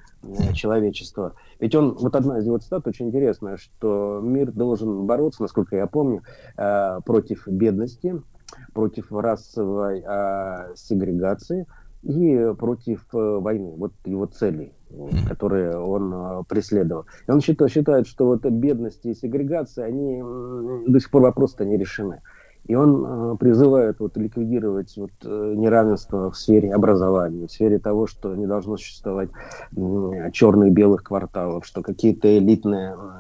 человечества. 0.55 1.34
Ведь 1.60 1.74
он, 1.74 1.97
вот 2.01 2.14
одна 2.14 2.38
из 2.38 2.47
его 2.47 2.59
цитат 2.59 2.86
очень 2.86 3.09
интересная, 3.09 3.56
что 3.56 4.20
мир 4.22 4.51
должен 4.52 5.06
бороться, 5.06 5.43
насколько 5.43 5.76
я 5.76 5.86
помню, 5.86 6.22
э, 6.56 7.01
против 7.05 7.47
бедности, 7.47 8.20
против 8.72 9.12
расовой 9.12 10.01
э, 10.06 10.74
сегрегации 10.74 11.66
и 12.02 12.52
против 12.59 13.06
э, 13.12 13.18
войны. 13.18 13.74
Вот 13.76 13.93
его 14.05 14.26
цели, 14.26 14.72
которые 15.28 15.76
он 15.76 16.12
э, 16.12 16.43
преследовал. 16.48 17.06
И 17.26 17.30
он 17.30 17.40
считает, 17.40 17.72
считает, 17.72 18.06
что 18.06 18.26
вот 18.26 18.44
бедность 18.44 19.05
и 19.06 19.14
сегрегация, 19.14 19.86
они 19.86 20.22
до 20.86 21.01
сих 21.01 21.10
пор 21.10 21.22
вопросы-то 21.22 21.64
не 21.64 21.76
решены. 21.76 22.20
И 22.66 22.74
он 22.74 23.05
э, 23.05 23.36
призывает 23.36 24.01
вот, 24.01 24.16
ликвидировать 24.16 24.97
вот, 24.97 25.12
э, 25.24 25.55
неравенство 25.56 26.30
в 26.30 26.36
сфере 26.36 26.74
образования, 26.74 27.47
в 27.47 27.52
сфере 27.52 27.78
того, 27.78 28.06
что 28.06 28.34
не 28.34 28.47
должно 28.47 28.76
существовать 28.76 29.30
м, 29.76 30.32
черных 30.32 30.72
белых 30.72 31.05
кварталов, 31.05 31.64
что 31.64 31.82
какие-то 31.82 32.36
элитные 32.36 32.93
м, 32.93 33.10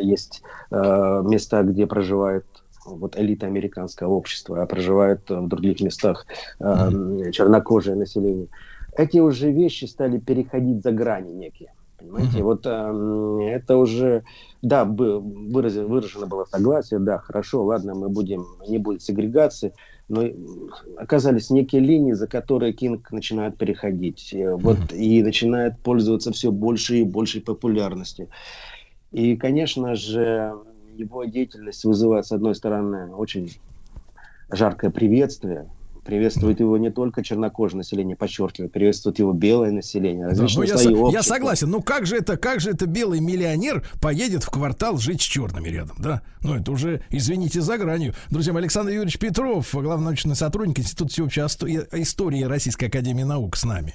есть 0.00 0.42
э, 0.70 1.22
места, 1.24 1.62
где 1.62 1.86
проживает 1.86 2.46
вот 2.86 3.16
элита 3.18 3.46
американского 3.46 4.12
общества, 4.12 4.62
а 4.62 4.66
проживает 4.66 5.30
э, 5.30 5.38
в 5.38 5.48
других 5.48 5.80
местах 5.80 6.26
э, 6.58 6.90
чернокожее 7.32 7.96
население. 7.96 8.48
Эти 8.96 9.18
уже 9.18 9.52
вещи 9.52 9.84
стали 9.84 10.18
переходить 10.18 10.82
за 10.82 10.90
грани 10.92 11.32
некие. 11.32 11.72
Понимаете, 12.00 12.42
вот 12.42 12.66
эм, 12.66 13.40
это 13.40 13.76
уже, 13.76 14.24
да, 14.62 14.84
выразено, 14.84 15.86
выражено 15.86 16.26
было 16.26 16.46
согласие, 16.50 16.98
да, 16.98 17.18
хорошо, 17.18 17.62
ладно, 17.64 17.94
мы 17.94 18.08
будем, 18.08 18.46
не 18.66 18.78
будет 18.78 19.02
сегрегации, 19.02 19.74
но 20.08 20.24
оказались 20.96 21.50
некие 21.50 21.82
линии, 21.82 22.12
за 22.12 22.26
которые 22.26 22.72
Кинг 22.72 23.12
начинает 23.12 23.58
переходить, 23.58 24.32
э, 24.32 24.54
вот, 24.54 24.78
и 24.92 25.22
начинает 25.22 25.78
пользоваться 25.82 26.32
все 26.32 26.50
большей 26.50 27.00
и 27.00 27.04
большей 27.04 27.42
популярностью. 27.42 28.28
И, 29.12 29.36
конечно 29.36 29.94
же, 29.94 30.54
его 30.96 31.24
деятельность 31.24 31.84
вызывает, 31.84 32.26
с 32.26 32.32
одной 32.32 32.54
стороны, 32.54 33.14
очень 33.14 33.50
жаркое 34.50 34.90
приветствие. 34.90 35.70
Приветствует 36.10 36.58
его 36.58 36.76
не 36.76 36.90
только 36.90 37.22
чернокожее 37.22 37.78
население, 37.78 38.16
подчеркиваю, 38.16 38.68
приветствует 38.68 39.20
его 39.20 39.32
белое 39.32 39.70
население, 39.70 40.26
Да, 40.28 40.34
ну, 40.34 40.42
различные 40.42 40.66
я, 40.68 40.76
слои 40.76 40.84
со- 40.86 40.90
я 40.98 41.04
общества. 41.04 41.34
согласен. 41.34 41.70
Ну 41.70 41.82
как 41.82 42.04
же 42.04 42.16
это, 42.16 42.36
как 42.36 42.58
же 42.60 42.70
это 42.70 42.86
белый 42.86 43.20
миллионер 43.20 43.84
поедет 44.00 44.42
в 44.42 44.50
квартал 44.50 44.98
жить 44.98 45.20
с 45.22 45.24
черными 45.24 45.68
рядом, 45.68 45.96
да? 46.00 46.22
Ну 46.42 46.54
это 46.56 46.72
уже, 46.72 47.02
извините, 47.10 47.60
за 47.60 47.78
гранью. 47.78 48.12
Друзья 48.28 48.52
Александр 48.52 48.90
Юрьевич 48.90 49.20
Петров, 49.20 49.68
главный 49.72 50.06
научный 50.06 50.34
сотрудник 50.34 50.80
Института 50.80 51.12
всеобщей 51.12 51.42
истории 51.42 52.42
Российской 52.42 52.86
Академии 52.86 53.22
Наук 53.22 53.56
с 53.56 53.64
нами. 53.64 53.94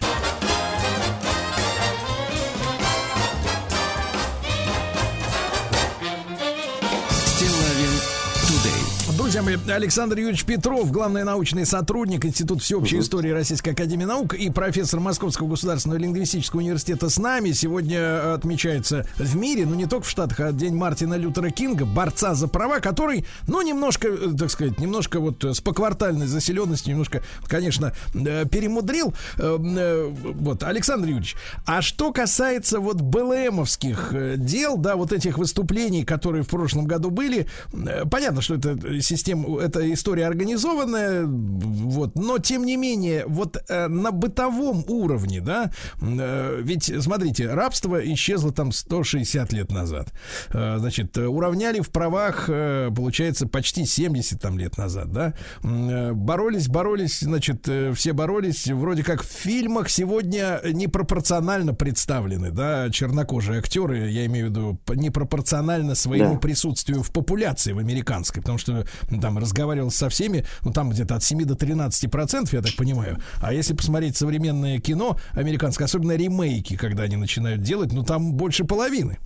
Друзья 9.36 9.58
мои, 9.58 9.76
Александр 9.76 10.18
Юрьевич 10.18 10.46
Петров, 10.46 10.90
главный 10.94 11.26
научный 11.26 11.66
сотрудник 11.66 12.24
Института 12.24 12.62
всеобщей 12.62 13.00
истории 13.00 13.32
Российской 13.32 13.72
Академии 13.72 14.06
Наук 14.06 14.34
и 14.34 14.50
профессор 14.50 15.02
Московского 15.02 15.50
государственного 15.50 16.00
лингвистического 16.00 16.62
университета 16.62 17.10
с 17.10 17.18
нами. 17.18 17.52
Сегодня 17.52 18.34
отмечается 18.34 19.06
в 19.18 19.36
мире, 19.36 19.66
ну 19.66 19.76
не 19.76 19.88
только 19.88 20.06
в 20.06 20.10
Штатах, 20.10 20.40
а 20.40 20.54
День 20.54 20.76
Мартина 20.76 21.16
Лютера 21.16 21.50
Кинга, 21.50 21.84
борца 21.84 22.34
за 22.34 22.48
права, 22.48 22.80
который, 22.80 23.26
ну 23.46 23.62
немножко, 23.62 24.08
э, 24.08 24.34
так 24.40 24.50
сказать, 24.50 24.80
немножко 24.80 25.20
вот 25.20 25.44
э, 25.44 25.54
с 25.54 25.60
поквартальной 25.60 26.28
заселенностью, 26.28 26.92
немножко, 26.92 27.22
конечно, 27.46 27.92
э, 28.14 28.46
перемудрил. 28.50 29.14
Э, 29.38 29.58
э, 29.60 30.14
Вот, 30.34 30.64
Александр 30.64 31.08
Юрьевич, 31.08 31.36
а 31.66 31.82
что 31.82 32.14
касается 32.14 32.80
вот 32.80 33.02
БЛМовских 33.02 34.14
э, 34.14 34.36
дел, 34.38 34.78
да, 34.78 34.96
вот 34.96 35.12
этих 35.12 35.38
выступлений, 35.38 36.06
которые 36.06 36.44
в 36.44 36.48
прошлом 36.48 36.86
году 36.86 37.10
были, 37.10 37.48
э, 37.74 38.06
понятно, 38.10 38.42
что 38.42 38.56
это 38.56 38.78
система, 39.02 39.25
это 39.34 39.92
история 39.94 40.28
организованная, 40.28 41.26
вот, 41.26 42.16
но 42.16 42.38
тем 42.40 42.66
не 42.66 42.78
менее, 42.78 43.26
вот 43.28 43.58
э, 43.70 43.88
на 43.88 44.12
бытовом 44.12 44.84
уровне, 44.88 45.42
да, 45.42 45.72
э, 46.02 46.60
ведь, 46.64 46.92
смотрите, 47.02 47.48
рабство 47.54 47.98
исчезло 48.14 48.52
там 48.52 48.72
160 48.72 49.54
лет 49.54 49.72
назад, 49.72 50.14
Э, 50.50 50.78
значит, 50.80 51.18
э, 51.18 51.26
уравняли 51.26 51.80
в 51.82 51.90
правах, 51.90 52.46
э, 52.50 52.90
получается, 52.96 53.48
почти 53.48 53.86
70 53.86 54.40
там 54.42 54.58
лет 54.58 54.78
назад, 54.78 55.12
да, 55.12 55.34
э, 55.64 56.12
боролись, 56.14 56.68
боролись, 56.68 57.20
значит, 57.20 57.68
э, 57.68 57.94
все 57.94 58.14
боролись, 58.14 58.68
вроде 58.68 59.04
как 59.04 59.24
в 59.24 59.28
фильмах 59.28 59.90
сегодня 59.90 60.62
непропорционально 60.72 61.74
представлены, 61.74 62.52
да, 62.52 62.90
чернокожие 62.92 63.60
актеры, 63.60 64.10
я 64.10 64.26
имею 64.26 64.48
в 64.48 64.50
виду, 64.50 64.80
непропорционально 64.96 65.96
своему 65.96 66.34
Да. 66.34 66.40
присутствию 66.40 67.02
в 67.04 67.12
популяции 67.12 67.74
в 67.74 67.80
американской, 67.80 68.42
потому 68.42 68.58
что 68.58 68.86
там 69.20 69.38
разговаривал 69.38 69.92
со 69.92 70.10
всеми, 70.10 70.46
ну 70.64 70.72
там 70.72 70.90
где-то 70.90 71.16
от 71.16 71.24
7 71.24 71.44
до 71.46 71.56
13 71.56 72.10
процентов, 72.10 72.54
я 72.54 72.62
так 72.62 72.76
понимаю. 72.76 73.20
А 73.42 73.54
если 73.54 73.74
посмотреть 73.74 74.18
современное 74.18 74.80
кино 74.80 75.18
американское, 75.34 75.86
особенно 75.86 76.16
ремейки, 76.16 76.76
когда 76.76 77.04
они 77.04 77.16
начинают 77.16 77.62
делать, 77.62 77.92
ну 77.94 78.04
там 78.04 78.34
больше 78.34 78.64
половины. 78.64 79.18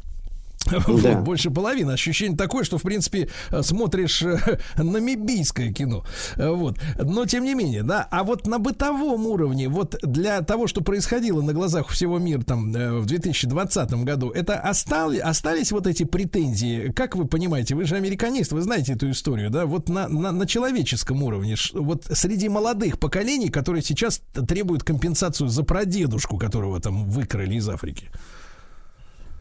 Вот, 0.66 1.02
Да. 1.02 1.16
больше 1.22 1.50
половины. 1.50 1.92
Ощущение 1.92 2.38
такое, 2.38 2.64
что, 2.64 2.78
в 2.78 2.82
принципе, 2.84 3.30
э, 3.50 3.62
смотришь 3.64 4.22
э, 4.22 4.38
намибийское 4.78 5.72
кино. 5.72 6.06
Э, 6.36 6.50
Вот. 6.50 6.78
Но, 7.02 7.26
тем 7.26 7.44
не 7.44 7.56
менее, 7.56 7.84
да. 7.84 8.08
А 8.12 8.24
вот 8.24 8.46
на 8.46 8.60
бытовом 8.60 9.26
уровне, 9.26 9.70
вот 9.70 9.96
для 10.04 10.42
того, 10.42 10.68
что 10.68 10.82
происходило 10.82 11.42
на 11.42 11.54
глазах 11.54 11.88
всего 11.90 12.20
мира 12.20 12.42
там 12.42 12.72
в 12.72 13.06
2020 13.06 13.92
году, 14.04 14.30
это 14.32 14.60
остали, 14.60 15.18
остались 15.18 15.72
вот 15.72 15.88
эти 15.88 16.04
претензии? 16.04 16.92
Как 16.92 17.16
вы 17.16 17.26
понимаете, 17.26 17.76
вы 17.76 17.86
же 17.86 17.96
американист, 17.96 18.52
вы 18.52 18.62
знаете 18.62 18.94
эту 18.94 19.10
историю, 19.10 19.50
да? 19.50 19.66
Вот 19.66 19.90
на, 19.90 20.08
на, 20.08 20.32
на 20.32 20.46
человеческом 20.46 21.24
уровне, 21.24 21.56
вот 21.74 22.06
среди 22.12 22.50
молодых 22.50 23.00
поколений, 23.00 23.50
которые 23.50 23.82
сейчас 23.82 24.22
требуют 24.48 24.84
компенсацию 24.84 25.50
за 25.50 25.64
прадедушку, 25.64 26.38
которого 26.38 26.80
там 26.80 27.10
выкрали 27.10 27.56
из 27.56 27.68
Африки. 27.70 28.10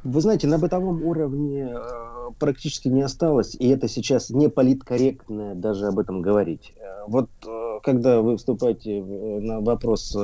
Вы 0.04 0.20
знаете, 0.20 0.46
на 0.46 0.58
бытовом 0.58 1.02
уровне 1.02 1.72
э, 1.72 2.30
практически 2.38 2.88
не 2.88 3.02
осталось, 3.02 3.56
и 3.58 3.68
это 3.68 3.88
сейчас 3.88 4.30
не 4.30 4.48
политкорректно 4.48 5.54
даже 5.54 5.86
об 5.86 5.98
этом 5.98 6.22
говорить. 6.22 6.72
Э, 6.76 7.04
вот 7.08 7.28
э, 7.46 7.80
когда 7.82 8.20
вы 8.20 8.36
вступаете 8.36 9.02
на 9.02 9.60
вопрос 9.60 10.16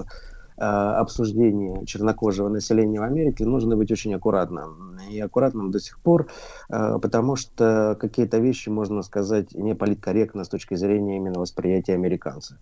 обсуждения 0.57 1.85
чернокожего 1.85 2.49
населения 2.49 3.01
в 3.01 3.03
Америке, 3.03 3.45
нужно 3.45 3.77
быть 3.77 3.91
очень 3.91 4.15
аккуратным. 4.15 5.01
И 5.11 5.19
аккуратным 5.19 5.73
до 5.73 5.81
сих 5.81 5.99
пор, 5.99 6.29
потому 6.69 7.35
что 7.35 7.97
какие-то 7.99 8.39
вещи, 8.39 8.69
можно 8.69 9.03
сказать, 9.03 9.53
не 9.53 9.75
политкорректно 9.75 10.45
с 10.45 10.49
точки 10.49 10.77
зрения 10.77 11.17
именно 11.17 11.41
восприятия 11.41 11.95
американца. 11.95 12.61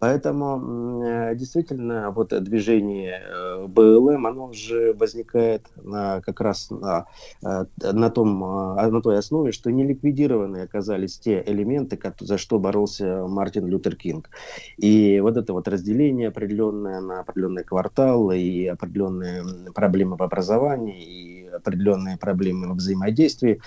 Поэтому 0.00 1.04
э, 1.04 1.34
действительно 1.36 2.10
вот 2.10 2.28
движение 2.42 3.22
э, 3.22 3.66
БЛМ, 3.66 4.26
оно 4.26 4.50
же 4.54 4.94
возникает 4.94 5.66
на, 5.76 6.22
как 6.22 6.40
раз 6.40 6.70
на, 6.70 7.04
э, 7.44 7.66
на, 7.92 8.08
том, 8.08 8.42
э, 8.42 8.90
на 8.90 9.02
той 9.02 9.18
основе, 9.18 9.52
что 9.52 9.70
не 9.70 9.84
ликвидированы 9.84 10.62
оказались 10.62 11.18
те 11.18 11.44
элементы, 11.46 11.98
кот- 11.98 12.20
за 12.20 12.38
что 12.38 12.58
боролся 12.58 13.26
Мартин 13.28 13.66
Лютер 13.66 13.94
Кинг. 13.94 14.30
И 14.78 15.20
вот 15.20 15.36
это 15.36 15.52
вот 15.52 15.68
разделение 15.68 16.28
определенное 16.28 17.02
на 17.02 17.20
определенные 17.20 17.64
кварталы 17.66 18.40
и 18.40 18.66
определенные 18.68 19.44
проблемы 19.74 20.16
в 20.16 20.22
образовании 20.22 21.44
и 21.44 21.46
определенные 21.46 22.16
проблемы 22.16 22.68
во 22.68 22.74
взаимодействии. 22.74 23.60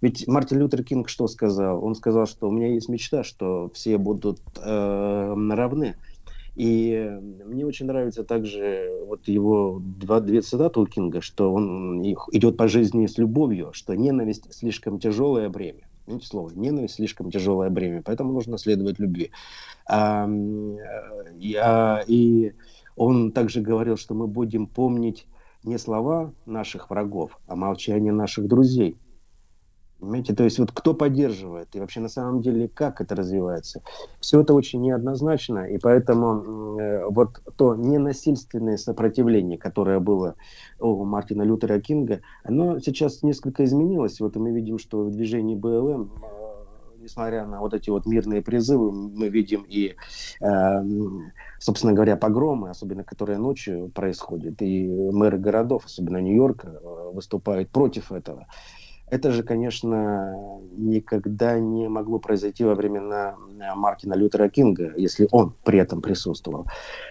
Ведь 0.00 0.28
Мартин 0.28 0.58
Лютер 0.58 0.84
Кинг 0.84 1.08
что 1.08 1.26
сказал? 1.26 1.84
Он 1.84 1.94
сказал, 1.94 2.26
что 2.26 2.48
у 2.48 2.52
меня 2.52 2.68
есть 2.68 2.88
мечта, 2.88 3.24
что 3.24 3.70
все 3.74 3.98
будут 3.98 4.40
э, 4.56 5.34
равны. 5.50 5.96
И 6.54 7.08
мне 7.44 7.64
очень 7.64 7.86
нравится 7.86 8.24
также 8.24 8.90
вот 9.06 9.28
его 9.28 9.80
два, 9.80 10.20
две 10.20 10.40
цитаты 10.40 10.80
у 10.80 10.86
Кинга, 10.86 11.20
что 11.20 11.52
он 11.52 12.02
идет 12.02 12.56
по 12.56 12.66
жизни 12.66 13.06
с 13.06 13.16
любовью, 13.16 13.70
что 13.72 13.94
ненависть 13.94 14.52
слишком 14.52 14.98
тяжелое 14.98 15.48
бремя. 15.48 15.88
Видите 16.08 16.26
слово, 16.26 16.50
ненависть 16.54 16.94
слишком 16.94 17.30
тяжелое 17.30 17.70
бремя, 17.70 18.02
поэтому 18.04 18.32
нужно 18.32 18.58
следовать 18.58 18.98
любви. 18.98 19.30
Э, 19.88 20.26
а, 21.60 22.02
и 22.06 22.52
он 22.96 23.30
также 23.30 23.60
говорил, 23.60 23.96
что 23.96 24.14
мы 24.14 24.26
будем 24.26 24.66
помнить 24.66 25.26
не 25.62 25.78
слова 25.78 26.32
наших 26.46 26.90
врагов, 26.90 27.38
а 27.46 27.54
молчание 27.56 28.12
наших 28.12 28.48
друзей. 28.48 28.96
Понимаете, 30.00 30.32
то 30.32 30.44
есть 30.44 30.60
вот 30.60 30.70
кто 30.70 30.94
поддерживает 30.94 31.74
и 31.74 31.80
вообще 31.80 31.98
на 31.98 32.08
самом 32.08 32.40
деле 32.40 32.68
как 32.68 33.00
это 33.00 33.16
развивается. 33.16 33.82
Все 34.20 34.40
это 34.40 34.54
очень 34.54 34.80
неоднозначно, 34.80 35.66
и 35.66 35.78
поэтому 35.78 36.78
э, 36.78 37.06
вот 37.08 37.40
то 37.56 37.74
ненасильственное 37.74 38.76
сопротивление, 38.76 39.58
которое 39.58 39.98
было 39.98 40.36
у 40.78 41.04
Мартина 41.04 41.42
Лютера 41.42 41.80
Кинга, 41.80 42.20
оно 42.44 42.78
сейчас 42.78 43.24
несколько 43.24 43.64
изменилось. 43.64 44.20
Вот 44.20 44.36
мы 44.36 44.52
видим, 44.52 44.78
что 44.78 45.02
в 45.02 45.10
движении 45.10 45.56
БЛМ 45.56 46.12
э, 46.22 46.48
несмотря 47.00 47.46
на 47.46 47.60
вот 47.60 47.74
эти 47.74 47.90
вот 47.90 48.06
мирные 48.06 48.42
призывы, 48.42 48.92
мы 48.92 49.28
видим 49.28 49.64
и, 49.68 49.96
э, 50.40 50.82
собственно 51.58 51.92
говоря, 51.92 52.16
погромы, 52.16 52.70
особенно 52.70 53.02
которые 53.02 53.38
ночью 53.38 53.90
происходят, 53.94 54.60
и 54.62 54.86
мэры 54.88 55.38
городов, 55.38 55.86
особенно 55.86 56.18
Нью-Йорка, 56.18 56.68
э, 56.68 57.10
выступают 57.12 57.70
против 57.70 58.12
этого. 58.12 58.46
Это 59.10 59.32
же, 59.32 59.42
конечно, 59.42 60.60
никогда 60.76 61.58
не 61.58 61.88
могло 61.88 62.18
произойти 62.18 62.64
во 62.64 62.74
времена 62.74 63.36
э, 63.60 63.74
Мартина 63.74 64.14
Лютера 64.14 64.48
Кинга, 64.48 64.92
если 64.96 65.28
он 65.30 65.54
при 65.64 65.78
этом 65.78 66.00
присутствовал. 66.02 66.66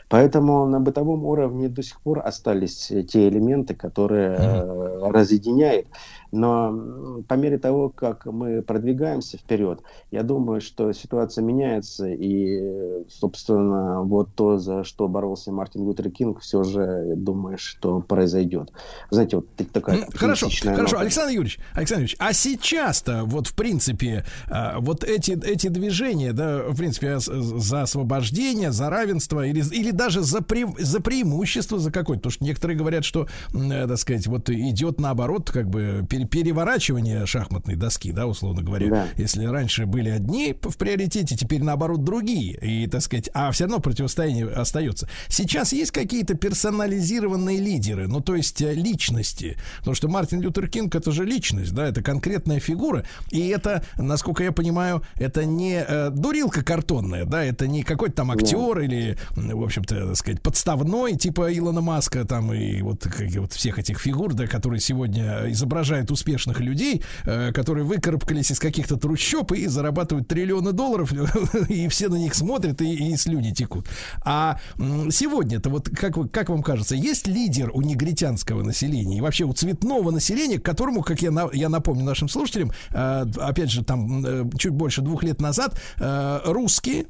Поэтому 0.10 0.66
на 0.66 0.80
бытовом 0.80 1.26
уровне 1.26 1.68
до 1.70 1.84
сих 1.84 2.00
пор 2.02 2.22
остались 2.26 2.92
те 3.10 3.28
элементы, 3.28 3.76
которые 3.76 4.36
э, 4.38 5.10
разъединяют. 5.10 5.88
Но 6.32 7.22
по 7.28 7.34
мере 7.36 7.58
того, 7.58 7.90
как 7.90 8.26
мы 8.26 8.62
продвигаемся 8.62 9.38
вперед, 9.38 9.82
я 10.12 10.24
думаю, 10.24 10.62
что 10.62 10.92
ситуация 10.94 11.44
меняется, 11.44 12.08
и, 12.08 13.04
собственно, 13.10 14.02
вот 14.04 14.30
то, 14.36 14.58
за 14.58 14.84
что 14.84 15.08
боролся 15.08 15.52
Мартин 15.52 15.88
Лютер 15.88 16.10
Кинг, 16.12 16.42
все 16.42 16.64
же, 16.64 17.14
думаю, 17.16 17.58
что 17.58 18.00
произойдет. 18.02 18.72
Знаете, 19.10 19.38
вот 19.38 19.48
так- 19.56 19.70
такая 19.70 19.98
М, 19.98 20.04
Хорошо, 20.14 20.48
хорошо, 20.64 20.82
нота. 20.82 21.00
Александр 21.00 21.32
Юрьевич, 21.34 21.60
Александр 21.74 22.02
Юрьевич, 22.04 22.18
а 22.20 22.34
сейчас-то, 22.34 23.24
вот 23.26 23.48
в 23.48 23.54
принципе, 23.56 24.26
а, 24.50 24.80
вот 24.80 25.04
эти, 25.04 25.32
эти 25.32 25.68
движения, 25.68 26.34
да, 26.34 26.64
в 26.70 26.76
принципе, 26.78 27.20
с- 27.20 27.32
за 27.32 27.82
освобождение, 27.84 28.72
за 28.72 28.90
равенство 28.90 29.46
или, 29.46 29.64
или 29.74 29.92
даже 29.92 30.22
за, 30.22 30.40
пре- 30.40 30.74
за 30.78 31.00
преимущество 31.02 31.80
за 31.80 31.92
какое-то, 31.92 32.22
потому 32.24 32.32
что 32.34 32.44
некоторые 32.46 32.78
говорят, 32.78 33.04
что, 33.06 33.28
э, 33.54 33.88
так 33.88 33.98
сказать, 33.98 34.28
вот 34.28 34.50
идет 34.50 35.00
наоборот, 35.00 35.50
как 35.52 35.70
бы 35.70 36.06
переворачивание 36.26 37.26
шахматной 37.26 37.76
доски, 37.76 38.12
да, 38.12 38.28
условно 38.28 38.62
говоря. 38.62 38.90
Да. 38.90 39.08
Если 39.18 39.46
раньше 39.46 39.86
были 39.86 40.10
одни 40.10 40.56
в 40.62 40.78
приоритете, 40.78 41.36
теперь 41.36 41.64
наоборот 41.64 42.04
другие, 42.04 42.58
и, 42.62 42.88
так 42.88 43.02
сказать, 43.02 43.30
а 43.34 43.52
все 43.52 43.66
равно 43.66 43.80
противостояние 43.80 44.48
остается. 44.48 45.08
Сейчас 45.28 45.74
есть 45.74 45.92
какие-то 45.92 46.36
персонализированные 46.36 47.60
лидеры, 47.60 48.08
ну, 48.08 48.22
то 48.22 48.36
есть 48.36 48.62
э, 48.62 48.74
личности, 48.74 49.58
потому 49.80 49.96
что 49.96 50.08
Мартин 50.08 50.42
Лютер 50.42 50.68
Кинг 50.68 50.96
это 50.96 51.12
же 51.12 51.26
личность, 51.26 51.74
да, 51.74 51.88
это 51.88 52.02
конкретная 52.02 52.60
фигура, 52.60 53.06
и 53.32 53.48
это, 53.48 53.84
насколько 53.98 54.44
я 54.44 54.52
понимаю, 54.52 55.04
это 55.16 55.46
не 55.46 55.84
э, 55.88 56.10
дурилка 56.12 56.64
картонная, 56.64 57.26
да, 57.26 57.44
это 57.44 57.68
не 57.68 57.84
какой-то 57.84 58.16
там 58.18 58.32
актер 58.32 58.80
или, 58.80 59.18
м, 59.36 59.58
в 59.60 59.64
общем-то, 59.64 60.08
так 60.08 60.16
сказать, 60.16 60.42
подставной, 60.42 61.16
типа 61.16 61.56
Илона 61.56 61.82
Маска 61.82 62.26
там 62.26 62.54
и 62.54 62.82
вот, 62.82 63.04
как, 63.04 63.30
вот 63.38 63.54
всех 63.54 63.80
этих 63.80 64.00
фигур, 64.00 64.34
да, 64.34 64.48
которые 64.48 64.80
сегодня 64.80 65.52
изображают 65.52 66.07
успешных 66.12 66.60
людей, 66.60 67.04
э, 67.26 67.52
которые 67.52 67.86
выкарабкались 67.86 68.52
из 68.52 68.60
каких-то 68.60 68.98
трущоб 68.98 69.52
и 69.52 69.68
зарабатывают 69.68 70.28
триллионы 70.28 70.72
долларов, 70.72 71.12
и 71.70 71.88
все 71.88 72.10
на 72.10 72.16
них 72.16 72.34
смотрят, 72.34 72.82
и, 72.82 73.12
и 73.12 73.18
слюни 73.18 73.52
текут. 73.52 73.88
А 74.24 74.60
сегодня-то 74.78 75.70
вот 75.70 75.90
как, 75.90 76.18
вы, 76.18 76.28
как 76.30 76.50
вам 76.50 76.64
кажется, 76.64 76.96
есть 76.96 77.28
лидер 77.28 77.72
у 77.74 77.82
негритянского 77.82 78.64
населения 78.64 79.18
и 79.18 79.22
вообще 79.22 79.46
у 79.46 79.54
цветного 79.54 80.12
населения, 80.12 80.60
к 80.60 80.64
которому, 80.64 81.02
как 81.02 81.22
я, 81.22 81.32
на- 81.32 81.50
я 81.54 81.70
напомню 81.70 82.04
нашим 82.04 82.30
слушателям, 82.30 82.72
э, 82.92 83.26
опять 83.38 83.72
же, 83.72 83.84
там 83.84 84.26
э, 84.26 84.50
чуть 84.58 84.74
больше 84.74 85.02
двух 85.02 85.24
лет 85.24 85.42
назад 85.42 85.80
русские 85.98 87.06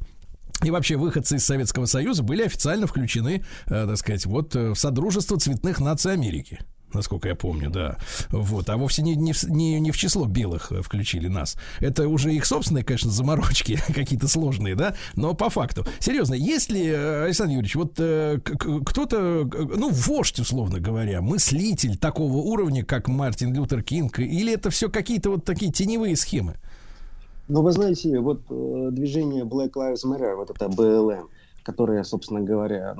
и 0.63 0.71
вообще 0.71 0.97
выходцы 0.97 1.35
из 1.35 1.45
Советского 1.45 1.85
Союза 1.85 2.23
были 2.23 2.43
официально 2.43 2.87
включены, 2.87 3.43
так 3.67 3.97
сказать, 3.97 4.25
вот 4.25 4.55
в 4.55 4.75
Содружество 4.75 5.37
цветных 5.39 5.79
наций 5.79 6.13
Америки. 6.13 6.59
Насколько 6.93 7.27
я 7.27 7.35
помню, 7.35 7.69
да. 7.69 7.97
Вот. 8.29 8.69
А 8.69 8.77
вовсе 8.77 9.01
не, 9.01 9.15
не, 9.15 9.33
не, 9.47 9.79
не 9.79 9.91
в 9.91 9.97
число 9.97 10.25
белых 10.25 10.71
э, 10.71 10.81
включили 10.81 11.27
нас. 11.27 11.57
Это 11.79 12.07
уже 12.07 12.33
их 12.33 12.45
собственные, 12.45 12.85
конечно, 12.85 13.11
заморочки 13.11 13.79
какие-то 13.93 14.27
сложные, 14.27 14.75
да, 14.75 14.95
но 15.15 15.33
по 15.33 15.49
факту. 15.49 15.85
Серьезно, 15.99 16.33
если, 16.33 16.85
э, 16.85 17.25
Александр 17.25 17.55
Юрьевич, 17.55 17.75
вот 17.75 17.93
э, 17.97 18.39
кто-то, 18.85 19.49
ну, 19.75 19.89
вождь, 19.91 20.39
условно 20.39 20.79
говоря, 20.79 21.21
мыслитель 21.21 21.97
такого 21.97 22.37
уровня, 22.37 22.85
как 22.85 23.09
Мартин 23.09 23.53
Лютер 23.53 23.83
Кинг, 23.83 24.19
или 24.19 24.53
это 24.53 24.69
все 24.69 24.89
какие-то 24.89 25.31
вот 25.31 25.43
такие 25.43 25.71
теневые 25.71 26.15
схемы? 26.15 26.55
Ну, 27.49 27.61
вы 27.61 27.71
знаете, 27.71 28.19
вот 28.19 28.41
движение 28.47 29.43
Black 29.43 29.73
Lives 29.73 30.05
Matter, 30.05 30.35
вот 30.35 30.51
это 30.51 30.69
БЛМ, 30.69 31.29
которое, 31.63 32.03
собственно 32.03 32.41
говоря, 32.41 32.95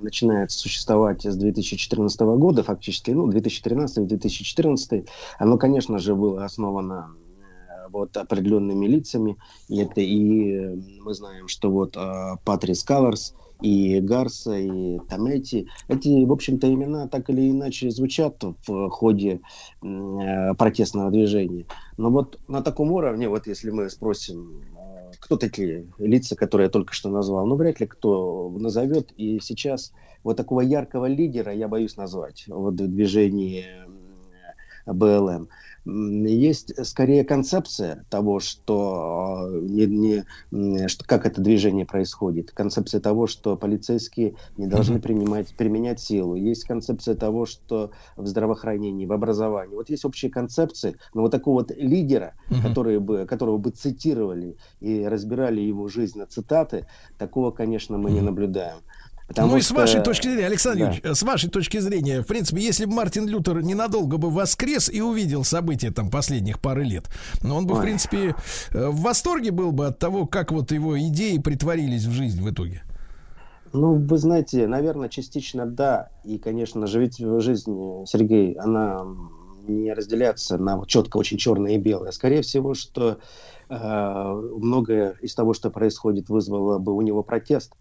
начинает 0.00 0.50
существовать 0.50 1.24
с 1.24 1.36
2014 1.36 2.20
года, 2.20 2.62
фактически, 2.62 3.10
ну, 3.10 3.28
2013-2014, 3.30 5.08
оно, 5.38 5.58
конечно 5.58 5.98
же, 5.98 6.14
было 6.14 6.44
основано 6.44 7.10
э, 7.38 7.88
вот 7.90 8.16
определенными 8.16 8.86
лицами, 8.86 9.36
и 9.68 9.78
это 9.78 10.00
и 10.00 10.52
э, 10.52 10.76
мы 11.00 11.14
знаем, 11.14 11.48
что 11.48 11.70
вот 11.70 11.96
э, 11.96 12.36
Патрис 12.44 12.82
Калларс, 12.82 13.34
и 13.60 14.00
Гарса, 14.00 14.56
и 14.56 14.98
Тометти. 15.08 15.68
Эти, 15.88 16.24
в 16.24 16.32
общем-то, 16.32 16.72
имена 16.72 17.08
так 17.08 17.30
или 17.30 17.50
иначе 17.50 17.90
звучат 17.90 18.42
в 18.66 18.90
ходе 18.90 19.40
э, 19.82 20.54
протестного 20.54 21.10
движения. 21.10 21.66
Но 21.96 22.10
вот 22.10 22.38
на 22.48 22.62
таком 22.62 22.92
уровне, 22.92 23.28
вот 23.28 23.46
если 23.46 23.70
мы 23.70 23.88
спросим, 23.88 24.62
э, 24.74 24.75
кто 25.20 25.36
такие 25.36 25.86
лица, 25.98 26.36
которые 26.36 26.66
я 26.66 26.70
только 26.70 26.92
что 26.92 27.10
назвал, 27.10 27.46
ну, 27.46 27.56
вряд 27.56 27.80
ли 27.80 27.86
кто 27.86 28.50
назовет. 28.50 29.12
И 29.16 29.40
сейчас 29.40 29.92
вот 30.22 30.36
такого 30.36 30.60
яркого 30.60 31.06
лидера 31.06 31.52
я 31.52 31.68
боюсь 31.68 31.96
назвать 31.96 32.44
в 32.48 32.70
движении 32.72 33.66
БЛМ. 34.86 35.48
Есть 35.86 36.84
скорее 36.84 37.24
концепция 37.24 38.04
того, 38.10 38.40
что, 38.40 39.48
э, 39.48 39.60
не, 39.60 40.24
не, 40.50 40.88
что 40.88 41.04
как 41.04 41.26
это 41.26 41.40
движение 41.40 41.86
происходит. 41.86 42.50
Концепция 42.50 43.00
того, 43.00 43.28
что 43.28 43.56
полицейские 43.56 44.34
не 44.56 44.66
должны 44.66 45.00
принимать, 45.00 45.54
применять 45.56 46.00
силу. 46.00 46.34
Есть 46.34 46.64
концепция 46.64 47.14
того, 47.14 47.46
что 47.46 47.92
в 48.16 48.26
здравоохранении, 48.26 49.06
в 49.06 49.12
образовании. 49.12 49.76
Вот 49.76 49.88
есть 49.88 50.04
общие 50.04 50.30
концепции, 50.30 50.96
но 51.14 51.22
вот 51.22 51.30
такого 51.30 51.60
вот 51.60 51.70
лидера, 51.76 52.34
Мгм. 52.50 52.62
которые 52.62 52.98
бы, 52.98 53.24
которого 53.24 53.58
бы 53.58 53.70
цитировали 53.70 54.56
и 54.80 55.04
разбирали 55.04 55.60
его 55.60 55.86
жизнь 55.86 56.18
на 56.18 56.26
цитаты, 56.26 56.86
такого, 57.16 57.52
конечно, 57.52 57.96
мы 57.96 58.10
не 58.10 58.20
наблюдаем. 58.22 58.78
Потому 59.26 59.52
ну 59.52 59.56
и 59.56 59.60
с 59.60 59.66
что- 59.66 59.74
вашей 59.74 60.02
точки 60.02 60.28
зрения, 60.28 60.46
Александр 60.46 60.78
Да. 60.78 60.84
Юрьевич, 60.92 61.18
с 61.18 61.22
вашей 61.22 61.50
точки 61.50 61.78
зрения, 61.78 62.22
в 62.22 62.26
принципе, 62.26 62.60
если 62.62 62.84
бы 62.84 62.92
Мартин 62.94 63.26
Лютер 63.26 63.60
ненадолго 63.60 64.18
бы 64.18 64.30
воскрес 64.30 64.88
и 64.88 65.00
увидел 65.00 65.42
события 65.42 65.90
там 65.90 66.10
последних 66.10 66.60
пары 66.60 66.84
лет, 66.84 67.06
но 67.42 67.56
он 67.56 67.66
бы, 67.66 67.74
в 67.74 67.78
Ой. 67.78 67.82
принципе, 67.82 68.36
э, 68.72 68.88
в 68.88 69.00
восторге 69.00 69.50
был 69.50 69.72
бы 69.72 69.86
от 69.86 69.98
того, 69.98 70.26
как 70.26 70.52
вот 70.52 70.70
его 70.70 70.98
идеи 71.00 71.38
притворились 71.38 72.04
в 72.04 72.12
жизнь 72.12 72.40
в 72.40 72.48
итоге. 72.48 72.82
Ну, 73.72 73.94
вы 73.94 74.16
знаете, 74.18 74.66
наверное, 74.68 75.08
частично 75.08 75.66
да. 75.66 76.08
И, 76.24 76.38
конечно 76.38 76.86
же, 76.86 77.00
ведь 77.00 77.18
жизнь, 77.18 77.76
э, 77.76 78.04
Сергей, 78.06 78.52
она 78.54 79.04
не 79.66 79.92
разделяется 79.92 80.56
на 80.56 80.80
четко 80.86 81.16
очень 81.16 81.36
черное 81.36 81.72
и 81.72 81.78
белое. 81.78 82.12
Скорее 82.12 82.42
всего, 82.42 82.74
что 82.74 83.18
э, 83.68 83.74
многое 83.74 85.16
из 85.20 85.34
того, 85.34 85.52
что 85.52 85.70
происходит, 85.70 86.28
вызвало 86.28 86.78
бы 86.78 86.92
у 86.94 87.00
него 87.00 87.24
протест. 87.24 87.72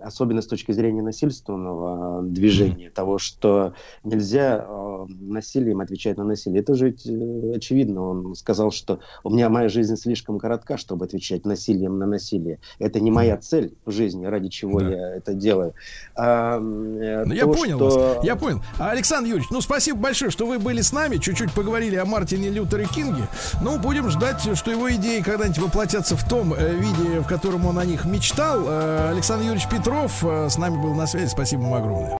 Особенно 0.00 0.42
с 0.42 0.46
точки 0.46 0.72
зрения 0.72 1.02
насильственного 1.02 2.20
э, 2.20 2.26
движения, 2.26 2.90
того, 2.90 3.18
что 3.18 3.74
нельзя 4.02 4.66
э, 4.68 5.06
насилием 5.08 5.80
отвечать 5.80 6.16
на 6.18 6.24
насилие. 6.24 6.60
Это 6.62 6.74
же 6.74 6.86
ведь, 6.86 7.06
э, 7.06 7.52
очевидно. 7.56 8.02
Он 8.10 8.34
сказал, 8.34 8.70
что 8.72 8.98
у 9.22 9.30
меня 9.30 9.48
моя 9.48 9.68
жизнь 9.68 9.96
слишком 9.96 10.38
коротка, 10.40 10.76
чтобы 10.78 11.04
отвечать 11.04 11.46
насилием 11.46 11.98
на 11.98 12.06
насилие. 12.06 12.58
Это 12.80 12.98
не 13.00 13.12
моя 13.12 13.36
цель 13.36 13.74
в 13.86 13.92
жизни, 13.92 14.26
ради 14.26 14.48
чего 14.48 14.80
Да. 14.80 14.90
я 14.90 15.14
это 15.16 15.32
делаю. 15.32 15.74
А, 16.16 16.56
э, 16.58 16.60
Ну, 16.60 17.32
я 17.32 17.44
то, 17.44 17.52
понял 17.52 17.76
что- 17.78 18.16
вас. 18.16 18.24
Я 18.24 18.34
понял. 18.36 18.60
А, 18.80 18.90
Александр 18.90 19.28
Юрьевич, 19.28 19.50
ну 19.50 19.60
спасибо 19.60 19.98
большое, 20.00 20.30
что 20.32 20.44
вы 20.44 20.58
были 20.58 20.80
с 20.80 20.92
нами. 20.92 21.16
Чуть-чуть 21.18 21.52
поговорили 21.52 21.96
о 21.96 22.04
Мартине 22.04 22.50
Лютере 22.50 22.86
Кинге. 22.86 23.28
Ну, 23.62 23.78
будем 23.78 24.10
ждать, 24.10 24.40
что 24.56 24.70
его 24.72 24.92
идеи 24.92 25.20
когда-нибудь 25.20 25.58
воплотятся 25.60 26.16
в 26.16 26.28
том 26.28 26.52
э, 26.52 26.74
виде, 26.74 27.20
в 27.20 27.26
котором 27.28 27.64
он 27.64 27.78
о 27.78 27.84
них 27.84 28.04
мечтал. 28.04 28.64
Э, 28.66 29.10
Александр 29.12 29.44
Юрьевич 29.44 29.68
Петров 29.68 29.83
э, 30.22 30.48
с 30.48 30.56
нами 30.56 30.80
был 30.80 30.94
на 30.94 31.06
связи. 31.06 31.28
Спасибо 31.28 31.62
ему 31.64 31.74
огромное. 31.74 32.16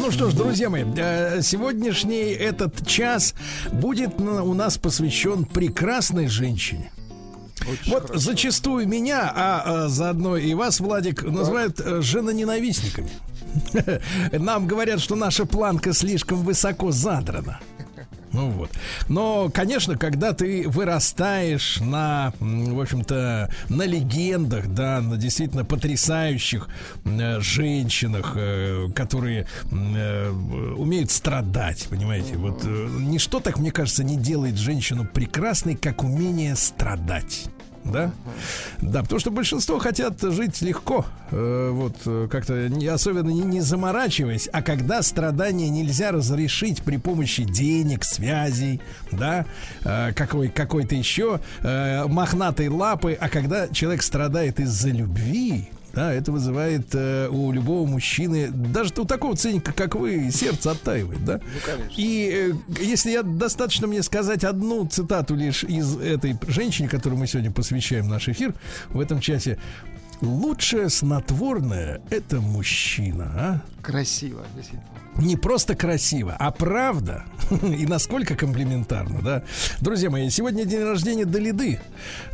Ну 0.00 0.10
что 0.10 0.28
ж, 0.28 0.34
друзья 0.34 0.68
мои, 0.68 0.84
э, 0.96 1.40
сегодняшний 1.40 2.32
этот 2.32 2.86
час 2.86 3.34
будет 3.72 4.20
у 4.20 4.52
нас 4.52 4.76
посвящен 4.76 5.46
прекрасной 5.46 6.28
женщине. 6.28 6.90
Вот 7.86 8.10
зачастую 8.14 8.88
меня, 8.88 9.32
а, 9.34 9.86
э, 9.86 9.88
заодно 9.88 10.36
и 10.36 10.54
вас, 10.54 10.80
Владик, 10.80 11.22
называют 11.22 11.80
э, 11.80 12.00
женоненавистниками. 12.02 13.10
Нам 14.32 14.66
говорят, 14.66 15.00
что 15.00 15.14
наша 15.16 15.46
планка 15.46 15.92
слишком 15.92 16.42
высоко 16.42 16.90
задрана. 16.90 17.60
Ну 18.34 18.50
вот. 18.50 18.70
Но, 19.08 19.48
конечно, 19.54 19.96
когда 19.96 20.32
ты 20.32 20.68
вырастаешь 20.68 21.78
на, 21.80 22.32
в 22.40 22.80
общем-то, 22.80 23.48
на 23.68 23.82
легендах, 23.84 24.66
да, 24.66 25.00
на 25.00 25.16
действительно 25.16 25.64
потрясающих 25.64 26.68
э, 27.04 27.40
женщинах, 27.40 28.32
э, 28.34 28.88
которые 28.92 29.46
э, 29.70 30.30
умеют 30.76 31.12
страдать, 31.12 31.86
понимаете, 31.88 32.36
вот 32.36 32.62
э, 32.64 32.88
ничто 32.98 33.38
так, 33.38 33.58
мне 33.58 33.70
кажется, 33.70 34.02
не 34.02 34.16
делает 34.16 34.56
женщину 34.56 35.06
прекрасной, 35.06 35.76
как 35.76 36.02
умение 36.02 36.56
страдать. 36.56 37.44
Да? 37.84 38.12
Да, 38.80 39.02
потому 39.02 39.20
что 39.20 39.30
большинство 39.30 39.78
хотят 39.78 40.20
жить 40.20 40.62
легко, 40.62 41.04
э, 41.30 41.70
вот 41.70 41.96
э, 42.06 42.28
как-то 42.30 42.68
не, 42.68 42.86
особенно 42.86 43.28
не, 43.28 43.42
не 43.42 43.60
заморачиваясь, 43.60 44.48
а 44.52 44.62
когда 44.62 45.02
страдания 45.02 45.68
нельзя 45.68 46.10
разрешить 46.10 46.82
при 46.82 46.96
помощи 46.96 47.44
денег, 47.44 48.04
связей, 48.04 48.80
да, 49.12 49.44
э, 49.84 50.12
какой, 50.14 50.48
какой-то 50.48 50.94
еще 50.94 51.40
э, 51.60 52.06
мохнатой 52.06 52.68
лапы, 52.68 53.16
а 53.20 53.28
когда 53.28 53.68
человек 53.68 54.02
страдает 54.02 54.60
из-за 54.60 54.88
любви, 54.88 55.68
да, 55.94 56.12
это 56.12 56.32
вызывает 56.32 56.94
э, 56.94 57.28
у 57.28 57.52
любого 57.52 57.86
мужчины, 57.86 58.48
даже 58.48 58.92
у 58.96 59.04
такого 59.04 59.36
циника, 59.36 59.72
как 59.72 59.94
вы, 59.94 60.30
сердце 60.30 60.72
оттаивает, 60.72 61.24
да? 61.24 61.40
И 61.96 62.52
э, 62.52 62.82
если 62.82 63.10
я 63.10 63.22
достаточно 63.22 63.86
мне 63.86 64.02
сказать 64.02 64.44
одну 64.44 64.86
цитату 64.86 65.34
лишь 65.34 65.64
из 65.64 65.96
этой 65.96 66.36
женщины, 66.48 66.88
которой 66.88 67.14
мы 67.14 67.26
сегодня 67.26 67.50
посвящаем 67.50 68.08
наш 68.08 68.28
эфир 68.28 68.54
в 68.88 69.00
этом 69.00 69.20
часе. 69.20 69.58
Лучшее 70.20 70.88
снотворное– 70.90 72.00
это 72.10 72.40
мужчина, 72.40 73.32
а? 73.36 73.60
Красиво, 73.82 74.42
действительно. 74.54 75.03
Не 75.18 75.36
просто 75.36 75.74
красиво, 75.74 76.36
а 76.38 76.50
правда. 76.50 77.24
И 77.62 77.86
насколько 77.86 78.34
комплиментарно, 78.36 79.20
да. 79.22 79.42
Друзья 79.80 80.10
мои, 80.10 80.28
сегодня 80.30 80.64
день 80.64 80.82
рождения 80.82 81.24
Далиды. 81.24 81.78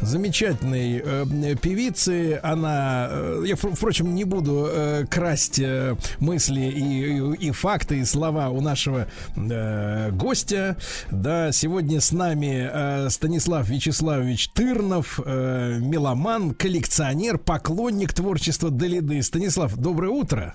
Замечательной 0.00 1.02
э, 1.04 1.56
певицы. 1.60 2.40
Она, 2.42 3.08
э, 3.10 3.42
я, 3.46 3.54
впро- 3.54 3.74
впрочем, 3.74 4.14
не 4.14 4.24
буду 4.24 4.66
э, 4.70 5.04
красть 5.10 5.58
э, 5.60 5.96
мысли 6.18 6.60
и, 6.60 7.34
и- 7.34 7.48
и 7.48 7.50
факты, 7.50 7.98
и 7.98 8.04
слова 8.04 8.48
у 8.50 8.60
нашего 8.60 9.06
э, 9.36 10.10
гостя. 10.12 10.76
Да, 11.10 11.52
сегодня 11.52 12.00
с 12.00 12.12
нами 12.12 12.68
э, 12.72 13.10
Станислав 13.10 13.68
Вячеславович 13.68 14.48
Тырнов, 14.50 15.20
э, 15.24 15.78
меломан, 15.80 16.54
коллекционер, 16.54 17.38
поклонник 17.38 18.12
творчества 18.14 18.70
Далиды. 18.70 19.22
Станислав, 19.22 19.76
доброе 19.76 20.10
утро. 20.10 20.54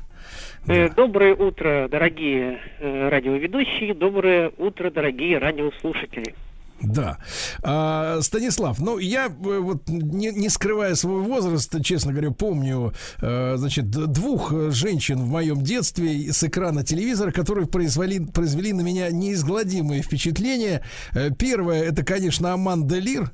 Э, 0.67 0.89
Доброе 0.89 1.35
утро, 1.35 1.87
дорогие 1.87 2.59
э, 2.79 3.09
радиоведущие, 3.09 3.93
доброе 3.93 4.51
утро, 4.57 4.89
дорогие 4.89 5.37
радиослушатели. 5.37 6.33
Да. 6.81 7.17
А, 7.63 8.19
Станислав, 8.21 8.79
ну 8.79 8.97
я 8.97 9.27
э, 9.27 9.29
вот 9.59 9.87
не, 9.87 10.31
не 10.31 10.49
скрывая 10.49 10.95
свой 10.95 11.21
возраст, 11.21 11.73
честно 11.83 12.11
говоря, 12.11 12.31
помню, 12.31 12.93
э, 13.21 13.55
значит, 13.57 13.89
двух 13.89 14.51
э, 14.51 14.71
женщин 14.71 15.21
в 15.21 15.27
моем 15.27 15.61
детстве 15.61 16.33
с 16.33 16.43
экрана 16.43 16.83
телевизора, 16.83 17.31
которые 17.31 17.65
произвели, 17.65 18.19
произвели 18.19 18.73
на 18.73 18.81
меня 18.81 19.09
неизгладимое 19.09 20.01
впечатление. 20.01 20.83
Э, 21.13 21.29
Первое, 21.37 21.83
это, 21.83 22.03
конечно, 22.03 22.53
Аманда 22.53 22.99
Лир, 22.99 23.31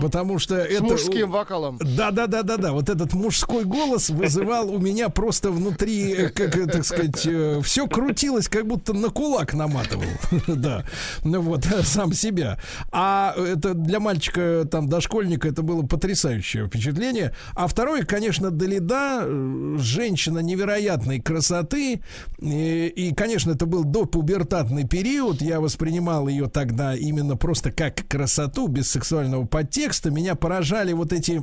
потому 0.00 0.38
что 0.38 0.56
С 0.56 0.66
это... 0.66 0.84
мужским 0.84 1.30
вокалом. 1.30 1.78
Да, 1.80 2.10
да, 2.10 2.26
да, 2.26 2.42
да, 2.42 2.56
да. 2.56 2.72
Вот 2.72 2.88
этот 2.88 3.12
мужской 3.12 3.64
голос 3.64 4.08
вызывал 4.08 4.70
у 4.70 4.78
меня 4.78 5.10
просто 5.10 5.50
внутри, 5.50 6.28
как 6.34 6.54
так 6.72 6.84
сказать, 6.84 7.28
все 7.64 7.86
крутилось, 7.86 8.48
как 8.48 8.66
будто 8.66 8.94
на 8.94 9.08
кулак 9.10 9.52
наматывал. 9.54 10.04
Да. 10.48 10.84
Ну 11.24 11.40
вот, 11.40 11.66
сам 11.84 12.12
себя. 12.12 12.58
А 12.90 13.34
это 13.36 13.74
для 13.74 14.00
мальчика, 14.00 14.66
там, 14.70 14.88
дошкольника, 14.88 15.48
это 15.48 15.62
было 15.62 15.82
потрясающее 15.82 16.66
впечатление. 16.66 17.34
А 17.54 17.66
второе, 17.66 18.04
конечно, 18.04 18.50
Далида, 18.50 19.22
э, 19.22 19.76
женщина 19.78 20.40
невероятной 20.40 21.20
красоты. 21.20 22.02
И, 22.38 22.86
и, 22.86 23.14
конечно, 23.14 23.52
это 23.52 23.66
был 23.66 23.84
допубертатный 23.84 24.86
период. 24.86 25.40
Я 25.42 25.60
воспринимал 25.60 26.28
ее 26.28 26.48
тогда 26.48 26.94
именно 26.94 27.36
просто 27.36 27.72
как 27.72 28.06
красоту, 28.08 28.68
без 28.68 28.90
сексуального 28.90 29.44
подтекста. 29.44 30.10
Меня 30.10 30.34
поражали 30.34 30.92
вот 30.92 31.12
эти 31.12 31.42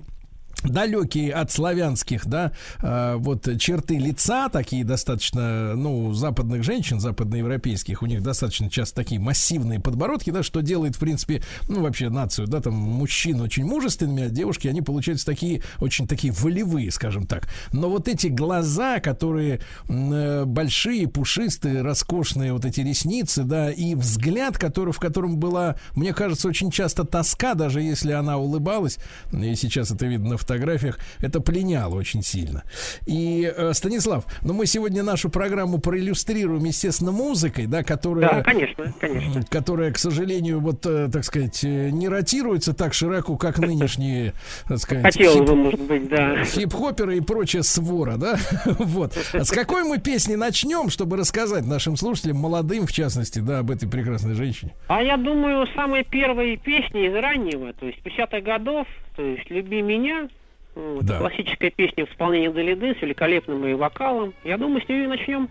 далекие 0.67 1.33
от 1.33 1.51
славянских, 1.51 2.25
да, 2.25 2.51
э, 2.81 3.15
вот 3.17 3.47
черты 3.59 3.97
лица 3.97 4.49
такие 4.49 4.83
достаточно, 4.83 5.75
ну, 5.75 6.13
западных 6.13 6.63
женщин, 6.63 6.99
западноевропейских, 6.99 8.01
у 8.01 8.05
них 8.05 8.21
достаточно 8.21 8.69
часто 8.69 8.95
такие 8.95 9.19
массивные 9.19 9.79
подбородки, 9.79 10.29
да, 10.29 10.43
что 10.43 10.61
делает, 10.61 10.95
в 10.95 10.99
принципе, 10.99 11.41
ну, 11.67 11.81
вообще 11.81 12.09
нацию, 12.09 12.47
да, 12.47 12.61
там, 12.61 12.73
мужчин 12.73 13.41
очень 13.41 13.65
мужественными, 13.65 14.23
а 14.23 14.29
девушки, 14.29 14.67
они 14.67 14.81
получаются 14.81 15.25
такие, 15.25 15.61
очень 15.79 16.07
такие 16.07 16.33
волевые, 16.33 16.91
скажем 16.91 17.27
так. 17.27 17.47
Но 17.71 17.89
вот 17.89 18.07
эти 18.07 18.27
глаза, 18.27 18.99
которые 18.99 19.61
э, 19.87 20.45
большие, 20.45 21.07
пушистые, 21.07 21.81
роскошные, 21.81 22.53
вот 22.53 22.65
эти 22.65 22.81
ресницы, 22.81 23.43
да, 23.43 23.71
и 23.71 23.95
взгляд, 23.95 24.57
который, 24.57 24.93
в 24.93 24.99
котором 24.99 25.37
была, 25.37 25.75
мне 25.95 26.13
кажется, 26.13 26.47
очень 26.47 26.71
часто 26.71 27.03
тоска, 27.03 27.53
даже 27.53 27.81
если 27.81 28.11
она 28.11 28.37
улыбалась, 28.37 28.97
и 29.31 29.55
сейчас 29.55 29.91
это 29.91 30.05
видно 30.05 30.29
на 30.29 30.37
фотографиях, 30.55 30.99
это 31.21 31.39
пленяло 31.39 31.95
очень 31.95 32.21
сильно. 32.23 32.63
И, 33.05 33.51
э, 33.55 33.73
Станислав, 33.73 34.25
ну 34.41 34.53
мы 34.53 34.65
сегодня 34.65 35.03
нашу 35.03 35.29
программу 35.29 35.79
проиллюстрируем, 35.79 36.63
естественно, 36.63 37.11
музыкой, 37.11 37.67
да, 37.67 37.83
которая... 37.83 38.29
Да, 38.29 38.43
конечно, 38.43 38.93
конечно. 38.99 39.43
Которая, 39.49 39.91
к 39.91 39.97
сожалению, 39.97 40.59
вот, 40.59 40.85
э, 40.85 41.09
так 41.11 41.23
сказать, 41.23 41.63
э, 41.63 41.89
не 41.89 42.07
ротируется 42.07 42.73
так 42.73 42.93
широко, 42.93 43.37
как 43.37 43.59
нынешние, 43.59 44.33
так 44.67 44.79
сказать, 44.79 45.03
Хотелось 45.03 45.37
хип- 45.37 45.45
бы, 45.45 45.55
может 45.55 45.81
быть, 45.81 46.09
да. 46.09 46.43
хип-хоперы 46.45 47.17
и 47.17 47.21
прочая 47.21 47.63
свора, 47.63 48.17
да? 48.17 48.37
Вот. 48.65 49.17
А 49.33 49.43
с 49.43 49.51
какой 49.51 49.83
мы 49.83 49.99
песни 49.99 50.35
начнем, 50.35 50.89
чтобы 50.89 51.17
рассказать 51.17 51.65
нашим 51.65 51.97
слушателям, 51.97 52.37
молодым, 52.37 52.85
в 52.85 52.91
частности, 52.91 53.39
да, 53.39 53.59
об 53.59 53.71
этой 53.71 53.89
прекрасной 53.89 54.35
женщине? 54.35 54.73
А 54.87 55.01
я 55.01 55.17
думаю, 55.17 55.67
самые 55.75 56.03
первые 56.03 56.57
песни 56.57 57.07
из 57.07 57.13
раннего, 57.13 57.73
то 57.73 57.85
есть 57.85 57.99
50-х 58.03 58.41
годов, 58.41 58.87
то 59.15 59.23
есть 59.23 59.49
«Люби 59.49 59.81
меня», 59.81 60.27
Вот, 60.75 61.05
Да. 61.05 61.19
Классическая 61.19 61.69
песня 61.71 62.05
в 62.05 62.11
исполнении 62.11 62.49
Далиды 62.49 62.95
с 62.99 63.01
великолепным 63.01 63.63
ее 63.65 63.75
вокалом. 63.77 64.33
Я 64.43 64.57
думаю, 64.57 64.81
с 64.83 64.89
нее 64.89 65.05
и 65.05 65.07
начнем. 65.07 65.49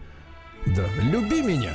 Да. 0.66 0.84
Люби 1.10 1.42
меня. 1.42 1.72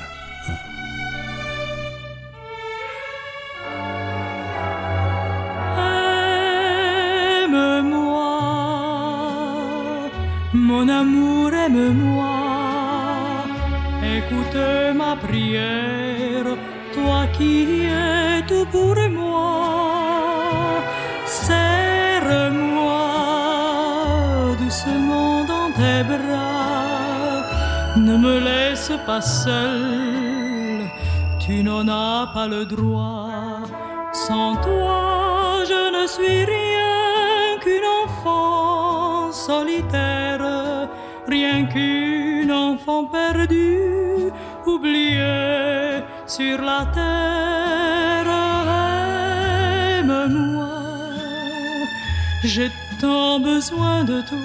Mon 10.53 10.87
amour, 10.87 11.53
aime-moi. 11.53 12.49
Écoute 14.17 14.57
ma 14.95 15.15
prière, 15.15 16.45
toi 16.93 17.27
qui 17.37 17.83
es 17.85 18.41
tout 18.47 18.65
pour 18.71 18.95
pas 28.97 29.21
seul, 29.21 30.87
tu 31.39 31.63
n'en 31.63 31.87
as 31.87 32.31
pas 32.33 32.47
le 32.47 32.65
droit. 32.65 33.61
Sans 34.13 34.55
toi, 34.55 35.63
je 35.65 36.01
ne 36.01 36.07
suis 36.07 36.45
rien 36.45 37.57
qu'une 37.61 37.89
enfant 38.03 39.31
solitaire, 39.31 40.89
rien 41.27 41.65
qu'une 41.65 42.51
enfant 42.51 43.05
perdue, 43.05 44.31
oubliée 44.65 46.03
sur 46.25 46.61
la 46.61 46.85
terre. 46.93 48.31
Aime-moi, 49.99 50.67
j'ai 52.43 52.71
tant 52.99 53.39
besoin 53.39 54.03
de 54.03 54.21
toi. 54.21 54.37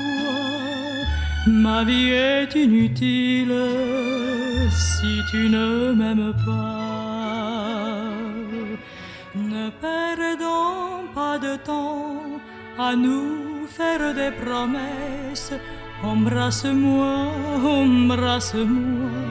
Ma 1.47 1.85
vie 1.85 2.11
est 2.11 2.55
inutile 2.55 3.53
si 5.05 5.23
tu 5.31 5.43
ne 5.57 5.93
m'aimes 5.99 6.33
pas. 6.47 6.85
Ne 9.51 9.65
perdons 9.87 11.05
pas 11.19 11.37
de 11.47 11.53
temps 11.71 12.23
à 12.79 12.91
nous 13.05 13.67
faire 13.77 14.07
des 14.21 14.33
promesses. 14.43 15.53
Embrasse-moi, 16.13 17.15
embrasse-moi. 17.81 19.24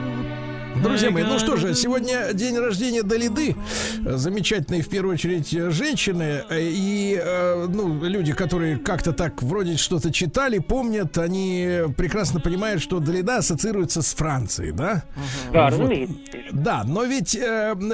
Друзья 0.84 1.10
мои, 1.10 1.22
ну 1.24 1.38
что 1.38 1.56
же, 1.56 1.74
сегодня 1.74 2.32
день 2.34 2.58
рождения 2.58 3.02
Далиды. 3.02 3.56
Э, 4.04 4.16
Замечательные, 4.16 4.82
в 4.82 4.88
первую 4.90 5.14
очередь, 5.14 5.52
э, 5.54 5.70
женщины. 5.70 6.42
э, 6.50 6.58
И, 6.60 7.18
э, 7.20 7.66
ну, 7.68 8.04
люди, 8.04 8.32
которые 8.34 8.76
как-то 8.76 9.12
так 9.12 9.42
вроде 9.42 9.78
что-то 9.78 10.12
читали, 10.12 10.58
помнят, 10.58 11.16
они 11.16 11.78
прекрасно 11.96 12.38
понимают, 12.38 12.82
что 12.82 12.98
Далида 13.00 13.38
ассоциируется 13.38 14.02
с 14.02 14.14
Францией, 14.14 14.72
да? 14.72 15.04
Да, 15.52 15.64
Вот. 15.70 15.72
разумеется. 15.72 16.14
Да, 16.52 16.84
но 16.86 17.04
ведь, 17.04 17.30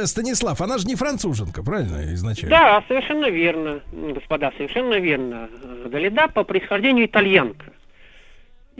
Станислав, 0.07 0.61
она 0.61 0.79
же 0.79 0.87
не 0.89 0.97
француженка, 0.97 1.63
правильно, 1.63 2.13
изначально? 2.15 2.57
Да, 2.57 2.85
совершенно 2.89 3.31
верно, 3.31 3.81
господа, 4.15 4.51
совершенно 4.57 4.99
верно. 4.99 5.49
Далида 5.87 6.27
по 6.35 6.43
происхождению 6.43 7.07
итальянка. 7.07 7.67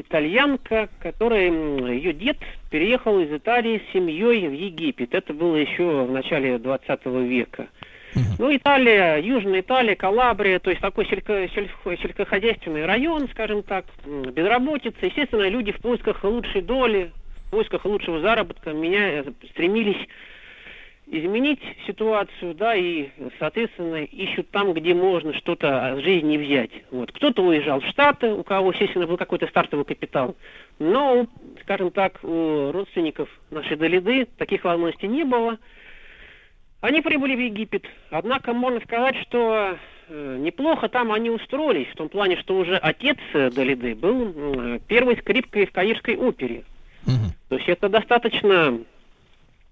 Итальянка, 0.01 0.89
которая, 1.01 1.51
ее 1.51 2.13
дед 2.13 2.39
переехал 2.71 3.21
из 3.21 3.33
Италии 3.33 3.83
с 3.89 3.93
семьей 3.93 4.49
в 4.49 4.53
Египет. 4.53 5.15
Это 5.15 5.33
было 5.33 5.57
еще 5.57 6.05
в 6.05 6.11
начале 6.11 6.59
20 6.59 7.07
века. 7.07 7.69
Ну, 8.39 8.55
Италия, 8.55 9.19
Южная 9.19 9.61
Италия, 9.61 9.95
Калабрия, 9.95 10.59
то 10.59 10.71
есть 10.71 10.83
такой 10.83 11.05
сельско- 11.05 11.49
сельско- 11.55 11.97
сельскохозяйственный 12.01 12.85
район, 12.85 13.29
скажем 13.31 13.63
так, 13.63 13.85
безработица. 14.05 15.07
Естественно, 15.07 15.49
люди 15.49 15.71
в 15.73 15.81
поисках 15.81 16.25
лучшей 16.25 16.63
доли, 16.63 17.13
в 17.47 17.51
поисках 17.51 17.85
лучшего 17.85 18.21
заработка 18.21 18.73
меня 18.73 19.21
э, 19.21 19.25
стремились 19.51 20.09
изменить 21.11 21.61
ситуацию, 21.87 22.55
да, 22.55 22.75
и, 22.75 23.09
соответственно, 23.39 24.05
ищут 24.05 24.51
там, 24.51 24.73
где 24.73 24.95
можно 24.95 25.35
что-то 25.35 25.93
от 25.93 26.01
жизни 26.01 26.37
взять. 26.37 26.71
Вот. 26.91 27.11
Кто-то 27.13 27.43
уезжал 27.43 27.81
в 27.81 27.87
Штаты, 27.87 28.33
у 28.33 28.43
кого, 28.43 28.71
естественно, 28.71 29.07
был 29.07 29.17
какой-то 29.17 29.47
стартовый 29.49 29.85
капитал. 29.85 30.37
Но, 30.79 31.27
скажем 31.63 31.91
так, 31.91 32.21
у 32.23 32.71
родственников 32.73 33.29
нашей 33.51 33.77
Далиды 33.77 34.27
таких 34.39 34.65
возможностей 34.65 35.09
не 35.09 35.25
было. 35.25 35.59
Они 36.81 37.01
прибыли 37.03 37.35
в 37.35 37.41
Египет. 37.41 37.85
Однако 38.11 38.53
можно 38.53 38.81
сказать, 38.81 39.17
что 39.29 39.77
э, 40.09 40.37
неплохо 40.41 40.89
там 40.89 41.13
они 41.13 41.29
устроились, 41.29 41.89
в 41.89 41.97
том 41.97 42.09
плане, 42.09 42.37
что 42.37 42.57
уже 42.57 42.77
отец 42.77 43.19
Далиды 43.33 43.95
был 43.95 44.79
первой 44.89 45.17
скрипкой 45.19 45.67
в 45.67 45.73
Каирской 45.73 46.17
опере. 46.17 46.65
То 47.49 47.57
есть 47.57 47.69
это 47.69 47.89
достаточно, 47.89 48.79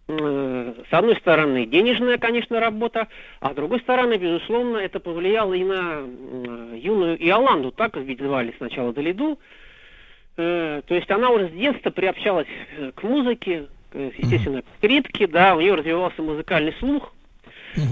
с 0.09 0.93
одной 0.93 1.17
стороны, 1.17 1.67
денежная, 1.67 2.17
конечно, 2.17 2.59
работа, 2.61 3.09
а 3.41 3.53
с 3.53 3.55
другой 3.55 3.81
стороны, 3.81 4.17
безусловно, 4.17 4.79
это 4.79 5.01
повлияло 5.01 5.53
и 5.53 5.63
на 5.63 6.01
юную 6.75 7.23
Иоланду, 7.23 7.73
так 7.73 7.95
ведь 7.97 8.19
звали 8.19 8.55
сначала 8.57 8.95
Далиду. 8.95 9.39
Э, 10.39 10.81
То 10.87 10.95
есть 10.95 11.11
она 11.11 11.29
уже 11.29 11.49
с 11.49 11.53
детства 11.53 11.91
приобщалась 11.91 12.47
э, 12.79 12.93
к 12.95 13.03
музыке, 13.03 13.67
к, 13.91 13.97
естественно, 13.97 14.63
к 14.63 14.67
скрипке, 14.79 15.27
да, 15.27 15.55
у 15.55 15.61
нее 15.61 15.75
развивался 15.75 16.23
музыкальный 16.23 16.73
слух. 16.79 17.13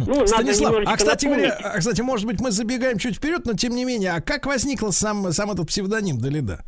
Ну, 0.06 0.14
надо 0.14 0.26
Станислав, 0.26 0.70
немножечко 0.72 0.92
а 0.92 0.96
кстати, 0.96 1.24
напомнить. 1.26 1.50
говоря, 1.50 1.70
а, 1.74 1.78
кстати, 1.78 2.00
может 2.00 2.26
быть, 2.26 2.40
мы 2.40 2.50
забегаем 2.50 2.98
чуть 2.98 3.16
вперед, 3.16 3.42
но 3.44 3.54
тем 3.54 3.74
не 3.74 3.84
менее, 3.84 4.12
а 4.12 4.20
как 4.20 4.46
возникл 4.46 4.90
сам, 4.90 5.32
сам 5.32 5.50
этот 5.50 5.68
псевдоним 5.68 6.18
Далида? 6.18 6.64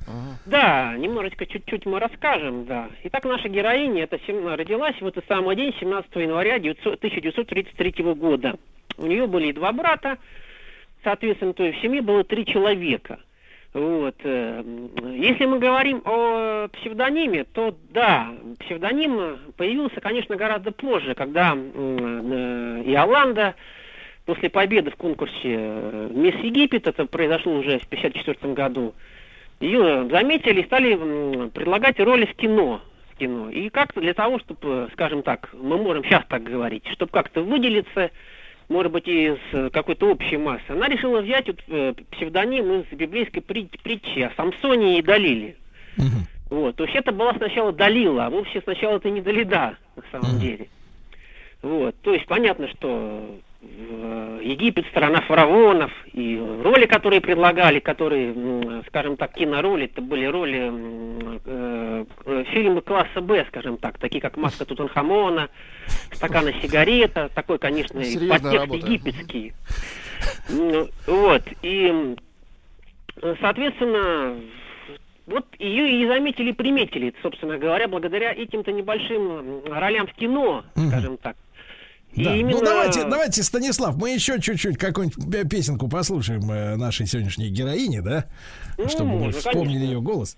Да, 0.47 0.95
немножечко 0.97 1.47
чуть-чуть 1.47 1.87
мы 1.87 1.99
расскажем, 2.01 2.65
да. 2.67 2.89
Итак, 3.05 3.25
наша 3.25 3.49
героиня 3.49 4.05
это 4.05 4.19
сем- 4.27 4.47
родилась 4.47 5.01
в 5.01 5.07
этот 5.07 5.25
самый 5.29 5.57
день, 5.57 5.75
17 5.81 6.11
января 6.17 6.59
900 6.59 6.99
1933 7.01 8.15
года. 8.15 8.55
У 8.97 9.07
нее 9.07 9.27
были 9.27 9.53
два 9.53 9.73
брата, 9.73 10.19
соответственно, 11.05 11.53
то 11.53 11.65
есть 11.65 11.79
в 11.79 11.83
семье 11.83 12.03
было 12.03 12.25
три 12.25 12.47
человека. 12.47 13.19
Вот. 13.75 14.15
э, 14.25 14.65
Если 15.15 15.45
мы 15.45 15.59
говорим 15.59 16.03
о 16.05 16.69
псевдониме, 16.69 17.45
то 17.45 17.77
да, 17.91 18.33
псевдоним 18.61 19.39
появился, 19.57 20.01
конечно, 20.01 20.37
гораздо 20.37 20.73
позже, 20.73 21.15
когда 21.15 21.55
э, 21.55 22.83
Иоланда 22.87 23.55
после 24.25 24.49
победы 24.49 24.91
в 24.91 24.97
конкурсе 24.97 25.37
э, 25.45 26.11
«Мисс 26.13 26.35
Египет», 26.37 26.87
это 26.87 27.05
произошло 27.07 27.55
уже 27.55 27.79
в 27.79 27.85
1954 27.85 28.55
году, 28.55 28.95
ее 29.61 30.09
заметили 30.11 30.63
и 30.63 30.67
стали 30.67 31.49
предлагать 31.51 32.01
роли 32.01 32.25
в 32.25 32.35
кино. 32.37 32.81
В 33.13 33.19
кино. 33.19 33.51
И 33.51 33.69
как-то 33.69 34.01
для 34.01 34.15
того, 34.15 34.39
чтобы, 34.39 34.89
скажем 34.93 35.23
так, 35.23 35.51
мы 35.53 35.77
можем 35.77 36.05
сейчас 36.05 36.25
так 36.29 36.43
говорить, 36.43 36.87
чтобы 36.93 37.11
как-то 37.11 37.43
выделиться, 37.43 38.11
может 38.69 38.93
быть, 38.93 39.09
из 39.09 39.39
какой-то 39.73 40.11
общей 40.11 40.37
массы, 40.37 40.65
она 40.69 40.89
решила 40.89 41.21
взять 41.21 41.47
вот, 41.47 41.61
э, 41.69 41.95
псевдоним 42.11 42.81
из 42.81 42.97
библейской 42.97 43.41
прит- 43.41 43.81
притчи 43.83 44.21
о 44.21 44.31
Самсоне 44.37 44.99
и 44.99 45.03
Далиле. 45.03 45.57
Вот. 46.51 46.77
То 46.77 46.85
есть 46.85 46.97
это 46.97 47.13
была 47.13 47.35
сначала 47.35 47.73
Далила, 47.73 48.27
а 48.27 48.31
вовсе 48.31 48.61
сначала 48.63 48.97
это 48.97 49.11
не 49.11 49.21
Далида, 49.21 49.77
на 49.97 50.03
самом 50.11 50.39
деле. 50.41 50.69
Вот. 51.63 51.95
То 52.03 52.15
есть 52.15 52.27
понятно, 52.27 52.69
что 52.69 53.39
Египет 53.61 54.87
страна 54.87 55.21
фараонов, 55.23 55.91
и 56.13 56.39
роли, 56.63 56.87
которые 56.87 57.21
предлагали, 57.21 57.81
которые, 57.81 58.83
скажем 58.87 59.17
так, 59.17 59.35
кинороли, 59.35 59.87
это 59.87 60.01
были 60.01 60.27
роли 60.27 60.71
э, 61.45 62.05
э, 62.25 62.45
фильмы 62.53 62.83
класса 62.83 63.21
Б, 63.21 63.45
скажем 63.49 63.77
так, 63.79 63.99
такие 63.99 64.21
как 64.21 64.37
«Маска 64.37 64.65
Тутанхамона», 64.65 65.49
«Стакана 66.13 66.53
сигарета», 66.63 67.31
такой, 67.35 67.59
конечно, 67.59 68.03
Серьезная 68.05 68.39
подтекст 68.39 68.61
работа. 68.61 68.87
египетский. 68.87 69.53
Ну, 70.51 70.89
Вот, 71.09 71.43
и, 71.63 72.15
э, 73.21 73.35
соответственно, 73.41 74.37
вот 75.27 75.47
ее 75.59 76.01
и 76.01 76.07
заметили, 76.07 76.53
приметили, 76.53 77.13
собственно 77.23 77.59
говоря, 77.59 77.89
благодаря 77.89 78.33
этим-то 78.33 78.71
небольшим 78.71 79.65
ролям 79.67 80.07
в 80.07 80.13
кино, 80.15 80.65
скажем 80.75 81.17
так. 81.17 81.37
И 82.15 82.25
Да. 82.25 82.35
именно- 82.35 82.59
Ну 82.59 82.65
давайте, 82.65 83.05
давайте, 83.05 83.43
Станислав, 83.43 83.97
мы 83.97 84.11
еще 84.11 84.41
чуть-чуть 84.41 84.77
какую-нибудь 84.79 85.31
пе- 85.31 85.45
песенку 85.45 85.89
послушаем 85.89 86.51
э, 86.51 86.77
нашей 86.77 87.07
сегодняшней 87.07 87.51
героини, 87.51 88.01
да? 88.01 88.25
Ну, 88.77 88.89
Чтобы 88.89 89.19
мы 89.19 89.31
вспомнили 89.33 89.75
конечно. 89.75 89.93
ее 89.93 90.01
голос. 90.01 90.37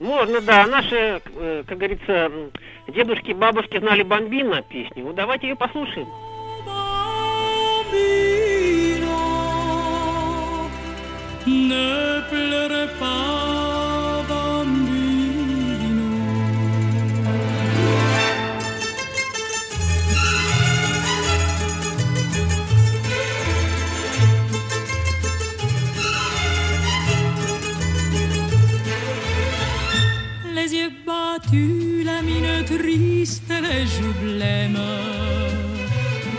Можно, 0.00 0.40
да. 0.40 0.66
Наши, 0.66 1.20
э, 1.36 1.62
как 1.66 1.78
говорится, 1.78 2.30
дедушки, 2.92 3.32
бабушки 3.32 3.78
знали 3.78 4.02
бомбина 4.02 4.60
песню. 4.62 5.04
Вот 5.04 5.14
давайте 5.14 5.48
ее 5.48 5.56
послушаем. 5.56 6.08
Bambino, 8.94 10.68
ne 11.46 12.22
pleure 12.30 12.88
pas, 13.00 13.33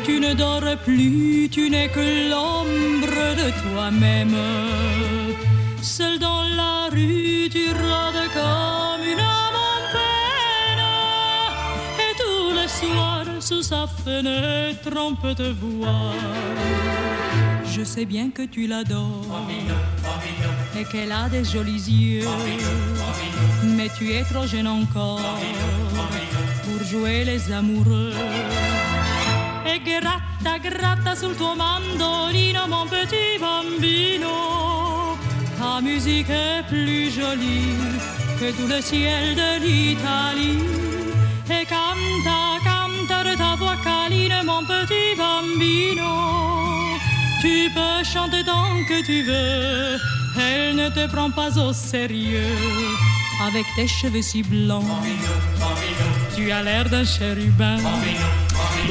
Tu 0.05 0.19
ne 0.19 0.33
dors 0.33 0.61
plus, 0.83 1.49
tu 1.49 1.69
n'es 1.69 1.89
que 1.89 2.29
l'ombre 2.29 3.35
de 3.41 3.49
toi-même. 3.61 4.35
Seul 5.81 6.19
dans 6.19 6.43
la 6.43 6.89
rue, 6.91 7.49
tu 7.49 7.67
rôdes 7.69 8.27
comme 8.33 9.03
une 9.11 9.19
âme 9.19 9.59
en 9.69 9.79
peine. 9.95 10.85
Et 12.05 12.13
tous 12.21 12.53
les 12.53 12.67
soirs, 12.67 13.41
sous 13.41 13.63
sa 13.63 13.87
fenêtre, 13.87 14.91
on 14.95 15.15
peut 15.15 15.35
te 15.35 15.51
voir. 15.61 16.13
Je 17.65 17.83
sais 17.83 18.05
bien 18.05 18.29
que 18.29 18.43
tu 18.43 18.67
l'adores 18.67 19.47
et 20.79 20.83
qu'elle 20.85 21.11
a 21.11 21.27
des 21.29 21.43
jolis 21.43 21.89
yeux. 21.89 22.27
Mais 23.63 23.89
tu 23.97 24.13
es 24.13 24.23
trop 24.23 24.47
jeune 24.47 24.67
encore 24.67 25.19
jouer 26.85 27.23
les 27.25 27.51
amoureux. 27.51 28.13
E 29.65 29.79
gratta, 29.79 30.57
gratta 30.59 31.15
sul 31.15 31.35
tuo 31.35 31.55
mandolino, 31.55 32.67
mon 32.67 32.87
petit 32.87 33.39
bambino. 33.39 35.17
Ta 35.57 35.81
musique 35.81 36.29
est 36.29 36.63
plus 36.67 37.09
jolie 37.11 37.75
que 38.39 38.51
tout 38.51 38.67
le 38.67 38.81
ciel 38.81 39.35
de 39.35 39.59
l'Italie. 39.63 40.63
Et 41.49 41.65
canta, 41.65 42.41
canta 42.63 43.23
de 43.23 43.35
ta 43.35 43.55
voix 43.55 43.77
câline, 43.83 44.41
mon 44.45 44.63
petit 44.63 45.15
bambino. 45.17 46.13
Tu 47.41 47.69
peux 47.75 48.03
chanter 48.03 48.43
tant 48.43 48.75
que 48.89 49.03
tu 49.05 49.23
veux, 49.23 49.97
elle 50.39 50.75
ne 50.75 50.89
te 50.89 51.07
prend 51.07 51.31
pas 51.31 51.57
au 51.57 51.73
sérieux. 51.73 52.55
Avec 53.47 53.65
tes 53.75 53.87
cheveux 53.87 54.21
si 54.21 54.43
blancs, 54.43 54.85
tu 56.35 56.51
as 56.51 56.61
l'air 56.61 56.89
d'un 56.89 57.05
chérubin. 57.05 57.77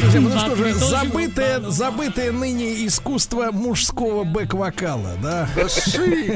Друзья, 0.01 0.21
ну 0.21 0.31
что 0.39 0.57
же, 0.57 0.73
забытое, 0.75 1.61
забытое 1.61 2.33
ныне 2.33 2.87
искусство 2.87 3.51
мужского 3.53 4.25
бэк-вокала, 4.25 5.17
да? 5.23 5.49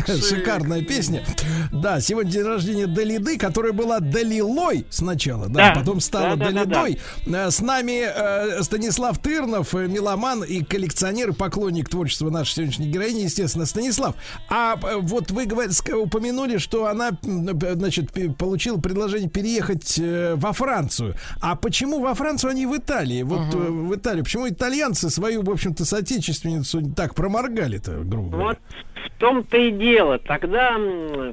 Шикарная 0.07 0.83
песня. 0.83 1.25
Да, 1.73 2.01
сегодня 2.01 2.33
день 2.33 2.43
рождения 2.43 2.87
Далиды, 2.87 3.39
которая 3.39 3.73
была 3.73 4.01
Далилой 4.01 4.87
сначала, 4.91 5.49
да, 5.49 5.69
Да. 5.75 5.81
потом 5.81 6.01
стала 6.01 6.37
Да, 6.37 6.51
да, 6.51 6.53
да, 6.53 6.65
Далидой. 6.65 7.01
Э, 7.27 7.51
С 7.51 7.61
нами 7.61 8.05
э, 8.07 8.63
Станислав 8.63 9.19
Тырнов, 9.19 9.75
э, 9.75 9.87
меломан 9.87 10.43
и 10.43 10.63
коллекционер, 10.63 11.31
и 11.31 11.33
поклонник 11.33 11.89
творчества 11.89 12.31
нашей 12.31 12.55
сегодняшней 12.55 12.89
героини, 12.89 13.21
естественно, 13.23 13.67
Станислав. 13.67 14.15
А 14.49 14.77
вот 15.01 15.31
вы 15.31 15.45
упомянули, 15.45 16.59
что 16.59 16.87
она, 16.87 17.11
значит, 17.23 18.13
получила 18.37 18.79
предложение 18.79 19.29
переехать 19.29 20.01
во 20.37 20.53
Францию. 20.53 21.15
А 21.41 21.55
почему 21.57 22.01
во 22.01 22.15
Францию, 22.15 22.51
а 22.51 22.55
не 22.55 22.67
в 22.67 22.77
Италии? 22.77 23.23
Вот 23.29 23.55
э, 23.55 23.59
в 23.59 23.95
Италии. 23.95 24.23
Почему 24.23 24.49
итальянцы 24.49 25.11
свою, 25.11 25.43
в 25.43 25.51
общем-то, 25.51 25.85
соотечественницу 25.85 26.83
так 26.95 27.15
проморгали-то, 27.15 28.03
грубо 28.05 28.31
говоря? 28.31 28.47
Вот 28.49 28.59
в 29.07 29.21
том-то 29.21 29.57
и 29.57 29.71
дело. 29.73 30.19
Тогда 30.19 30.75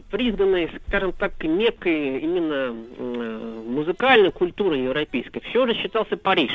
признанной, 0.09 0.71
скажем 0.87 1.13
так, 1.13 1.41
меккой 1.43 2.19
именно 2.19 2.75
м, 2.97 3.73
музыкальной 3.73 4.31
культуры 4.31 4.77
европейской 4.77 5.41
все 5.49 5.67
же 5.67 5.73
считался 5.75 6.17
Париж. 6.17 6.51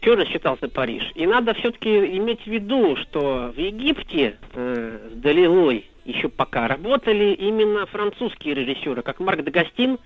Все 0.00 0.16
же 0.16 0.26
считался 0.26 0.68
Париж. 0.68 1.02
И 1.14 1.26
надо 1.26 1.54
все-таки 1.54 1.88
иметь 2.18 2.42
в 2.42 2.46
виду, 2.46 2.96
что 2.96 3.52
в 3.54 3.58
Египте 3.58 4.36
э, 4.52 5.10
с 5.12 5.16
Далилой 5.16 5.88
еще 6.04 6.28
пока 6.28 6.68
работали 6.68 7.32
именно 7.32 7.86
французские 7.86 8.54
режиссеры, 8.54 9.02
как 9.02 9.20
Марк 9.20 9.42
Дагастин, 9.42 9.98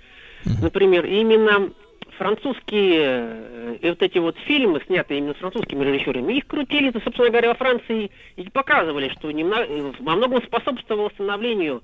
например, 0.62 1.04
именно 1.04 1.70
французские 2.18 3.00
э, 3.02 3.76
и 3.80 3.88
вот 3.88 4.02
эти 4.02 4.18
вот 4.18 4.36
фильмы, 4.46 4.82
снятые 4.86 5.18
именно 5.18 5.34
французскими 5.34 5.84
режиссерами, 5.84 6.34
их 6.34 6.46
крутили, 6.46 6.90
то, 6.90 7.00
собственно 7.00 7.30
говоря, 7.30 7.48
во 7.48 7.54
Франции 7.54 8.10
и 8.36 8.48
показывали, 8.50 9.08
что 9.10 9.30
немного, 9.30 9.66
во 10.00 10.16
многом 10.16 10.42
способствовало 10.42 11.10
становлению 11.10 11.82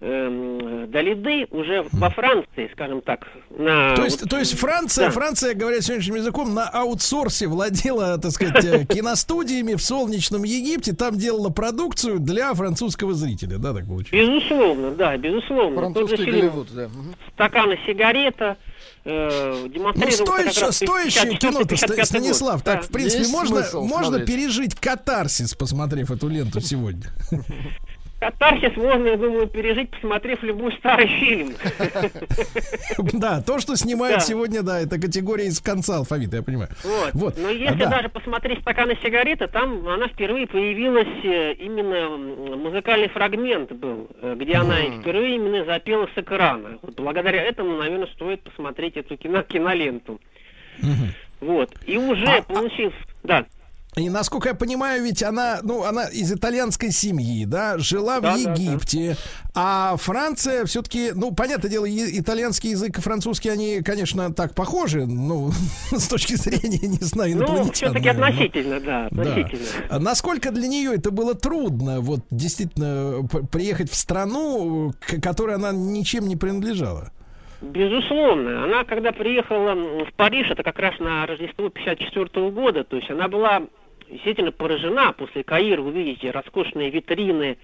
эм, 0.00 0.90
Далиды 0.90 1.46
уже 1.50 1.86
во 1.92 2.10
Франции, 2.10 2.68
скажем 2.72 3.00
так. 3.00 3.28
На, 3.50 3.94
То 3.94 4.04
есть, 4.04 4.28
то 4.28 4.38
есть 4.38 4.58
Франция, 4.58 5.06
да. 5.06 5.10
Франция, 5.12 5.54
говоря 5.54 5.80
сегодняшним 5.80 6.16
языком, 6.16 6.52
на 6.54 6.68
аутсорсе 6.68 7.46
владела, 7.46 8.18
так 8.18 8.30
сказать, 8.32 8.64
э, 8.64 8.84
киностудиями 8.86 9.74
в 9.74 9.82
солнечном 9.82 10.42
Египте, 10.44 10.92
там 10.92 11.16
делала 11.16 11.50
продукцию 11.50 12.18
для 12.18 12.52
французского 12.54 13.14
зрителя, 13.14 13.58
да, 13.58 13.72
так 13.72 13.86
получилось? 13.86 14.28
Безусловно, 14.28 14.90
да, 14.90 15.16
безусловно. 15.16 15.80
Французский 15.80 16.24
Голливуд, 16.24 16.68
да. 16.74 16.88
Мгм. 16.88 17.14
«Стакан 17.34 17.72
и 17.72 17.78
сигарета» 17.86 18.56
э, 19.04 19.52
Ну, 19.62 19.68
демонстрировал 19.68 20.26
как 20.26 20.52
стоящее, 20.52 20.72
стоящее 20.72 21.36
кино-то, 21.38 21.76
Ста- 21.76 21.86
54-55 21.86 22.04
Станислав, 22.06 22.54
год. 22.56 22.64
так, 22.64 22.80
Да. 22.80 22.86
в 22.86 22.88
принципе, 22.88 23.18
Есть 23.20 23.32
можно, 23.32 23.56
смысл 23.62 23.84
можно 23.84 24.20
пережить 24.20 24.74
катарсис, 24.74 25.54
посмотрев 25.54 26.10
эту 26.10 26.28
ленту 26.28 26.60
сегодня. 26.60 27.04
Катарсис 28.28 28.74
можно, 28.78 29.08
я 29.08 29.16
думаю, 29.18 29.46
пережить, 29.48 29.90
посмотрев 29.90 30.42
любой 30.42 30.72
старый 30.78 31.06
фильм. 31.08 31.52
Да, 33.12 33.42
то, 33.42 33.58
что 33.58 33.76
снимают 33.76 34.22
сегодня, 34.22 34.62
да, 34.62 34.80
это 34.80 34.98
категория 35.00 35.46
из 35.46 35.60
конца 35.60 35.96
алфавита, 35.96 36.36
я 36.36 36.42
понимаю. 36.42 36.70
Вот. 37.12 37.36
Но 37.36 37.50
если 37.50 37.78
Да. 37.80 37.90
даже 37.90 38.08
посмотреть 38.08 38.60
стакан 38.60 38.90
и 38.90 38.96
сигареты, 39.02 39.46
там 39.46 39.86
она 39.88 40.08
впервые 40.08 40.46
появилась 40.46 41.06
э, 41.24 41.52
именно 41.54 42.56
музыкальный 42.56 43.08
фрагмент 43.08 43.72
был, 43.72 44.08
э, 44.22 44.34
где 44.38 44.54
она 44.54 44.76
впервые 45.00 45.36
именно 45.36 45.64
запела 45.64 46.08
с 46.14 46.18
экрана. 46.18 46.78
Благодаря 46.96 47.42
этому, 47.42 47.76
наверное, 47.76 48.06
стоит 48.08 48.42
посмотреть 48.42 48.96
эту 48.96 49.16
кино, 49.16 49.42
киноленту. 49.42 50.20
Вот. 51.40 51.70
И 51.86 51.98
уже 51.98 52.26
А- 52.38 52.42
получив... 52.42 52.92
Да. 53.22 53.44
И 53.96 54.10
насколько 54.10 54.48
я 54.48 54.54
понимаю, 54.56 55.04
ведь 55.04 55.22
она, 55.22 55.60
ну, 55.62 55.84
она 55.84 56.04
из 56.08 56.32
итальянской 56.32 56.90
семьи, 56.90 57.44
да, 57.44 57.78
жила 57.78 58.18
Да, 58.20 58.34
в 58.36 58.42
да, 58.42 58.54
да. 58.54 58.60
Египте, 58.60 59.16
а 59.54 59.96
Франция 59.98 60.64
все-таки, 60.64 61.12
ну, 61.14 61.32
понятное 61.32 61.70
дело, 61.70 61.86
итальянский 61.88 62.70
язык 62.70 62.98
и 62.98 63.00
французский, 63.00 63.50
они, 63.50 63.82
конечно, 63.82 64.34
так 64.34 64.54
похожи, 64.56 65.06
ну, 65.06 65.52
с 65.92 66.08
точки 66.08 66.34
зрения, 66.34 66.88
не 66.88 66.98
знаю, 66.98 67.36
Ну, 67.36 67.38
инопланетян. 67.44 67.72
все-таки 67.74 68.06
наверное, 68.06 68.20
но- 68.20 68.34
относительно, 68.34 68.80
да, 68.80 69.08
Да. 69.12 69.22
относительно. 69.22 69.66
А 69.88 69.98
насколько 70.00 70.50
для 70.50 70.66
нее 70.66 70.94
это 70.96 71.12
было 71.12 71.34
трудно, 71.34 72.00
вот 72.00 72.20
действительно 72.32 73.22
приехать 73.52 73.90
в 73.92 73.94
страну, 73.94 74.92
к 74.98 75.20
которой 75.20 75.54
она 75.54 75.70
ничем 75.70 76.26
не 76.26 76.34
принадлежала? 76.34 77.12
Безусловно. 77.62 78.64
Она, 78.64 78.84
когда 78.84 79.12
приехала 79.12 79.74
в 80.04 80.12
Париж, 80.16 80.50
это 80.50 80.62
как 80.62 80.78
раз 80.78 80.98
на 80.98 81.24
Рождество 81.26 81.68
54 81.70 82.50
года, 82.50 82.84
то 82.84 82.96
есть 82.96 83.10
она 83.10 83.28
была 83.28 83.62
действительно 84.10 84.52
поражена 84.52 85.12
после 85.12 85.42
Каира, 85.44 85.82
вы 85.82 85.92
видите, 85.92 86.30
роскошные 86.30 86.90
витрины, 86.90 87.58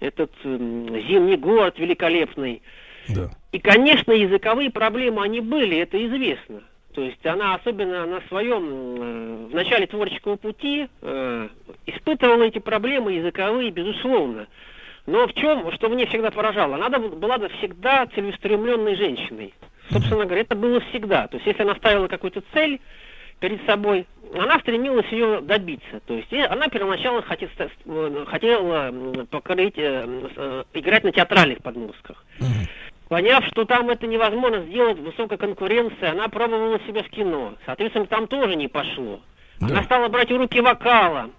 этот 0.00 0.32
зимний 0.42 1.36
город 1.36 1.78
великолепный. 1.78 2.62
Да. 3.08 3.30
И, 3.52 3.58
конечно, 3.58 4.12
языковые 4.12 4.70
проблемы, 4.70 5.22
они 5.22 5.40
были, 5.40 5.78
это 5.78 6.04
известно. 6.06 6.62
То 6.94 7.02
есть 7.02 7.24
она 7.24 7.54
особенно 7.54 8.04
на 8.06 8.20
своем, 8.28 8.64
э, 8.64 9.46
в 9.50 9.54
начале 9.54 9.86
творческого 9.86 10.36
пути 10.36 10.88
э, 11.00 11.48
испытывала 11.86 12.42
эти 12.42 12.58
проблемы 12.58 13.12
языковые, 13.12 13.70
безусловно. 13.70 14.46
Но 15.06 15.26
в 15.26 15.34
чем, 15.34 15.72
что 15.72 15.88
мне 15.88 16.06
всегда 16.06 16.30
поражало, 16.30 16.76
она 16.76 16.90
была 16.90 17.38
бы 17.38 17.48
всегда 17.48 18.06
целеустремленной 18.14 18.96
женщиной. 18.96 19.54
Собственно 19.90 20.24
говоря, 20.24 20.42
это 20.42 20.54
было 20.54 20.80
всегда. 20.90 21.26
То 21.28 21.36
есть 21.36 21.46
если 21.46 21.62
она 21.62 21.74
ставила 21.74 22.08
какую-то 22.08 22.42
цель 22.52 22.80
перед 23.42 23.66
собой, 23.66 24.06
она 24.32 24.58
стремилась 24.60 25.10
ее 25.10 25.40
добиться. 25.40 26.00
То 26.06 26.14
есть 26.14 26.32
она 26.32 26.68
первоначально 26.68 27.22
хотела, 27.22 27.50
хотела 28.26 28.88
м, 28.88 29.26
покорить, 29.26 29.74
э, 29.76 30.06
э, 30.36 30.64
играть 30.74 31.02
на 31.02 31.10
театральных 31.10 31.58
подмостках. 31.58 32.24
Поняв, 33.08 33.44
что 33.48 33.64
там 33.64 33.90
это 33.90 34.06
невозможно 34.06 34.62
сделать, 34.62 34.98
высокая 34.98 35.36
конкуренция, 35.38 36.12
она 36.12 36.28
пробовала 36.28 36.78
себя 36.86 37.02
в 37.02 37.10
кино. 37.10 37.54
Соответственно, 37.66 38.06
там 38.06 38.28
тоже 38.28 38.54
не 38.54 38.68
пошло. 38.68 39.20
Она 39.60 39.82
стала 39.82 40.08
брать 40.08 40.30
уроки 40.30 40.60
вокала, 40.60 41.30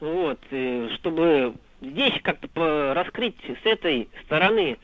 вот, 0.00 0.38
э, 0.52 0.88
чтобы 0.94 1.54
здесь 1.80 2.14
как-то 2.22 2.92
раскрыть 2.94 3.36
с 3.44 3.66
этой 3.66 4.08
стороны 4.24 4.78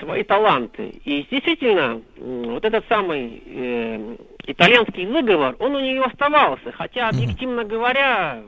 свои 0.00 0.22
таланты. 0.22 0.88
И 1.04 1.26
действительно, 1.30 2.00
вот 2.16 2.64
этот 2.64 2.84
самый 2.88 3.42
э, 3.44 4.16
итальянский 4.46 5.06
выговор, 5.06 5.56
он 5.58 5.74
у 5.74 5.80
нее 5.80 6.02
оставался. 6.02 6.72
Хотя, 6.72 7.08
объективно 7.08 7.64
говоря, 7.64 8.42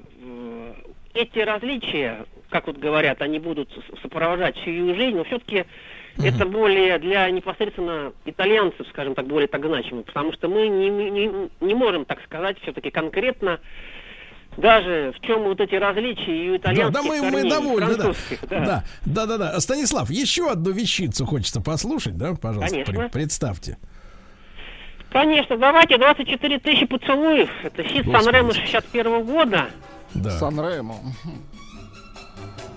эти 1.15 1.39
различия, 1.39 2.27
как 2.51 2.67
вот 2.67 2.79
говорят, 2.79 3.23
они 3.23 3.39
будут 3.39 3.69
сопровождать 4.03 4.57
всю 4.59 4.71
ее 4.71 4.95
жизнь, 4.95 5.17
но 5.17 5.25
все-таки 5.25 5.65
это 6.19 6.47
более 6.47 6.99
для 6.99 7.29
непосредственно 7.31 8.13
итальянцев, 8.25 8.87
скажем 8.89 9.15
так, 9.15 9.27
более 9.27 9.49
так 9.49 9.65
значимо, 9.65 10.03
потому 10.03 10.33
что 10.33 10.49
мы 10.49 10.69
не, 10.69 10.89
не, 10.89 11.31
не 11.61 11.75
можем 11.75 12.05
так 12.05 12.23
сказать 12.25 12.59
все-таки 12.63 12.91
конкретно, 12.91 13.61
даже 14.57 15.13
в 15.17 15.27
чем 15.27 15.43
вот 15.43 15.61
эти 15.61 15.75
различия 15.75 16.47
и 16.47 16.49
у 16.49 16.53
Да, 16.53 16.57
итальянских 16.73 16.95
да, 16.95 17.03
мы, 17.03 17.17
мы 17.21 17.31
корней, 17.31 17.47
и 17.47 17.51
довольны, 17.51 17.95
да. 17.97 18.05
да. 18.05 18.61
да. 18.61 18.85
Да, 19.05 19.27
да, 19.27 19.39
да. 19.39 19.61
Станислав, 19.61 20.11
еще 20.11 20.51
одну 20.51 20.71
вещицу 20.73 21.27
хочется 21.27 21.61
послушать, 21.61 22.17
да, 22.17 22.35
пожалуйста, 22.35 22.73
Конечно. 22.73 22.93
пре- 22.93 23.11
представьте. 23.13 23.77
Конечно, 25.17 25.57
давайте 25.57 25.97
24 25.97 26.59
тысячи 26.59 26.85
поцелуев. 26.85 27.49
Это 27.63 27.83
хит. 27.83 28.05
Санремо 28.05 28.53
61 28.53 29.25
года. 29.25 29.71
Да. 30.13 30.31
Санремо. 30.39 30.97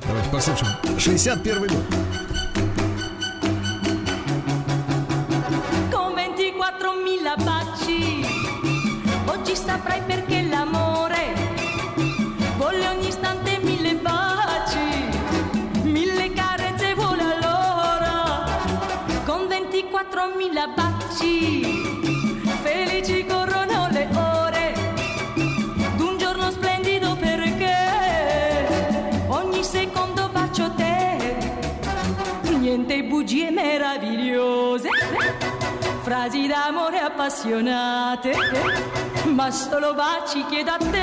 Давайте 0.07 0.29
послушаем. 0.29 0.71
61 0.97 1.67
год. 1.67 1.71
con 5.91 6.15
24.000 6.15 7.35
baci. 7.43 8.25
Oggi 9.27 9.55
saprai 9.55 10.01
perché 10.07 10.28
frasi 36.19 36.47
d'amore 36.47 36.99
appassionate, 36.99 38.33
ma 39.23 39.49
solo 39.51 39.93
baci 39.93 40.43
chiedo 40.49 40.71
a 40.71 40.77
te. 40.77 40.97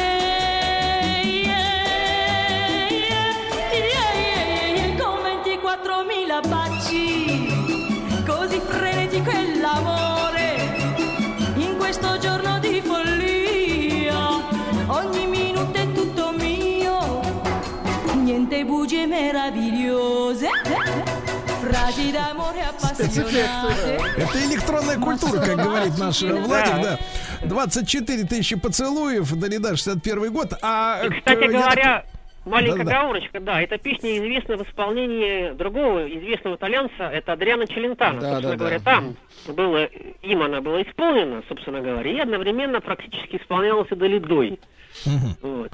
Yeah, 1.33 1.87
Con 4.99 5.23
24.000 5.25 6.49
baci, 6.49 7.49
così 8.27 8.61
frenetico 8.61 9.31
è 9.31 9.57
l'amore, 9.57 10.77
in 11.55 11.79
questo 11.79 12.19
giorno 12.19 12.59
di 12.59 12.83
follia, 12.83 14.45
ogni 14.89 15.27
minuto 15.27 15.79
è 15.79 15.91
tutto 15.93 16.33
mio 16.33 17.23
niente 18.23 18.67
bugie 18.67 19.07
meravigliose. 19.07 21.06
Это 23.07 24.45
электронная 24.45 24.97
культура, 24.99 25.41
как 25.41 25.57
говорит 25.57 25.97
наш 25.99 26.21
Владик, 26.23 26.83
да. 26.83 26.99
24 27.45 28.25
тысячи 28.25 28.57
поцелуев, 28.57 29.33
Далида, 29.33 29.77
61 29.77 30.33
год. 30.33 30.53
А, 30.63 31.03
И, 31.05 31.07
э, 31.07 31.11
кстати 31.11 31.43
я 31.45 31.51
так- 31.51 31.51
говоря, 31.53 32.05
маленькая 32.45 32.79
Да-да-да. 32.79 32.99
оговорочка, 33.01 33.41
да, 33.41 33.61
эта 33.63 33.79
песня 33.79 34.19
известна 34.19 34.57
в 34.57 34.63
исполнении 34.69 35.53
другого 35.53 36.09
известного 36.09 36.57
итальянца, 36.57 37.05
это 37.05 37.33
Адриано 37.35 37.67
Челентано. 37.69 38.21
Да, 38.21 38.31
собственно 38.33 38.51
да, 38.53 38.57
говоря, 38.57 38.79
да. 38.81 38.85
там 38.85 39.17
было, 39.55 39.85
им 39.85 40.43
она 40.43 40.61
была 40.61 40.83
исполнена, 40.83 41.43
собственно 41.49 41.81
говоря, 41.81 42.11
и 42.11 42.19
одновременно 42.19 42.81
практически 42.81 43.37
исполнялась 43.37 43.89
и 43.93 43.95
Далидой. 43.95 44.59
Вот. 45.43 45.71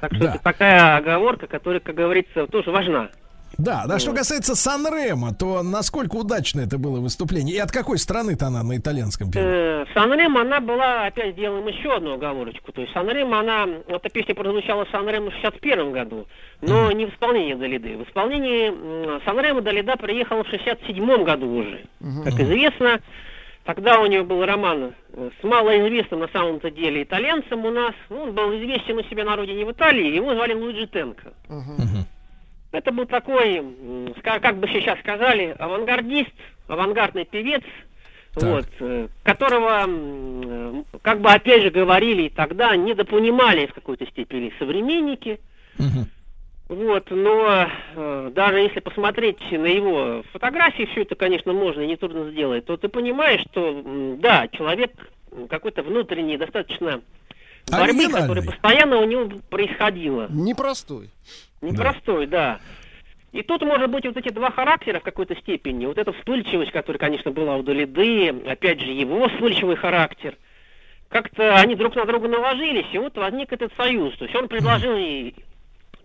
Так 0.00 0.12
что 0.14 0.24
Да. 0.24 0.34
это 0.34 0.42
такая 0.42 0.96
оговорка, 0.96 1.46
которая, 1.46 1.80
как 1.80 1.94
говорится, 1.94 2.46
тоже 2.48 2.70
важна. 2.70 3.08
Да, 3.58 3.84
да, 3.86 3.98
что 3.98 4.12
касается 4.12 4.54
Санремо, 4.54 5.34
то 5.34 5.62
насколько 5.62 6.16
удачно 6.16 6.60
это 6.60 6.78
было 6.78 7.00
выступление? 7.00 7.56
И 7.56 7.58
от 7.58 7.70
какой 7.70 7.98
страны-то 7.98 8.46
она 8.46 8.62
на 8.62 8.76
итальянском 8.76 9.30
пела? 9.30 9.44
Э, 9.44 9.84
Санремо, 9.94 10.40
она 10.42 10.60
была, 10.60 11.06
опять 11.06 11.34
сделаем 11.34 11.66
еще 11.66 11.94
одну 11.96 12.14
оговорочку. 12.14 12.72
То 12.72 12.80
есть 12.80 12.92
Санремо, 12.92 13.40
она, 13.40 13.66
эта 13.86 14.08
песня 14.08 14.34
прозвучала 14.34 14.86
Санремо 14.90 15.30
в 15.30 15.34
61 15.34 15.92
году, 15.92 16.26
но 16.60 16.90
не 16.92 17.06
в 17.06 17.10
исполнении 17.14 17.54
Далиды. 17.54 17.96
В 17.96 18.02
исполнении 18.08 18.68
м, 18.68 19.20
Санремо 19.24 19.60
Далида 19.60 19.96
приехала 19.96 20.44
в 20.44 20.48
67 20.48 21.24
году 21.24 21.48
уже. 21.50 21.84
Как 22.24 22.40
известно, 22.40 23.00
тогда 23.64 24.00
у 24.00 24.06
нее 24.06 24.22
был 24.22 24.44
роман 24.44 24.92
с 25.14 25.44
малоизвестным 25.44 26.20
на 26.20 26.28
самом-то 26.28 26.70
деле 26.70 27.02
итальянцем 27.02 27.64
у 27.64 27.70
нас. 27.70 27.92
Ну, 28.08 28.22
Он 28.22 28.32
был 28.32 28.54
известен 28.56 28.98
у 28.98 29.02
себя 29.04 29.24
на 29.24 29.36
родине 29.36 29.64
в 29.66 29.70
Италии, 29.72 30.14
его 30.14 30.34
звали 30.34 30.54
Луиджи 30.54 30.86
Тенко. 30.86 31.32
Это 32.72 32.90
был 32.90 33.06
такой, 33.06 33.62
как 34.22 34.56
бы 34.56 34.66
сейчас 34.68 34.98
сказали, 35.00 35.54
авангардист, 35.58 36.32
авангардный 36.68 37.26
певец, 37.26 37.62
Так. 38.34 38.42
вот, 38.44 38.66
э, 38.80 39.08
которого, 39.22 40.84
как 41.02 41.20
бы 41.20 41.30
опять 41.30 41.62
же 41.62 41.70
говорили 41.70 42.28
тогда, 42.30 42.74
недопонимали 42.74 43.66
в 43.66 43.74
какой-то 43.74 44.06
степени 44.06 44.52
современники. 44.58 45.38
Мгм. 45.78 46.08
Вот, 46.68 47.10
но 47.10 47.68
э, 47.94 48.30
даже 48.34 48.60
если 48.60 48.80
посмотреть 48.80 49.38
на 49.50 49.66
его 49.66 50.22
фотографии, 50.32 50.88
все 50.92 51.02
это, 51.02 51.14
конечно, 51.14 51.52
можно 51.52 51.82
и 51.82 51.86
нетрудно 51.86 52.30
сделать, 52.30 52.64
то 52.64 52.78
ты 52.78 52.88
понимаешь, 52.88 53.42
что, 53.50 53.82
да, 54.18 54.48
человек 54.48 54.92
какой-то 55.50 55.82
внутренний, 55.82 56.38
достаточно 56.38 57.02
борьбы, 57.70 58.08
которая 58.10 58.44
постоянно 58.44 58.98
у 58.98 59.04
него 59.04 59.30
происходила. 59.50 60.28
Непростой. 60.30 61.10
Непростой, 61.62 62.26
да. 62.26 62.60
И 63.32 63.42
тут, 63.42 63.62
может 63.62 63.90
быть, 63.90 64.04
вот 64.04 64.16
эти 64.16 64.28
два 64.28 64.50
характера 64.50 65.00
в 65.00 65.04
какой-то 65.04 65.34
степени, 65.36 65.86
вот 65.86 65.96
эта 65.96 66.12
вспыльчивость, 66.12 66.70
которая, 66.70 66.98
конечно, 66.98 67.30
была 67.30 67.56
у 67.56 67.62
Долиды, 67.62 68.28
опять 68.46 68.80
же, 68.80 68.90
его 68.90 69.26
вспыльчивый 69.28 69.76
характер, 69.76 70.36
как-то 71.08 71.56
они 71.56 71.74
друг 71.74 71.96
на 71.96 72.04
друга 72.04 72.28
наложились, 72.28 72.86
и 72.92 72.98
вот 72.98 73.16
возник 73.16 73.52
этот 73.52 73.72
союз. 73.76 74.14
То 74.18 74.24
есть 74.24 74.36
он 74.36 74.48
предложил 74.48 74.96
ей 74.96 75.34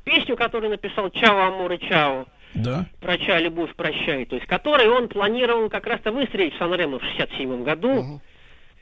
песню, 0.05 0.37
которую 0.37 0.69
написал 0.69 1.09
«Чао, 1.09 1.47
аморе, 1.47 1.79
чао», 1.79 2.25
Да. 2.53 2.85
«Прощай, 3.01 3.43
любовь, 3.43 3.75
прощай», 3.75 4.25
то 4.25 4.35
есть 4.35 4.47
которой 4.47 4.87
он 4.87 5.09
планировал 5.09 5.69
как 5.69 5.85
раз-то 5.85 6.11
выстрелить 6.13 6.55
в 6.55 6.57
Сан-Ремо 6.57 6.99
в 6.99 7.03
67 7.03 7.63
году, 7.63 8.21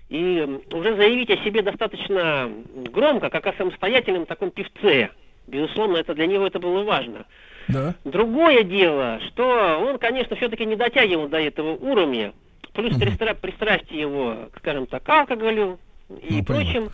и 0.10 0.38
м, 0.38 0.62
уже 0.72 0.96
заявить 0.96 1.32
о 1.32 1.38
себе 1.38 1.64
достаточно 1.64 2.52
громко, 2.92 3.32
как 3.32 3.48
о 3.48 3.54
самостоятельном 3.54 4.28
таком 4.28 4.52
певце. 4.52 5.10
Безусловно, 5.48 5.98
это 5.98 6.14
для 6.16 6.28
него 6.28 6.48
это 6.48 6.60
было 6.60 6.84
важно. 6.84 7.26
Да. 7.68 7.96
Другое 8.04 8.64
дело, 8.64 9.20
что 9.28 9.80
он, 9.84 9.98
конечно, 9.98 10.36
все-таки 10.36 10.66
не 10.66 10.76
дотягивал 10.76 11.28
до 11.28 11.38
этого 11.38 11.72
уровня, 11.76 12.34
плюс 12.74 12.94
пристра- 12.94 13.36
пристрастие 13.36 14.02
его, 14.02 14.50
скажем 14.58 14.86
так, 14.88 15.04
к 15.04 15.10
алкоголю 15.10 15.80
и 16.22 16.38
Ну, 16.38 16.44
прочим. 16.46 16.90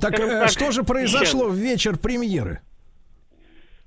Так, 0.00 0.18
э, 0.18 0.28
так, 0.28 0.48
что 0.50 0.70
же 0.70 0.82
произошло 0.84 1.48
в 1.48 1.54
вечер 1.54 1.98
премьеры? 1.98 2.60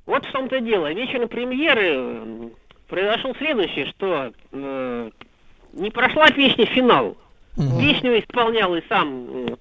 Вот 0.05 0.25
в 0.25 0.31
том-то 0.31 0.59
дело. 0.61 0.91
Вечером 0.93 1.27
премьеры 1.27 2.51
произошел 2.87 3.35
следующее, 3.35 3.87
что 3.87 4.31
э, 4.51 5.11
не 5.73 5.91
прошла 5.91 6.29
песня 6.29 6.65
финал. 6.65 7.17
Песню 7.79 8.19
исполнял 8.19 8.75
и 8.75 8.81
сам 8.87 9.47
м, 9.47 9.57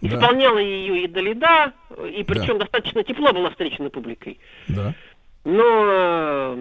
Тенко, 0.00 0.16
Да. 0.16 0.22
исполняла 0.22 0.58
ее 0.58 1.02
и 1.02 1.08
Далида, 1.08 1.72
и 2.12 2.24
причем 2.24 2.58
достаточно 2.58 3.02
тепло 3.04 3.32
была 3.32 3.50
встречена 3.50 3.90
публикой. 3.90 4.38
Да. 4.68 4.94
Но 5.44 6.54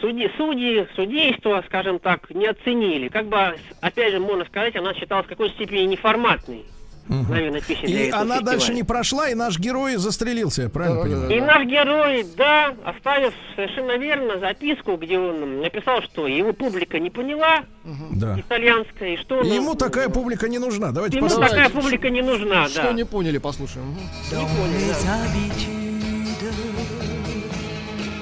судьи, 0.00 0.30
судьи, 0.36 0.86
судейство, 0.94 1.62
скажем 1.66 1.98
так, 1.98 2.30
не 2.30 2.46
оценили. 2.46 3.08
Как 3.08 3.26
бы, 3.26 3.56
опять 3.80 4.12
же, 4.12 4.20
можно 4.20 4.44
сказать, 4.44 4.76
она 4.76 4.94
считалась 4.94 5.26
в 5.26 5.28
какой-то 5.28 5.54
степени 5.54 5.80
неформатной. 5.80 6.64
Наверное, 7.08 7.60
песня 7.60 7.86
для 7.86 8.00
И 8.04 8.06
этого 8.08 8.22
она 8.22 8.34
фестиваля. 8.36 8.56
дальше 8.58 8.72
не 8.74 8.82
прошла, 8.82 9.28
и 9.28 9.34
наш 9.34 9.58
герой 9.58 9.96
застрелился, 9.96 10.68
правильно 10.70 11.02
понимаю? 11.02 11.30
И 11.36 11.40
наш 11.40 11.64
герой, 11.66 12.26
да, 12.36 12.74
оставив 12.84 13.34
совершенно 13.54 13.96
верно 13.98 14.38
записку, 14.38 14.96
где 14.96 15.18
он 15.18 15.60
написал, 15.60 16.00
что 16.02 16.26
его 16.26 16.52
публика 16.54 16.98
не 16.98 17.10
поняла 17.10 17.64
Да. 18.12 18.38
итальянская, 18.40 19.14
и 19.14 19.16
что 19.18 19.38
он- 19.38 19.46
Ему 19.46 19.74
такая 19.74 20.08
публика 20.08 20.48
не 20.48 20.58
нужна. 20.58 20.92
Давайте 20.92 21.18
ему 21.18 21.26
послушаем. 21.28 21.50
такая 21.50 21.70
публика 21.70 22.08
не 22.10 22.22
нужна, 22.22 22.68
Что 22.68 22.82
да. 22.84 22.92
не 22.92 23.04
поняли, 23.04 23.38
послушаем. 23.38 23.86
Мгм. 23.88 24.00
Не 24.30 24.46
поняли, 24.56 24.92
да. 25.04 26.14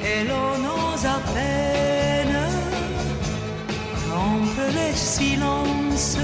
et 0.04 0.24
l'on 0.28 0.64
ose 0.66 1.06
à 1.06 1.20
peine 1.32 2.36
rompre 4.10 4.66
les 4.74 4.94
silences. 4.96 6.18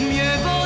mnie 0.00 0.38
w. 0.44 0.56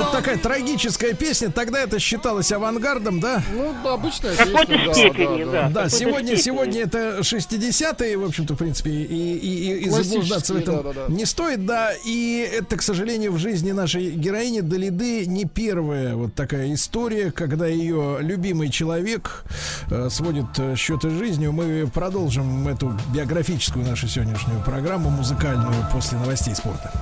вот 0.00 0.12
такая 0.12 0.38
трагическая 0.38 1.14
песня. 1.14 1.50
Тогда 1.50 1.80
это 1.80 1.98
считалось 1.98 2.50
авангардом, 2.52 3.20
да? 3.20 3.42
Ну, 3.54 3.74
да, 3.84 3.94
обычная 3.94 4.34
какой-то 4.34 4.66
песня, 4.66 4.86
да, 4.86 4.94
степени, 4.94 5.44
да, 5.44 5.50
да. 5.50 5.62
да. 5.68 5.82
Да, 5.82 5.88
сегодня, 5.88 6.36
степени. 6.36 6.42
сегодня 6.42 6.82
это 6.82 7.18
60-е, 7.20 8.16
в 8.16 8.24
общем-то, 8.24 8.54
в 8.54 8.56
принципе, 8.56 8.90
и, 8.90 9.04
и, 9.04 9.72
и, 9.72 9.84
и 9.84 9.90
заблуждаться 9.90 10.54
в 10.54 10.56
этом 10.56 10.76
да-да-да. 10.76 11.12
не 11.12 11.24
стоит, 11.24 11.66
да. 11.66 11.92
И 12.04 12.48
это, 12.58 12.76
к 12.76 12.82
сожалению, 12.82 13.32
в 13.32 13.38
жизни 13.38 13.72
нашей 13.72 14.10
героини 14.10 14.60
Далиды 14.60 15.26
не 15.26 15.44
первая 15.44 16.14
вот 16.14 16.34
такая 16.34 16.72
история, 16.74 17.30
когда 17.30 17.66
ее 17.66 18.18
любимый 18.20 18.70
человек 18.70 19.44
э, 19.90 20.08
сводит 20.10 20.46
э, 20.58 20.76
счеты 20.76 21.10
с 21.10 21.12
жизнью. 21.12 21.52
Мы 21.52 21.88
продолжим 21.92 22.68
эту 22.68 22.96
биографическую 23.14 23.84
нашу 23.84 24.08
сегодняшнюю 24.08 24.62
программу 24.62 25.10
музыкальную 25.10 25.74
после 25.92 26.18
новостей 26.18 26.54
спорта. 26.54 26.92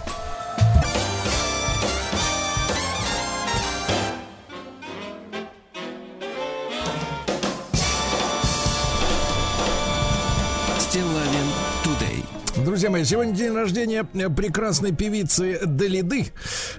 Друзья 12.78 12.90
мои, 12.92 13.02
сегодня 13.02 13.32
день 13.34 13.52
рождения 13.52 14.04
прекрасной 14.04 14.92
певицы 14.92 15.58
Далиды. 15.66 16.28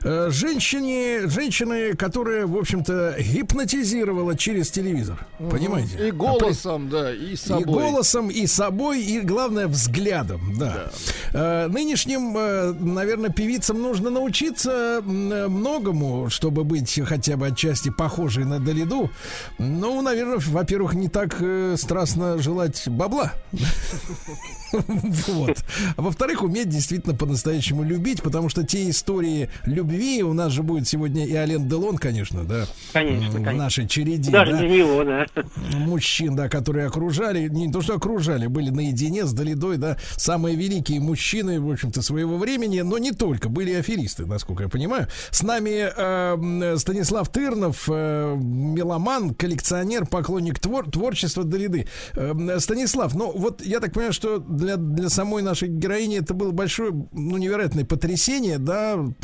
Э, 0.01 0.30
Женщине, 0.31 1.27
женщины, 1.27 1.93
которая, 1.93 2.47
в 2.47 2.55
общем-то, 2.55 3.17
гипнотизировала 3.19 4.38
через 4.38 4.71
телевизор. 4.71 5.27
Понимаете? 5.38 6.07
И 6.07 6.11
голосом, 6.11 6.88
да, 6.88 7.13
и 7.13 7.35
собой. 7.35 7.61
И 7.61 7.65
голосом, 7.65 8.30
и 8.30 8.47
собой, 8.47 9.01
и, 9.03 9.19
главное, 9.19 9.67
взглядом, 9.67 10.57
да. 10.57 10.89
Э, 11.34 11.67
нынешним, 11.67 12.34
э, 12.38 12.71
наверное, 12.71 13.30
певицам 13.30 13.81
нужно 13.81 14.09
научиться 14.09 15.01
многому, 15.03 16.30
чтобы 16.30 16.63
быть 16.63 16.97
хотя 17.05 17.35
бы 17.35 17.47
отчасти 17.47 17.89
похожей 17.89 18.45
на 18.45 18.61
Далиду. 18.61 19.11
Ну, 19.57 20.01
наверное, 20.01 20.38
во-первых, 20.39 20.93
не 20.93 21.09
так 21.09 21.43
страстно 21.76 22.38
желать 22.38 22.88
бабла. 22.88 23.34
Вот. 25.27 25.57
А 25.95 26.02
во-вторых, 26.02 26.44
уметь 26.44 26.70
действительно 26.70 27.16
по-настоящему 27.16 27.84
любить, 27.84 28.22
потому 28.22 28.49
что 28.49 28.66
те 28.66 28.90
истории 28.90 29.49
любви, 29.66 30.24
у 30.24 30.34
нас 30.34 30.52
же 30.52 30.64
будет 30.64 30.88
сегодня 30.88 31.26
и 31.26 31.34
Ален 31.36 31.68
Делон, 31.68 31.98
конечно, 31.98 32.44
да, 32.44 32.66
Конечно, 32.94 33.40
в 33.40 33.53
нашей 33.53 33.88
череде. 33.88 34.32
Даже 34.32 34.52
да 34.53 34.68
него, 34.68 35.03
да. 35.03 35.26
мужчин, 35.74 36.36
да, 36.36 36.49
которые 36.49 36.88
окружали, 36.88 37.48
не 37.48 37.72
то 37.72 37.82
что 37.82 37.95
окружали, 37.95 38.48
были 38.48 38.70
наедине 38.70 39.26
с 39.26 39.34
Долидой, 39.34 39.78
да, 39.78 39.98
самые 40.16 40.56
великие 40.56 40.99
мужчины, 40.99 41.60
в 41.60 41.72
общем-то, 41.72 42.02
своего 42.02 42.38
времени, 42.38 42.82
но 42.82 42.98
не 42.98 43.11
только, 43.11 43.49
были 43.49 43.74
аферисты, 43.74 44.26
насколько 44.26 44.64
я 44.64 44.70
понимаю. 44.70 45.07
С 45.32 45.44
нами 45.44 45.90
э, 45.95 46.78
Станислав 46.78 47.30
Тырнов, 47.30 47.86
э, 47.88 48.36
меломан, 48.36 49.34
коллекционер, 49.34 50.06
поклонник 50.06 50.60
твор- 50.60 50.90
творчества 50.90 51.44
Долиды. 51.44 51.88
Э, 52.16 52.60
Станислав, 52.60 53.16
ну 53.16 53.32
вот 53.36 53.61
я 53.61 53.80
так 53.80 53.94
понимаю, 53.94 54.14
что 54.14 54.40
для, 54.40 54.78
для 54.78 55.10
самой 55.10 55.44
нашей 55.44 55.70
героини 55.80 56.19
это 56.19 56.34
было 56.34 56.51
большое, 56.51 56.91
ну, 56.91 57.38
невероятное 57.38 57.85
потрясение, 57.85 58.57
да, 58.57 58.93
м, 58.93 59.15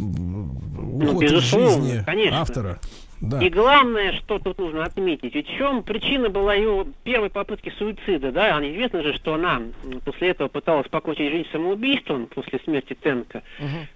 уход 1.03 1.23
из 1.23 1.31
безусловно, 1.31 1.69
жизни 1.69 2.03
конечно. 2.05 2.41
автора. 2.41 2.79
Да. 3.21 3.41
И 3.41 3.49
главное, 3.49 4.11
что 4.13 4.39
тут 4.39 4.57
нужно 4.59 4.83
отметить, 4.83 5.33
ведь 5.33 5.47
в 5.47 5.57
чем 5.57 5.83
причина 5.83 6.29
была 6.29 6.53
ее 6.53 6.85
первой 7.03 7.29
попытки 7.29 7.71
суицида, 7.77 8.31
да? 8.31 8.57
А 8.57 8.61
Известно 8.61 9.01
же, 9.03 9.13
что 9.13 9.35
она 9.35 9.61
после 10.03 10.29
этого 10.29 10.49
пыталась 10.49 10.87
покончить 10.89 11.31
жизнь 11.31 11.47
самоубийством 11.51 12.27
после 12.27 12.59
смерти 12.65 12.95
Тенка. 13.01 13.41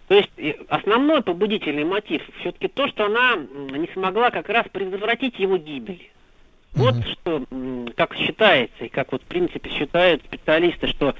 То 0.07 0.15
есть 0.15 0.29
основной 0.69 1.21
побудительный 1.21 1.83
мотив 1.83 2.21
все-таки 2.39 2.69
то, 2.69 2.87
что 2.87 3.05
она 3.05 3.35
не 3.35 3.89
смогла 3.93 4.31
как 4.31 4.47
раз 4.47 4.65
предотвратить 4.71 5.37
его 5.37 5.57
гибель. 5.57 6.09
Вот 6.73 6.95
что, 7.07 7.43
м, 7.51 7.89
как 7.95 8.15
считается, 8.15 8.85
и 8.85 8.89
как 8.89 9.11
вот 9.11 9.21
в 9.23 9.25
принципе 9.25 9.69
считают 9.71 10.23
специалисты, 10.23 10.87
что 10.87 11.15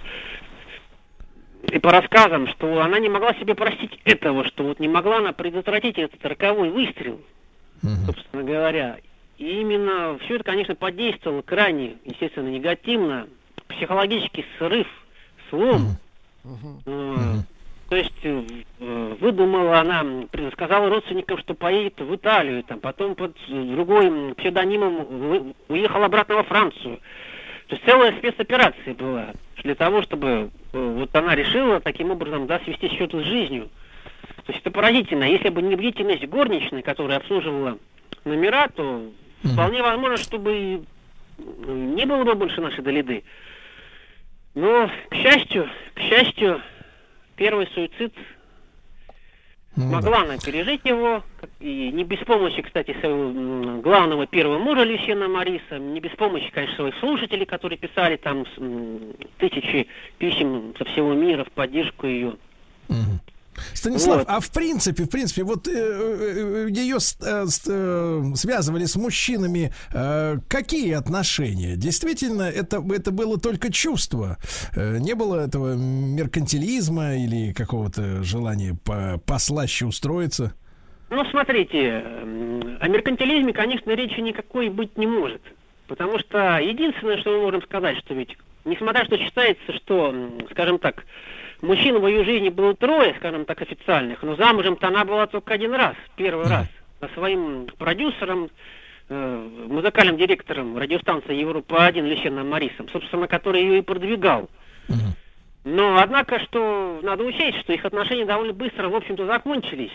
и 1.64 1.80
по 1.80 1.91
рассказам, 1.91 2.48
что 2.48 2.81
она 2.81 2.99
не 2.99 3.10
могла 3.10 3.34
себе 3.34 3.53
простить 3.56 3.99
этого, 4.06 4.45
что 4.45 4.64
вот 4.64 4.80
не 4.80 4.88
могла 4.88 5.18
она 5.18 5.34
предотвратить 5.34 5.98
этот 5.98 6.23
роковой 6.26 6.69
выстрел, 6.69 7.19
собственно 8.06 8.44
говоря. 8.44 8.98
И 9.38 9.61
именно 9.61 10.18
все 10.19 10.36
это, 10.36 10.44
конечно, 10.45 10.76
подействовало 10.76 11.41
крайне, 11.41 11.95
естественно, 12.06 12.49
негативно. 12.49 13.27
Психологический 13.68 14.45
срыв, 14.57 14.88
слом. 15.49 15.95
Э, 16.86 17.41
То 17.90 17.95
есть 17.95 18.11
э, 18.23 18.44
э, 18.80 19.15
выдумала 19.19 19.80
она, 19.80 20.06
сказала 20.53 20.90
родственникам, 20.90 21.38
что 21.40 21.53
поедет 21.53 21.99
в 22.02 22.15
Италию, 22.15 22.64
там, 22.64 22.80
потом 22.80 23.15
под 23.15 23.36
э, 23.48 23.64
другим 23.76 24.36
псевдонимом 24.36 25.06
вы- 25.06 25.53
уехала 25.69 26.06
обратно 26.06 26.36
во 26.36 26.44
Францию. 26.44 26.99
То 27.70 27.76
есть 27.76 27.86
целая 27.86 28.18
спецоперация 28.18 28.96
была 28.96 29.34
для 29.64 29.76
того, 29.76 30.02
чтобы 30.02 30.50
э, 30.74 30.94
вот 30.98 31.16
она 31.16 31.36
решила 31.36 31.80
таким 31.80 32.10
образом 32.10 32.48
да, 32.48 32.60
свести 32.62 32.90
счеты 32.90 33.22
с 33.22 33.26
жизнью. 33.26 33.70
То 34.46 34.52
есть 34.52 34.62
это 34.62 34.72
поразительно. 34.72 35.24
Если 35.24 35.50
бы 35.50 35.62
не 35.62 35.76
бдительность 35.76 36.26
горничной, 36.28 36.82
которая 36.82 37.20
обслуживала 37.20 37.78
номера, 38.26 38.70
то 38.70 39.04
вполне 39.44 39.84
возможно, 39.84 40.18
чтобы 40.18 40.58
и, 40.58 40.82
не 41.68 42.06
было 42.08 42.24
бы 42.24 42.34
больше 42.34 42.60
нашей 42.60 42.84
Долиды. 42.84 43.24
Но, 44.56 44.90
к 45.10 45.16
счастью, 45.16 45.70
к 45.94 46.00
счастью, 46.00 46.62
первый 47.36 47.68
суицид 47.68 48.16
Ну 49.76 49.90
да. 49.90 49.96
Могла 49.98 50.22
она 50.24 50.38
пережить 50.38 50.82
его, 50.84 51.24
и 51.60 51.91
не 51.91 52.04
без 52.04 52.20
помощи, 52.20 52.62
кстати, 52.62 52.96
своего 53.00 53.82
главного 53.82 54.28
первого 54.28 54.60
мужа 54.60 54.84
Люсьена 54.84 55.28
Мариса, 55.28 55.78
не 55.78 56.00
без 56.00 56.12
помощи, 56.12 56.50
конечно, 56.52 56.76
своих 56.76 56.96
слушателей, 57.00 57.46
которые 57.46 57.78
писали 57.78 58.18
там 58.18 58.46
тысячи 59.38 59.88
писем 60.18 60.74
со 60.78 60.86
всего 60.86 61.14
мира 61.14 61.44
в 61.46 61.52
поддержку 61.52 62.08
ее. 62.08 62.36
Станислав, 63.73 64.18
Вот. 64.19 64.27
а 64.30 64.40
в 64.40 64.49
принципе, 64.52 65.03
в 65.03 65.10
принципе, 65.10 65.44
вот 65.44 65.68
э, 65.68 65.72
э, 65.72 66.68
ее 66.72 66.99
с- 66.99 67.18
э, 67.22 67.45
с- 67.48 67.64
э, 67.68 68.22
связывали 68.36 68.86
с 68.86 68.95
мужчинами 68.95 69.73
э, 69.94 70.38
какие 70.48 70.94
отношения? 70.94 71.76
Действительно, 71.76 72.44
это, 72.44 72.84
это 72.94 73.11
было 73.11 73.40
только 73.40 73.72
чувство. 73.72 74.38
Не 74.76 75.15
было 75.15 75.45
этого 75.45 75.76
меркантилизма 75.76 77.15
или 77.15 77.53
какого-то 77.53 78.23
желания 78.23 78.76
по, 78.84 79.22
послаще 79.26 79.86
устроиться. 79.86 80.53
Ну, 81.10 81.23
смотрите, 81.31 82.03
о 82.81 82.88
меркантилизме, 82.88 83.52
конечно, 83.53 83.91
речи 83.91 84.19
никакой 84.19 84.69
быть 84.69 84.98
не 84.98 85.07
может. 85.07 85.41
Потому 85.88 86.19
что 86.19 86.60
единственное, 86.60 87.18
что 87.18 87.31
мы 87.31 87.41
можем 87.41 87.64
сказать, 87.64 87.98
что 87.98 88.14
ведь, 88.14 88.38
несмотря 88.64 89.06
что 89.06 89.18
считается, 89.18 89.73
что, 89.77 90.14
скажем 90.52 90.77
так, 90.77 91.03
мужчин 91.61 91.99
в 91.99 92.07
ее 92.07 92.23
жизни 92.23 92.49
было 92.49 92.76
трое, 92.76 93.14
скажем 93.18 93.45
так, 93.45 93.61
официальных, 93.61 94.22
но 94.23 94.36
замужем-то 94.36 94.88
она 94.88 95.06
была 95.06 95.27
только 95.27 95.53
один 95.53 95.73
раз, 95.73 95.95
первый 96.15 96.45
раз, 96.48 96.68
со 96.99 97.07
своим 97.14 97.68
продюсером, 97.77 98.49
э, 99.10 99.48
музыкальным 99.68 100.18
директором 100.18 100.77
радиостанции 100.77 101.36
Европа-1 101.36 102.02
Лещеном 102.07 102.49
Марисом, 102.49 102.88
собственно, 102.90 103.27
который 103.27 103.61
ее 103.61 103.80
и 103.80 103.81
продвигал. 103.81 104.49
Но, 105.65 105.98
однако, 105.99 106.40
что 106.40 106.99
надо 107.03 107.23
учесть, 107.23 107.60
что 107.60 107.73
их 107.73 107.84
отношения 107.86 108.26
довольно 108.26 108.53
быстро, 108.53 108.88
в 108.88 108.95
общем-то, 108.95 109.26
закончились 109.26 109.91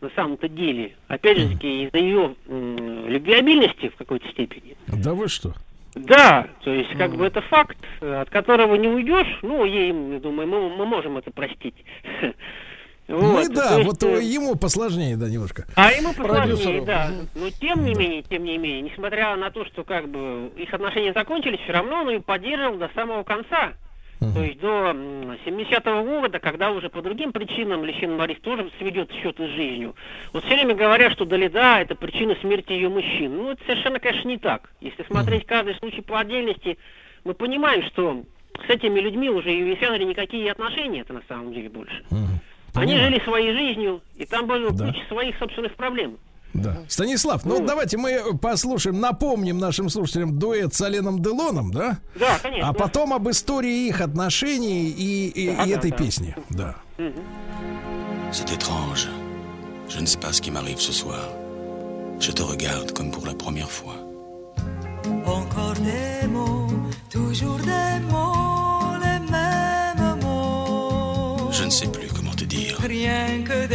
на 0.00 0.10
самом-то 0.10 0.48
деле. 0.48 0.94
Опять 1.08 1.38
же 1.38 1.48
таки, 1.54 1.84
из-за 1.84 1.98
ее 1.98 2.34
м, 2.48 3.08
любвеобильности 3.08 3.88
в 3.88 3.96
какой-то 3.96 4.28
степени. 4.28 4.76
Да 4.88 5.14
вы 5.14 5.28
что? 5.28 5.52
Да, 5.96 6.46
то 6.62 6.70
есть, 6.70 6.96
как 6.98 7.16
бы 7.16 7.26
это 7.26 7.40
факт, 7.40 7.78
э, 8.02 8.20
от 8.20 8.28
которого 8.28 8.74
не 8.74 8.86
уйдешь. 8.86 9.38
Ну, 9.42 9.64
ей, 9.64 9.88
я 9.88 10.20
думаю, 10.20 10.46
мы, 10.46 10.68
мы 10.68 10.84
можем 10.84 11.16
это 11.16 11.30
простить. 11.30 11.74
Мы 12.20 12.32
Вот, 13.08 13.54
да, 13.54 13.68
то 13.68 13.78
есть, 13.78 13.86
вот 13.86 14.02
э, 14.02 14.22
ему 14.24 14.56
посложнее, 14.56 15.16
да, 15.16 15.28
немножко. 15.28 15.64
а 15.76 15.92
ему 15.92 16.08
посложнее, 16.12 16.56
Продюсеру. 16.56 16.84
да. 16.84 17.10
Но 17.34 17.50
тем 17.50 17.84
не 17.84 17.94
менее, 17.94 18.22
тем 18.22 18.42
не 18.44 18.58
менее, 18.58 18.82
несмотря 18.90 19.36
на 19.36 19.50
то, 19.50 19.64
что 19.64 19.84
как 19.84 20.08
бы 20.08 20.50
их 20.56 20.74
отношения 20.74 21.12
закончились, 21.12 21.60
все 21.60 21.72
равно 21.72 22.02
он 22.02 22.10
ее 22.10 22.20
поддерживал 22.20 22.78
до 22.78 22.90
самого 22.94 23.22
конца. 23.22 23.74
То 24.18 24.42
есть 24.42 24.58
до 24.60 24.68
м, 24.92 25.32
70-го 25.44 26.02
года, 26.02 26.38
когда 26.38 26.70
уже 26.70 26.88
по 26.88 27.02
другим 27.02 27.32
причинам 27.32 27.84
Лещин 27.84 28.16
Борис 28.16 28.38
тоже 28.40 28.70
сведет 28.78 29.12
счеты 29.12 29.46
с 29.46 29.50
жизнью. 29.50 29.94
Вот 30.32 30.44
все 30.44 30.54
время 30.54 30.74
говорят, 30.74 31.12
что 31.12 31.26
Далида 31.26 31.80
это 31.80 31.94
причина 31.94 32.34
смерти 32.40 32.72
ее 32.72 32.88
мужчин. 32.88 33.36
Ну, 33.36 33.50
это 33.50 33.62
совершенно, 33.66 33.98
конечно, 34.00 34.28
не 34.28 34.38
так. 34.38 34.70
Если 34.80 35.02
смотреть 35.04 35.44
каждый 35.44 35.74
случай 35.76 36.00
по 36.00 36.18
отдельности, 36.20 36.78
мы 37.24 37.34
понимаем, 37.34 37.82
что 37.84 38.22
с 38.66 38.70
этими 38.70 39.00
людьми 39.00 39.28
уже 39.28 39.52
и 39.52 39.76
связаны 39.76 40.04
никакие 40.04 40.50
отношения 40.50 41.00
это 41.02 41.12
на 41.12 41.22
самом 41.28 41.52
деле 41.52 41.68
больше. 41.68 42.02
Они 42.10 42.92
Понимаю. 42.92 42.98
жили 43.10 43.20
своей 43.24 43.52
жизнью, 43.52 44.00
и 44.16 44.24
там 44.24 44.46
было 44.46 44.70
Да. 44.70 44.86
куча 44.86 45.00
своих 45.08 45.36
собственных 45.38 45.74
проблем. 45.74 46.16
Да. 46.62 46.76
Станислав, 46.88 47.44
ну 47.44 47.60
Ну. 47.60 47.66
давайте 47.66 47.96
мы 47.98 48.36
послушаем, 48.38 49.00
напомним 49.00 49.58
нашим 49.58 49.88
слушателям 49.90 50.38
дуэт 50.38 50.74
с 50.74 50.80
Оленом 50.80 51.20
Делоном, 51.22 51.70
да? 51.72 51.98
Да, 52.18 52.38
конечно. 52.42 52.68
А 52.68 52.72
потом 52.72 53.12
об 53.12 53.28
истории 53.28 53.86
их 53.88 54.00
отношений 54.00 54.88
и, 54.88 55.28
и- 55.28 55.46
Да, 55.56 55.64
и 55.64 55.70
да, 55.70 55.76
этой 55.76 55.90
да. 55.90 55.96
песни. 55.96 56.34
Да. 56.50 56.74
C'est 58.32 58.50
étrange. 58.52 59.08
Je 59.88 60.00
ne 60.00 60.06
sais 60.06 60.18
pas 60.18 60.32
ce 60.32 60.40
qui 60.40 60.50
m'arrive 60.50 60.80
ce 60.80 60.92
soir. 60.92 61.20
Je 62.18 62.32
te 62.32 62.42
regarde 62.42 62.92
comme 62.92 63.10
pour 63.10 63.24
la 63.26 63.34
première 63.34 63.70
fois. 63.70 63.94
Encore 65.26 65.74
des 65.74 66.26
mots, 66.26 66.66
toujours 67.10 67.58
des 67.58 68.00
mots, 68.10 68.96
les 69.00 69.20
mêmes 69.30 70.20
mots. 70.22 71.50
Je 71.52 71.64
ne 71.64 71.70
sais 71.70 71.86
plus 71.86 72.08
comment 72.12 72.32
te 72.34 72.44
dire. 72.44 72.76
Rien 72.80 73.42
que 73.44 73.65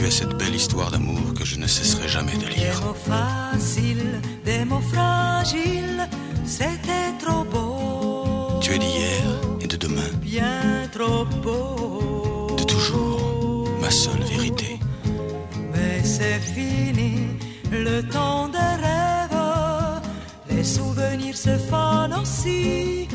tu 0.00 0.06
as 0.06 0.10
cette 0.10 0.34
belle 0.38 0.54
histoire 0.54 0.90
d'amour 0.90 1.34
que 1.38 1.44
je 1.44 1.56
ne 1.58 1.66
cesserai 1.66 2.08
jamais 2.08 2.32
de 2.36 2.46
Des 2.46 2.54
lire. 2.60 2.80
mots 2.86 2.94
faciles, 2.94 4.20
des 4.46 4.64
mots 4.64 4.80
fragiles, 4.92 6.08
c'était 6.44 7.12
trop 7.22 7.44
beau. 7.44 8.58
Tu 8.62 8.72
es 8.74 8.78
d'hier 8.78 9.22
et 9.60 9.66
de 9.66 9.76
demain, 9.76 10.10
Bien 10.22 10.88
trop 10.92 11.24
beau. 11.44 12.56
de 12.56 12.64
toujours, 12.64 13.68
ma 13.80 13.90
seule 13.90 14.22
vérité. 14.22 14.78
Mais 15.72 16.02
c'est 16.02 16.40
fini, 16.40 17.12
le 17.70 18.00
temps 18.02 18.48
des 18.48 18.58
rêves. 18.58 20.00
Les 20.50 20.64
souvenirs 20.64 21.36
se 21.36 21.56
fanent 21.70 22.14
aussi 22.22 23.06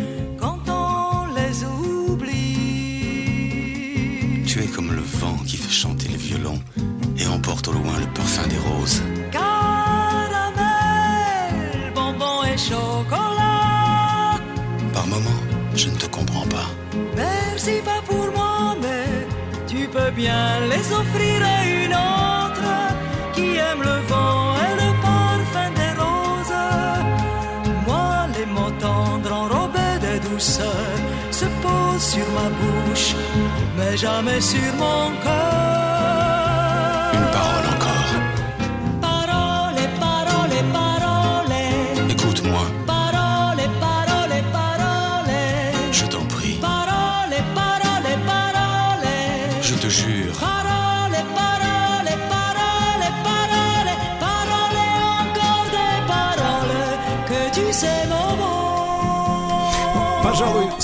vent 5.20 5.38
qui 5.46 5.58
fait 5.58 5.72
chanter 5.84 6.08
le 6.10 6.18
violon 6.18 6.60
et 7.18 7.28
emporte 7.28 7.68
au 7.68 7.74
loin 7.74 8.00
le 8.00 8.08
parfum 8.14 8.48
des 8.48 8.58
roses. 8.58 9.02
Caramel, 9.32 9.46
bonbon 11.94 12.44
et 12.52 12.58
chocolat. 12.58 14.40
Par 14.94 15.08
moments, 15.08 15.44
je 15.76 15.90
ne 15.90 15.96
te 15.96 16.08
comprends 16.08 16.48
pas. 16.48 16.68
Merci 17.16 17.76
pas 17.84 18.02
pour 18.06 18.28
moi, 18.38 18.76
mais 18.82 19.08
tu 19.68 19.88
peux 19.88 20.12
bien 20.12 20.60
les 20.72 20.86
offrir 21.00 21.38
à 21.56 21.60
une 21.84 21.94
autre 21.94 22.72
qui 23.34 23.48
aime 23.68 23.82
le 23.82 23.98
vent 24.10 24.45
sur 32.00 32.28
ma 32.32 32.50
bouche, 32.50 33.16
mais 33.78 33.96
jamais 33.98 34.42
sur 34.42 34.74
mon 34.78 35.12
cœur. 35.24 36.55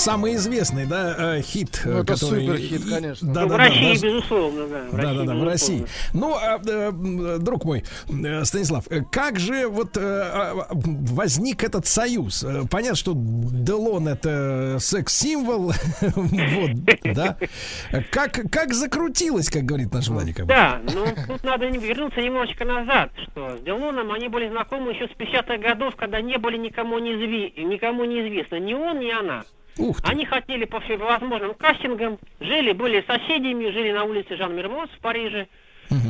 Самый 0.02 0.34
известный, 0.34 0.86
да, 0.86 1.36
э, 1.36 1.42
хит, 1.42 1.80
Ну, 1.84 1.92
э, 1.98 2.02
это 2.02 2.14
который... 2.14 2.46
суперхит, 2.46 2.84
конечно. 2.88 3.32
Да, 3.32 3.42
Ну, 3.42 3.48
да, 3.48 3.54
в 3.54 3.58
да, 3.58 3.64
России, 3.68 3.88
даже- 3.92 4.06
безусловно, 4.06 4.66
да. 4.66 4.82
В 4.90 4.96
Да, 4.96 5.14
да, 5.14 5.22
да, 5.24 5.34
в 5.34 5.44
России. 5.44 5.86
Ну, 6.12 6.34
а, 6.34 6.60
э, 6.66 7.38
друг 7.38 7.64
мой, 7.64 7.84
Станислав, 8.44 8.84
как 9.10 9.38
же 9.38 9.68
вот 9.68 9.96
а, 9.96 10.66
возник 10.72 11.62
этот 11.64 11.86
союз? 11.86 12.44
Понятно, 12.70 12.96
что 12.96 13.12
Делон 13.14 14.08
это 14.08 14.78
секс-символ, 14.80 15.72
вот, 16.00 16.70
да. 17.04 17.36
Как, 18.10 18.40
как 18.50 18.74
закрутилось, 18.74 19.48
как 19.48 19.62
говорит 19.64 19.92
наш 19.92 20.08
Владик? 20.08 20.44
Да, 20.46 20.80
ну 20.92 21.06
тут 21.28 21.44
надо 21.44 21.70
не- 21.70 21.78
вернуться 21.78 22.20
немножечко 22.20 22.64
назад, 22.64 23.10
что 23.30 23.56
с 23.56 23.60
Делоном 23.62 24.10
они 24.12 24.28
были 24.28 24.48
знакомы 24.48 24.92
еще 24.92 25.06
с 25.06 25.10
50-х 25.18 25.58
годов, 25.58 25.94
когда 25.96 26.20
не 26.20 26.38
были 26.38 26.56
никому, 26.58 26.98
неизви... 26.98 27.52
никому 27.64 28.04
неизвестны, 28.04 28.58
ни 28.60 28.74
он, 28.74 28.98
ни 28.98 29.10
она. 29.10 29.44
Ух 29.78 30.02
ты. 30.02 30.10
Они 30.10 30.24
хотели 30.24 30.64
по 30.64 30.80
всевозможным 30.80 31.54
кастингам, 31.54 32.18
жили, 32.40 32.72
были 32.72 33.04
соседями, 33.06 33.70
жили 33.70 33.92
на 33.92 34.04
улице 34.04 34.36
Жан 34.36 34.54
Мермоз 34.54 34.90
в 34.90 35.00
Париже. 35.00 35.48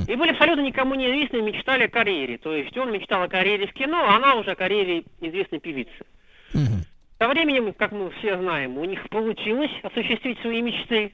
И 0.06 0.14
были 0.14 0.30
абсолютно 0.30 0.62
никому 0.62 0.94
неизвестны, 0.94 1.42
мечтали 1.42 1.84
о 1.84 1.88
карьере. 1.88 2.38
То 2.38 2.54
есть 2.54 2.76
он 2.76 2.92
мечтал 2.92 3.22
о 3.22 3.28
карьере 3.28 3.66
в 3.66 3.72
кино, 3.72 4.04
а 4.04 4.16
она 4.16 4.36
уже 4.36 4.52
о 4.52 4.54
карьере 4.54 5.04
известной 5.20 5.58
певицы. 5.58 5.90
Мгм. 6.54 6.84
Со 7.18 7.28
временем, 7.28 7.72
как 7.72 7.92
мы 7.92 8.10
все 8.18 8.38
знаем, 8.38 8.78
у 8.78 8.84
них 8.84 9.08
получилось 9.08 9.70
осуществить 9.82 10.40
свои 10.40 10.62
мечты. 10.62 11.12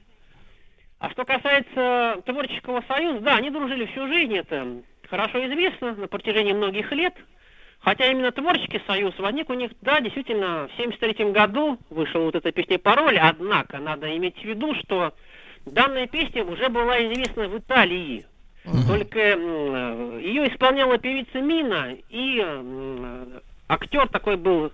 А 0.99 1.09
что 1.11 1.23
касается 1.23 2.21
творческого 2.25 2.83
союза, 2.87 3.21
да, 3.21 3.37
они 3.37 3.49
дружили 3.49 3.85
всю 3.85 4.07
жизнь, 4.07 4.35
это 4.35 4.67
хорошо 5.09 5.45
известно, 5.47 5.95
на 5.95 6.07
протяжении 6.07 6.53
многих 6.53 6.91
лет. 6.91 7.15
Хотя 7.89 8.05
именно 8.11 8.31
творческий 8.31 8.79
союз 8.85 9.17
возник 9.17 9.49
у 9.49 9.55
них, 9.55 9.71
да, 9.81 9.99
действительно, 9.99 10.67
в 10.67 10.77
73 10.77 11.31
году 11.31 11.79
вышла 11.89 12.19
вот 12.19 12.35
эта 12.35 12.51
песня 12.51 12.77
«Пароль», 12.77 13.17
однако 13.17 13.79
надо 13.79 14.15
иметь 14.15 14.37
в 14.39 14.43
виду, 14.43 14.75
что 14.75 15.11
данная 15.65 16.05
песня 16.05 16.43
уже 16.43 16.69
была 16.69 16.99
известна 17.07 17.47
в 17.49 17.57
Италии. 17.57 18.27
Только 18.87 19.19
м, 19.19 20.19
ее 20.19 20.49
исполняла 20.49 20.99
певица 20.99 21.41
Мина 21.41 21.97
и 22.09 22.45
актер 23.67 24.07
такой 24.09 24.37
был 24.37 24.71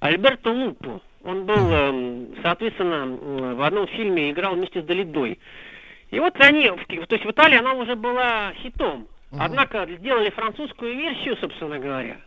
Альберто 0.00 0.50
Лупо. 0.50 1.00
Он 1.24 1.46
был, 1.46 1.70
эм, 1.72 2.34
соответственно, 2.42 3.54
в 3.54 3.62
одном 3.62 3.86
фильме 3.86 4.30
играл 4.30 4.56
вместе 4.56 4.82
с 4.82 4.84
Долидой. 4.84 5.38
И 6.10 6.20
вот 6.20 6.38
они, 6.38 6.68
то 6.68 7.14
есть 7.14 7.24
в 7.24 7.30
Италии 7.30 7.56
она 7.56 7.72
уже 7.72 7.96
была 7.96 8.52
хитом. 8.62 9.08
Однако 9.38 9.86
сделали 9.98 10.28
французскую 10.28 10.94
версию, 10.94 11.38
собственно 11.38 11.78
говоря, 11.78 12.18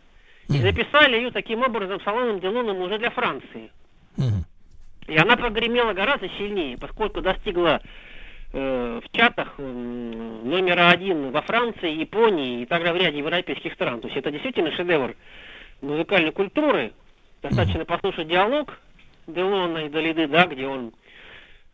и 0.57 0.61
записали 0.61 1.17
ее 1.17 1.31
таким 1.31 1.61
образом 1.61 2.01
салоном 2.01 2.39
Делоном 2.39 2.79
уже 2.81 2.97
для 2.97 3.09
Франции. 3.09 3.71
И 5.07 5.17
она 5.17 5.35
прогремела 5.35 5.93
гораздо 5.93 6.29
сильнее, 6.29 6.77
поскольку 6.77 7.21
достигла 7.21 7.81
э, 8.53 9.01
в 9.03 9.17
чатах 9.17 9.55
м, 9.57 10.47
номера 10.49 10.89
один 10.89 11.31
во 11.31 11.41
Франции, 11.41 11.91
Японии 11.91 12.61
и 12.61 12.65
также 12.65 12.93
в 12.93 12.95
ряде 12.95 13.17
европейских 13.17 13.73
стран. 13.73 13.99
То 13.99 14.07
есть 14.07 14.17
это 14.17 14.31
действительно 14.31 14.71
шедевр 14.71 15.15
музыкальной 15.81 16.31
культуры. 16.31 16.93
Достаточно 17.41 17.85
послушать 17.85 18.27
диалог 18.27 18.77
Делона 19.27 19.79
и 19.79 19.89
Долиды, 19.89 20.27
да, 20.27 20.45
где 20.45 20.67
он 20.67 20.93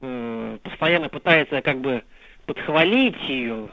э, 0.02 0.58
постоянно 0.64 1.10
пытается 1.10 1.62
как 1.62 1.80
бы 1.80 2.04
подхвалить 2.46 3.22
ее, 3.28 3.70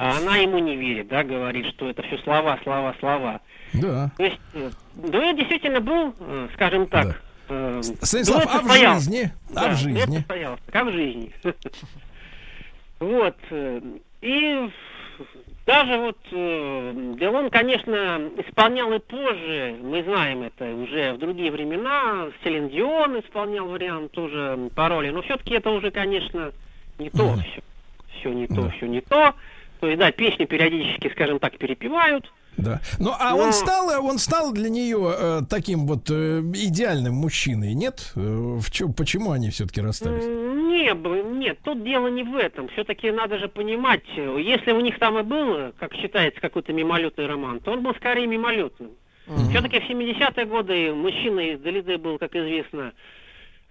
а 0.00 0.16
она 0.16 0.36
ему 0.36 0.58
не 0.58 0.76
верит, 0.76 1.08
да, 1.08 1.22
говорит, 1.22 1.66
что 1.74 1.90
это 1.90 2.00
все 2.04 2.16
слова, 2.18 2.58
слова, 2.62 2.94
слова. 3.00 3.42
Да. 3.74 4.10
То 4.16 4.24
есть 4.24 4.40
э, 4.54 4.70
дуэт 4.94 5.36
действительно 5.36 5.82
был, 5.82 6.14
э, 6.18 6.48
скажем 6.54 6.86
так, 6.86 7.22
э, 7.50 7.82
Станислав, 8.00 8.46
а 8.46 8.60
в 8.62 8.72
жизни? 8.72 9.30
А 9.50 9.54
Да, 9.54 9.68
в 9.68 9.76
жизни? 9.76 10.24
как 10.72 10.86
в 10.86 10.92
жизни. 10.92 11.34
Вот. 12.98 13.36
э, 13.50 13.80
И 14.22 14.70
даже 15.66 15.98
вот 15.98 16.18
э, 16.32 17.14
Делон, 17.18 17.50
конечно, 17.50 18.30
исполнял 18.38 18.90
и 18.94 19.00
позже, 19.00 19.76
мы 19.82 20.02
знаем 20.02 20.44
это 20.44 20.64
уже 20.74 21.12
в 21.12 21.18
другие 21.18 21.50
времена, 21.52 22.28
Селин 22.42 22.70
Дион 22.70 23.20
исполнял 23.20 23.68
вариант 23.68 24.12
тоже 24.12 24.70
пароли, 24.74 25.10
но 25.10 25.20
все-таки 25.22 25.54
это 25.54 25.68
уже, 25.70 25.90
конечно, 25.90 26.52
не 26.98 27.10
то 27.10 27.34
все. 27.34 27.62
Все 28.18 28.32
не 28.32 28.46
то, 28.46 28.68
все 28.70 28.86
не 28.86 29.00
то. 29.02 29.34
То 29.80 29.86
есть, 29.86 29.98
да, 29.98 30.12
песни 30.12 30.44
периодически, 30.44 31.08
скажем 31.12 31.38
так, 31.38 31.56
перепевают. 31.58 32.30
Да. 32.56 32.80
Ну, 32.98 33.12
а 33.18 33.30
Но- 33.30 33.38
он 33.44 33.52
стал, 33.52 34.04
он 34.04 34.18
стал 34.18 34.52
для 34.52 34.68
нее 34.68 35.14
э, 35.18 35.40
таким 35.48 35.86
вот 35.86 36.10
э, 36.10 36.40
идеальным 36.54 37.14
мужчиной, 37.14 37.72
нет? 37.74 38.12
Э, 38.16 38.20
в 38.20 38.70
чем, 38.70 38.92
почему 38.92 39.30
они 39.30 39.50
все-таки 39.50 39.80
расстались? 39.80 40.24
Не, 40.26 40.92
нет, 41.38 41.58
тут 41.64 41.82
дело 41.84 42.08
не 42.08 42.22
в 42.22 42.36
этом. 42.36 42.68
Все-таки 42.68 43.10
надо 43.10 43.38
же 43.38 43.48
понимать, 43.48 44.02
э, 44.16 44.38
если 44.42 44.72
у 44.72 44.80
них 44.80 44.98
там 44.98 45.18
и 45.18 45.22
был, 45.22 45.54
э, 45.56 45.72
как 45.78 45.94
считается, 45.94 46.40
какой-то 46.40 46.72
мимолетный 46.72 47.26
роман, 47.26 47.60
то 47.60 47.72
он 47.72 47.82
был 47.82 47.94
скорее 47.94 48.26
мимолетным. 48.26 48.90
Все-таки 49.50 49.78
в 49.78 49.88
70-е 49.88 50.44
годы 50.44 50.92
мужчина 50.92 51.38
из 51.40 51.60
Далиды 51.60 51.98
был, 51.98 52.18
как 52.18 52.34
известно, 52.34 52.92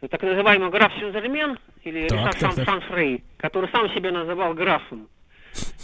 так 0.09 0.21
называемый 0.23 0.69
граф 0.69 0.91
Сюзермен, 0.99 1.59
или 1.83 2.07
Так, 2.07 2.17
Ришар 2.17 2.31
так, 2.31 2.39
Сан- 2.39 2.55
так. 2.55 2.65
Санфрей, 2.65 3.23
который 3.37 3.69
сам 3.71 3.89
себя 3.93 4.11
называл 4.11 4.53
графом. 4.53 5.09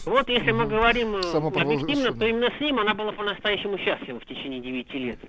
Вот 0.05 0.29
если 0.29 0.51
мы 0.51 0.65
говорим 0.67 1.15
э, 1.15 1.21
объективно, 1.35 2.13
то 2.13 2.25
именно 2.27 2.49
с 2.57 2.61
ним 2.61 2.79
она 2.79 2.93
была 2.93 3.11
по-настоящему 3.11 3.77
счастлива 3.77 4.19
в 4.19 4.25
течение 4.25 4.59
9 4.59 4.93
лет. 4.93 5.19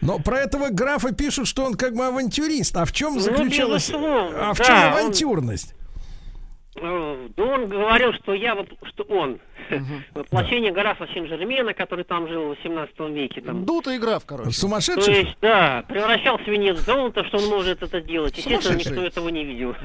Но 0.00 0.18
про 0.18 0.40
этого 0.40 0.68
графа 0.70 1.14
пишут, 1.14 1.46
что 1.46 1.64
он 1.64 1.74
как 1.74 1.94
бы 1.94 2.04
авантюрист. 2.06 2.76
А 2.76 2.84
в 2.84 2.92
чем 2.92 3.14
Ну, 3.14 3.20
заключалась... 3.20 3.88
безусловно, 3.88 4.50
а 4.50 4.54
в 4.54 4.58
да, 4.58 4.64
чем 4.64 4.74
он- 4.76 4.82
авантюрность? 4.98 5.74
Э, 6.76 7.28
Да 7.36 7.42
он 7.44 7.68
говорил, 7.68 8.12
что 8.14 8.34
я, 8.34 8.54
воп- 8.54 8.76
что 8.88 9.04
он, 9.04 9.38
воплощение 10.14 10.72
графа 10.72 11.06
Сен-Жермена, 11.14 11.72
который 11.72 12.04
там 12.04 12.26
жил 12.28 12.46
в 12.46 12.48
18 12.48 12.98
веке. 13.14 13.40
Там. 13.40 13.64
Дутый 13.64 13.98
граф, 14.00 14.24
короче. 14.26 14.50
То 14.50 14.56
Сумасшедший? 14.56 15.14
есть, 15.14 15.36
да, 15.40 15.84
превращал 15.88 16.38
свинец 16.40 16.78
в 16.78 16.84
золото, 16.84 17.24
что 17.26 17.38
он 17.38 17.46
может 17.46 17.82
это 17.82 18.00
делать. 18.00 18.36
Естественно, 18.36 18.76
никто 18.76 19.00
этого 19.02 19.28
не 19.28 19.44
видел. 19.44 19.76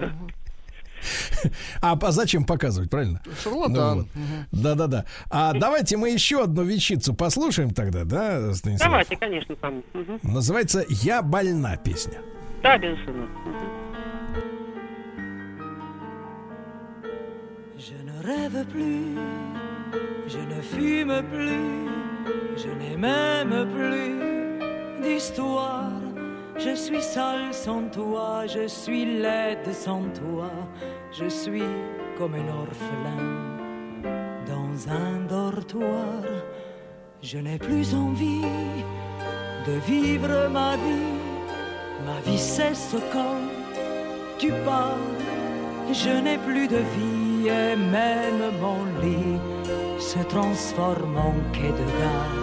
А, 1.81 1.97
а 2.01 2.11
зачем 2.11 2.43
показывать, 2.43 2.89
правильно? 2.89 3.21
Шарлатан. 3.43 3.73
Ну 3.73 3.95
вот. 4.05 4.07
Да-да-да. 4.51 5.05
А 5.29 5.53
давайте 5.53 5.97
мы 5.97 6.09
еще 6.09 6.43
одну 6.43 6.63
вещицу 6.63 7.13
послушаем 7.13 7.71
тогда, 7.71 8.03
да, 8.03 8.53
Станислав? 8.53 8.89
Давайте, 8.89 9.15
конечно, 9.17 9.55
там. 9.55 9.83
Мгм. 9.93 10.19
Называется 10.23 10.85
«Я 10.89 11.21
больна» 11.21 11.77
песня. 11.77 12.19
Да, 12.63 12.77
безусловно. 12.77 13.27
Je 17.77 17.95
ne 18.03 18.21
rêve 18.21 18.65
plus, 18.67 19.15
je 20.27 20.37
ne 20.37 20.61
fume 20.61 21.23
plus, 21.31 21.89
je 22.57 22.69
n'ai 22.77 22.97
même 22.97 23.67
plus 23.73 25.01
d'histoire. 25.01 26.08
Je 26.59 26.75
suis 26.75 27.01
seule 27.01 27.53
sans 27.53 27.83
toi, 27.83 28.45
je 28.45 28.67
suis 28.67 29.05
laide 29.05 29.71
sans 29.71 30.03
toi, 30.13 30.51
je 31.11 31.29
suis 31.29 31.63
comme 32.17 32.33
un 32.35 32.47
orphelin 32.63 33.23
dans 34.45 34.91
un 34.91 35.21
dortoir. 35.29 36.21
Je 37.21 37.37
n'ai 37.37 37.57
plus 37.57 37.95
envie 37.95 38.45
de 39.67 39.73
vivre 39.87 40.49
ma 40.51 40.75
vie, 40.75 41.15
ma 42.05 42.19
vie 42.29 42.37
cesse 42.37 42.95
quand 43.13 43.41
tu 44.37 44.51
pars. 44.65 44.97
Je 45.93 46.09
n'ai 46.09 46.37
plus 46.39 46.67
de 46.67 46.81
vie 46.95 47.47
et 47.47 47.75
même 47.77 48.43
mon 48.61 48.83
lit 49.01 49.39
se 49.97 50.19
transforme 50.27 51.17
en 51.17 51.35
quai 51.53 51.71
de 51.79 51.87
gare. 51.99 52.37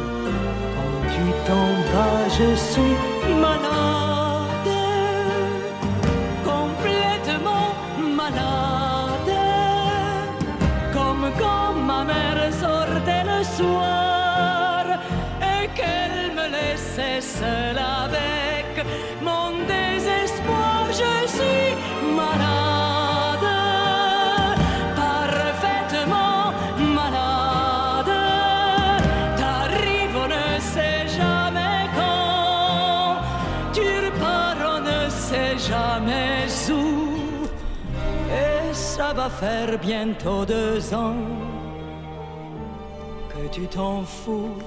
Quand 0.75 0.97
tu 1.15 1.27
t'en 1.47 1.69
vas, 1.93 2.29
je 2.39 2.55
suis 2.55 3.35
malade, 3.41 4.06
malade, 8.31 9.35
comme 10.93 11.31
quand 11.39 11.75
ma 11.75 12.05
mère 12.05 12.53
sortait 12.53 13.25
le 13.25 13.43
soir 13.45 14.85
et 15.43 15.69
qu'elle 15.77 16.33
me 16.39 16.47
laissait 16.57 17.21
va 39.27 39.31
faire 39.31 39.79
bientôt 39.79 40.45
deux 40.45 40.95
ans 40.95 41.17
que 43.29 43.49
tu 43.55 43.67
t'en 43.67 44.05
fous. 44.05 44.63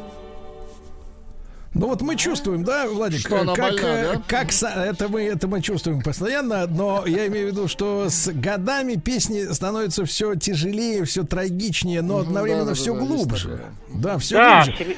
Ну 1.75 1.87
вот 1.87 2.01
мы 2.01 2.15
чувствуем, 2.15 2.63
да, 2.63 2.87
Владик, 2.87 3.19
Что 3.19 3.41
она 3.41 3.53
как, 3.53 3.73
больна, 3.73 3.87
э, 3.87 4.13
да? 4.15 4.21
как 4.27 4.49
это 4.51 5.07
мы 5.07 5.21
это 5.21 5.47
мы 5.47 5.61
чувствуем 5.61 6.01
постоянно, 6.01 6.65
но 6.65 7.05
я 7.05 7.27
имею 7.27 7.47
в 7.47 7.51
виду, 7.51 7.67
что 7.67 8.09
с 8.09 8.31
годами 8.33 8.95
песни 8.95 9.53
становятся 9.53 10.03
все 10.05 10.33
тяжелее, 10.35 11.05
все 11.05 11.23
трагичнее, 11.23 12.01
но 12.01 12.17
одновременно 12.17 12.65
да-да-да, 12.65 12.81
все 12.81 12.95
есть 12.95 13.07
глубже. 13.07 13.61
Да, 13.93 14.17
все 14.17 14.35
Да, 14.35 14.63
глубже. 14.65 14.97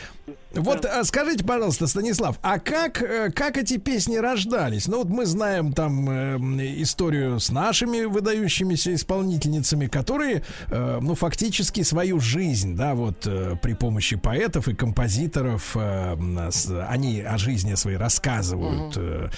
Вот 0.53 0.85
а, 0.85 1.03
скажите, 1.05 1.43
пожалуйста, 1.45 1.87
Станислав, 1.87 2.37
а 2.41 2.59
как, 2.59 3.01
э, 3.01 3.31
как 3.31 3.57
эти 3.57 3.77
песни 3.77 4.17
рождались? 4.17 4.87
Ну 4.87 4.97
вот 4.97 5.07
мы 5.09 5.25
знаем 5.25 5.71
там 5.73 6.09
э, 6.09 6.37
историю 6.81 7.39
с 7.39 7.49
нашими 7.51 8.03
выдающимися 8.03 8.93
исполнительницами, 8.93 9.87
которые, 9.87 10.43
э, 10.69 10.99
ну 11.01 11.15
фактически 11.15 11.83
свою 11.83 12.19
жизнь, 12.19 12.75
да, 12.75 12.95
вот 12.95 13.25
э, 13.25 13.55
при 13.61 13.73
помощи 13.73 14.17
поэтов 14.17 14.67
и 14.67 14.73
композиторов, 14.75 15.71
э, 15.75 16.17
с- 16.51 16.85
они 16.89 17.21
о 17.21 17.37
жизни 17.37 17.75
своей 17.75 17.97
рассказывают 17.97 18.97
э, 18.97 19.29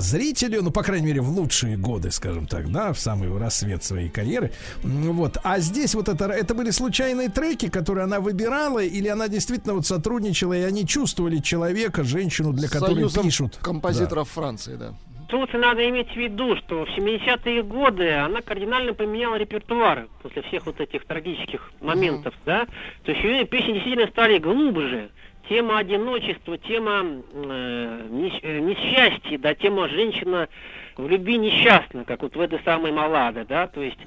зрителю, 0.00 0.62
ну 0.62 0.70
по 0.70 0.82
крайней 0.82 1.06
мере 1.06 1.20
в 1.20 1.30
лучшие 1.30 1.76
годы, 1.76 2.10
скажем 2.10 2.46
так, 2.46 2.70
да, 2.72 2.92
в 2.92 2.98
самый 2.98 3.36
рассвет 3.38 3.84
своей 3.84 4.08
карьеры. 4.08 4.50
Вот, 4.82 5.36
а 5.44 5.60
здесь 5.60 5.94
вот 5.94 6.08
это, 6.08 6.24
это 6.26 6.54
были 6.54 6.70
случайные 6.70 7.28
треки, 7.28 7.68
которые 7.68 8.04
она 8.04 8.20
выбирала, 8.20 8.82
или 8.82 9.08
она 9.08 9.28
действительно 9.28 9.74
вот 9.74 9.86
сотрудничала, 9.86 10.47
и 10.52 10.62
они 10.62 10.86
чувствовали 10.86 11.38
человека, 11.38 12.04
женщину, 12.04 12.52
для 12.52 12.68
которой 12.68 12.94
Союзом 12.94 13.24
пишут. 13.24 13.56
композиторов 13.62 14.28
Франции, 14.30 14.76
да. 14.76 14.94
Тут 15.28 15.52
надо 15.52 15.86
иметь 15.90 16.10
в 16.10 16.16
виду, 16.16 16.56
что 16.56 16.86
в 16.86 16.88
70-е 16.96 17.62
годы 17.62 18.14
она 18.14 18.40
кардинально 18.40 18.94
поменяла 18.94 19.36
репертуар 19.36 20.08
после 20.22 20.40
всех 20.42 20.64
вот 20.64 20.80
этих 20.80 21.04
трагических 21.04 21.70
моментов, 21.82 22.34
да. 22.46 22.66
То 23.04 23.12
есть 23.12 23.22
ее 23.22 23.44
песни 23.44 23.74
действительно 23.74 24.08
стали 24.08 24.38
глубже. 24.38 25.10
Тема 25.46 25.78
одиночества, 25.78 26.56
тема 26.58 27.04
э, 27.32 28.38
э, 28.42 28.60
несчастья, 28.60 29.38
да, 29.38 29.54
тема 29.54 29.88
женщина 29.88 30.48
в 30.96 31.08
любви 31.08 31.38
несчастна, 31.38 32.04
как 32.04 32.22
вот 32.22 32.34
в 32.34 32.40
этой 32.40 32.60
самой 32.64 32.92
Маладе, 32.92 33.44
да, 33.48 33.66
то 33.66 33.82
есть 33.82 33.98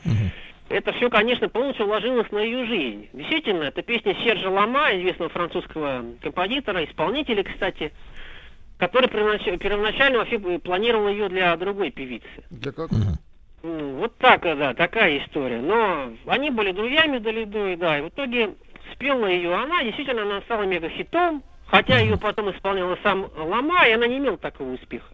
это 0.71 0.93
все, 0.93 1.09
конечно, 1.09 1.49
полностью 1.49 1.87
ложилось 1.87 2.31
на 2.31 2.39
ее 2.39 2.65
жизнь. 2.65 3.09
Действительно, 3.13 3.63
это 3.63 3.81
песня 3.81 4.15
Сержа 4.23 4.49
Лама, 4.49 4.95
известного 4.97 5.29
французского 5.29 6.03
композитора, 6.21 6.83
исполнителя, 6.85 7.43
кстати, 7.43 7.93
который 8.77 9.07
первонач- 9.09 9.57
первоначально 9.57 10.19
вообще 10.19 10.39
планировал 10.39 11.09
ее 11.09 11.29
для 11.29 11.55
другой 11.57 11.91
певицы. 11.91 12.27
Для 12.49 12.71
как? 12.71 12.89
М, 13.63 13.97
Вот 13.97 14.17
так, 14.17 14.41
да, 14.41 14.73
такая 14.73 15.19
история. 15.19 15.61
Но 15.61 16.13
они 16.25 16.49
были 16.49 16.71
друзьями 16.71 17.19
Долидой, 17.19 17.75
да, 17.75 17.99
и 17.99 18.01
в 18.01 18.09
итоге 18.09 18.55
спела 18.93 19.27
ее 19.27 19.53
она, 19.53 19.83
действительно, 19.83 20.23
она 20.23 20.41
стала 20.41 20.63
мега-хитом, 20.63 21.43
хотя 21.67 21.99
ее 21.99 22.17
потом 22.17 22.49
исполняла 22.51 22.97
сам 23.03 23.29
Лама, 23.37 23.87
и 23.87 23.91
она 23.91 24.07
не 24.07 24.17
имела 24.17 24.37
такого 24.37 24.71
успеха. 24.73 25.13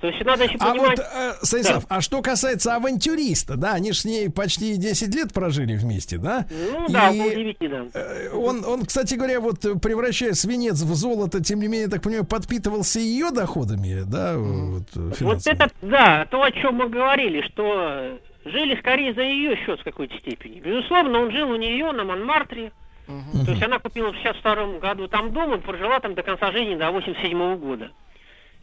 То 0.00 0.08
есть 0.08 0.24
надо 0.24 0.44
еще 0.44 0.56
А 0.58 0.70
понимать... 0.72 0.98
вот, 0.98 1.06
э, 1.14 1.32
Станислав, 1.42 1.84
а 1.88 2.00
что 2.00 2.22
касается 2.22 2.74
авантюриста, 2.74 3.56
да, 3.56 3.72
они 3.74 3.92
ж 3.92 3.96
с 3.98 4.04
ней 4.04 4.28
почти 4.30 4.76
10 4.76 5.14
лет 5.14 5.32
прожили 5.32 5.76
вместе, 5.76 6.18
да? 6.18 6.46
Ну 6.50 6.86
да, 6.88 7.10
И, 7.10 7.56
да. 7.68 7.84
э, 7.94 8.30
Он, 8.34 8.64
он, 8.64 8.84
кстати 8.84 9.14
говоря, 9.14 9.40
вот 9.40 9.60
превращая 9.80 10.32
свинец 10.34 10.80
в 10.82 10.94
золото, 10.94 11.42
тем 11.42 11.60
не 11.60 11.68
менее, 11.68 11.88
так 11.88 12.02
понимаю, 12.02 12.24
подпитывался 12.24 12.98
ее 12.98 13.30
доходами, 13.30 14.02
да, 14.06 14.36
вот, 14.36 14.82
э, 14.96 15.00
Вот 15.00 15.16
финансовыми. 15.16 15.54
это, 15.56 15.70
да, 15.82 16.26
то, 16.30 16.42
о 16.42 16.50
чем 16.50 16.74
мы 16.74 16.88
говорили, 16.88 17.42
что 17.52 18.18
жили 18.44 18.76
скорее 18.80 19.14
за 19.14 19.22
ее 19.22 19.56
счет 19.64 19.80
в 19.80 19.84
какой-то 19.84 20.18
степени. 20.18 20.60
Безусловно, 20.60 21.20
он 21.20 21.30
жил 21.30 21.50
у 21.50 21.56
нее 21.56 21.92
на 21.92 22.04
Монмартре. 22.04 22.72
То 23.06 23.50
есть 23.50 23.62
она 23.62 23.78
купила 23.78 24.12
в 24.12 24.16
62 24.16 24.78
году 24.78 25.08
там 25.08 25.30
дом 25.32 25.54
и 25.54 25.58
прожила 25.58 26.00
там 26.00 26.14
до 26.14 26.22
конца 26.22 26.50
жизни, 26.52 26.74
до 26.74 26.90
87 26.90 27.56
года. 27.56 27.90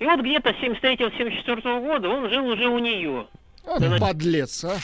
И 0.02 0.06
вот 0.06 0.20
где-то 0.22 0.50
с 0.50 0.56
73-74 0.56 1.80
года 1.80 2.10
он 2.10 2.28
жил 2.28 2.48
уже 2.48 2.68
у 2.68 2.80
нее. 2.80 3.28
А, 3.68 3.80
подлец, 4.00 4.64
а. 4.64 4.80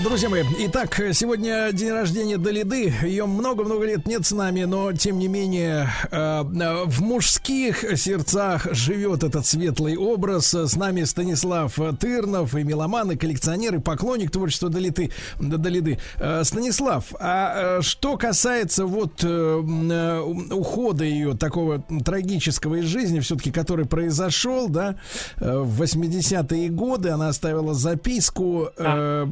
Друзья 0.00 0.30
мои, 0.30 0.42
итак, 0.60 1.00
сегодня 1.12 1.70
день 1.70 1.90
рождения 1.90 2.38
Далиды. 2.38 2.94
Ее 3.02 3.26
много-много 3.26 3.84
лет 3.84 4.06
нет 4.06 4.24
с 4.24 4.32
нами, 4.32 4.64
но 4.64 4.92
тем 4.92 5.18
не 5.18 5.28
менее 5.28 5.90
э, 6.10 6.16
э, 6.16 6.84
в 6.86 7.02
мужских 7.02 7.84
сердцах 7.98 8.68
живет 8.72 9.22
этот 9.22 9.44
светлый 9.44 9.96
образ. 9.98 10.54
С 10.54 10.76
нами 10.76 11.04
Станислав 11.04 11.78
Тырнов, 12.00 12.54
и 12.54 12.64
меломан, 12.64 13.12
и 13.12 13.16
коллекционер, 13.16 13.74
и 13.74 13.78
поклонник 13.80 14.30
творчества 14.30 14.70
Далиды. 14.70 15.10
Далиды. 15.38 15.98
Э, 16.18 16.42
Станислав, 16.42 17.12
а 17.20 17.82
что 17.82 18.16
касается 18.16 18.86
вот 18.86 19.22
ухода 19.22 21.04
ее 21.04 21.36
такого 21.36 21.84
трагического 22.04 22.76
из 22.76 22.86
жизни, 22.86 23.20
все-таки, 23.20 23.52
который 23.52 23.84
произошел, 23.84 24.68
да, 24.68 24.96
в 25.36 25.82
80-е 25.82 26.70
годы, 26.70 27.10
она 27.10 27.28
оставила 27.28 27.74
записку. 27.74 28.70
э, 28.76 29.26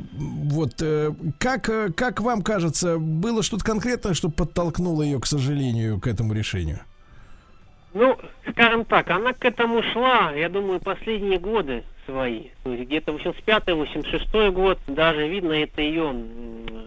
вот 0.50 0.82
э, 0.82 1.12
как, 1.38 1.68
э, 1.68 1.90
как 1.92 2.20
вам 2.20 2.42
кажется, 2.42 2.98
было 2.98 3.42
что-то 3.42 3.64
конкретное, 3.64 4.14
что 4.14 4.28
подтолкнуло 4.28 5.02
ее, 5.02 5.20
к 5.20 5.26
сожалению, 5.26 6.00
к 6.00 6.06
этому 6.06 6.32
решению? 6.32 6.80
Ну, 7.92 8.16
скажем 8.50 8.84
так, 8.84 9.10
она 9.10 9.32
к 9.32 9.44
этому 9.44 9.82
шла, 9.82 10.32
я 10.32 10.48
думаю, 10.48 10.80
последние 10.80 11.38
годы 11.38 11.82
свои. 12.06 12.48
Где-то 12.64 13.12
85-86 13.12 14.50
год, 14.52 14.78
даже 14.86 15.28
видно 15.28 15.52
это 15.52 15.82
ее, 15.82 16.14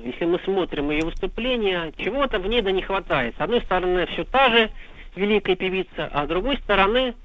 если 0.04 0.26
мы 0.26 0.40
смотрим 0.44 0.92
ее 0.92 1.04
выступления, 1.04 1.92
чего-то 1.98 2.40
в 2.40 2.48
ней 2.48 2.62
да 2.62 2.72
не 2.72 2.82
хватает. 2.82 3.36
С 3.38 3.42
одной 3.42 3.62
стороны, 3.62 4.06
все 4.08 4.24
та 4.24 4.50
же 4.50 4.72
великая 5.16 5.56
певица, 5.56 6.10
а 6.12 6.26
с 6.26 6.28
другой 6.28 6.58
стороны, 6.58 7.16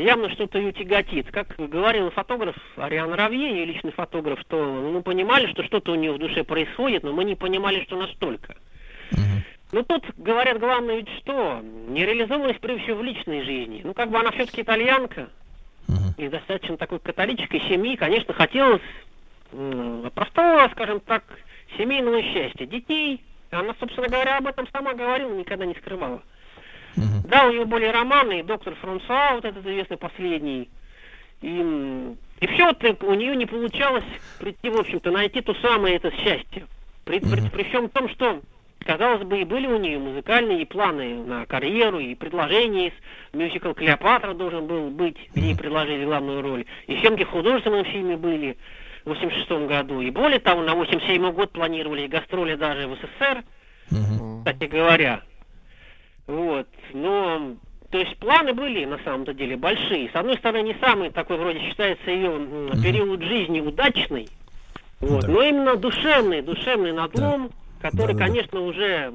явно 0.00 0.30
что-то 0.30 0.58
ее 0.58 0.72
тяготит. 0.72 1.30
Как 1.30 1.54
говорил 1.56 2.10
фотограф 2.10 2.56
Ариан 2.76 3.12
Равье, 3.12 3.50
ее 3.50 3.64
личный 3.64 3.92
фотограф, 3.92 4.40
что 4.40 4.64
мы 4.64 5.02
понимали, 5.02 5.46
что 5.50 5.62
что-то 5.64 5.92
у 5.92 5.94
нее 5.94 6.12
в 6.12 6.18
душе 6.18 6.44
происходит, 6.44 7.02
но 7.02 7.12
мы 7.12 7.24
не 7.24 7.34
понимали, 7.34 7.82
что 7.84 7.96
настолько. 7.96 8.56
Ну 9.72 9.84
тут 9.84 10.04
говорят 10.16 10.58
главное 10.58 10.96
ведь 10.96 11.08
что? 11.20 11.60
Нереализованность 11.62 12.60
прежде 12.60 12.84
всего 12.84 12.98
в 12.98 13.04
личной 13.04 13.44
жизни. 13.44 13.82
Ну 13.84 13.94
как 13.94 14.10
бы 14.10 14.18
она 14.18 14.32
все-таки 14.32 14.62
итальянка. 14.62 15.28
И 16.18 16.28
достаточно 16.28 16.76
такой 16.76 16.98
католической 16.98 17.60
семьи, 17.60 17.96
конечно, 17.96 18.34
хотелось 18.34 18.82
простого, 20.14 20.68
скажем 20.72 21.00
так, 21.00 21.24
семейного 21.78 22.22
счастья. 22.22 22.66
Детей, 22.66 23.22
она, 23.50 23.74
собственно 23.80 24.08
говоря, 24.08 24.38
об 24.38 24.46
этом 24.46 24.68
сама 24.72 24.94
говорила, 24.94 25.32
никогда 25.32 25.66
не 25.66 25.74
скрывала. 25.74 26.22
Да, 26.96 27.46
у 27.46 27.52
нее 27.52 27.64
были 27.64 27.86
романы, 27.86 28.42
доктор 28.42 28.74
Франсуа, 28.74 29.34
вот 29.34 29.44
этот 29.44 29.64
известный 29.64 29.96
последний. 29.96 30.68
И, 31.42 32.14
и 32.40 32.46
все 32.46 32.66
вот 32.66 33.02
у 33.04 33.14
нее 33.14 33.34
не 33.36 33.46
получалось 33.46 34.04
прийти, 34.38 34.68
в 34.68 34.78
общем-то, 34.78 35.10
найти 35.10 35.40
то 35.40 35.54
самое 35.54 35.96
это 35.96 36.10
счастье. 36.10 36.66
При, 37.04 37.18
при, 37.18 37.48
при 37.48 37.62
всем 37.64 37.88
том, 37.88 38.08
что, 38.10 38.40
казалось 38.84 39.22
бы, 39.24 39.40
и 39.40 39.44
были 39.44 39.66
у 39.66 39.78
нее 39.78 39.98
музыкальные 39.98 40.66
планы 40.66 41.14
на 41.24 41.46
карьеру, 41.46 41.98
и 41.98 42.14
предложения 42.14 42.88
из 42.88 42.92
мюзикл 43.32 43.72
«Клеопатра» 43.72 44.34
должен 44.34 44.66
был 44.66 44.90
быть, 44.90 45.16
где 45.34 45.48
ей 45.48 45.56
предложили 45.56 46.04
главную 46.04 46.42
роль. 46.42 46.66
И 46.86 46.96
съемки 46.98 47.24
в 47.24 47.30
художественном 47.30 47.84
фильме 47.84 48.16
были 48.16 48.58
в 49.04 49.08
86 49.08 49.50
году. 49.66 50.02
И 50.02 50.10
более 50.10 50.40
того, 50.40 50.62
на 50.62 50.74
87 50.74 51.32
год 51.32 51.52
планировали 51.52 52.06
гастроли 52.06 52.54
даже 52.54 52.86
в 52.86 52.96
СССР, 52.96 53.44
кстати 54.40 54.64
говоря. 54.64 55.22
Вот. 56.30 56.66
Но, 56.94 57.54
то 57.90 57.98
есть 57.98 58.16
планы 58.18 58.52
были 58.54 58.84
на 58.84 58.98
самом-то 59.04 59.34
деле 59.34 59.56
большие. 59.56 60.08
С 60.10 60.14
одной 60.14 60.36
стороны, 60.38 60.62
не 60.62 60.76
самый 60.80 61.10
такой 61.10 61.36
вроде 61.38 61.58
считается 61.58 62.08
ее 62.10 62.30
период 62.82 63.20
жизни 63.22 63.60
удачный, 63.60 64.28
вот, 65.00 65.26
но 65.26 65.42
именно 65.42 65.74
душевный, 65.76 66.40
душевный 66.42 66.92
надлом, 66.92 67.50
который, 67.82 68.16
конечно, 68.16 68.60
уже 68.60 69.06
м, 69.06 69.14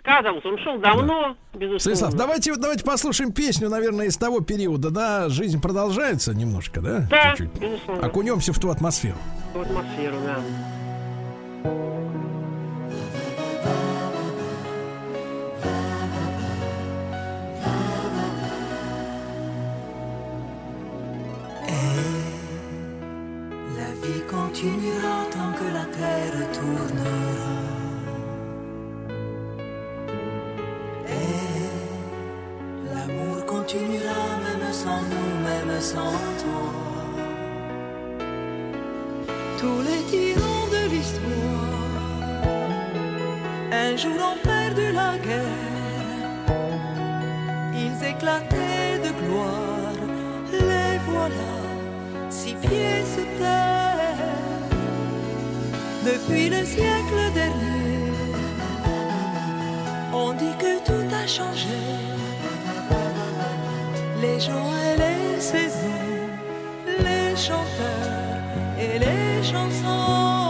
сказывался. 0.00 0.48
Он 0.48 0.58
шел 0.58 0.78
давно, 0.78 1.36
безусловно. 1.54 1.78
Станислав, 1.78 2.14
давайте, 2.14 2.54
давайте 2.56 2.84
послушаем 2.84 3.32
песню, 3.32 3.68
наверное, 3.70 4.06
из 4.06 4.16
того 4.18 4.40
периода, 4.40 4.90
да, 4.90 5.28
жизнь 5.28 5.60
продолжается 5.62 6.34
немножко, 6.34 6.80
да? 6.80 7.06
Да, 7.08 7.34
Чуть-чуть. 7.36 7.58
безусловно. 7.60 8.06
Окунемся 8.06 8.52
в 8.52 8.58
ту 8.58 8.68
атмосферу. 8.70 9.16
В 9.54 9.60
атмосферу, 9.62 10.16
да. 10.26 10.40
La 23.76 23.90
vie 24.02 24.22
continuera 24.28 25.14
tant 25.30 25.52
que 25.58 25.66
la 25.72 25.84
terre 25.98 26.40
tournera. 26.52 27.18
Et 31.08 31.64
l'amour 32.86 33.46
continuera 33.46 34.22
même 34.44 34.72
sans 34.72 35.02
nous, 35.12 35.32
même 35.48 35.80
sans 35.80 36.18
toi. 36.42 36.70
Tous 39.58 39.80
les 39.88 40.02
tyrans 40.10 40.68
de 40.76 40.82
l'histoire, 40.92 41.78
un 43.72 43.96
jour 43.96 44.18
ont 44.32 44.40
perdu 44.42 44.92
la 44.92 45.18
guerre. 45.18 45.70
Ils 47.74 47.98
éclataient 48.12 48.98
de 49.04 49.10
gloire, 49.20 50.00
les 50.52 50.98
voilà 51.06 51.59
six 52.30 52.54
pieds 52.54 53.04
sous 53.14 53.26
terre. 53.38 54.16
Depuis 56.04 56.48
le 56.48 56.64
siècle 56.64 57.20
dernier, 57.34 58.12
on 60.12 60.32
dit 60.32 60.56
que 60.58 60.78
tout 60.86 61.14
a 61.14 61.26
changé. 61.26 61.80
Les 64.22 64.38
jours 64.38 64.74
et 64.88 64.96
les 64.96 65.40
saisons, 65.40 66.28
les 66.86 67.36
chanteurs 67.36 68.40
et 68.78 68.98
les 68.98 69.42
chansons. 69.42 70.40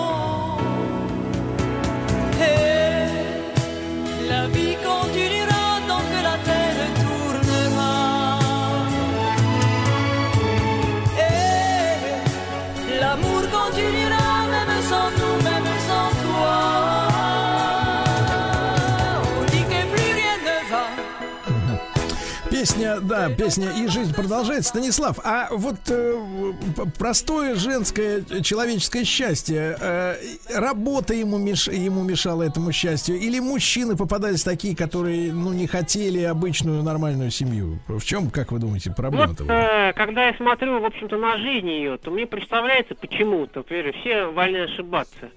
Песня, 22.61 23.01
да, 23.01 23.31
песня 23.31 23.71
«И 23.71 23.87
жизнь 23.87 24.15
продолжается». 24.15 24.69
Станислав, 24.69 25.19
а 25.25 25.49
вот 25.51 25.77
э, 25.89 26.53
простое 26.99 27.55
женское 27.55 28.19
э, 28.19 28.43
человеческое 28.43 29.05
счастье, 29.05 29.79
э, 29.81 30.17
работа 30.55 31.15
ему, 31.15 31.39
меш, 31.39 31.69
ему 31.69 32.03
мешала 32.03 32.43
этому 32.43 32.71
счастью? 32.71 33.17
Или 33.17 33.39
мужчины 33.39 33.97
попадались 33.97 34.43
такие, 34.43 34.77
которые, 34.77 35.33
ну, 35.33 35.55
не 35.55 35.67
хотели 35.67 36.23
обычную 36.23 36.83
нормальную 36.83 37.31
семью? 37.31 37.79
В 37.89 38.05
чем, 38.05 38.29
как 38.31 38.53
вы 38.53 38.59
думаете, 38.59 38.93
проблема-то? 38.95 39.45
Вот, 39.45 39.51
э, 39.51 39.95
когда 39.95 40.27
я 40.27 40.35
смотрю, 40.35 40.81
в 40.81 40.85
общем-то, 40.85 41.17
на 41.17 41.39
жизнь 41.39 41.71
ее, 41.71 41.97
то 41.97 42.11
мне 42.11 42.27
представляется 42.27 42.95
почему-то, 42.95 43.65
все 43.65 44.27
вольны 44.27 44.65
ошибаться. 44.65 45.31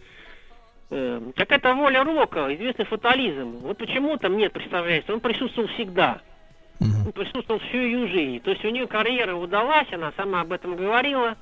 Э, 0.90 1.22
какая-то 1.38 1.74
воля 1.74 2.04
рока, 2.04 2.54
известный 2.54 2.84
фатализм. 2.84 3.60
Вот 3.62 3.78
почему-то 3.78 4.28
мне 4.28 4.50
представляется, 4.50 5.14
он 5.14 5.22
присутствовал 5.22 5.70
всегда. 5.70 6.20
Он 6.80 7.12
присутствовал 7.12 7.60
всю 7.62 7.78
ее 7.78 8.08
жизнь. 8.08 8.40
То 8.42 8.52
есть 8.52 8.64
у 8.66 8.70
нее 8.70 8.88
карьера 8.88 9.36
удалась, 9.36 9.88
она 9.92 10.12
сама 10.18 10.42
об 10.42 10.52
этом 10.52 10.76
говорила. 10.76 11.36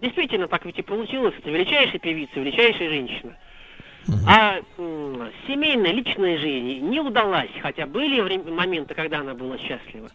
Действительно, 0.00 0.48
так 0.48 0.64
ведь 0.64 0.78
и 0.78 0.82
получилось. 0.82 1.34
Это 1.38 1.50
величайшая 1.50 1.98
певица, 1.98 2.40
величайшая 2.40 2.88
женщина. 2.88 3.36
А 4.26 4.58
м, 4.78 5.30
семейная, 5.46 5.92
личная 5.92 6.36
жизнь 6.38 6.86
не 6.88 7.00
удалась, 7.00 7.50
хотя 7.62 7.86
были 7.86 8.36
моменты, 8.50 8.94
когда 8.94 9.20
она 9.20 9.34
была 9.34 9.56
счастлива. 9.58 10.08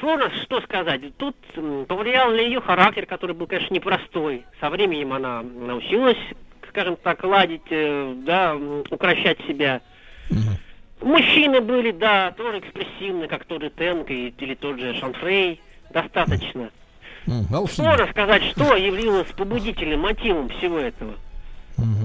Сложно 0.00 0.30
что 0.42 0.60
сказать. 0.62 1.00
Тут 1.16 1.36
м, 1.56 1.84
повлиял 1.86 2.30
на 2.30 2.40
ее 2.40 2.60
характер, 2.60 3.06
который 3.06 3.34
был, 3.34 3.46
конечно, 3.46 3.74
непростой. 3.74 4.44
Со 4.60 4.70
временем 4.70 5.12
она 5.12 5.42
научилась, 5.42 6.18
скажем 6.68 6.96
так, 6.96 7.22
ладить, 7.24 7.62
э, 7.70 8.14
да, 8.24 8.52
м, 8.52 8.84
укращать 8.90 9.38
себя. 9.46 9.80
Мужчины 11.00 11.60
были, 11.60 11.92
да, 11.92 12.32
тоже 12.32 12.58
экспрессивны, 12.58 13.28
как 13.28 13.44
тот 13.44 13.62
же 13.62 13.70
Тенко 13.70 14.12
и- 14.12 14.34
или 14.38 14.54
тот 14.54 14.78
же 14.80 14.94
Шанфрей. 14.94 15.60
Достаточно. 15.90 16.70
Сложно 17.70 18.06
сказать, 18.10 18.42
что 18.44 18.74
явилось 18.74 19.28
побудителем, 19.36 20.00
мотивом 20.00 20.48
всего 20.48 20.78
этого. 20.78 21.14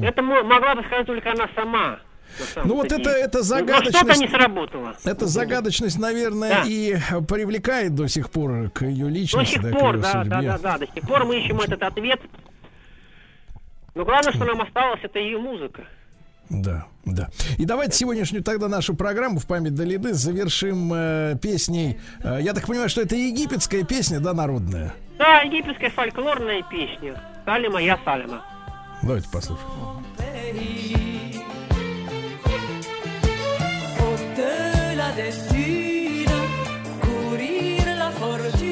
Это 0.01 0.21
мо- 0.21 0.43
могла 0.43 0.75
бы 0.75 0.83
сказать 0.83 1.07
только 1.07 1.31
она 1.31 1.49
сама. 1.55 1.99
Ну 2.63 2.75
вот 2.75 2.91
это, 2.91 3.09
это 3.09 3.39
Но 3.39 3.43
загадочность. 3.43 3.97
что-то 3.97 4.19
не 4.19 4.27
сработало. 4.27 4.95
Эта 5.05 5.27
загадочность, 5.27 5.99
наверное, 5.99 6.49
Да. 6.49 6.63
и 6.65 6.95
привлекает 7.27 7.93
до 7.95 8.07
сих 8.07 8.29
пор 8.31 8.69
к 8.71 8.83
ее 8.85 9.05
До 9.05 9.11
личности, 9.11 9.53
сих 9.53 9.61
да, 9.63 9.69
к 9.69 9.79
пор, 9.79 9.97
да, 9.97 10.11
судьбе. 10.11 10.29
да, 10.29 10.41
да, 10.41 10.57
да, 10.57 10.77
до 10.79 10.87
сих 10.93 11.03
пор 11.07 11.25
мы 11.25 11.39
ищем 11.39 11.59
этот 11.59 11.81
ответ. 11.83 12.19
Но 13.95 14.05
главное, 14.05 14.31
что 14.33 14.45
нам 14.45 14.61
осталось, 14.61 14.99
это 15.03 15.19
ее 15.19 15.37
музыка. 15.37 15.83
Да, 16.53 16.85
да. 17.03 17.29
И 17.57 17.65
давайте 17.65 17.97
сегодняшнюю 17.97 18.43
тогда 18.43 18.67
нашу 18.67 18.93
программу 18.95 19.39
в 19.39 19.47
память 19.47 19.73
Далиды 19.73 20.13
завершим 20.13 20.93
э, 20.93 21.35
песней. 21.41 21.97
Э, 22.23 22.37
я 22.39 22.53
так 22.53 22.67
понимаю, 22.67 22.89
что 22.89 23.01
это 23.01 23.15
египетская 23.15 23.83
песня, 23.83 24.19
да, 24.19 24.33
народная. 24.33 24.93
Да, 25.17 25.41
египетская 25.41 25.89
фольклорная 25.89 26.63
песня. 26.69 27.19
Салима, 27.45 27.81
я 27.81 27.97
Салима. 28.05 28.43
Давайте 29.01 29.27
послушаем. 29.29 29.67
Au-delà 33.99 35.11
des 35.15 35.33
dunes, 35.51 36.29
courir 37.01 37.85
la 37.97 38.11
fortune, 38.11 38.62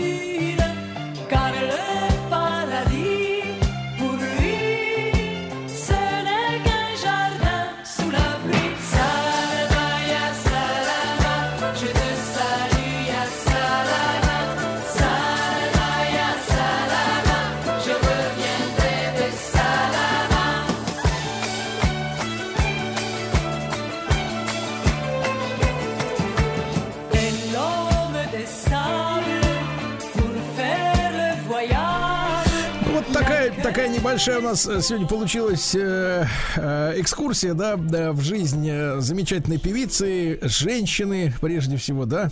такая 33.72 33.88
небольшая 33.88 34.40
у 34.40 34.42
нас 34.42 34.68
э, 34.68 34.82
сегодня 34.82 35.08
получилась 35.08 35.74
э, 35.76 36.26
э, 36.58 36.94
экскурсия, 36.98 37.54
да, 37.54 37.78
да, 37.78 38.12
в 38.12 38.20
жизнь 38.20 38.68
э, 38.70 39.00
замечательной 39.00 39.60
певицы, 39.60 40.40
женщины, 40.42 41.34
прежде 41.40 41.78
всего, 41.78 42.04
да. 42.04 42.32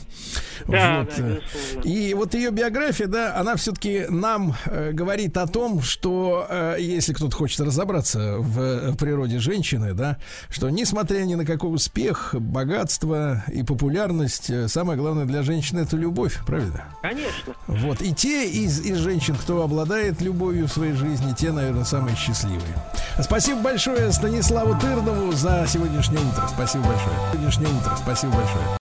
Да, 0.67 0.99
Вот, 0.99 1.13
да. 1.17 1.81
И 1.83 2.13
вот 2.13 2.33
ее 2.33 2.51
биография, 2.51 3.07
да, 3.07 3.35
она 3.35 3.55
все-таки 3.55 4.05
нам 4.09 4.55
э, 4.65 4.91
говорит 4.91 5.37
о 5.37 5.47
том, 5.47 5.81
что 5.81 6.45
э, 6.49 6.77
если 6.79 7.13
кто-то 7.13 7.35
хочет 7.35 7.59
разобраться 7.61 8.37
в, 8.37 8.59
э, 8.59 8.93
природе 8.93 9.39
женщины, 9.39 9.93
да, 9.93 10.17
что 10.49 10.69
несмотря 10.69 11.19
ни 11.21 11.35
на 11.35 11.45
какой 11.45 11.73
успех, 11.73 12.35
богатство 12.37 13.43
и 13.47 13.63
популярность, 13.63 14.49
э, 14.49 14.67
самое 14.67 14.97
главное 14.97 15.25
для 15.25 15.43
женщины 15.43 15.81
это 15.81 15.95
любовь, 15.95 16.39
правильно? 16.45 16.85
Конечно. 17.01 17.53
Вот. 17.67 18.01
И 18.01 18.13
те 18.13 18.49
из, 18.49 18.79
из 18.81 18.97
женщин, 18.97 19.35
кто 19.35 19.61
обладает 19.63 20.21
любовью 20.21 20.67
в 20.67 20.71
своей 20.71 20.93
жизни, 20.93 21.33
те, 21.37 21.51
наверное, 21.51 21.85
самые 21.85 22.15
счастливые. 22.15 22.59
Спасибо 23.21 23.61
большое 23.61 24.11
Станиславу 24.11 24.77
Тырнову 24.79 25.31
за 25.31 25.65
сегодняшнее 25.67 26.21
утро. 26.21 26.47
Спасибо 26.47 26.83
большое. 26.85 27.15
Сегодняшнее 27.31 27.69
утро. 27.69 27.95
Спасибо 27.97 28.33
большое. 28.33 28.79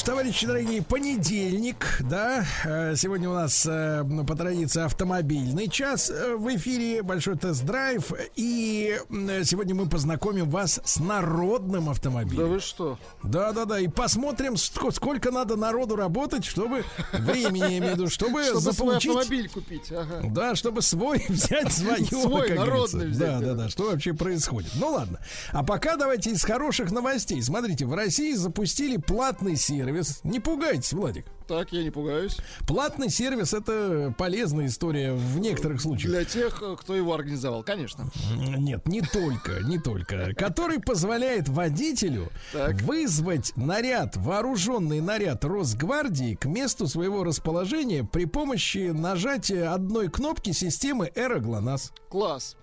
Ж, 0.00 0.02
товарищи 0.02 0.46
дорогие, 0.46 0.82
понедельник, 0.82 1.98
да, 2.00 2.44
э, 2.64 2.94
сегодня 2.96 3.28
у 3.28 3.34
нас 3.34 3.66
э, 3.68 4.02
по 4.26 4.34
традиции 4.34 4.82
автомобильный 4.82 5.68
час 5.68 6.10
э, 6.10 6.36
в 6.36 6.48
эфире, 6.56 7.02
большой 7.02 7.36
тест-драйв, 7.36 8.10
и 8.36 8.98
сегодня 9.44 9.74
мы 9.74 9.88
познакомим 9.88 10.48
вас 10.48 10.80
с 10.84 10.98
народным 11.00 11.90
автомобилем. 11.90 12.36
Да 12.38 12.46
вы 12.46 12.60
что? 12.60 12.98
Да-да-да, 13.22 13.78
и 13.78 13.88
посмотрим, 13.88 14.54
ск- 14.54 14.90
сколько 14.92 15.30
надо 15.30 15.56
народу 15.56 15.96
работать, 15.96 16.44
чтобы, 16.44 16.84
времени, 17.12 17.58
я 17.72 17.78
имею 17.78 17.94
в 17.94 17.98
виду, 17.98 18.08
чтобы, 18.10 18.42
Чтобы 18.44 18.60
свой 18.60 18.72
заполучить... 18.72 19.10
автомобиль 19.10 19.48
купить. 19.50 19.92
Ага. 19.92 20.20
Да, 20.30 20.54
чтобы 20.54 20.80
свой 20.82 21.24
взять 21.28 21.72
свое, 21.72 22.04
Свой, 22.06 22.48
как 22.48 22.58
народный 22.58 22.92
говорится. 22.92 22.96
взять, 22.98 23.18
Да, 23.18 23.38
да. 23.40 23.46
да, 23.54 23.62
да. 23.64 23.68
Что 23.68 23.90
вообще 23.90 24.14
происходит? 24.14 24.70
Ну 24.76 24.92
ладно. 24.92 25.18
А 25.52 25.62
пока 25.62 25.96
давайте 25.96 26.30
из 26.30 26.42
хороших 26.42 26.90
новостей. 26.90 27.42
Смотрите, 27.42 27.84
в 27.86 27.94
России 27.94 28.32
запустили 28.34 28.96
платный 28.96 29.56
сервис. 29.56 29.89
Не 30.24 30.40
пугайтесь, 30.40 30.92
Владик. 30.92 31.26
Так, 31.48 31.72
я 31.72 31.82
не 31.82 31.90
пугаюсь. 31.90 32.36
Платный 32.66 33.10
сервис 33.10 33.52
это 33.52 34.14
полезная 34.16 34.66
история 34.66 35.12
в 35.12 35.40
некоторых 35.40 35.80
случаях. 35.80 36.12
Для 36.12 36.24
тех, 36.24 36.62
э, 36.62 36.76
кто 36.78 36.94
его 36.94 37.12
организовал, 37.12 37.64
конечно. 37.64 38.08
Нет, 38.36 38.86
не 38.86 39.00
только, 39.02 39.60
не 39.64 39.78
только. 39.80 40.32
Который 40.34 40.78
позволяет 40.80 41.48
водителю 41.48 42.30
Так. 42.52 42.80
вызвать 42.82 43.52
наряд, 43.56 44.16
вооруженный 44.16 45.00
наряд 45.00 45.44
Росгвардии 45.44 46.36
к 46.36 46.44
месту 46.44 46.86
своего 46.86 47.24
расположения 47.24 48.04
при 48.04 48.26
помощи 48.26 48.90
нажатия 48.92 49.72
одной 49.72 50.08
кнопки 50.08 50.52
системы 50.52 51.10
Эра 51.16 51.40
ГЛОНАСС. 51.40 51.92
Класс. 52.08 52.56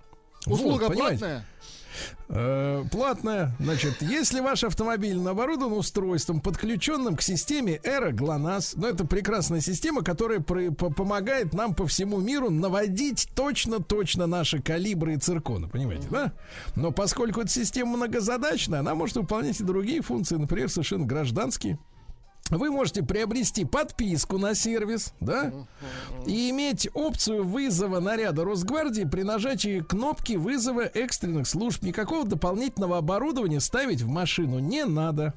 Услуга 0.45 0.89
платная? 0.89 1.45
Э, 2.29 2.83
платная. 2.91 3.55
Значит, 3.59 4.01
если 4.01 4.41
ваш 4.41 4.63
автомобиль 4.63 5.17
оборудован 5.25 5.73
устройством, 5.77 6.41
подключенным 6.41 7.15
к 7.15 7.21
системе 7.21 7.79
Эра 7.83 8.11
ГЛОНАСС, 8.11 8.73
ну, 8.75 8.87
это 8.87 9.05
прекрасная 9.05 9.61
система, 9.61 10.03
которая 10.03 10.41
про- 10.41 10.71
по- 10.71 10.89
помогает 10.91 11.53
нам 11.53 11.73
по 11.73 11.87
всему 11.87 12.19
миру 12.19 12.49
наводить 12.49 13.29
точно-точно 13.33 14.27
наши 14.27 14.61
калибры 14.61 15.13
и 15.13 15.17
цирконы, 15.17 15.69
понимаете, 15.69 16.07
да? 16.11 16.33
Но 16.75 16.91
поскольку 16.91 17.41
эта 17.41 17.49
система 17.49 17.95
многозадачная, 17.95 18.79
она 18.79 18.93
может 18.93 19.15
выполнять 19.15 19.59
и 19.61 19.63
другие 19.63 20.01
функции, 20.01 20.35
например, 20.35 20.69
совершенно 20.69 21.05
гражданские. 21.05 21.79
Вы 22.49 22.71
можете 22.71 23.03
приобрести 23.03 23.65
подписку 23.65 24.37
на 24.37 24.55
сервис, 24.55 25.13
да, 25.19 25.51
и 26.25 26.49
иметь 26.49 26.89
опцию 26.93 27.43
вызова 27.43 27.99
наряда 27.99 28.43
Росгвардии 28.43 29.03
при 29.03 29.23
нажатии 29.23 29.79
кнопки 29.81 30.33
вызова 30.33 30.81
экстренных 30.81 31.47
служб. 31.47 31.83
Никакого 31.83 32.25
дополнительного 32.25 32.97
оборудования 32.97 33.59
ставить 33.59 34.01
в 34.01 34.07
машину 34.07 34.59
не 34.59 34.85
надо. 34.85 35.33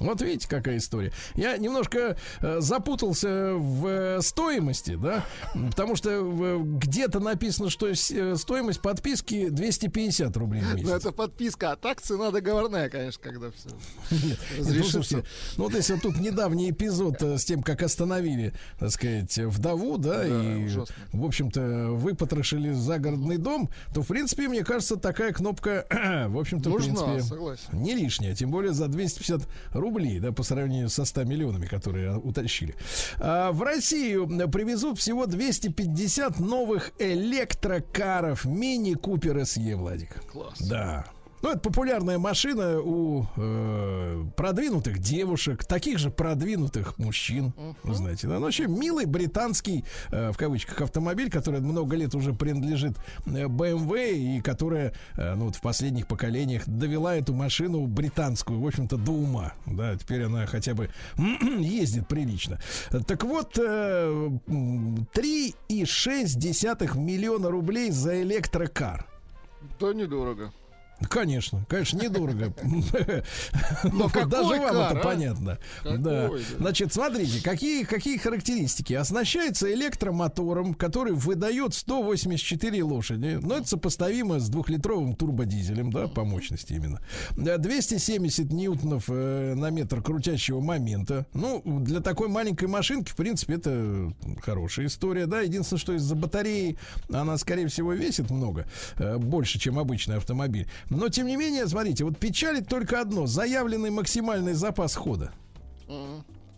Вот 0.00 0.22
видите, 0.22 0.48
какая 0.48 0.78
история. 0.78 1.12
Я 1.34 1.56
немножко 1.58 2.16
э, 2.40 2.60
запутался 2.60 3.52
в 3.54 3.86
э, 3.86 4.22
стоимости, 4.22 4.96
да, 4.96 5.24
потому 5.70 5.94
что 5.96 6.10
э, 6.10 6.58
где-то 6.62 7.20
написано, 7.20 7.68
что 7.70 7.86
э, 7.88 7.94
стоимость 8.36 8.80
подписки 8.80 9.48
250 9.50 10.34
рублей 10.36 10.62
в 10.62 10.68
Ну, 10.70 10.74
месяц. 10.76 10.90
это 10.90 11.12
подписка, 11.12 11.72
а 11.72 11.76
так 11.76 12.00
цена 12.00 12.30
договорная, 12.30 12.88
конечно, 12.88 13.22
когда 13.22 13.50
все 13.50 13.68
Нет, 14.10 14.38
ну, 14.56 14.64
разрешится. 14.64 14.90
слушайте, 14.92 15.28
ну 15.56 15.64
вот 15.64 15.74
если 15.74 15.96
тут 15.96 16.18
недавний 16.18 16.70
эпизод 16.70 17.22
э, 17.22 17.36
с 17.38 17.44
тем, 17.44 17.62
как 17.62 17.82
остановили, 17.82 18.52
так 18.78 18.90
сказать, 18.90 19.36
вдову, 19.38 19.98
да, 19.98 20.26
и, 20.26 20.64
ужасно. 20.64 20.94
в 21.12 21.24
общем-то, 21.24 21.60
выпотрошили 21.90 22.72
загородный 22.72 23.36
дом, 23.36 23.68
то, 23.94 24.02
в 24.02 24.06
принципе, 24.06 24.48
мне 24.48 24.64
кажется, 24.64 24.96
такая 24.96 25.32
кнопка, 25.32 25.86
в 26.28 26.38
общем-то, 26.38 26.70
в 26.70 26.76
принципе, 26.76 27.20
согласен. 27.22 27.64
не 27.72 27.94
лишняя, 27.94 28.34
тем 28.34 28.50
более 28.50 28.72
за 28.72 28.88
250 28.88 29.42
рублей, 29.72 29.89
да, 30.18 30.32
по 30.32 30.42
сравнению 30.42 30.88
со 30.88 31.04
100 31.04 31.24
миллионами, 31.24 31.66
которые 31.66 32.10
а, 32.10 32.18
утащили. 32.18 32.74
А, 33.18 33.52
в 33.52 33.62
Россию 33.62 34.24
м, 34.24 34.50
привезут 34.50 34.98
всего 34.98 35.26
250 35.26 36.40
новых 36.40 36.92
электрокаров 36.98 38.44
Мини 38.44 38.94
Купер 38.94 39.44
СЕ, 39.44 39.76
Владик. 39.76 40.22
Класс. 40.32 40.58
Да. 40.60 41.04
Ну, 41.42 41.50
это 41.50 41.58
популярная 41.60 42.18
машина 42.18 42.80
у 42.80 43.26
э, 43.36 44.24
продвинутых 44.36 44.98
девушек, 44.98 45.64
таких 45.64 45.98
же 45.98 46.10
продвинутых 46.10 46.98
мужчин, 46.98 47.54
вы 47.82 47.94
знаете. 47.94 48.26
Да? 48.26 48.34
Ну, 48.34 48.42
вообще, 48.42 48.66
милый 48.66 49.06
британский, 49.06 49.84
э, 50.10 50.32
в 50.32 50.36
кавычках, 50.36 50.82
автомобиль, 50.82 51.30
который 51.30 51.60
много 51.60 51.96
лет 51.96 52.14
уже 52.14 52.34
принадлежит 52.34 52.98
э, 53.26 53.46
BMW 53.46 54.12
и 54.12 54.40
которая, 54.42 54.92
э, 55.16 55.34
ну, 55.34 55.46
вот 55.46 55.56
в 55.56 55.62
последних 55.62 56.06
поколениях 56.06 56.64
довела 56.66 57.16
эту 57.16 57.32
машину 57.32 57.86
британскую, 57.86 58.60
в 58.60 58.66
общем-то, 58.66 58.98
до 58.98 59.12
ума. 59.12 59.54
Да, 59.64 59.96
теперь 59.96 60.24
она 60.24 60.44
хотя 60.46 60.74
бы 60.74 60.90
ездит 61.58 62.06
прилично. 62.06 62.58
Так 63.06 63.24
вот, 63.24 63.58
э, 63.58 64.30
м, 64.46 65.06
3,6 65.14 66.98
миллиона 66.98 67.50
рублей 67.50 67.90
за 67.90 68.20
электрокар. 68.22 69.06
Да 69.78 69.94
недорого. 69.94 70.52
Конечно, 71.08 71.64
конечно, 71.68 71.98
недорого. 71.98 72.52
Но 73.84 74.08
Даже 74.08 74.60
вам 74.60 74.76
это 74.76 75.00
а? 75.00 75.02
понятно. 75.02 75.58
Да. 75.84 76.30
Значит, 76.58 76.92
смотрите, 76.92 77.42
какие, 77.42 77.84
какие 77.84 78.18
характеристики. 78.18 78.92
Оснащается 78.92 79.72
электромотором, 79.72 80.74
который 80.74 81.12
выдает 81.12 81.74
184 81.74 82.82
лошади. 82.82 83.38
Но 83.42 83.56
это 83.56 83.68
сопоставимо 83.68 84.38
с 84.38 84.48
двухлитровым 84.48 85.14
турбодизелем, 85.14 85.90
да, 85.90 86.06
по 86.06 86.24
мощности 86.24 86.74
именно. 86.74 87.00
Да, 87.36 87.56
270 87.56 88.52
ньютонов 88.52 89.04
э, 89.08 89.54
на 89.54 89.70
метр 89.70 90.02
крутящего 90.02 90.60
момента. 90.60 91.26
Ну, 91.32 91.62
для 91.64 92.00
такой 92.00 92.28
маленькой 92.28 92.68
машинки, 92.68 93.10
в 93.10 93.16
принципе, 93.16 93.54
это 93.54 94.12
хорошая 94.42 94.86
история, 94.86 95.26
да. 95.26 95.40
Единственное, 95.40 95.80
что 95.80 95.94
из-за 95.94 96.14
батареи 96.14 96.78
она, 97.12 97.38
скорее 97.38 97.68
всего, 97.68 97.92
весит 97.92 98.30
много, 98.30 98.66
э, 98.96 99.16
больше, 99.16 99.58
чем 99.58 99.78
обычный 99.78 100.16
автомобиль. 100.16 100.68
Но, 100.90 101.08
тем 101.08 101.26
не 101.28 101.36
менее, 101.36 101.66
смотрите, 101.68 102.04
вот 102.04 102.18
печалит 102.18 102.66
только 102.68 103.00
одно. 103.00 103.26
Заявленный 103.26 103.90
максимальный 103.90 104.54
запас 104.54 104.96
хода. 104.96 105.32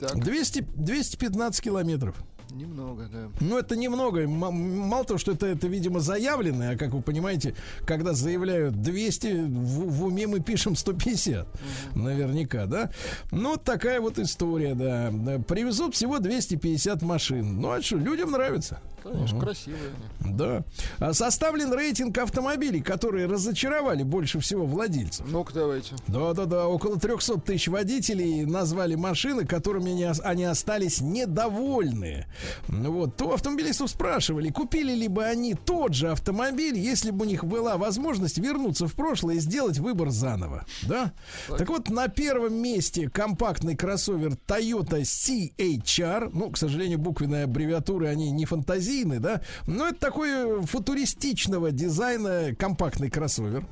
Так, 0.01 0.19
200, 0.19 0.67
215 0.75 1.63
километров. 1.63 2.17
немного, 2.51 3.09
да. 3.13 3.29
Ну, 3.41 3.59
это 3.59 3.77
немного. 3.77 4.27
Мало 4.27 5.05
того, 5.05 5.19
что 5.19 5.33
это, 5.33 5.47
это, 5.47 5.69
видимо, 5.69 6.01
заявленное, 6.01 6.75
а 6.75 6.77
как 6.77 6.93
вы 6.93 7.01
понимаете, 7.03 7.55
когда 7.87 8.15
заявляют 8.15 8.83
200, 8.83 9.27
в, 9.27 9.91
в 9.91 10.05
уме 10.05 10.27
мы 10.27 10.41
пишем 10.41 10.77
150. 10.77 11.47
Наверняка, 11.95 12.67
да? 12.67 12.91
Ну, 13.31 13.51
вот 13.51 13.65
такая 13.65 14.01
вот 14.01 14.19
история. 14.19 14.75
Да, 14.75 15.39
Привезут 15.47 15.95
всего 15.95 16.19
250 16.19 17.03
машин. 17.03 17.61
Ну, 17.61 17.71
а 17.71 17.81
что, 17.81 17.97
людям 17.97 18.33
нравится. 18.33 18.81
Конечно, 19.03 19.41
красивые 19.41 19.91
они. 20.21 20.35
Да. 20.35 20.65
А 20.99 21.13
Составлен 21.13 21.73
рейтинг 21.73 22.17
автомобилей, 22.19 22.81
которые 22.81 23.27
разочаровали 23.27 24.03
больше 24.03 24.41
всего 24.41 24.65
владельцев. 24.65 25.27
Ну-ка, 25.29 25.53
давайте. 25.53 25.95
Да-да-да, 26.09 26.69
около 26.69 26.99
300 26.99 27.41
тысяч 27.41 27.69
водителей 27.69 28.45
назвали 28.45 28.95
машины, 28.95 29.45
которыми 29.47 29.93
они, 29.93 30.09
они 30.23 30.45
остались 30.45 31.01
недовольны. 31.01 32.27
Вот, 32.69 33.17
то 33.17 33.33
автомобилистов 33.33 33.91
спрашивали, 33.91 34.51
купили 34.51 34.93
ли 34.95 35.09
бы 35.09 35.25
они 35.25 35.55
тот 35.55 35.95
же 35.95 36.11
автомобиль, 36.11 36.79
если 36.79 37.11
бы 37.11 37.25
у 37.25 37.29
них 37.29 37.45
была 37.45 37.77
возможность 37.77 38.39
вернуться 38.39 38.87
в 38.87 38.95
прошлое 38.95 39.37
и 39.37 39.41
сделать 39.41 39.79
выбор 39.79 40.11
заново. 40.11 40.65
Да? 40.83 41.13
Так, 41.49 41.69
вот, 41.69 41.89
на 41.89 42.09
первом 42.09 42.55
месте 42.55 43.09
компактный 43.09 43.77
кроссовер 43.77 44.33
Toyota 44.47 45.01
CHR. 45.03 46.31
Ну, 46.33 46.51
к 46.51 46.59
сожалению, 46.59 46.99
буквенные 46.99 47.45
аббревиатуры, 47.45 48.07
они 48.09 48.31
не 48.31 48.45
фантазийные, 48.45 48.92
резины, 48.93 49.19
да. 49.19 49.41
Ну, 49.67 49.87
это 49.87 49.99
такой 49.99 50.31
э, 50.31 50.61
футуристичного 50.63 51.71
дизайна 51.71 52.55
компактный 52.59 53.11
кроссовер. 53.11 53.67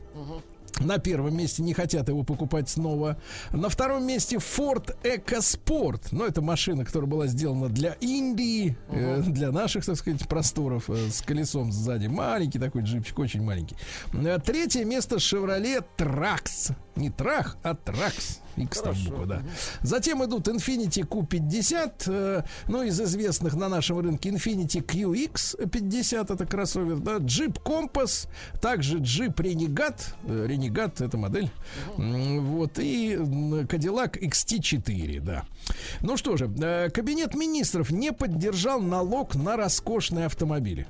На 0.78 0.98
первом 0.98 1.36
месте 1.36 1.62
не 1.62 1.74
хотят 1.74 2.08
его 2.08 2.22
покупать 2.22 2.68
снова. 2.68 3.20
На 3.52 3.68
втором 3.68 4.06
месте 4.06 4.36
Ford 4.36 4.96
EcoSport. 5.02 6.08
Ну, 6.12 6.24
это 6.24 6.40
машина, 6.40 6.84
которая 6.84 7.10
была 7.10 7.26
сделана 7.26 7.68
для 7.68 7.94
Индии, 8.00 8.78
э, 8.88 9.20
для 9.26 9.50
наших, 9.50 9.84
так 9.84 9.96
сказать, 9.96 10.26
просторов 10.26 10.88
э, 10.88 11.10
с 11.10 11.20
колесом 11.20 11.70
сзади. 11.70 12.06
Маленький 12.06 12.58
такой 12.58 12.82
джипчик, 12.82 13.18
очень 13.18 13.42
маленький. 13.42 13.76
Э, 14.14 14.38
Третье 14.42 14.84
место 14.84 15.16
Chevrolet 15.16 15.84
Trax. 15.98 16.72
Не 16.96 17.10
Трах, 17.10 17.58
а 17.62 17.74
Trax. 17.74 18.38
X 18.56 18.82
там 18.82 18.94
буква, 19.04 19.26
да. 19.26 19.42
Затем 19.82 20.24
идут 20.24 20.48
Infiniti 20.48 21.06
Q50, 21.06 21.92
э, 22.06 22.42
ну, 22.68 22.82
из 22.82 23.00
известных 23.00 23.54
на 23.54 23.68
нашем 23.68 23.98
рынке 24.00 24.30
Infiniti 24.30 24.84
QX50, 24.84 26.32
это 26.34 26.46
кроссовер, 26.46 26.96
да, 26.98 27.16
Jeep 27.16 27.60
Compass, 27.62 28.28
также 28.60 28.98
Jeep 28.98 29.34
Renegade, 29.34 30.02
э, 30.24 30.46
Renegade 30.48 31.04
это 31.04 31.16
модель, 31.16 31.50
М, 31.96 32.44
вот, 32.44 32.78
и 32.78 33.14
Cadillac 33.14 34.18
XT4, 34.20 35.20
да. 35.20 35.44
Ну 36.00 36.16
что 36.16 36.36
же, 36.36 36.50
э, 36.60 36.90
Кабинет 36.90 37.34
министров 37.34 37.90
не 37.90 38.12
поддержал 38.12 38.80
налог 38.80 39.34
на 39.34 39.56
роскошные 39.56 40.26
автомобили. 40.26 40.86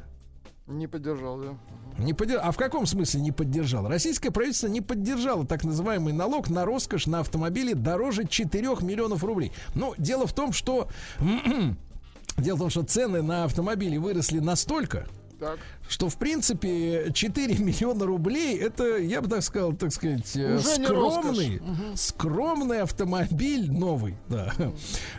Не 0.70 0.86
поддержал, 0.86 1.38
да. 1.38 1.54
Не 1.98 2.12
поддер- 2.14 2.38
А 2.42 2.52
в 2.52 2.56
каком 2.56 2.86
смысле 2.86 3.20
не 3.20 3.32
поддержал? 3.32 3.86
Российское 3.88 4.30
правительство 4.30 4.68
не 4.68 4.80
поддержало 4.80 5.44
так 5.44 5.64
называемый 5.64 6.12
налог 6.12 6.48
на 6.48 6.64
роскошь 6.64 7.06
на 7.06 7.20
автомобили 7.20 7.72
дороже 7.74 8.26
4 8.26 8.80
миллионов 8.82 9.24
рублей. 9.24 9.52
Но 9.74 9.94
дело 9.98 10.26
в 10.26 10.32
том, 10.32 10.52
что 10.52 10.88
дело 12.38 12.56
в 12.56 12.60
том, 12.60 12.70
что 12.70 12.82
цены 12.84 13.20
на 13.22 13.44
автомобили 13.44 13.96
выросли 13.96 14.38
настолько, 14.38 15.06
Так. 15.40 15.58
что 15.88 16.08
в 16.08 16.16
принципе 16.16 17.10
4 17.12 17.54
миллиона 17.58 18.04
рублей 18.04 18.58
это, 18.58 18.98
я 18.98 19.22
бы 19.22 19.28
так 19.28 19.42
сказал, 19.42 19.72
так 19.72 19.92
сказать, 19.92 20.36
э, 20.36 20.56
Уже 20.56 20.64
скромный, 20.84 21.62
скромный 21.96 22.82
автомобиль 22.82 23.70
новый, 23.72 24.16
да. 24.28 24.52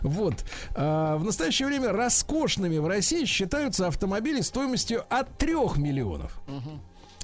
Вот. 0.02 0.36
А, 0.76 1.18
в 1.18 1.24
настоящее 1.24 1.68
время 1.68 1.92
роскошными 1.92 2.78
в 2.78 2.88
России 2.88 3.26
считаются 3.26 3.88
автомобили 3.88 4.42
стоимостью 4.42 5.04
от 5.10 5.38
3 5.38 5.78
миллионов. 5.78 6.40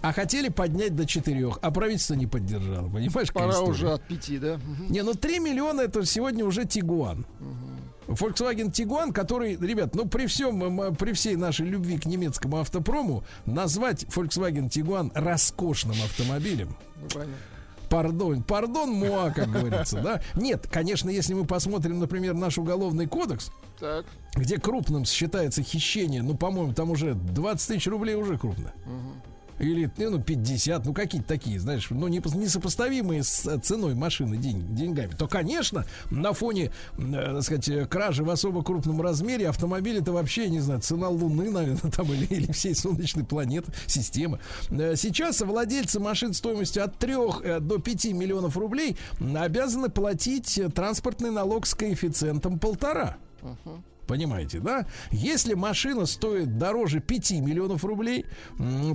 А 0.02 0.14
хотели 0.14 0.50
поднять 0.50 0.96
до 0.96 1.06
4, 1.06 1.54
а 1.62 1.72
правительство 1.72 2.14
не 2.14 2.28
поддержало. 2.28 2.88
Понимаешь, 2.90 3.34
Пора 3.34 3.62
уже 3.62 3.92
от 3.92 4.04
пяти, 4.08 4.38
да? 4.38 4.58
Мгм. 4.58 4.92
Не, 4.92 5.02
ну 5.02 5.14
3 5.14 5.40
миллиона 5.40 5.82
это 5.82 6.06
сегодня 6.06 6.46
уже 6.46 6.66
Тигуан. 6.66 7.26
Volkswagen 8.08 8.72
Tiguan, 8.72 9.12
который, 9.12 9.58
ребят, 9.58 9.96
ну 9.96 10.06
при 10.08 10.28
всем, 10.28 10.96
при 10.96 11.14
всей 11.14 11.36
нашей 11.36 11.66
любви 11.68 11.98
к 11.98 12.06
немецкому 12.06 12.58
автопрому, 12.58 13.24
назвать 13.46 14.04
Volkswagen 14.06 14.70
Tiguan 14.70 15.12
роскошным 15.14 15.96
автомобилем. 16.04 16.76
Ну. 17.14 17.22
Пардон, 17.90 18.44
пардон, 18.44 18.90
муа, 18.92 19.32
как 19.32 19.50
говорится, 19.50 20.02
да? 20.02 20.22
Нет, 20.36 20.68
конечно, 20.70 21.10
если 21.10 21.34
мы 21.34 21.46
посмотрим, 21.46 22.00
например, 22.00 22.34
наш 22.34 22.58
уголовный 22.58 23.08
кодекс, 23.08 23.50
Так. 23.80 24.06
где 24.36 24.58
крупным 24.58 25.06
считается 25.06 25.64
хищение, 25.64 26.22
ну, 26.22 26.36
по-моему, 26.36 26.74
там 26.74 26.92
уже 26.92 27.14
20 27.14 27.66
тысяч 27.68 27.88
рублей 27.88 28.16
уже 28.16 28.38
крупно. 28.38 28.74
Или, 29.60 29.92
ну, 29.98 30.22
50, 30.22 30.86
ну, 30.86 30.94
какие-то 30.94 31.28
такие, 31.28 31.60
знаешь, 31.60 31.88
ну, 31.90 32.08
не, 32.08 32.20
несопоставимые 32.20 33.24
с 33.24 33.46
э, 33.46 33.58
ценой 33.60 33.96
машины 33.96 34.38
день, 34.38 34.76
деньгами. 34.76 35.14
То, 35.18 35.28
конечно, 35.28 35.86
на 36.12 36.34
фоне, 36.34 36.72
э, 36.98 37.34
так 37.34 37.44
сказать, 37.44 37.70
э, 37.70 37.86
кражи 37.86 38.24
в 38.24 38.30
особо 38.30 38.64
крупном 38.64 39.02
размере 39.02 39.50
автомобиль 39.50 39.98
это 39.98 40.12
вообще, 40.12 40.50
не 40.50 40.60
знаю, 40.60 40.82
цена 40.82 41.10
Луны, 41.10 41.50
наверное, 41.50 41.92
там, 41.96 42.12
или, 42.14 42.26
или 42.26 42.52
всей 42.52 42.76
Солнечной 42.76 43.26
планеты, 43.26 43.72
системы. 43.88 44.40
Э, 44.70 44.96
Сейчас 44.96 45.42
владельцы 45.42 46.00
машин 46.00 46.34
стоимостью 46.34 46.84
от 46.84 46.98
3 46.98 47.16
до 47.60 47.80
5 47.80 48.06
миллионов 48.14 48.58
рублей 48.58 48.98
обязаны 49.36 49.90
платить 49.90 50.60
транспортный 50.76 51.32
налог 51.32 51.66
с 51.66 51.74
коэффициентом 51.74 52.60
полтора. 52.60 53.18
Понимаете, 54.08 54.60
да? 54.60 54.86
Если 55.12 55.54
машина 55.54 56.06
стоит 56.06 56.58
дороже 56.58 57.00
5 57.02 57.32
миллионов 57.42 57.84
рублей, 57.84 58.26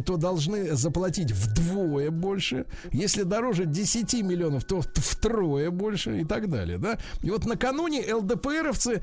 то 0.06 0.16
должны 0.16 0.74
заплатить 0.74 1.32
вдвое 1.32 2.10
больше. 2.10 2.64
Если 2.90 3.22
дороже 3.22 3.66
10 3.66 4.14
миллионов, 4.22 4.64
то 4.64 4.80
втрое 4.80 5.70
больше 5.70 6.20
и 6.20 6.24
так 6.24 6.48
далее, 6.51 6.78
да? 6.78 6.98
И 7.22 7.30
вот 7.30 7.44
накануне 7.44 8.02
ЛДПРовцы 8.12 9.02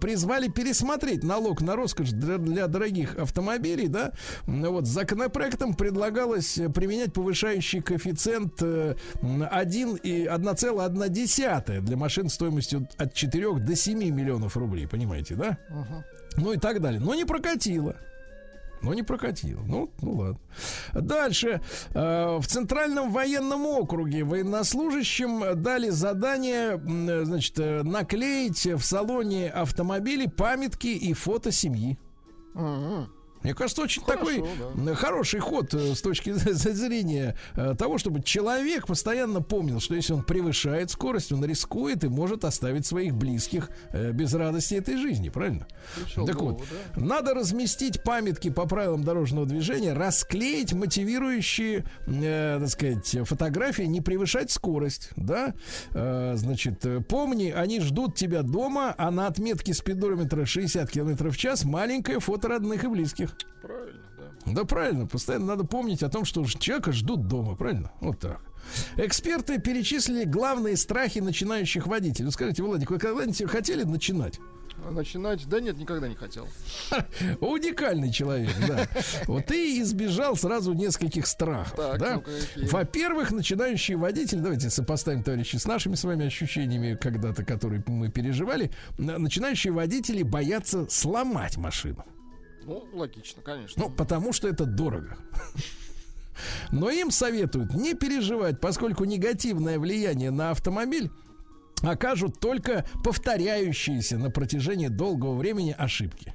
призвали 0.00 0.48
пересмотреть 0.48 1.22
налог 1.24 1.60
на 1.60 1.76
роскошь 1.76 2.10
для, 2.10 2.66
дорогих 2.66 3.16
автомобилей, 3.18 3.88
да? 3.88 4.12
Вот 4.46 4.86
законопроектом 4.86 5.74
предлагалось 5.74 6.58
э, 6.58 6.68
применять 6.68 7.12
повышающий 7.12 7.82
коэффициент 7.82 8.54
э, 8.62 8.96
м, 9.22 9.46
1 9.50 9.96
и 9.96 10.24
1,1 10.24 11.80
для 11.80 11.96
машин 11.96 12.28
стоимостью 12.28 12.88
от 12.96 13.14
4 13.14 13.58
до 13.58 13.76
7 13.76 13.98
миллионов 13.98 14.56
рублей, 14.56 14.86
понимаете, 14.86 15.34
да? 15.34 15.49
Ну 16.36 16.52
и 16.52 16.56
так 16.58 16.80
далее. 16.80 17.00
Но 17.00 17.14
не 17.14 17.24
прокатило. 17.24 17.96
Но 18.82 18.94
не 18.94 19.02
прокатило. 19.02 19.60
Ну, 19.66 19.90
ну 20.00 20.12
ладно. 20.12 20.38
Дальше. 20.94 21.60
Э, 21.92 22.38
В 22.38 22.46
Центральном 22.46 23.10
военном 23.12 23.66
округе 23.66 24.24
военнослужащим 24.24 25.62
дали 25.62 25.90
задание, 25.90 26.80
э, 26.80 27.24
значит, 27.24 27.58
э, 27.58 27.82
наклеить 27.82 28.64
в 28.64 28.80
салоне 28.80 29.50
автомобилей 29.50 30.28
памятки 30.28 30.86
и 30.88 31.12
фото 31.12 31.52
семьи. 31.52 31.98
Мне 33.42 33.54
кажется, 33.54 33.82
очень 33.82 34.02
такой 34.04 34.38
м, 34.38 34.94
хороший 34.94 35.40
ход 35.40 35.72
э, 35.74 35.94
с 35.94 36.02
точки 36.02 36.32
зрения 36.32 37.36
э, 37.56 37.74
того, 37.78 37.98
чтобы 37.98 38.22
человек 38.22 38.86
постоянно 38.86 39.40
помнил, 39.40 39.80
что 39.80 39.94
если 39.94 40.12
он 40.12 40.22
превышает 40.22 40.90
скорость, 40.90 41.32
он 41.32 41.44
рискует 41.44 42.04
и 42.04 42.08
может 42.08 42.44
оставить 42.44 42.86
своих 42.86 43.14
близких 43.14 43.70
э, 43.92 44.12
без 44.12 44.34
радости 44.34 44.74
этой 44.74 44.96
жизни, 44.96 45.30
правильно? 45.30 45.66
Пришел 45.96 46.26
так 46.26 46.36
голову, 46.36 46.62
вот, 46.94 47.02
надо 47.02 47.34
разместить 47.34 48.02
памятки 48.02 48.50
по 48.50 48.66
правилам 48.66 49.04
дорожного 49.04 49.46
движения, 49.46 49.92
расклеить 49.94 50.72
мотивирующие, 50.74 51.84
э, 52.06 52.58
так 52.60 52.68
сказать, 52.68 53.26
фотографии, 53.26 53.82
не 53.84 54.00
превышать 54.00 54.50
скорость, 54.50 55.10
да? 55.16 55.54
Э, 55.92 56.34
значит, 56.36 56.84
помни, 57.08 57.50
они 57.50 57.80
ждут 57.80 58.16
тебя 58.16 58.42
дома, 58.42 58.94
а 58.98 59.10
на 59.10 59.26
отметке 59.26 59.72
спидометра 59.72 60.44
60 60.44 60.90
км 60.90 61.30
в 61.30 61.36
час 61.36 61.64
маленькое 61.64 62.20
фото 62.20 62.48
родных 62.48 62.84
и 62.84 62.88
близких. 62.88 63.29
Правильно, 63.62 64.02
да. 64.18 64.52
Да, 64.52 64.64
правильно. 64.64 65.06
Постоянно 65.06 65.46
надо 65.46 65.64
помнить 65.64 66.02
о 66.02 66.08
том, 66.08 66.24
что 66.24 66.44
человека 66.44 66.92
ждут 66.92 67.26
дома, 67.28 67.56
правильно? 67.56 67.92
Вот 68.00 68.20
так. 68.20 68.40
Эксперты 68.96 69.60
перечислили 69.60 70.24
главные 70.24 70.76
страхи 70.76 71.18
начинающих 71.18 71.86
водителей. 71.86 72.26
Ну, 72.26 72.30
скажите, 72.30 72.62
Владик, 72.62 72.90
вы 72.90 72.98
когда-нибудь 72.98 73.50
хотели 73.50 73.82
начинать? 73.82 74.38
А 74.86 74.90
Начинать? 74.90 75.46
Да 75.46 75.60
нет, 75.60 75.76
никогда 75.76 76.08
не 76.08 76.14
хотел. 76.14 76.48
Уникальный 77.40 78.10
человек, 78.10 78.52
да. 78.66 78.88
Вот 79.26 79.46
ты 79.46 79.80
избежал 79.80 80.36
сразу 80.36 80.72
нескольких 80.72 81.26
страхов. 81.26 81.76
Так, 81.76 81.98
да? 81.98 82.18
какие? 82.18 82.66
Во-первых, 82.66 83.30
начинающий 83.30 83.94
водитель, 83.94 84.38
давайте 84.38 84.70
сопоставим, 84.70 85.22
товарищи, 85.22 85.56
с 85.56 85.66
нашими 85.66 85.96
с 85.96 86.04
вами 86.04 86.26
ощущениями 86.26 86.96
когда-то, 87.00 87.44
которые 87.44 87.82
мы 87.86 88.10
переживали. 88.10 88.70
Начинающие 88.96 89.72
водители 89.72 90.22
боятся 90.22 90.86
сломать 90.88 91.56
машину. 91.56 92.04
Ну, 92.70 92.88
логично, 92.92 93.42
конечно. 93.42 93.82
Ну, 93.82 93.90
потому 93.90 94.32
что 94.32 94.46
это 94.46 94.64
дорого. 94.64 95.18
Но 96.70 96.88
им 96.88 97.10
советуют 97.10 97.74
не 97.74 97.94
переживать, 97.94 98.60
поскольку 98.60 99.02
негативное 99.02 99.76
влияние 99.80 100.30
на 100.30 100.52
автомобиль 100.52 101.10
окажут 101.82 102.38
только 102.38 102.86
повторяющиеся 103.02 104.18
на 104.18 104.30
протяжении 104.30 104.86
долгого 104.86 105.34
времени 105.34 105.74
ошибки. 105.76 106.32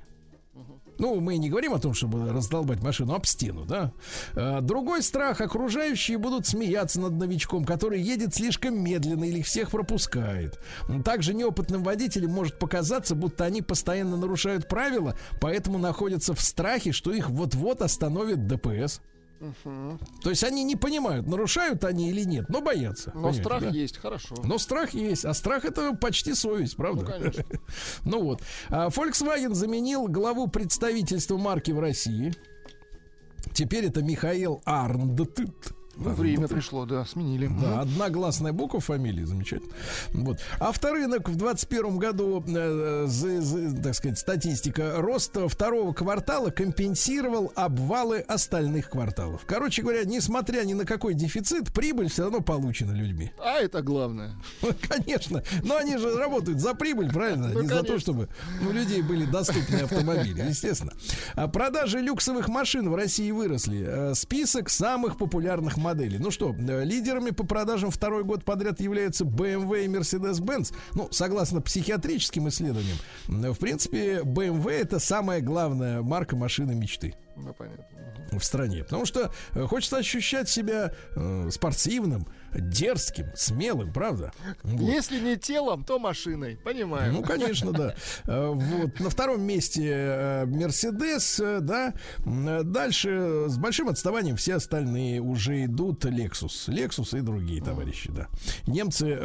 Ну, 0.97 1.19
мы 1.19 1.37
не 1.37 1.49
говорим 1.49 1.73
о 1.73 1.79
том, 1.79 1.93
чтобы 1.93 2.31
раздолбать 2.31 2.81
машину 2.81 3.13
об 3.13 3.25
стену, 3.25 3.65
да. 3.65 3.91
А, 4.35 4.61
Другой 4.61 5.01
страх. 5.01 5.41
Окружающие 5.41 6.17
будут 6.17 6.47
смеяться 6.47 6.99
над 6.99 7.13
новичком, 7.13 7.65
который 7.65 8.01
едет 8.01 8.33
слишком 8.33 8.81
медленно 8.81 9.25
или 9.25 9.41
всех 9.41 9.71
пропускает. 9.71 10.59
Также 11.03 11.33
неопытным 11.33 11.83
водителям 11.83 12.31
может 12.31 12.59
показаться, 12.59 13.15
будто 13.15 13.45
они 13.45 13.61
постоянно 13.61 14.17
нарушают 14.17 14.67
правила, 14.67 15.17
поэтому 15.41 15.77
находятся 15.77 16.33
в 16.33 16.41
страхе, 16.41 16.91
что 16.91 17.11
их 17.11 17.29
вот-вот 17.29 17.81
остановит 17.81 18.47
ДПС. 18.47 19.01
То 20.21 20.29
есть 20.29 20.43
они 20.43 20.63
не 20.63 20.75
понимают, 20.75 21.27
нарушают 21.27 21.83
они 21.83 22.09
или 22.09 22.23
нет, 22.23 22.49
но 22.49 22.61
боятся. 22.61 23.11
Но 23.13 23.33
страх 23.33 23.61
да? 23.61 23.69
есть, 23.69 23.97
хорошо. 23.97 24.35
Но 24.43 24.57
страх 24.57 24.93
есть, 24.93 25.25
а 25.25 25.33
страх 25.33 25.65
это 25.65 25.93
почти 25.95 26.33
совесть, 26.33 26.75
правда? 26.75 27.01
Ну, 27.01 27.11
конечно. 27.11 27.45
Ну 28.05 28.21
вот. 28.21 28.41
А 28.69 28.87
Volkswagen 28.87 29.53
заменил 29.53 30.07
главу 30.07 30.47
представительства 30.47 31.37
марки 31.37 31.71
в 31.71 31.79
России. 31.79 32.33
Теперь 33.53 33.85
это 33.85 34.01
Михаил 34.01 34.61
Арндт. 34.65 35.39
Ну, 35.97 36.09
время 36.11 36.47
пришло, 36.47 36.85
да, 36.85 37.05
сменили. 37.05 37.47
Да, 37.61 37.81
одногласная 37.81 38.51
буква 38.53 38.79
фамилии, 38.79 39.23
замечательно. 39.23 39.71
Вот. 40.13 40.39
Авторынок 40.59 41.29
в 41.29 41.35
21 41.35 41.97
году, 41.97 42.43
э, 42.47 43.05
за- 43.07 43.41
за- 43.41 43.75
так 43.81 43.95
сказать, 43.95 44.19
статистика, 44.19 44.93
рост 44.97 45.35
второго 45.47 45.93
квартала 45.93 46.49
компенсировал 46.49 47.51
обвалы 47.55 48.19
остальных 48.19 48.89
кварталов. 48.89 49.41
Короче 49.45 49.81
говоря, 49.81 50.03
несмотря 50.05 50.63
ни 50.63 50.73
на 50.73 50.85
какой 50.85 51.13
дефицит, 51.13 51.73
прибыль 51.73 52.09
все 52.09 52.23
равно 52.23 52.41
получена 52.41 52.91
людьми. 52.91 53.31
А 53.39 53.59
это 53.59 53.81
главное. 53.81 54.35
Конечно. 54.89 55.43
Но 55.63 55.77
они 55.77 55.97
же 55.97 56.15
работают 56.17 56.59
за 56.59 56.73
прибыль, 56.73 57.11
правильно? 57.11 57.47
Ну, 57.49 57.61
Не 57.61 57.67
за 57.67 57.83
то, 57.83 57.99
чтобы 57.99 58.27
у 58.67 58.71
людей 58.71 59.01
были 59.01 59.25
доступны 59.25 59.75
автомобили, 59.77 60.41
естественно. 60.49 60.93
А 61.35 61.47
продажи 61.47 61.99
люксовых 61.99 62.47
машин 62.49 62.89
в 62.89 62.95
России 62.95 63.31
выросли. 63.31 63.83
Э, 63.87 64.13
Список 64.15 64.69
самых 64.69 65.17
популярных 65.17 65.77
моделей. 65.85 66.17
Ну 66.17 66.31
что, 66.31 66.53
э, 66.57 66.83
лидерами 66.83 67.29
по 67.31 67.45
продажам 67.45 67.91
второй 67.91 68.23
год 68.23 68.43
подряд 68.43 68.79
являются 68.81 69.23
BMW 69.23 69.85
и 69.85 69.87
Mercedes-Benz. 69.87 70.73
Ну, 70.93 71.07
согласно 71.11 71.61
психиатрическим 71.61 72.49
исследованиям, 72.49 72.97
в 73.27 73.57
принципе, 73.59 74.21
BMW 74.21 74.71
это 74.71 74.99
самая 74.99 75.41
главная 75.41 76.01
марка 76.01 76.35
машины 76.35 76.75
мечты 76.75 77.15
Ну, 77.35 77.53
понятно. 77.53 77.85
в 78.39 78.43
стране. 78.43 78.83
Потому 78.83 79.05
что 79.05 79.31
э, 79.53 79.63
хочется 79.67 79.97
ощущать 79.97 80.49
себя 80.49 80.91
э, 81.15 81.49
спортивным, 81.51 82.27
дерзким, 82.59 83.27
смелым, 83.35 83.91
правда? 83.93 84.31
Вот. 84.63 84.81
Если 84.81 85.19
не 85.19 85.35
телом, 85.37 85.83
то 85.83 85.99
машиной. 85.99 86.57
Понимаю. 86.63 87.13
Ну, 87.13 87.21
конечно, 87.21 87.71
да. 87.71 87.95
Э, 88.25 88.49
Вот. 88.53 88.99
На 88.99 89.09
втором 89.09 89.41
месте 89.41 89.91
э, 89.91 90.45
Мерседес, 90.45 91.39
э, 91.39 91.59
да. 91.61 91.93
Дальше 92.25 93.45
с 93.47 93.57
большим 93.57 93.89
отставанием 93.89 94.35
все 94.35 94.55
остальные 94.55 95.21
уже 95.21 95.65
идут 95.65 96.05
Lexus. 96.05 96.67
Lexus 96.67 97.17
и 97.17 97.21
другие 97.21 97.63
товарищи, 97.63 98.11
да. 98.11 98.27
Немцы, 98.67 99.15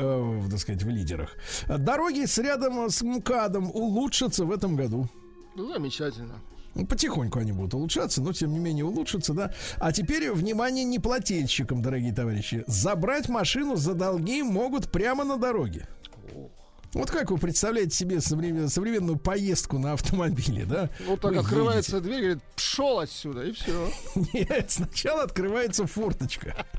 так 0.50 0.58
сказать, 0.58 0.82
в 0.82 0.88
лидерах. 0.88 1.36
Дороги 1.68 2.24
с 2.24 2.38
рядом 2.38 2.90
с 2.90 3.02
МКАДом 3.02 3.70
улучшатся 3.72 4.44
в 4.44 4.50
этом 4.50 4.76
году. 4.76 5.08
Ну, 5.56 5.72
замечательно. 5.72 6.40
Ну, 6.74 6.86
Потихоньку 6.86 7.38
они 7.38 7.52
будут 7.52 7.74
улучшаться, 7.74 8.22
но 8.22 8.32
тем 8.32 8.52
не 8.52 8.58
менее 8.58 8.84
улучшатся, 8.84 9.34
да. 9.34 9.52
А 9.78 9.92
теперь, 9.92 10.30
внимание, 10.30 10.84
неплательщикам, 10.84 11.82
дорогие 11.82 12.12
товарищи. 12.12 12.64
Забрать 12.66 13.28
машину 13.28 13.76
за 13.76 13.94
долги 13.94 14.42
могут 14.42 14.90
прямо 14.90 15.24
на 15.24 15.36
дороге. 15.36 15.88
Вот 16.92 17.10
как 17.10 17.30
вы 17.30 17.38
представляете 17.38 17.94
себе 17.94 18.16
современ- 18.16 18.68
современную 18.68 19.16
поездку 19.16 19.78
на 19.78 19.92
автомобиле, 19.92 20.64
да? 20.64 20.90
Вот 21.06 21.20
так 21.20 21.32
Вы 21.32 21.38
открывается 21.38 22.00
дверь, 22.00 22.20
говорит, 22.20 22.42
пшел 22.56 22.98
отсюда, 22.98 23.44
и 23.44 23.52
все. 23.52 23.90
едете. 24.16 24.30
Нет, 24.50 24.70
сначала 24.70 25.22
открывается 25.22 25.86
форточка. 25.86 26.66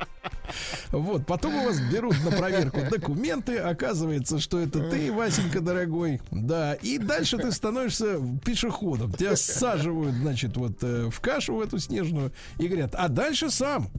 Вот, 0.92 1.26
потом 1.26 1.56
у 1.56 1.66
вас 1.66 1.80
берут 1.80 2.16
на 2.26 2.32
проверку 2.32 2.82
документы, 2.90 3.58
оказывается, 3.58 4.40
что 4.40 4.60
это 4.60 4.90
ты, 4.90 5.12
Васенька, 5.12 5.62
дорогой. 5.62 6.20
Да, 6.30 6.74
и 6.74 6.98
дальше 6.98 7.38
ты 7.38 7.52
становишься 7.54 8.20
пешеходом. 8.44 9.14
Тебя 9.14 9.38
саживают, 9.38 10.14
значит, 10.14 10.58
вот 10.58 10.84
э, 10.84 11.10
в 11.10 11.20
кашу 11.22 11.56
в 11.56 11.62
эту 11.62 11.80
снежную 11.80 12.34
и 12.60 12.68
говорят, 12.68 12.94
а 12.96 13.08
дальше 13.08 13.50
сам. 13.50 13.90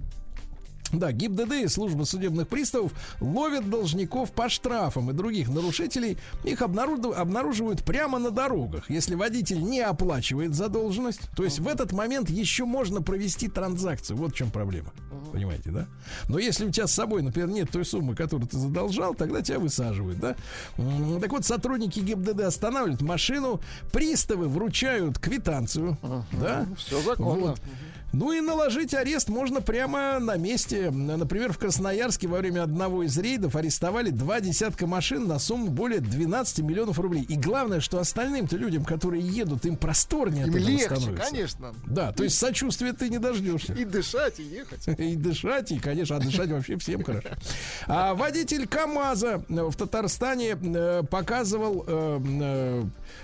Да, 1.02 1.10
ГИБДД 1.10 1.52
и 1.64 1.68
служба 1.68 2.04
судебных 2.04 2.48
приставов 2.48 2.92
ловят 3.20 3.68
должников 3.70 4.32
по 4.32 4.48
штрафам 4.48 5.10
и 5.10 5.14
других 5.14 5.48
нарушителей. 5.48 6.18
Их 6.44 6.60
обнаружив- 6.60 7.14
обнаруживают 7.16 7.82
прямо 7.82 8.18
на 8.18 8.30
дорогах. 8.30 8.90
Если 8.90 9.14
водитель 9.14 9.62
не 9.62 9.80
оплачивает 9.80 10.54
задолженность, 10.54 11.20
то 11.34 11.44
есть 11.44 11.58
в 11.60 11.66
этот 11.68 11.92
момент 11.92 12.28
еще 12.30 12.64
можно 12.66 13.00
провести 13.02 13.48
транзакцию. 13.48 14.16
Вот 14.16 14.32
в 14.32 14.36
чем 14.36 14.50
проблема. 14.50 14.92
Понимаете, 15.32 15.70
да? 15.70 15.86
Но 16.28 16.38
если 16.38 16.66
у 16.66 16.70
тебя 16.70 16.86
с 16.86 16.92
собой, 16.92 17.22
например, 17.22 17.48
нет 17.48 17.70
той 17.70 17.84
суммы, 17.84 18.14
которую 18.14 18.46
ты 18.48 18.58
задолжал, 18.58 19.14
тогда 19.14 19.40
тебя 19.40 19.58
высаживают, 19.58 20.18
да? 20.20 20.36
Так 21.20 21.32
вот, 21.32 21.44
сотрудники 21.46 22.00
ГИБДД 22.00 22.40
останавливают 22.42 23.00
машину, 23.02 23.60
приставы 23.92 24.46
вручают 24.48 25.18
квитанцию, 25.18 25.96
да? 26.32 26.66
Все 26.76 27.00
законно. 27.00 27.40
Вот. 27.52 27.60
Ну 28.12 28.32
и 28.32 28.40
наложить 28.40 28.92
арест 28.92 29.28
можно 29.30 29.62
прямо 29.62 30.18
на 30.18 30.36
месте. 30.36 30.90
Например, 30.90 31.52
в 31.52 31.58
Красноярске 31.58 32.28
во 32.28 32.38
время 32.38 32.62
одного 32.62 33.04
из 33.04 33.16
рейдов 33.16 33.56
арестовали 33.56 34.10
два 34.10 34.40
десятка 34.40 34.86
машин 34.86 35.26
на 35.26 35.38
сумму 35.38 35.68
более 35.68 36.00
12 36.00 36.58
миллионов 36.58 36.98
рублей. 36.98 37.22
И 37.22 37.36
главное, 37.36 37.80
что 37.80 37.98
остальным-то 37.98 38.56
людям, 38.56 38.84
которые 38.84 39.22
едут, 39.26 39.64
им 39.64 39.76
просторнее 39.76 40.46
Им 40.46 40.56
легче, 40.56 40.96
становится. 40.96 41.30
конечно. 41.30 41.74
Да, 41.86 42.12
то 42.12 42.22
есть 42.22 42.38
сочувствия 42.38 42.92
ты 42.92 43.08
не 43.08 43.18
дождешься. 43.18 43.72
И 43.72 43.84
дышать, 43.84 44.38
и 44.40 44.42
ехать. 44.42 44.86
И 44.98 45.16
дышать, 45.16 45.72
и, 45.72 45.78
конечно, 45.78 46.16
а 46.16 46.20
дышать 46.20 46.50
вообще 46.50 46.76
всем 46.76 47.02
хорошо. 47.02 47.28
А 47.86 48.14
водитель 48.14 48.66
КАМАЗа 48.68 49.44
в 49.48 49.74
Татарстане 49.74 50.56
э, 50.60 51.02
показывал 51.10 51.84
э, 51.86 52.20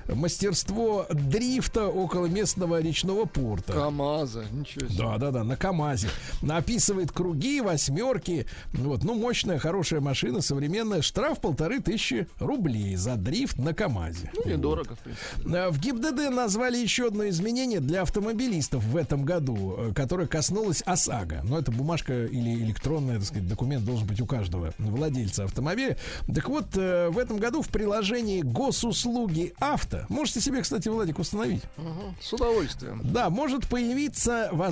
э, 0.09 0.15
мастерство 0.15 1.07
дрифта 1.11 1.87
около 1.89 2.27
местного 2.27 2.81
речного 2.81 3.27
порта. 3.27 3.73
КамАЗа, 3.75 4.45
ничего 4.51 4.78
себе. 4.87 4.99
Да, 4.99 5.19
да, 5.19 5.31
да, 5.31 5.45
на 5.45 5.57
КАМАЗе. 5.57 6.09
Описывает 6.49 7.13
круги, 7.13 7.61
восьмерки. 7.61 8.47
Вот, 8.73 9.05
ну, 9.05 9.15
мощная, 9.15 9.59
хорошая 9.59 10.01
машина, 10.01 10.41
современная. 10.41 11.03
Штраф 11.03 11.41
полторы 11.41 11.81
тысячи 11.81 12.29
рублей 12.39 12.97
за 12.97 13.17
дрифт 13.17 13.59
на 13.59 13.75
КАМАЗе. 13.75 14.31
Ну, 14.35 14.51
недорого, 14.51 14.95
в 14.95 14.99
принципе. 15.01 15.57
Э, 15.57 15.71
В 15.71 15.79
ГИБДД 15.81 16.31
назвали 16.31 16.77
еще 16.79 17.09
одно 17.09 17.29
изменение 17.29 17.81
для 17.81 18.03
автомобилистов 18.03 18.85
в 18.85 18.97
этом 18.97 19.25
году, 19.25 19.75
э, 19.79 19.93
которое 19.95 20.27
коснулось 20.27 20.83
ОСАГО. 20.87 21.43
Но 21.45 21.59
это 21.59 21.73
бумажка 21.73 22.25
или 22.27 22.55
электронный, 22.63 23.15
так 23.17 23.25
сказать, 23.25 23.49
документ 23.49 23.85
должен 23.85 24.07
быть 24.07 24.21
у 24.21 24.27
каждого 24.27 24.73
владельца 24.79 25.45
автомобиля. 25.45 25.97
Так 26.35 26.49
вот, 26.49 26.67
э, 26.77 27.09
в 27.09 27.19
этом 27.19 27.39
году 27.39 27.63
в 27.63 27.69
приложении 27.69 28.43
госуслуги 28.43 29.55
авто, 29.59 30.05
можете 30.09 30.41
себе, 30.41 30.63
кстати, 30.63 30.89
Владик, 30.89 31.19
установить. 31.19 31.63
Мгм, 31.77 32.17
С 32.21 32.33
удовольствием. 32.33 33.01
Да, 33.05 33.31
может 33.31 33.67
появиться 33.69 34.49
возможность 34.53 34.68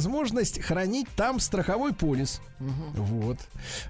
хранить 0.62 1.08
там 1.16 1.40
страховой 1.40 1.92
полис. 1.92 2.40
Вот. 2.58 3.38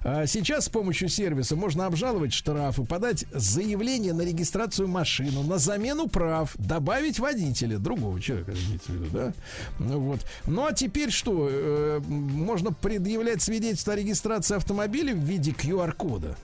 А 0.03 0.27
сейчас 0.27 0.67
с 0.67 0.69
помощью 0.69 1.09
сервиса 1.09 1.57
можно 1.57 1.87
обжаловать 1.87 2.33
штрафы, 2.33 2.85
подать 2.85 3.25
заявление 3.33 4.13
на 4.13 4.23
регистрацию 4.23 4.89
машину, 4.89 5.43
на 5.43 5.59
замену 5.59 6.09
прав, 6.09 6.55
добавить 6.57 7.19
водителя, 7.19 7.79
другого 7.79 8.21
человека, 8.21 8.53
имеется 8.53 8.93
в 8.93 8.95
виду, 8.95 9.07
да? 9.13 9.33
Ну 9.79 10.01
вот. 10.01 10.21
Ну 10.47 10.67
а 10.67 10.73
теперь 10.73 11.11
что? 11.11 11.49
Э, 11.51 12.01
можно 12.01 12.73
предъявлять 12.73 13.43
свидетельство 13.43 13.93
о 13.93 13.97
регистрации 13.97 14.57
автомобиля 14.57 15.15
в 15.15 15.19
виде 15.19 15.53
QR-кода 15.53 16.37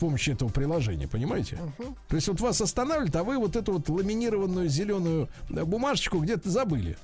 помощью 0.00 0.34
этого 0.34 0.48
приложения, 0.48 1.06
понимаете? 1.06 1.58
То 2.08 2.16
есть 2.16 2.26
вот 2.28 2.40
вас 2.40 2.60
останавливают, 2.60 3.14
а 3.16 3.22
вы 3.22 3.38
вот 3.38 3.54
эту 3.56 3.74
вот 3.74 3.88
ламинированную 3.88 4.68
зеленую 4.68 5.28
бумажечку 5.48 6.18
где-то 6.18 6.50
забыли. 6.50 6.96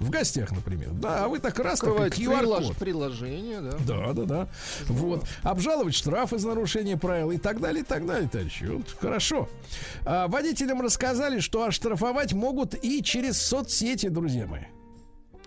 В 0.00 0.10
гостях, 0.10 0.50
например. 0.50 0.90
Да, 0.90 1.24
а 1.24 1.28
вы 1.28 1.38
так 1.38 1.58
раз, 1.60 1.74
Открываете 1.74 2.22
прилож- 2.24 2.76
приложение, 2.78 3.60
да. 3.60 3.76
Да, 3.86 4.12
да, 4.12 4.24
да. 4.24 4.48
Вот. 4.88 5.24
Обжаловать 5.42 5.94
штрафы 5.94 6.38
за 6.38 6.48
нарушение 6.48 6.96
правил 6.96 7.30
и 7.30 7.38
так 7.38 7.60
далее, 7.60 7.82
и 7.82 7.86
так 7.86 8.04
далее, 8.06 8.28
товарищи. 8.28 8.64
Вот, 8.64 8.90
хорошо. 9.00 9.48
А, 10.04 10.26
водителям 10.28 10.80
рассказали, 10.80 11.40
что 11.40 11.64
оштрафовать 11.64 12.32
могут 12.32 12.74
и 12.82 13.02
через 13.02 13.40
соцсети, 13.40 14.08
друзья 14.08 14.46
мои. 14.46 14.64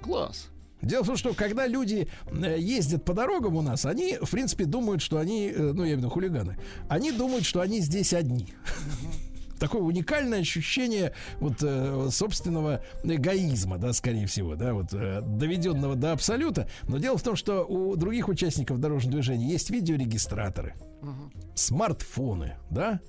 Класс. 0.02 0.48
Дело 0.82 1.04
в 1.04 1.08
том, 1.08 1.18
что 1.18 1.34
когда 1.34 1.68
люди 1.68 2.08
э, 2.28 2.58
ездят 2.60 3.04
по 3.04 3.14
дорогам 3.14 3.56
у 3.56 3.62
нас, 3.62 3.86
они, 3.86 4.18
в 4.22 4.30
принципе, 4.30 4.66
думают, 4.66 5.02
что 5.02 5.18
они, 5.18 5.52
э, 5.54 5.72
ну, 5.74 5.84
я 5.84 5.90
имею 5.90 5.98
в 5.98 6.00
виду 6.02 6.10
хулиганы, 6.10 6.58
они 6.88 7.12
думают, 7.12 7.46
что 7.46 7.62
они 7.62 7.80
здесь 7.80 8.14
одни. 8.14 8.54
Такое 9.60 9.82
уникальное 9.82 10.42
ощущение 10.42 11.14
вот 11.40 11.56
э, 11.62 12.10
собственного 12.12 12.84
эгоизма, 13.04 13.80
да, 13.80 13.92
скорее 13.94 14.28
всего, 14.28 14.56
да, 14.56 14.74
вот 14.74 14.94
э, 14.94 15.22
доведенного 15.22 15.96
до 15.96 16.12
абсолюта. 16.12 16.70
Но 16.88 17.00
дело 17.00 17.18
в 17.18 17.24
том, 17.24 17.36
что 17.36 17.64
у 17.64 17.96
других 17.96 18.28
участников 18.30 18.80
дорожного 18.80 19.14
движения 19.14 19.48
есть 19.48 19.72
видеорегистраторы 19.72 20.76
смартфоны, 21.58 22.56
да? 22.70 23.00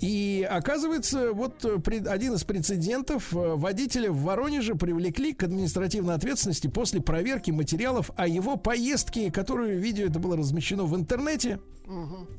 И 0.00 0.46
оказывается, 0.48 1.32
вот 1.32 1.64
э, 1.64 1.78
один 2.08 2.34
из 2.34 2.44
прецедентов 2.44 3.34
э, 3.34 3.54
водителя 3.54 4.10
в 4.12 4.22
Воронеже 4.22 4.74
привлекли 4.74 5.32
к 5.32 5.42
административной 5.42 6.14
ответственности 6.14 6.66
после 6.68 7.00
проверки 7.00 7.50
материалов 7.50 8.10
о 8.16 8.26
его 8.26 8.56
поездке, 8.56 9.30
которую 9.30 9.78
видео 9.80 10.06
это 10.06 10.18
было 10.18 10.36
размещено 10.36 10.84
в 10.84 10.94
интернете. 10.94 11.58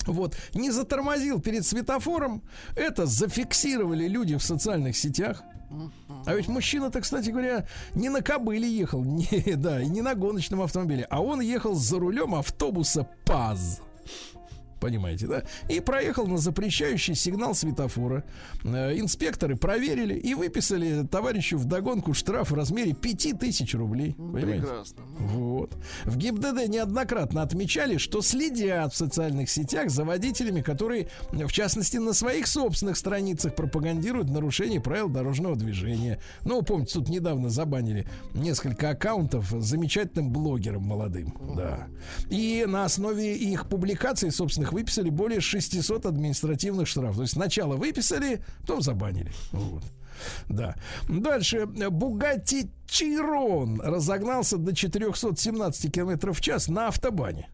Вот, 0.06 0.38
не 0.54 0.72
затормозил 0.72 1.40
перед 1.40 1.66
светофором. 1.66 2.44
Это 2.76 3.06
зафиксировали 3.06 4.08
люди 4.08 4.36
в 4.36 4.44
социальных 4.44 4.98
сетях. 4.98 5.44
А 6.26 6.34
ведь 6.34 6.48
мужчина-то, 6.48 7.02
кстати 7.02 7.30
говоря, 7.30 7.68
не 7.94 8.10
на 8.10 8.22
кобыле 8.22 8.70
ехал, 8.70 9.04
не, 9.06 9.56
да, 9.56 9.82
и 9.82 9.88
не 9.88 10.02
на 10.02 10.16
гоночном 10.16 10.62
автомобиле, 10.62 11.06
а 11.10 11.22
он 11.22 11.42
ехал 11.42 11.76
за 11.76 12.00
рулем 12.00 12.36
автобуса 12.36 13.08
ПАЗ. 13.26 13.82
Понимаете, 14.80 15.28
да, 15.28 15.44
и 15.70 15.80
проехал 15.80 16.28
на 16.28 16.38
запрещающий 16.38 17.16
сигнал 17.16 17.56
светофора. 17.56 18.24
Э, 18.64 18.98
Инспекторы 18.98 19.56
проверили 19.56 20.16
и 20.16 20.34
выписали 20.34 21.06
товарищу 21.06 21.58
вдогонку 21.58 22.14
штраф 22.14 22.52
в 22.52 22.56
размере 22.56 22.94
5000 22.94 23.76
рублей. 23.76 24.14
Понимаете? 24.14 24.62
Прекрасно. 24.62 25.04
Вот. 25.20 25.76
В 26.06 26.18
ГИБДД 26.18 26.68
неоднократно 26.68 27.42
отмечали, 27.42 27.98
что 27.98 28.22
следят 28.22 28.94
в 28.94 28.98
социальных 28.98 29.50
сетях 29.50 29.90
за 29.90 30.04
водителями, 30.04 30.62
которые, 30.62 31.10
в 31.32 31.52
частности, 31.52 31.98
на 31.98 32.14
своих 32.14 32.48
собственных 32.48 32.98
страницах 32.98 33.56
пропагандируют 33.56 34.30
нарушение 34.30 34.82
правил 34.82 35.10
дорожного 35.10 35.56
движения. 35.56 36.20
Ну, 36.44 36.62
помните, 36.62 36.94
тут 36.94 37.10
недавно 37.10 37.50
забанили 37.50 38.08
несколько 38.34 38.90
аккаунтов 38.90 39.50
замечательным 39.50 40.32
блогером 40.32 40.84
молодым. 40.84 41.34
Да. 41.56 41.88
И 42.30 42.66
на 42.68 42.86
основе 42.86 43.36
их 43.36 43.68
публикаций, 43.68 44.32
собственных, 44.68 44.74
выписали 44.74 45.10
более 45.10 45.42
600 45.42 46.06
административных 46.06 46.88
штрафов. 46.88 47.18
То 47.18 47.22
есть 47.24 47.34
сначала 47.34 47.76
выписали, 47.76 48.42
потом 48.62 48.82
забанили. 48.82 49.32
Вот. 49.52 49.84
Да. 50.50 50.76
Дальше. 51.08 51.66
Бугатти 51.66 52.70
Чирон 52.88 53.82
разогнался 53.82 54.58
до 54.58 54.76
417 54.76 55.92
км 55.92 56.34
в 56.34 56.42
час 56.42 56.70
на 56.70 56.88
автобане. 56.88 57.50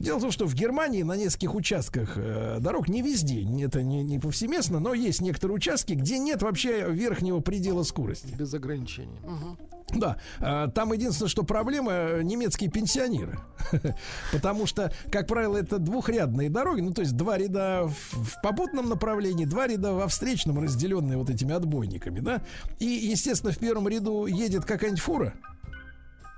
Дело 0.00 0.18
в 0.18 0.22
том, 0.22 0.30
что 0.32 0.46
в 0.46 0.54
Германии 0.54 1.02
на 1.02 1.16
нескольких 1.16 1.54
участках 1.54 2.14
э, 2.16 2.58
дорог 2.60 2.88
не 2.88 3.00
везде, 3.00 3.44
не- 3.44 3.62
это 3.64 3.82
не, 3.82 4.02
не 4.02 4.18
повсеместно, 4.18 4.80
но 4.80 4.92
есть 4.92 5.20
некоторые 5.20 5.56
участки, 5.56 5.92
где 5.92 6.18
нет 6.18 6.42
вообще 6.42 6.90
верхнего 6.90 7.40
предела 7.40 7.84
скорости. 7.84 8.34
Без 8.36 8.52
ограничений. 8.54 9.20
Мгм. 9.22 9.56
Да, 9.94 10.16
э, 10.40 10.68
там 10.74 10.92
единственное, 10.92 11.28
что 11.28 11.44
проблема 11.44 11.92
э, 11.92 12.22
немецкие 12.22 12.70
пенсионеры. 12.70 13.38
Потому 14.32 14.66
что, 14.66 14.92
как 15.12 15.28
правило, 15.28 15.56
это 15.56 15.78
двухрядные 15.78 16.50
дороги, 16.50 16.80
ну, 16.80 16.92
то 16.92 17.02
есть 17.02 17.14
два 17.16 17.38
ряда 17.38 17.86
в, 17.86 18.24
в 18.24 18.40
попутном 18.42 18.88
направлении, 18.88 19.44
два 19.44 19.66
ряда 19.68 19.92
во 19.92 20.08
встречном, 20.08 20.60
разделенные 20.60 21.16
вот 21.18 21.30
этими 21.30 21.54
отбойниками, 21.54 22.18
да. 22.20 22.42
И, 22.80 22.86
естественно, 22.86 23.52
в 23.52 23.58
первом 23.58 23.86
ряду 23.86 24.26
едет 24.26 24.64
какая-нибудь 24.64 25.00
фура, 25.02 25.34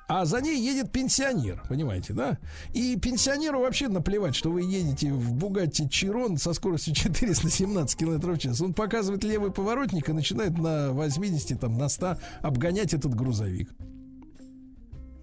а 0.09 0.25
за 0.25 0.41
ней 0.41 0.57
едет 0.61 0.93
пенсионер, 0.93 1.63
понимаете, 1.69 2.13
да? 2.13 2.39
И 2.73 2.97
пенсионеру 2.97 3.61
вообще 3.61 3.89
наплевать, 3.89 4.37
что 4.37 4.51
вы 4.51 4.63
едете 4.63 5.13
в 5.13 5.33
Бугатти 5.33 5.89
Чирон 5.89 6.39
со 6.39 6.53
скоростью 6.53 6.95
417 6.95 7.99
км 7.99 8.33
в 8.33 8.39
час. 8.39 8.61
Он 8.61 8.73
показывает 8.73 9.25
левый 9.25 9.51
поворотник 9.51 10.09
и 10.09 10.13
начинает 10.13 10.59
на 10.59 10.93
80, 10.93 11.59
там, 11.61 11.77
на 11.77 11.89
100 11.89 12.19
обгонять 12.43 12.95
этот 12.95 13.15
грузовик. 13.15 13.71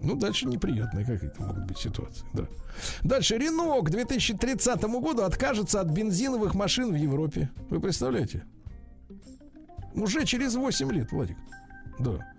Ну, 0.02 0.16
дальше 0.16 0.46
неприятные 0.46 1.06
какие-то 1.06 1.42
могут 1.42 1.64
быть 1.64 1.78
ситуации, 1.78 2.26
да. 2.34 2.44
Дальше. 3.02 3.38
Рено 3.38 3.80
к 3.80 3.88
2030 3.88 4.82
году 4.82 5.22
откажется 5.22 5.80
от 5.80 5.88
бензиновых 5.88 6.54
машин 6.54 6.92
в 6.92 6.96
Европе. 6.96 7.48
Вы 7.70 7.80
представляете? 7.80 8.44
Уже 9.94 10.26
через 10.26 10.56
8 10.56 10.92
лет, 10.92 11.10
Владик. 11.10 11.38
Да. 11.98 12.33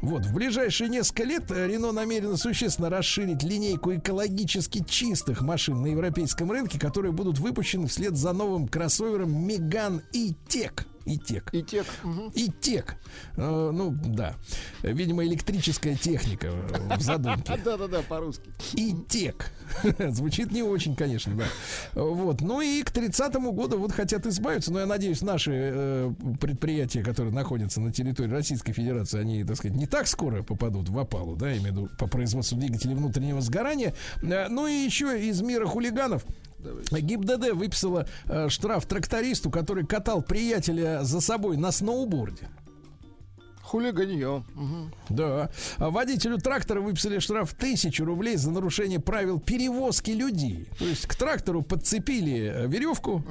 Вот, 0.00 0.24
в 0.24 0.34
ближайшие 0.34 0.88
несколько 0.88 1.24
лет 1.24 1.50
э, 1.50 1.66
Рено 1.66 1.92
намерено 1.92 2.36
существенно 2.36 2.90
расширить 2.90 3.42
линейку 3.42 3.94
экологически 3.94 4.84
чистых 4.84 5.42
машин 5.42 5.82
на 5.82 5.86
европейском 5.86 6.50
рынке, 6.50 6.78
которые 6.78 7.12
будут 7.12 7.38
выпущены 7.38 7.86
вслед 7.88 8.16
за 8.16 8.32
новым 8.32 8.68
кроссовером 8.68 9.46
Меган 9.46 10.02
и 10.12 10.34
Тек. 10.48 10.86
И 11.08 11.16
Тек. 11.16 11.48
И 11.54 11.62
тек. 11.62 11.86
И 12.34 12.50
Тек. 12.60 12.96
Э, 13.36 13.70
ну, 13.72 13.90
да. 13.90 14.34
Видимо, 14.82 15.24
электрическая 15.24 15.96
техника 15.96 16.48
э, 16.48 16.96
в 16.96 17.00
задумке. 17.00 17.58
Да-да-да, 17.64 18.02
по-русски. 18.02 18.52
И 18.74 18.94
тек. 19.08 19.50
Звучит 19.98 20.52
не 20.52 20.62
очень, 20.62 20.94
конечно, 20.94 21.34
да. 21.34 21.44
Вот. 21.94 22.42
Ну 22.42 22.60
и 22.60 22.82
к 22.82 22.90
30-му 22.90 23.52
году 23.52 23.78
вот 23.78 23.92
хотят 23.92 24.26
избавиться. 24.26 24.70
Но 24.70 24.80
я 24.80 24.86
надеюсь, 24.86 25.22
наши 25.22 25.52
э, 25.54 26.12
предприятия, 26.40 27.02
которые 27.02 27.32
находятся 27.32 27.80
на 27.80 27.90
территории 27.90 28.30
Российской 28.30 28.72
Федерации, 28.72 29.18
они, 29.18 29.44
так 29.48 29.56
сказать, 29.56 29.76
не 29.76 29.86
так 29.86 30.06
скоро 30.06 30.42
попадут 30.42 30.88
в 30.88 30.98
опалу, 30.98 31.36
да, 31.36 31.50
имею 31.52 31.62
в 31.62 31.66
виду 31.66 31.88
по 31.98 32.06
производству 32.06 32.56
двигателей 32.56 32.94
внутреннего 32.94 33.40
сгорания. 33.40 33.94
Э, 34.22 34.48
ну 34.48 34.66
и 34.66 34.72
еще 34.72 35.28
из 35.28 35.40
мира 35.42 35.66
хулиганов 35.66 36.24
ГИБДД 36.90 37.52
выписала 37.52 38.06
э, 38.26 38.48
штраф 38.48 38.86
трактористу, 38.86 39.50
который 39.50 39.86
катал 39.86 40.22
приятеля 40.22 41.02
за 41.02 41.20
собой 41.20 41.56
на 41.56 41.72
сноуборде. 41.72 42.48
Хулиганье. 43.68 44.44
Мгм. 44.54 44.92
Да. 45.10 45.50
А 45.76 45.90
водителю 45.90 46.38
трактора 46.38 46.80
выписали 46.80 47.18
штраф 47.18 47.52
тысячу 47.52 48.06
рублей 48.06 48.36
за 48.36 48.50
нарушение 48.50 48.98
правил 48.98 49.38
перевозки 49.38 50.10
людей. 50.10 50.68
То 50.78 50.86
есть 50.86 51.06
к 51.06 51.14
трактору 51.14 51.60
подцепили 51.60 52.50
э, 52.54 52.66
веревку, 52.66 53.22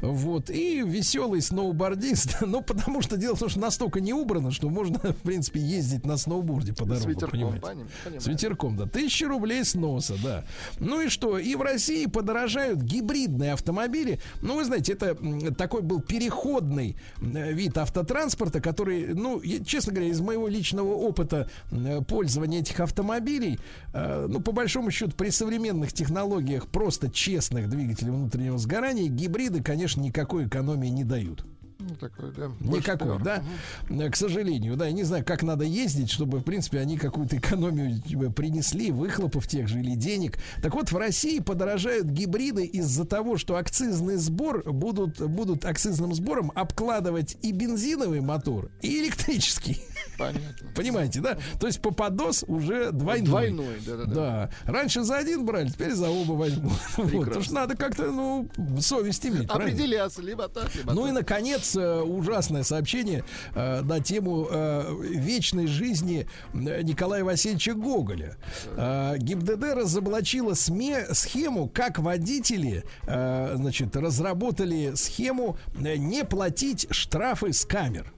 вот, 0.00 0.50
и 0.50 0.82
веселый 0.82 1.40
сноубордист, 1.40 2.38
ну, 2.46 2.62
потому 2.62 3.00
что 3.00 3.16
дело 3.16 3.36
в 3.36 3.38
том, 3.38 3.48
что 3.48 3.60
настолько 3.60 4.00
не 4.00 4.12
убрано, 4.12 4.50
что 4.50 4.68
можно, 4.70 4.98
в 4.98 5.22
принципе, 5.22 5.60
ездить 5.60 6.04
на 6.04 6.16
сноуборде 6.16 6.72
по 6.72 6.84
С 6.84 6.88
дорогам, 6.88 7.08
ветерком, 7.10 7.60
понимаете? 7.60 8.20
С 8.20 8.26
ветерком, 8.26 8.76
да. 8.76 8.86
Тысяча 8.86 9.28
рублей 9.28 9.64
сноса, 9.64 10.16
да. 10.20 10.44
Ну 10.80 11.00
и 11.02 11.08
что? 11.08 11.38
И 11.38 11.54
в 11.54 11.62
России 11.62 12.06
подорожают 12.06 12.80
гибридные 12.80 13.52
автомобили. 13.52 14.18
Ну, 14.42 14.56
вы 14.56 14.64
знаете, 14.64 14.94
это 14.94 15.16
такой 15.56 15.82
был 15.82 16.00
переходный 16.00 16.96
э, 17.20 17.52
вид 17.52 17.78
автотранспорта, 17.78 18.60
который, 18.60 19.14
ну, 19.14 19.40
я, 19.42 19.62
честно 19.76 19.92
говоря, 19.92 20.10
из 20.10 20.20
моего 20.22 20.48
личного 20.48 20.94
опыта 20.94 21.50
э, 21.70 22.00
пользования 22.08 22.60
этих 22.60 22.80
автомобилей, 22.80 23.58
э, 23.92 24.26
ну, 24.26 24.40
по 24.40 24.52
большому 24.52 24.90
счету, 24.90 25.12
при 25.14 25.28
современных 25.28 25.92
технологиях 25.92 26.66
просто 26.68 27.10
честных 27.10 27.68
двигателей 27.68 28.10
внутреннего 28.10 28.56
сгорания, 28.56 29.08
гибриды, 29.08 29.62
конечно, 29.62 30.00
никакой 30.00 30.46
экономии 30.46 30.88
не 30.88 31.04
дают. 31.04 31.44
Ну, 31.78 31.94
такой, 31.96 32.32
да. 32.32 32.50
Никакой, 32.60 33.18
да? 33.22 33.42
Э, 33.90 34.10
К 34.10 34.16
сожалению, 34.16 34.76
да. 34.76 34.86
Я 34.86 34.92
не 34.92 35.02
знаю, 35.02 35.24
как 35.24 35.42
надо 35.42 35.64
ездить, 35.64 36.10
чтобы, 36.10 36.38
в 36.38 36.42
принципе, 36.42 36.80
они 36.80 36.96
какую-то 36.96 37.36
экономию 37.36 38.00
тебе 38.00 38.30
принесли, 38.30 38.90
выхлопов 38.90 39.46
тех 39.46 39.68
же 39.68 39.80
или 39.80 39.94
денег. 39.94 40.38
Так 40.62 40.74
вот, 40.74 40.90
в 40.90 40.96
России 40.96 41.38
подорожают 41.40 42.06
гибриды 42.06 42.64
из-за 42.64 43.04
того, 43.04 43.36
что 43.36 43.56
акцизный 43.56 44.16
сбор 44.16 44.62
будут, 44.72 45.20
будут 45.20 45.64
акцизным 45.64 46.14
сбором 46.14 46.50
обкладывать 46.54 47.36
и 47.42 47.52
бензиновый 47.52 48.20
мотор, 48.20 48.70
и 48.80 49.00
электрический. 49.00 49.82
Понятно. 50.18 50.68
Понимаете, 50.74 51.20
да? 51.20 51.38
То 51.60 51.66
есть 51.66 51.80
попадос 51.80 52.44
уже 52.46 52.90
двойной. 52.92 53.26
Двойной, 53.26 53.76
да-да-да. 53.86 54.14
Да. 54.14 54.50
Раньше 54.72 55.02
за 55.02 55.16
один 55.16 55.44
брали, 55.44 55.68
теперь 55.68 55.92
за 55.92 56.08
оба 56.08 56.32
возьму. 56.32 56.70
Вот. 56.96 57.26
Потому 57.26 57.44
что 57.44 57.54
надо 57.54 57.76
как-то, 57.76 58.10
ну, 58.10 58.48
совесть 58.80 59.24
иметь. 59.26 59.48
Определяться, 59.48 60.22
либо 60.22 60.48
так, 60.48 60.74
либо 60.74 60.92
Ну 60.92 61.06
и, 61.06 61.12
наконец, 61.12 61.76
э, 61.76 62.00
ужасное 62.00 62.62
сообщение 62.62 63.24
э, 63.54 63.82
на 63.82 64.00
тему 64.00 64.48
э, 64.50 64.94
вечной 65.02 65.66
жизни 65.66 66.26
э, 66.52 66.82
Николая 66.82 67.24
Васильевича 67.24 67.74
Гоголя. 67.74 68.36
Э, 68.76 69.16
ГИБДД 69.18 69.74
разоблачила 69.74 70.54
СМЕ, 70.54 71.14
схему, 71.14 71.68
как 71.68 71.98
водители 71.98 72.84
э, 73.06 73.52
значит, 73.56 73.94
разработали 73.96 74.92
схему 74.94 75.58
э, 75.78 75.96
не 75.96 76.24
платить 76.24 76.86
штрафы 76.90 77.52
с 77.52 77.64
камер. 77.64 78.12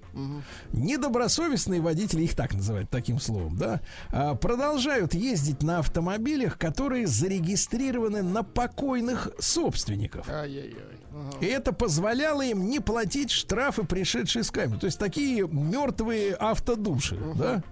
Недобросовестные 0.72 1.80
водители, 1.80 2.22
их 2.22 2.34
так 2.34 2.54
называют 2.54 2.90
таким 2.90 3.18
словом, 3.18 3.56
да, 3.56 3.80
а, 4.10 4.34
продолжают 4.34 5.14
ездить 5.14 5.62
на 5.62 5.78
автомобилях, 5.78 6.58
которые 6.58 7.06
зарегистрированы 7.06 8.22
на 8.22 8.42
покойных 8.42 9.28
собственников. 9.38 10.28
Ай-яй-яй. 10.28 10.98
И 11.40 11.46
это 11.46 11.72
позволяло 11.72 12.42
им 12.42 12.68
не 12.68 12.80
платить 12.80 13.30
штрафы, 13.30 13.84
пришедшие 13.84 14.42
с 14.42 14.50
камер. 14.50 14.78
То 14.78 14.86
есть 14.86 14.98
такие 14.98 15.46
мертвые 15.48 16.34
автодуши, 16.34 17.18
да? 17.34 17.62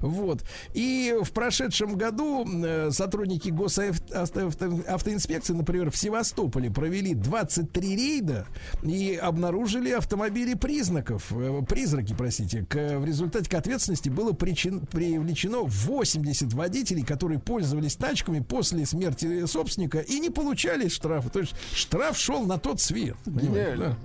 Вот. 0.00 0.44
И 0.74 1.14
в 1.22 1.32
прошедшем 1.32 1.96
году 1.96 2.46
э, 2.46 2.90
сотрудники 2.92 3.48
госавтоинспекции, 3.48 5.52
например, 5.52 5.90
в 5.90 5.96
Севастополе 5.96 6.70
провели 6.70 7.14
23 7.14 7.96
рейда 7.96 8.46
и 8.82 9.18
обнаружили 9.20 9.90
автомобили 9.90 10.54
признаков, 10.54 11.32
э, 11.32 11.62
призраки, 11.68 12.14
простите. 12.16 12.64
К, 12.68 12.98
в 12.98 13.04
результате 13.04 13.50
к 13.50 13.54
ответственности 13.54 14.08
было 14.08 14.32
причин, 14.32 14.86
привлечено 14.86 15.62
80 15.62 16.52
водителей, 16.52 17.04
которые 17.04 17.38
пользовались 17.38 17.96
тачками 17.96 18.40
после 18.40 18.86
смерти 18.86 19.46
собственника 19.46 19.98
и 19.98 20.20
не 20.20 20.30
получали 20.30 20.88
штрафа. 20.88 21.30
То 21.30 21.40
есть 21.40 21.54
штраф 21.74 22.18
шел 22.18 22.44
на 22.44 22.58
тот 22.58 22.80
свет. 22.80 23.16
понимаете, 23.24 23.76
да? 23.76 23.96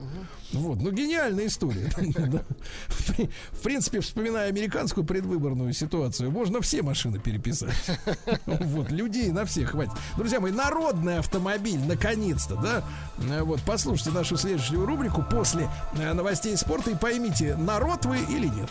Вот, 0.56 0.82
ну 0.82 0.92
гениальная 0.92 1.48
история. 1.48 1.90
В 3.52 3.62
принципе, 3.62 4.00
вспоминая 4.00 4.48
американскую 4.48 5.06
предвыборную 5.06 5.74
ситуацию, 5.74 6.32
можно 6.32 6.62
все 6.62 6.82
машины 6.82 7.20
переписать. 7.20 7.76
Вот, 8.46 8.92
людей 8.92 9.32
на 9.32 9.46
всех 9.46 9.72
хватит. 9.72 9.94
Друзья 10.18 10.40
мои, 10.40 10.52
народный 10.52 11.20
автомобиль, 11.20 11.80
наконец-то, 11.80 12.56
да? 12.56 12.84
Э, 13.30 13.44
Вот, 13.44 13.62
послушайте 13.66 14.12
нашу 14.12 14.38
следующую 14.38 14.86
рубрику 14.86 15.24
после 15.30 15.70
э, 15.98 16.14
новостей 16.14 16.56
спорта 16.58 16.92
и 16.92 16.96
поймите, 16.96 17.56
народ 17.56 18.06
вы 18.06 18.20
или 18.20 18.48
нет. 18.48 18.70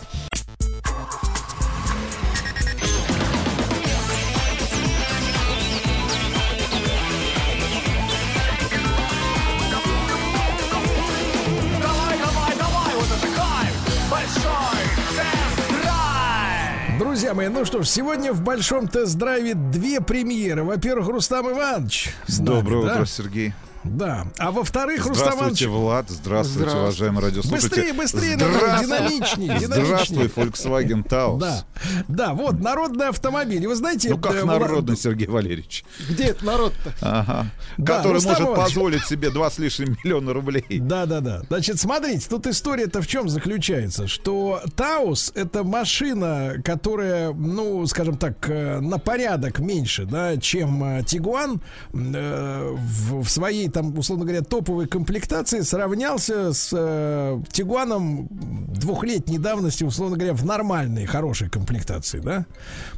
Друзья 17.25 17.35
мои, 17.35 17.49
ну 17.49 17.65
что 17.65 17.83
ж, 17.83 17.89
сегодня 17.89 18.35
в 18.35 18.43
большом 18.43 18.86
тест-драйве 18.86 19.55
две 19.55 20.03
премьеры. 20.03 20.62
Во-первых, 20.62 21.09
Рустам 21.09 21.51
Иванович. 21.51 22.11
нами, 22.28 22.61
Доброе 22.61 22.85
да? 22.85 22.93
утро, 22.93 23.05
Сергей. 23.07 23.55
Да. 23.84 24.26
А 24.38 24.50
во-вторых, 24.50 25.06
Рустам 25.06 25.34
Здравствуйте. 25.34 25.68
Влад. 25.68 26.08
Здравствуйте, 26.08 26.70
Здравствуйте. 26.70 26.78
уважаемые 26.78 27.22
радиослушатели. 27.24 27.68
Быстрее, 27.68 27.92
быстрее, 27.92 28.34
Здравствуй. 28.36 28.86
динамичней, 28.86 29.58
динамичней. 29.58 29.84
Здравствуй, 29.84 30.26
Volkswagen 30.26 31.06
Taos. 31.06 31.38
Да. 31.38 31.64
Да, 32.08 32.32
вот, 32.34 32.60
народный 32.60 33.08
автомобиль. 33.08 33.66
Вы 33.66 33.74
знаете... 33.76 34.10
Ну 34.10 34.18
как 34.18 34.34
э, 34.34 34.44
народный, 34.44 34.96
Сергей 34.96 35.26
Валерьевич. 35.28 35.84
Где 36.08 36.24
это 36.24 36.44
народ-то? 36.44 36.94
Ага. 37.00 37.46
Да, 37.76 37.98
Который 37.98 38.14
Рустам 38.14 38.32
может 38.32 38.46
Иванович. 38.48 38.64
позволить 38.64 39.04
себе 39.06 39.30
два 39.30 39.50
с 39.50 39.58
лишним 39.58 39.96
миллиона 40.02 40.32
рублей. 40.32 40.64
Да, 40.80 41.04
да, 41.06 41.20
да. 41.20 41.42
Значит, 41.48 41.78
смотрите, 41.78 42.26
тут 42.28 42.46
история-то 42.46 43.02
в 43.02 43.06
чем 43.06 43.28
заключается, 43.28 44.08
что 44.08 44.62
Таус 44.76 45.30
это 45.34 45.62
машина, 45.62 46.54
которая, 46.64 47.32
ну, 47.32 47.86
скажем 47.86 48.16
так, 48.16 48.48
э, 48.48 48.80
на 48.80 48.98
порядок 48.98 49.58
меньше, 49.58 50.06
да, 50.06 50.36
чем 50.38 51.04
Тигуан 51.04 51.60
э, 51.92 52.74
в 52.74 53.28
своей 53.28 53.68
там, 53.75 53.99
условно 53.99 54.25
говоря, 54.25 54.43
топовой 54.43 54.86
комплектации 54.86 55.61
сравнялся 55.62 56.53
с 56.53 56.70
э, 56.73 57.43
Тигуаном 57.51 58.28
двухлетней 58.31 59.39
давности, 59.39 59.83
условно 59.83 60.17
говоря, 60.17 60.33
в 60.33 60.44
нормальной, 60.44 61.07
хорошей 61.07 61.51
комплектации, 61.51 62.20
да. 62.20 62.47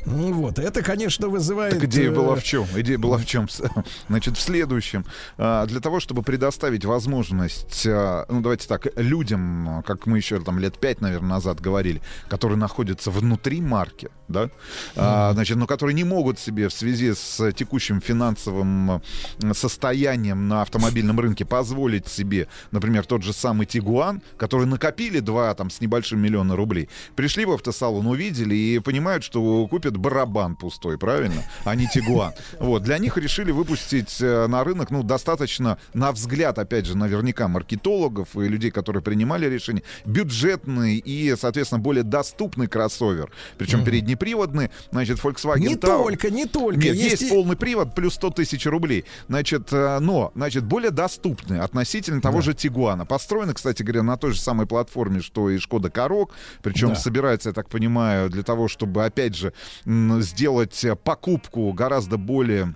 Ну, 0.05 0.35
Вот, 0.35 0.59
это, 0.59 0.83
конечно, 0.83 1.29
вызывает. 1.29 1.75
Так 1.75 1.85
идея 1.85 2.11
э, 2.11 2.15
была 2.15 2.35
в 2.35 2.43
чем? 2.43 2.67
Идея 2.77 2.99
была 2.99 3.17
в 3.17 3.25
чем? 3.25 3.49
Значит, 4.09 4.37
в 4.37 4.41
следующем. 4.41 5.07
А, 5.39 5.65
Для 5.67 5.81
того, 5.81 5.99
чтобы 5.99 6.23
предоставить 6.23 6.85
возможность, 6.85 7.87
а, 7.87 8.27
ну, 8.29 8.43
давайте 8.43 8.69
так, 8.69 8.87
людям, 8.97 9.83
как 9.87 10.07
мы 10.07 10.19
еще 10.19 10.39
там 10.41 10.59
лет 10.59 10.79
пять, 10.79 11.01
наверное, 11.01 11.31
назад 11.31 11.61
говорили, 11.61 12.03
которые 12.29 12.59
находятся 12.59 13.11
внутри 13.11 13.63
марки, 13.63 14.11
да, 14.29 14.51
а, 14.95 15.33
значит, 15.33 15.57
но 15.57 15.67
которые 15.67 15.95
не 15.95 16.05
могут 16.05 16.39
себе 16.39 16.69
в 16.69 16.73
связи 16.75 17.15
с 17.15 17.53
текущим 17.53 18.03
финансовым 18.03 19.01
состоянием 19.53 20.49
на 20.49 20.66
автомобильном 20.67 21.19
рынке 21.21 21.45
позволить 21.45 22.07
себе, 22.09 22.49
например, 22.71 23.07
тот 23.07 23.23
же 23.23 23.33
самый 23.33 23.67
Тигуан, 23.67 24.23
который 24.37 24.67
накопили 24.67 25.21
два 25.21 25.55
там 25.55 25.71
с 25.71 25.81
небольшим 25.81 26.21
миллиона 26.21 26.57
рублей, 26.57 26.89
пришли 27.15 27.45
в 27.45 27.53
автосалон, 27.53 28.07
увидели 28.07 28.55
и 28.55 28.79
понимают, 28.81 29.25
что 29.25 29.67
купят 29.69 29.97
барабан 29.97 30.57
пустой, 30.57 30.99
правильно, 30.99 31.43
а 31.65 31.75
не 31.75 31.87
Тигуан. 31.89 32.33
Вот, 32.61 32.83
для 32.83 32.99
них 32.99 33.17
решили 33.17 33.51
выпустить 33.53 34.21
э, 34.21 34.47
на 34.47 34.63
рынок, 34.65 34.91
ну, 34.91 35.03
достаточно, 35.03 35.79
на 35.95 36.13
взгляд, 36.13 36.59
опять 36.59 36.87
же, 36.87 36.97
наверняка 36.97 37.49
маркетологов 37.49 38.37
и 38.37 38.49
людей, 38.49 38.71
которые 38.71 39.03
принимали 39.03 39.47
решение, 39.49 39.83
бюджетный 40.05 40.97
и, 40.97 41.35
соответственно, 41.39 41.81
более 41.81 42.03
доступный 42.03 42.67
кроссовер. 42.67 43.31
Причем 43.59 43.85
переднеприводный, 43.85 44.71
значит, 44.91 45.19
Volkswagen 45.19 45.59
Не 45.61 45.75
Taos. 45.77 46.03
только, 46.05 46.31
не 46.31 46.47
только. 46.47 46.79
Нет, 46.81 46.95
Есть 46.97 47.11
есть, 47.11 47.23
и- 47.23 47.29
полный 47.29 47.57
привод 47.57 47.95
плюс 47.95 48.15
100 48.15 48.31
тысяч 48.31 48.67
рублей. 48.67 49.05
Значит, 49.29 49.69
э, 49.73 49.99
но, 50.01 50.33
значит, 50.35 50.56
более 50.65 50.91
доступный 50.91 51.61
относительно 51.61 52.21
того 52.21 52.41
же 52.41 52.55
Тигуана. 52.55 53.05
Построено, 53.05 53.55
кстати 53.55 53.83
говоря, 53.83 54.03
на 54.03 54.17
той 54.17 54.33
же 54.33 54.41
самой 54.41 54.67
платформе, 54.67 55.21
что 55.21 55.51
и 55.51 55.59
Шкода 55.59 55.91
Корок. 55.91 56.33
Причем 56.63 56.89
Да. 56.89 56.95
собирается, 56.97 57.51
я 57.51 57.53
так 57.53 57.69
понимаю, 57.69 58.31
для 58.31 58.43
того, 58.43 58.69
чтобы, 58.69 59.05
опять 59.05 59.35
же, 59.35 59.53
сделать 59.85 60.85
э, 60.85 60.97
покупку 60.97 61.73
гораздо 61.73 62.17
более 62.17 62.75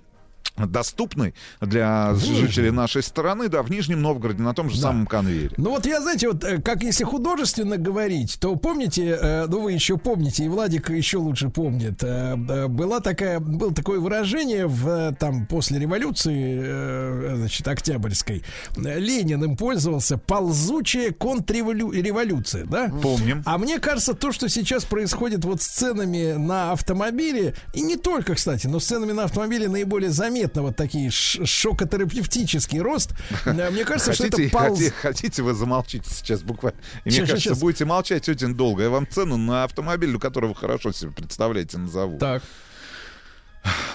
доступной 0.57 1.35
для 1.61 2.15
жителей 2.15 2.71
нашей 2.71 3.03
страны, 3.03 3.49
да, 3.49 3.63
в 3.63 3.71
Нижнем 3.71 4.03
Новгороде, 4.03 4.43
на 4.43 4.55
том 4.55 4.71
же 4.71 4.79
самом 4.79 5.07
конвейере. 5.07 5.55
Ну 5.57 5.71
вот 5.71 5.87
я, 5.87 6.01
знаете, 6.01 6.29
вот 6.29 6.45
э, 6.45 6.61
как 6.61 6.83
если 6.83 7.05
художественно 7.05 7.77
говорить, 7.77 8.39
то 8.41 8.57
помните, 8.57 9.19
э, 9.21 9.47
ну 9.47 9.61
вы 9.61 9.73
еще 9.73 9.97
помните, 9.97 10.45
и 10.45 10.49
Владик 10.49 10.91
еще 10.91 11.19
лучше 11.19 11.49
помнит, 11.49 12.03
э, 12.03 12.67
была 12.67 13.01
такая, 13.01 13.41
было 13.41 13.73
такое 13.75 14.01
выражение 14.01 14.67
в, 14.67 15.15
там 15.19 15.47
после 15.47 15.79
революции, 15.79 17.37
значит, 17.37 17.67
Октябрьской, 17.67 18.43
Ленин 18.77 19.43
им 19.45 19.57
пользовался, 19.57 20.19
ползучая 20.19 21.13
контрреволюция, 21.13 22.65
да? 22.67 22.89
Помним. 23.03 23.43
А 23.47 23.59
мне 23.59 23.79
кажется, 23.79 24.15
то, 24.15 24.33
что 24.33 24.49
сейчас 24.49 24.85
происходит 24.85 25.45
вот 25.45 25.63
с 25.63 25.67
ценами 25.67 26.33
на 26.33 26.73
автомобили, 26.73 27.55
и 27.75 27.83
не 27.83 27.97
только, 27.97 28.35
кстати, 28.35 28.67
но 28.67 28.81
с 28.81 28.87
ценами 28.87 29.13
на 29.13 29.25
автомобили 29.25 29.67
наиболее 29.67 30.11
заметно 30.11 30.40
вот 30.55 30.77
такие 30.77 31.11
шокотерапевтический 31.11 32.81
рост. 32.81 33.13
Э, 33.47 33.71
Мне 33.71 33.85
кажется, 33.85 34.13
что 34.13 34.25
Хотите, 34.25 34.47
это 34.47 34.57
полз... 34.57 34.79
хотите, 34.79 34.95
хотите, 35.01 35.43
вы 35.43 35.55
замолчите 35.55 36.09
сейчас 36.11 36.43
буквально. 36.43 36.79
Мне 37.05 37.15
щас, 37.15 37.29
кажется, 37.29 37.51
щас. 37.51 37.59
будете 37.61 37.85
молчать 37.85 38.29
очень 38.29 38.55
долго. 38.55 38.83
Я 38.85 38.91
вам 38.91 39.07
цену 39.09 39.37
на 39.37 39.65
автомобиль, 39.65 40.19
который 40.19 40.49
вы 40.49 40.55
хорошо 40.55 40.93
себе 40.93 41.11
представляете, 41.11 41.79
назову. 41.79 42.19
Так. 42.19 42.43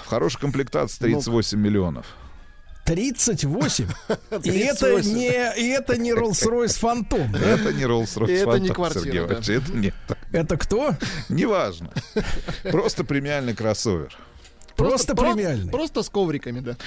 В 0.03 0.07
хорошей 0.07 0.39
комплектации 0.39 0.99
38 0.99 1.59
миллионов. 1.59 2.05
38. 2.85 3.85
И 4.43 4.49
это 4.59 4.85
38. 4.95 5.13
не, 5.15 5.53
и 5.57 5.69
это 5.69 5.97
не 5.97 6.11
Rolls-Royce 6.11 6.79
Phantom. 6.79 7.31
да? 7.31 7.39
Это 7.39 7.73
не 7.73 7.83
Rolls-Royce 7.83 8.29
И 8.29 8.33
это 8.33 8.59
не 8.59 8.69
Phantom, 8.69 8.73
квартира, 8.73 9.01
Сергей 9.03 9.27
да. 9.27 9.53
Это 9.53 9.73
не 9.73 9.93
Это 10.31 10.57
кто? 10.57 10.95
Неважно. 11.29 11.91
Просто 12.63 13.03
премиальный 13.03 13.55
кроссовер. 13.55 14.15
Просто 14.75 15.15
про- 15.15 15.33
премиальный. 15.33 15.71
Просто 15.71 16.03
с 16.03 16.09
ковриками, 16.09 16.59
да. 16.59 16.77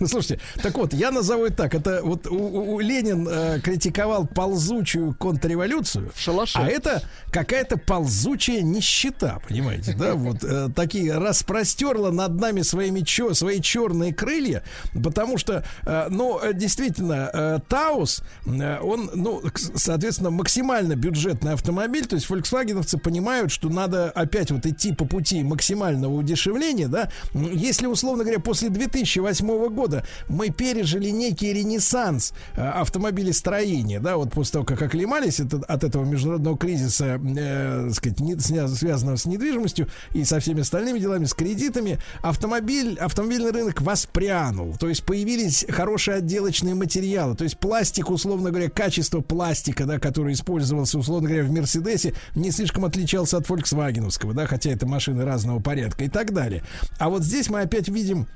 Слушайте, 0.06 0.40
так 0.62 0.76
вот, 0.76 0.92
я 0.92 1.10
назову 1.10 1.44
это 1.46 1.56
так. 1.56 1.74
Это 1.74 2.00
вот 2.02 2.26
у, 2.26 2.74
у- 2.74 2.80
Ленин 2.80 3.26
э, 3.30 3.60
критиковал 3.60 4.26
ползучую 4.26 5.14
контрреволюцию. 5.14 6.10
В 6.14 6.20
шалаше. 6.20 6.58
А 6.58 6.66
это 6.66 7.02
какая-то 7.30 7.76
ползучая 7.78 8.62
нищета, 8.62 9.40
понимаете, 9.48 9.94
да? 9.98 10.14
Вот 10.14 10.42
э, 10.42 10.68
такие 10.74 11.16
распростерла 11.16 12.10
над 12.10 12.38
нами 12.40 12.62
своими 12.62 13.00
чё, 13.00 13.34
свои 13.34 13.60
черные 13.60 14.12
крылья, 14.12 14.62
потому 15.02 15.38
что, 15.38 15.64
э, 15.86 16.06
ну, 16.10 16.38
э, 16.42 16.52
действительно, 16.54 17.30
э, 17.32 17.58
Таус, 17.68 18.22
э, 18.46 18.78
он, 18.80 19.10
ну, 19.14 19.42
соответственно, 19.74 20.30
максимально 20.30 20.94
бюджетный 20.96 21.52
автомобиль, 21.52 22.06
то 22.06 22.16
есть 22.16 22.26
фольксвагеновцы 22.26 22.98
понимают, 22.98 23.50
что 23.52 23.68
надо 23.68 24.10
опять 24.10 24.50
вот 24.50 24.66
идти 24.66 24.92
по 24.92 25.04
пути 25.04 25.42
максимального 25.42 26.12
удешевления, 26.14 26.88
да? 26.88 27.10
Если, 27.32 27.86
условно 27.86 28.24
говоря, 28.24 28.40
после 28.40 28.68
2008 28.68 29.68
года 29.68 29.83
мы 30.28 30.50
пережили 30.50 31.10
некий 31.10 31.52
ренессанс 31.52 32.32
э, 32.56 32.62
автомобилестроения, 32.62 34.00
да, 34.00 34.16
вот 34.16 34.32
после 34.32 34.52
того, 34.52 34.64
как 34.64 34.82
оклемались 34.82 35.40
от 35.40 35.84
этого 35.84 36.04
международного 36.04 36.56
кризиса, 36.56 37.20
э, 37.22 37.90
сказать, 37.92 38.20
не- 38.20 38.38
связанного 38.38 39.16
с 39.16 39.26
недвижимостью 39.26 39.88
и 40.12 40.24
со 40.24 40.40
всеми 40.40 40.60
остальными 40.60 40.98
делами, 40.98 41.24
с 41.24 41.34
кредитами, 41.34 41.98
автомобиль, 42.22 42.96
автомобильный 42.98 43.50
рынок 43.52 43.80
воспрянул. 43.82 44.76
То 44.76 44.88
есть 44.88 45.04
появились 45.04 45.66
хорошие 45.68 46.18
отделочные 46.18 46.74
материалы. 46.74 47.36
То 47.36 47.44
есть 47.44 47.58
пластик, 47.58 48.10
условно 48.10 48.50
говоря, 48.50 48.70
качество 48.70 49.20
пластика, 49.20 49.84
да, 49.84 49.98
который 49.98 50.34
использовался, 50.34 50.98
условно 50.98 51.28
говоря, 51.28 51.44
в 51.44 51.50
Мерседесе, 51.50 52.14
не 52.34 52.50
слишком 52.50 52.84
отличался 52.84 53.36
от 53.36 53.46
фольксвагеновского, 53.46 54.34
да, 54.34 54.46
хотя 54.46 54.70
это 54.70 54.86
машины 54.86 55.24
разного 55.24 55.60
порядка 55.60 56.04
и 56.04 56.08
так 56.08 56.32
далее. 56.32 56.62
А 56.98 57.08
вот 57.08 57.22
здесь 57.22 57.48
мы 57.50 57.60
опять 57.60 57.88
видим 57.88 58.26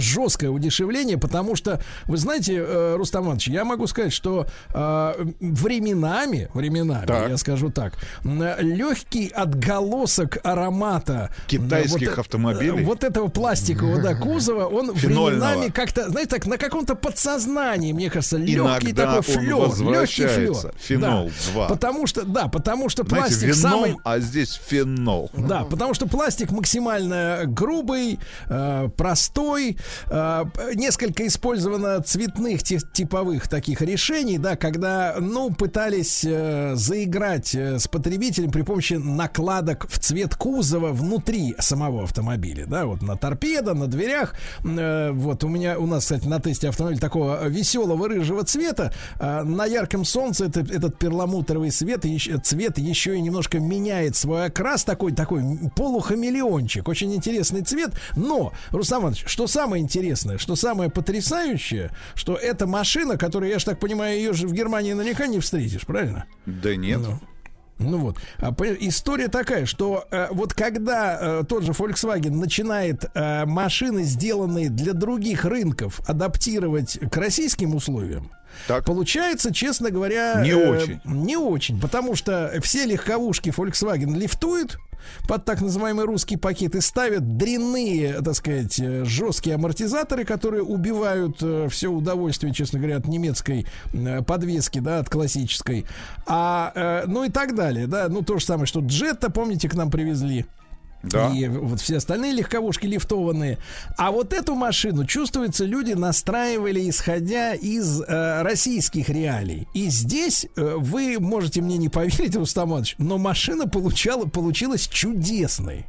жесткое 0.00 0.50
удешевление, 0.50 1.18
потому 1.18 1.56
что, 1.56 1.80
вы 2.06 2.16
знаете, 2.16 2.56
э, 2.56 2.96
Рустам 2.96 3.24
Иванович, 3.24 3.48
я 3.48 3.64
могу 3.64 3.86
сказать, 3.86 4.12
что 4.12 4.46
э, 4.72 5.14
временами, 5.40 6.48
временами, 6.54 7.06
Так. 7.06 7.28
я 7.28 7.36
скажу 7.36 7.70
так, 7.70 7.94
легкий 8.24 9.28
отголосок 9.28 10.38
аромата 10.44 11.30
Китайских 11.46 12.08
вот, 12.10 12.18
э, 12.18 12.20
автомобилей? 12.20 12.84
Вот 12.84 13.04
этого 13.04 13.28
пластикового 13.28 14.02
да, 14.02 14.14
кузова, 14.14 14.66
он 14.66 14.94
Фенольного. 14.96 15.28
временами 15.50 15.70
как-то, 15.70 16.08
знаете, 16.10 16.30
так 16.30 16.46
на 16.46 16.58
каком-то 16.58 16.94
подсознании, 16.94 17.92
мне 17.92 18.10
кажется, 18.10 18.36
легкий 18.36 18.90
Иногда 18.90 19.16
такой 19.16 19.34
флер, 19.34 19.92
легкий 19.92 20.26
флер. 20.26 20.72
Фенол 20.78 21.26
Да. 21.26 21.52
2. 21.52 21.68
Потому 21.68 22.06
что, 22.06 22.22
да, 22.24 22.48
потому 22.48 22.88
что 22.88 23.04
Знаете, 23.04 23.28
пластик 23.28 23.48
вином, 23.56 23.72
самый... 23.72 23.96
а 24.04 24.18
здесь 24.18 24.60
фенол. 24.68 25.30
Да, 25.34 25.64
потому 25.64 25.94
что 25.94 26.06
пластик 26.06 26.50
максимально 26.50 27.42
грубый, 27.46 28.18
простой, 28.96 29.78
несколько 30.74 31.26
использовано 31.26 32.00
цветных 32.02 32.62
ти- 32.62 32.80
типовых 32.92 33.48
таких 33.48 33.80
решений, 33.82 34.38
да, 34.38 34.56
когда, 34.56 35.16
ну, 35.20 35.50
пытались 35.52 36.24
э, 36.26 36.72
заиграть 36.74 37.54
э, 37.54 37.78
с 37.78 37.88
потребителем 37.88 38.50
при 38.50 38.62
помощи 38.62 38.94
накладок 38.94 39.86
в 39.88 39.98
цвет 39.98 40.34
кузова 40.34 40.92
внутри 40.92 41.54
самого 41.58 42.04
автомобиля, 42.04 42.66
да, 42.66 42.86
вот 42.86 43.02
на 43.02 43.16
торпедо, 43.16 43.74
на 43.74 43.86
дверях, 43.86 44.34
Э, 44.64 45.10
вот 45.12 45.44
у 45.44 45.48
меня, 45.48 45.78
у 45.78 45.86
нас, 45.86 46.04
кстати, 46.04 46.26
на 46.26 46.40
тесте 46.40 46.68
автомобиля 46.68 47.00
такого 47.00 47.46
веселого 47.48 48.08
рыжего 48.08 48.42
цвета, 48.44 48.92
э, 49.18 49.42
на 49.42 49.64
ярком 49.66 50.04
солнце 50.04 50.46
это- 50.46 50.60
этот 50.60 50.98
перламутровый 50.98 51.68
еще- 51.68 52.38
цвет 52.38 52.78
еще 52.78 53.16
и 53.16 53.20
немножко 53.20 53.58
меняет 53.60 54.16
свой 54.16 54.46
окрас, 54.46 54.84
такой, 54.84 55.12
такой 55.12 55.42
полухамелеончик, 55.76 56.88
очень 56.88 57.14
интересный 57.14 57.62
цвет, 57.62 57.92
но, 58.16 58.52
Руслан 58.70 59.02
Иванович, 59.02 59.24
что 59.26 59.46
самое 59.46 59.75
интересное, 59.78 60.38
что 60.38 60.56
самое 60.56 60.90
потрясающее, 60.90 61.90
что 62.14 62.34
эта 62.34 62.66
машина, 62.66 63.16
которая, 63.16 63.50
я 63.50 63.58
же 63.58 63.64
так 63.64 63.78
понимаю, 63.78 64.16
ее 64.16 64.32
же 64.32 64.46
в 64.46 64.52
Германии 64.52 64.92
наверняка 64.92 65.26
не 65.26 65.40
встретишь, 65.40 65.86
правильно? 65.86 66.26
Да 66.46 66.74
нет. 66.76 67.00
Ну. 67.00 67.18
Ну 67.78 67.98
вот, 67.98 68.16
а, 68.38 68.54
история 68.80 69.28
такая, 69.28 69.66
что 69.66 70.06
э, 70.10 70.28
вот 70.30 70.54
когда 70.54 71.18
э, 71.20 71.44
тот 71.46 71.62
же 71.62 71.72
Volkswagen 71.72 72.30
начинает 72.30 73.04
э, 73.12 73.44
машины, 73.44 74.02
сделанные 74.04 74.70
для 74.70 74.94
других 74.94 75.44
рынков, 75.44 76.00
адаптировать 76.08 76.98
к 77.10 77.16
российским 77.18 77.74
условиям, 77.74 78.30
получается, 78.86 79.52
честно 79.52 79.90
говоря, 79.90 80.40
Не 80.42 80.52
э, 80.52 80.70
очень. 80.70 81.00
не 81.04 81.36
очень, 81.36 81.78
потому 81.78 82.16
что 82.16 82.50
все 82.62 82.86
легковушки 82.86 83.50
Volkswagen 83.50 84.16
лифтуют 84.16 84.78
под 85.28 85.44
так 85.44 85.60
называемый 85.60 86.04
русский 86.04 86.36
пакет 86.36 86.74
и 86.74 86.80
ставят 86.80 87.36
дрянные, 87.36 88.22
так 88.22 88.34
сказать, 88.34 88.78
э, 88.78 89.04
жесткие 89.04 89.56
амортизаторы, 89.56 90.24
которые 90.24 90.62
убивают 90.62 91.42
все 91.70 91.88
удовольствие, 91.88 92.52
честно 92.52 92.78
говоря, 92.78 92.96
от 92.96 93.06
немецкой 93.06 93.66
э, 93.92 94.22
подвески, 94.22 94.78
да, 94.78 94.98
от 94.98 95.08
классической. 95.08 95.86
А, 96.26 96.72
э, 96.74 97.04
ну 97.06 97.24
и 97.24 97.30
так 97.30 97.54
далее, 97.54 97.86
да. 97.86 98.08
Ну, 98.08 98.22
то 98.22 98.38
же 98.38 98.44
самое, 98.44 98.66
что 98.66 98.80
Джетта, 98.80 99.30
помните, 99.30 99.68
к 99.68 99.74
нам 99.74 99.90
привезли. 99.90 100.46
Да. 101.10 101.32
И 101.32 101.48
вот 101.48 101.80
все 101.80 101.96
остальные 101.96 102.32
легковушки 102.32 102.86
лифтованные. 102.86 103.58
А 103.96 104.10
вот 104.10 104.32
эту 104.32 104.54
машину, 104.54 105.04
чувствуется, 105.04 105.64
люди 105.64 105.92
настраивали, 105.92 106.88
исходя 106.88 107.54
из 107.54 108.00
э, 108.00 108.42
российских 108.42 109.08
реалий. 109.08 109.66
И 109.74 109.88
здесь 109.88 110.46
э, 110.56 110.74
вы 110.78 111.18
можете 111.18 111.60
мне 111.60 111.76
не 111.76 111.88
поверить, 111.88 112.36
Рустам 112.36 112.70
Иванович, 112.70 112.96
но 112.98 113.18
машина 113.18 113.66
получала, 113.68 114.26
получилась 114.26 114.86
чудесной. 114.88 115.86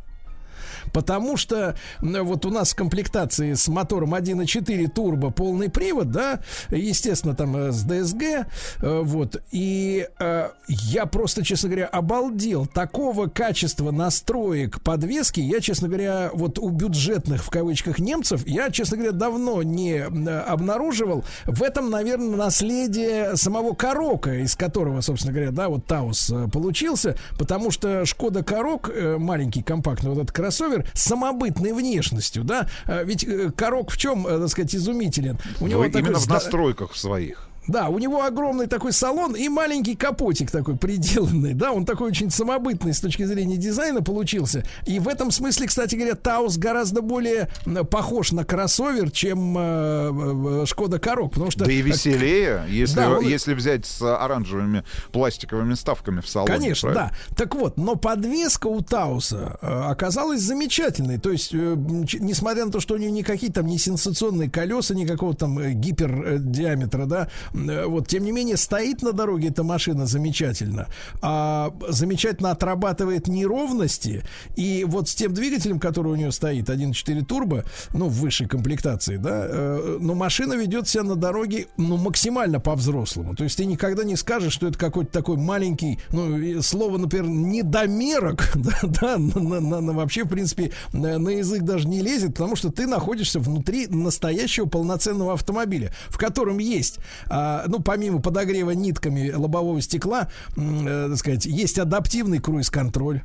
Потому 0.93 1.37
что 1.37 1.75
вот 2.01 2.45
у 2.45 2.49
нас 2.49 2.73
в 2.73 2.75
комплектации 2.75 3.53
с 3.53 3.67
мотором 3.67 4.13
1.4 4.15 4.87
турбо 4.89 5.31
полный 5.31 5.69
привод, 5.69 6.11
да, 6.11 6.39
естественно, 6.69 7.35
там 7.35 7.55
э, 7.55 7.71
с 7.71 7.85
DSG, 7.85 8.45
э, 8.81 9.01
вот, 9.03 9.41
и 9.51 10.07
э, 10.19 10.49
я 10.67 11.05
просто, 11.05 11.43
честно 11.43 11.69
говоря, 11.69 11.87
обалдел. 11.87 12.65
Такого 12.65 13.27
качества 13.27 13.91
настроек 13.91 14.81
подвески 14.81 15.39
я, 15.39 15.59
честно 15.59 15.87
говоря, 15.87 16.31
вот 16.33 16.59
у 16.59 16.69
бюджетных, 16.69 17.43
в 17.43 17.49
кавычках, 17.49 17.99
немцев, 17.99 18.45
я, 18.47 18.69
честно 18.69 18.97
говоря, 18.97 19.13
давно 19.13 19.63
не 19.63 19.99
обнаруживал. 19.99 21.23
В 21.45 21.63
этом, 21.63 21.89
наверное, 21.89 22.35
наследие 22.35 23.35
самого 23.37 23.73
Карока, 23.73 24.33
из 24.35 24.55
которого, 24.55 25.01
собственно 25.01 25.33
говоря, 25.33 25.51
да, 25.51 25.69
вот 25.69 25.85
Таус 25.85 26.31
получился, 26.51 27.15
потому 27.37 27.71
что 27.71 28.05
Шкода 28.05 28.43
Карок, 28.43 28.89
э, 28.93 29.17
маленький 29.17 29.61
компактный 29.61 30.09
вот 30.09 30.19
этот 30.19 30.31
кроссовер, 30.31 30.76
с 30.93 31.03
самобытной 31.03 31.73
внешностью, 31.73 32.43
да, 32.43 32.67
А 32.85 33.03
ведь 33.03 33.23
э, 33.23 33.51
Карок 33.55 33.91
в 33.91 33.97
чем, 33.97 34.27
э, 34.27 34.39
так 34.39 34.49
сказать, 34.49 34.75
изумителен? 34.75 35.37
У 35.59 35.67
него 35.67 35.83
такой 35.85 36.01
именно 36.01 36.19
в 36.19 36.27
настройках 36.27 36.95
своих. 36.95 37.46
Да, 37.67 37.89
у 37.89 37.99
него 37.99 38.23
огромный 38.23 38.67
такой 38.67 38.93
салон 38.93 39.35
и 39.35 39.49
маленький 39.49 39.95
капотик 39.95 40.51
такой 40.51 40.77
приделанный, 40.77 41.53
да, 41.53 41.71
он 41.71 41.85
такой 41.85 42.09
очень 42.09 42.29
самобытный 42.31 42.93
с 42.93 42.99
точки 42.99 43.23
зрения 43.23 43.57
дизайна 43.57 44.01
получился. 44.01 44.63
И 44.85 44.99
в 44.99 45.07
этом 45.07 45.31
смысле, 45.31 45.67
кстати 45.67 45.95
говоря, 45.95 46.15
Таус 46.15 46.57
гораздо 46.57 47.01
более 47.01 47.49
м, 47.65 47.85
похож 47.85 48.31
на 48.31 48.43
кроссовер, 48.45 49.11
чем 49.11 49.55
э, 49.57 50.61
э, 50.61 50.65
Шкода 50.65 50.99
Корок, 50.99 51.33
потому 51.33 51.51
что 51.51 51.65
Да 51.65 51.71
и 51.71 51.81
веселее, 51.81 52.63
если, 52.69 52.95
Да, 52.95 53.17
он- 53.17 53.25
если 53.25 53.53
взять 53.53 53.85
с 53.85 54.01
оранжевыми 54.01 54.83
пластиковыми 55.11 55.73
вставками 55.73 56.21
в 56.21 56.27
салоне. 56.29 56.53
Конечно, 56.53 56.91
правильно? 56.91 57.11
да. 57.29 57.35
Так 57.35 57.55
вот, 57.55 57.77
но 57.77 57.95
подвеска 57.95 58.67
у 58.67 58.81
Тауса 58.81 59.57
э, 59.61 59.67
оказалась 59.67 60.41
замечательной. 60.41 61.17
То 61.19 61.31
есть, 61.31 61.53
э, 61.53 61.75
несмотря 61.77 62.65
на 62.65 62.71
то, 62.71 62.79
что 62.79 62.95
у 62.95 62.97
нее 62.97 63.11
никакие 63.11 63.51
там 63.51 63.65
не 63.67 63.77
сенсационные 63.77 64.49
колеса, 64.49 64.93
никакого 64.95 65.33
там 65.35 65.59
э, 65.59 65.71
гипер 65.73 66.11
э, 66.25 66.37
диаметра, 66.39 67.05
да, 67.05 67.27
э, 67.53 67.56
вот, 67.87 68.07
тем 68.07 68.23
не 68.23 68.31
менее, 68.31 68.57
стоит 68.57 69.01
на 69.01 69.11
дороге 69.13 69.49
эта 69.49 69.63
машина 69.63 70.05
замечательно. 70.05 70.87
А, 71.21 71.73
замечательно 71.89 72.51
отрабатывает 72.51 73.27
неровности. 73.27 74.23
И 74.55 74.85
вот 74.87 75.09
с 75.09 75.15
тем 75.15 75.33
двигателем, 75.33 75.79
который 75.79 76.11
у 76.11 76.15
нее 76.15 76.31
стоит, 76.31 76.69
1.4 76.69 77.25
турбо, 77.25 77.63
ну, 77.93 78.07
в 78.07 78.13
высшей 78.13 78.47
комплектации, 78.47 79.17
да, 79.17 79.45
э, 79.49 79.97
но 79.99 80.13
машина 80.13 80.53
ведет 80.53 80.87
себя 80.87 81.03
на 81.03 81.15
дороге, 81.15 81.67
ну, 81.77 81.97
максимально 81.97 82.59
по-взрослому. 82.59 83.35
То 83.35 83.43
есть 83.43 83.57
ты 83.57 83.65
никогда 83.65 84.03
не 84.03 84.15
скажешь, 84.15 84.53
что 84.53 84.67
это 84.67 84.77
какой-то 84.77 85.11
такой 85.11 85.37
маленький, 85.37 85.99
ну, 86.11 86.61
слово, 86.61 86.97
например, 86.97 87.27
недомерок, 87.27 88.51
да, 88.55 88.79
да, 88.83 89.17
на- 89.17 89.59
на- 89.59 89.81
на- 89.81 89.93
вообще, 89.93 90.23
в 90.23 90.29
принципе, 90.29 90.71
на, 90.93 91.17
на 91.17 91.29
язык 91.29 91.63
даже 91.63 91.87
не 91.87 92.01
лезет, 92.01 92.33
потому 92.33 92.55
что 92.55 92.71
ты 92.71 92.87
находишься 92.87 93.39
внутри 93.39 93.87
настоящего 93.87 94.65
полноценного 94.65 95.33
автомобиля, 95.33 95.93
в 96.09 96.17
котором 96.17 96.57
есть, 96.59 96.99
а, 97.29 97.46
ну, 97.67 97.79
помимо 97.81 98.19
подогрева 98.19 98.71
нитками 98.71 99.31
лобового 99.31 99.81
стекла, 99.81 100.27
э, 100.55 101.07
так 101.09 101.17
сказать, 101.17 101.45
есть 101.45 101.79
адаптивный 101.79 102.39
круиз-контроль 102.39 103.21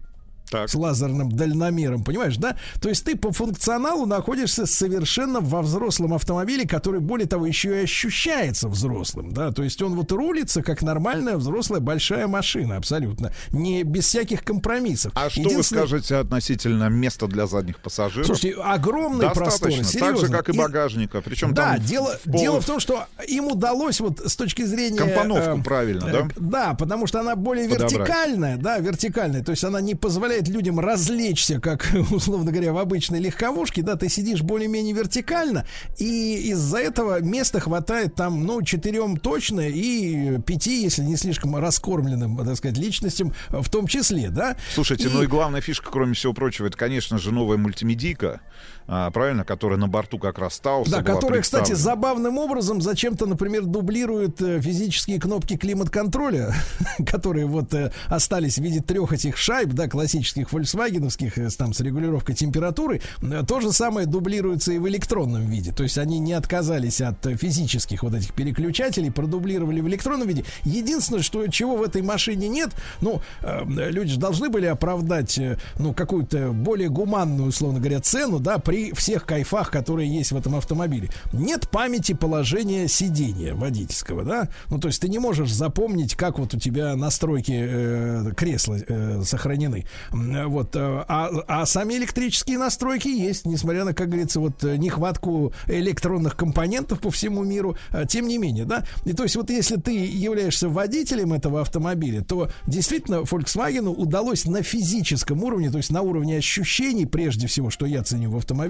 с 0.66 0.74
лазерным 0.74 1.30
дальномером, 1.30 2.04
понимаешь, 2.04 2.36
да? 2.36 2.56
То 2.80 2.88
есть 2.88 3.04
ты 3.04 3.16
по 3.16 3.32
функционалу 3.32 4.06
находишься 4.06 4.66
совершенно 4.66 5.40
во 5.40 5.62
взрослом 5.62 6.14
автомобиле, 6.14 6.66
который, 6.66 7.00
более 7.00 7.26
того, 7.26 7.46
еще 7.46 7.80
и 7.80 7.84
ощущается 7.84 8.68
взрослым, 8.68 9.32
да? 9.32 9.52
То 9.52 9.62
есть 9.62 9.80
он 9.82 9.94
вот 9.94 10.12
рулится 10.12 10.62
как 10.62 10.82
нормальная 10.82 11.36
взрослая 11.36 11.80
большая 11.80 12.26
машина, 12.26 12.76
абсолютно, 12.76 13.32
не 13.50 13.82
без 13.82 14.04
всяких 14.06 14.44
компромиссов. 14.44 15.12
А 15.14 15.30
что 15.30 15.48
вы 15.48 15.62
скажете 15.62 16.16
относительно 16.16 16.88
места 16.88 17.26
для 17.26 17.46
задних 17.46 17.78
пассажиров? 17.78 18.26
Слушайте, 18.26 18.60
огромный 18.60 19.30
простор, 19.30 19.70
Достаточно, 19.70 19.84
серьезно. 19.84 20.12
так 20.18 20.26
же, 20.26 20.32
как 20.32 20.48
и 20.48 20.52
И- 20.52 20.58
багажника. 20.58 21.20
Причем 21.22 21.54
да, 21.54 21.74
там 21.76 21.84
дело, 21.84 22.16
в 22.24 22.30
пол- 22.30 22.40
дело 22.40 22.60
в 22.60 22.66
том, 22.66 22.80
что 22.80 23.04
им 23.28 23.46
удалось 23.48 24.00
вот 24.00 24.20
с 24.24 24.36
точки 24.36 24.62
зрения... 24.64 24.96
Компоновку 24.98 25.60
э, 25.60 25.62
правильно, 25.62 26.04
э, 26.06 26.12
да? 26.12 26.28
Да, 26.36 26.74
потому 26.74 27.06
что 27.06 27.20
она 27.20 27.36
более 27.36 27.68
Подобрать. 27.68 27.92
вертикальная, 27.92 28.56
да, 28.56 28.78
вертикальная. 28.78 29.42
То 29.42 29.50
есть 29.52 29.64
она 29.64 29.80
не 29.80 29.94
позволяет 29.94 30.41
людям 30.48 30.80
развлечься, 30.80 31.60
как, 31.60 31.88
условно 32.10 32.50
говоря, 32.52 32.72
в 32.72 32.78
обычной 32.78 33.20
легковушке, 33.20 33.82
да, 33.82 33.96
ты 33.96 34.08
сидишь 34.08 34.42
более-менее 34.42 34.94
вертикально, 34.94 35.66
и 35.98 36.50
из-за 36.50 36.78
этого 36.78 37.20
места 37.20 37.60
хватает 37.60 38.14
там, 38.14 38.44
ну, 38.44 38.62
четырем 38.62 39.16
точно 39.16 39.60
и 39.68 40.38
пяти, 40.40 40.82
если 40.82 41.02
не 41.02 41.16
слишком 41.16 41.56
раскормленным, 41.56 42.36
так 42.44 42.56
сказать, 42.56 42.78
личностям 42.78 43.32
в 43.50 43.68
том 43.68 43.86
числе, 43.86 44.30
да. 44.30 44.56
Слушайте, 44.74 45.08
ну 45.08 45.22
и 45.22 45.26
главная 45.26 45.60
фишка, 45.60 45.90
кроме 45.90 46.14
всего 46.14 46.32
прочего, 46.32 46.66
это, 46.66 46.76
конечно 46.76 47.18
же, 47.18 47.32
новая 47.32 47.56
мультимедийка, 47.56 48.40
правильно, 48.86 49.44
которая 49.44 49.78
на 49.78 49.88
борту 49.88 50.18
как 50.18 50.38
раз 50.38 50.58
Тауса 50.60 50.90
Да, 50.90 51.02
которая, 51.02 51.42
кстати, 51.42 51.72
забавным 51.72 52.38
образом 52.38 52.80
зачем-то, 52.80 53.26
например, 53.26 53.64
дублирует 53.64 54.40
э, 54.40 54.60
физические 54.60 55.20
кнопки 55.20 55.56
климат-контроля, 55.56 56.54
которые 57.06 57.46
вот 57.46 57.72
э, 57.74 57.92
остались 58.06 58.58
в 58.58 58.62
виде 58.62 58.80
трех 58.80 59.12
этих 59.12 59.36
шайб, 59.36 59.70
да, 59.70 59.88
классических 59.88 60.50
фольксвагеновских, 60.50 61.38
э, 61.38 61.48
там, 61.56 61.72
с 61.72 61.80
регулировкой 61.80 62.34
температуры. 62.34 63.00
То 63.46 63.60
же 63.60 63.72
самое 63.72 64.06
дублируется 64.06 64.72
и 64.72 64.78
в 64.78 64.88
электронном 64.88 65.46
виде. 65.46 65.72
То 65.72 65.82
есть 65.82 65.98
они 65.98 66.18
не 66.18 66.32
отказались 66.32 67.00
от 67.00 67.24
физических 67.38 68.02
вот 68.02 68.14
этих 68.14 68.32
переключателей, 68.32 69.10
продублировали 69.10 69.80
в 69.80 69.88
электронном 69.88 70.28
виде. 70.28 70.44
Единственное, 70.64 71.22
что 71.22 71.46
чего 71.48 71.76
в 71.76 71.82
этой 71.82 72.02
машине 72.02 72.48
нет, 72.48 72.70
ну, 73.00 73.20
люди 73.66 74.12
же 74.12 74.18
должны 74.18 74.48
были 74.48 74.66
оправдать, 74.66 75.38
ну, 75.78 75.92
какую-то 75.92 76.52
более 76.52 76.88
гуманную, 76.88 77.48
условно 77.48 77.80
говоря, 77.80 78.00
цену, 78.00 78.38
да, 78.38 78.58
при 78.72 78.90
всех 78.92 79.26
кайфах, 79.26 79.70
которые 79.70 80.08
есть 80.08 80.32
в 80.32 80.36
этом 80.38 80.54
автомобиле. 80.54 81.10
Нет 81.34 81.68
памяти 81.68 82.14
положения 82.14 82.88
сидения 82.88 83.52
водительского, 83.52 84.24
да, 84.24 84.48
ну, 84.70 84.78
то 84.78 84.88
есть 84.88 85.02
ты 85.02 85.10
не 85.10 85.18
можешь 85.18 85.52
запомнить, 85.52 86.14
как 86.14 86.38
вот 86.38 86.54
у 86.54 86.58
тебя 86.58 86.96
настройки 86.96 87.52
э, 87.54 88.32
кресла 88.34 88.78
э, 88.78 89.20
сохранены. 89.26 89.84
Вот, 90.10 90.74
э, 90.74 91.04
а, 91.06 91.28
а 91.48 91.66
сами 91.66 91.92
электрические 91.92 92.56
настройки 92.56 93.08
есть, 93.08 93.44
несмотря 93.44 93.84
на, 93.84 93.92
как 93.92 94.08
говорится, 94.08 94.40
вот 94.40 94.64
э, 94.64 94.78
нехватку 94.78 95.52
электронных 95.66 96.34
компонентов 96.34 97.00
по 97.00 97.10
всему 97.10 97.44
миру, 97.44 97.76
э, 97.90 98.06
тем 98.08 98.26
не 98.26 98.38
менее, 98.38 98.64
да. 98.64 98.84
И 99.04 99.12
то 99.12 99.24
есть 99.24 99.36
вот 99.36 99.50
если 99.50 99.76
ты 99.76 99.92
являешься 99.92 100.70
водителем 100.70 101.34
этого 101.34 101.60
автомобиля, 101.60 102.22
то 102.22 102.48
действительно 102.66 103.16
Volkswagen 103.16 103.88
удалось 103.88 104.46
на 104.46 104.62
физическом 104.62 105.44
уровне, 105.44 105.70
то 105.70 105.76
есть 105.76 105.90
на 105.90 106.00
уровне 106.00 106.38
ощущений, 106.38 107.04
прежде 107.04 107.46
всего, 107.48 107.68
что 107.68 107.84
я 107.84 108.02
ценю 108.02 108.30
в 108.30 108.38
автомобиле, 108.38 108.61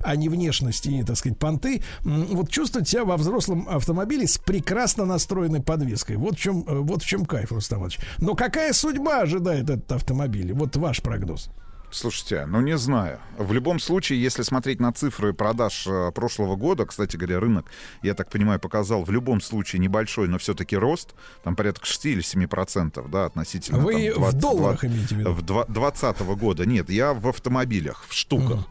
а 0.00 0.16
не 0.16 0.28
внешности 0.28 0.88
так 1.04 1.16
сказать, 1.16 1.38
понты, 1.38 1.82
вот 2.02 2.50
чувствовать 2.50 2.88
себя 2.88 3.04
во 3.04 3.16
взрослом 3.16 3.66
автомобиле 3.68 4.26
с 4.26 4.38
прекрасно 4.38 5.04
настроенной 5.04 5.62
подвеской. 5.62 6.16
Вот 6.16 6.34
в 6.34 6.40
чем, 6.40 6.64
э, 6.66 6.78
вот 6.78 7.02
в 7.02 7.06
чем 7.06 7.24
кайф, 7.24 7.52
Рустам 7.52 7.78
Иванович. 7.78 7.98
Но 8.18 8.34
какая 8.34 8.72
судьба 8.72 9.20
ожидает 9.20 9.70
этот 9.70 9.92
автомобиль? 9.92 10.52
Вот 10.52 10.76
ваш 10.76 11.02
прогноз. 11.02 11.50
Слушайте, 11.92 12.46
ну 12.46 12.60
не 12.60 12.76
знаю. 12.78 13.18
В 13.36 13.52
любом 13.52 13.80
случае, 13.80 14.22
если 14.22 14.42
смотреть 14.42 14.80
на 14.80 14.92
цифры 14.92 15.32
продаж 15.32 15.86
э, 15.88 16.12
прошлого 16.14 16.54
года, 16.54 16.86
кстати 16.86 17.16
говоря, 17.16 17.40
рынок, 17.40 17.66
я 18.02 18.14
так 18.14 18.30
понимаю, 18.30 18.60
показал 18.60 19.02
в 19.02 19.10
любом 19.10 19.40
случае 19.40 19.80
небольшой, 19.80 20.28
но 20.28 20.38
все-таки 20.38 20.76
рост, 20.76 21.14
там 21.42 21.56
порядка 21.56 21.84
6 21.86 22.06
или 22.06 22.20
7 22.20 22.46
процентов, 22.46 23.10
да, 23.10 23.24
относительно. 23.24 23.80
Вы 23.80 24.12
там, 24.12 24.22
в 24.22 24.32
долларах 24.34 24.84
имеете 24.84 25.16
в 25.16 25.18
виду? 25.18 25.32
В 25.32 25.42
2020 25.42 26.20
года. 26.20 26.64
Нет, 26.64 26.90
я 26.90 27.12
в 27.12 27.26
автомобилях, 27.26 28.04
в 28.08 28.14
штуках. 28.14 28.66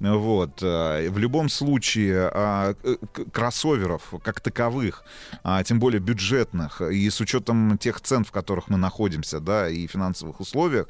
Вот. 0.00 0.62
э, 0.62 1.10
В 1.10 1.18
любом 1.18 1.48
случае, 1.50 2.30
а, 2.32 2.74
э, 2.82 2.96
кроссоверов 3.32 4.14
как 4.24 4.40
таковых, 4.40 5.04
а, 5.44 5.62
тем 5.62 5.78
более 5.78 6.00
бюджетных, 6.00 6.80
и 6.80 7.10
с 7.10 7.20
учетом 7.20 7.76
тех 7.76 8.00
цен, 8.00 8.24
в 8.24 8.32
которых 8.32 8.68
мы 8.68 8.78
находимся, 8.78 9.40
да, 9.40 9.68
и 9.68 9.86
финансовых 9.86 10.40
условиях, 10.40 10.86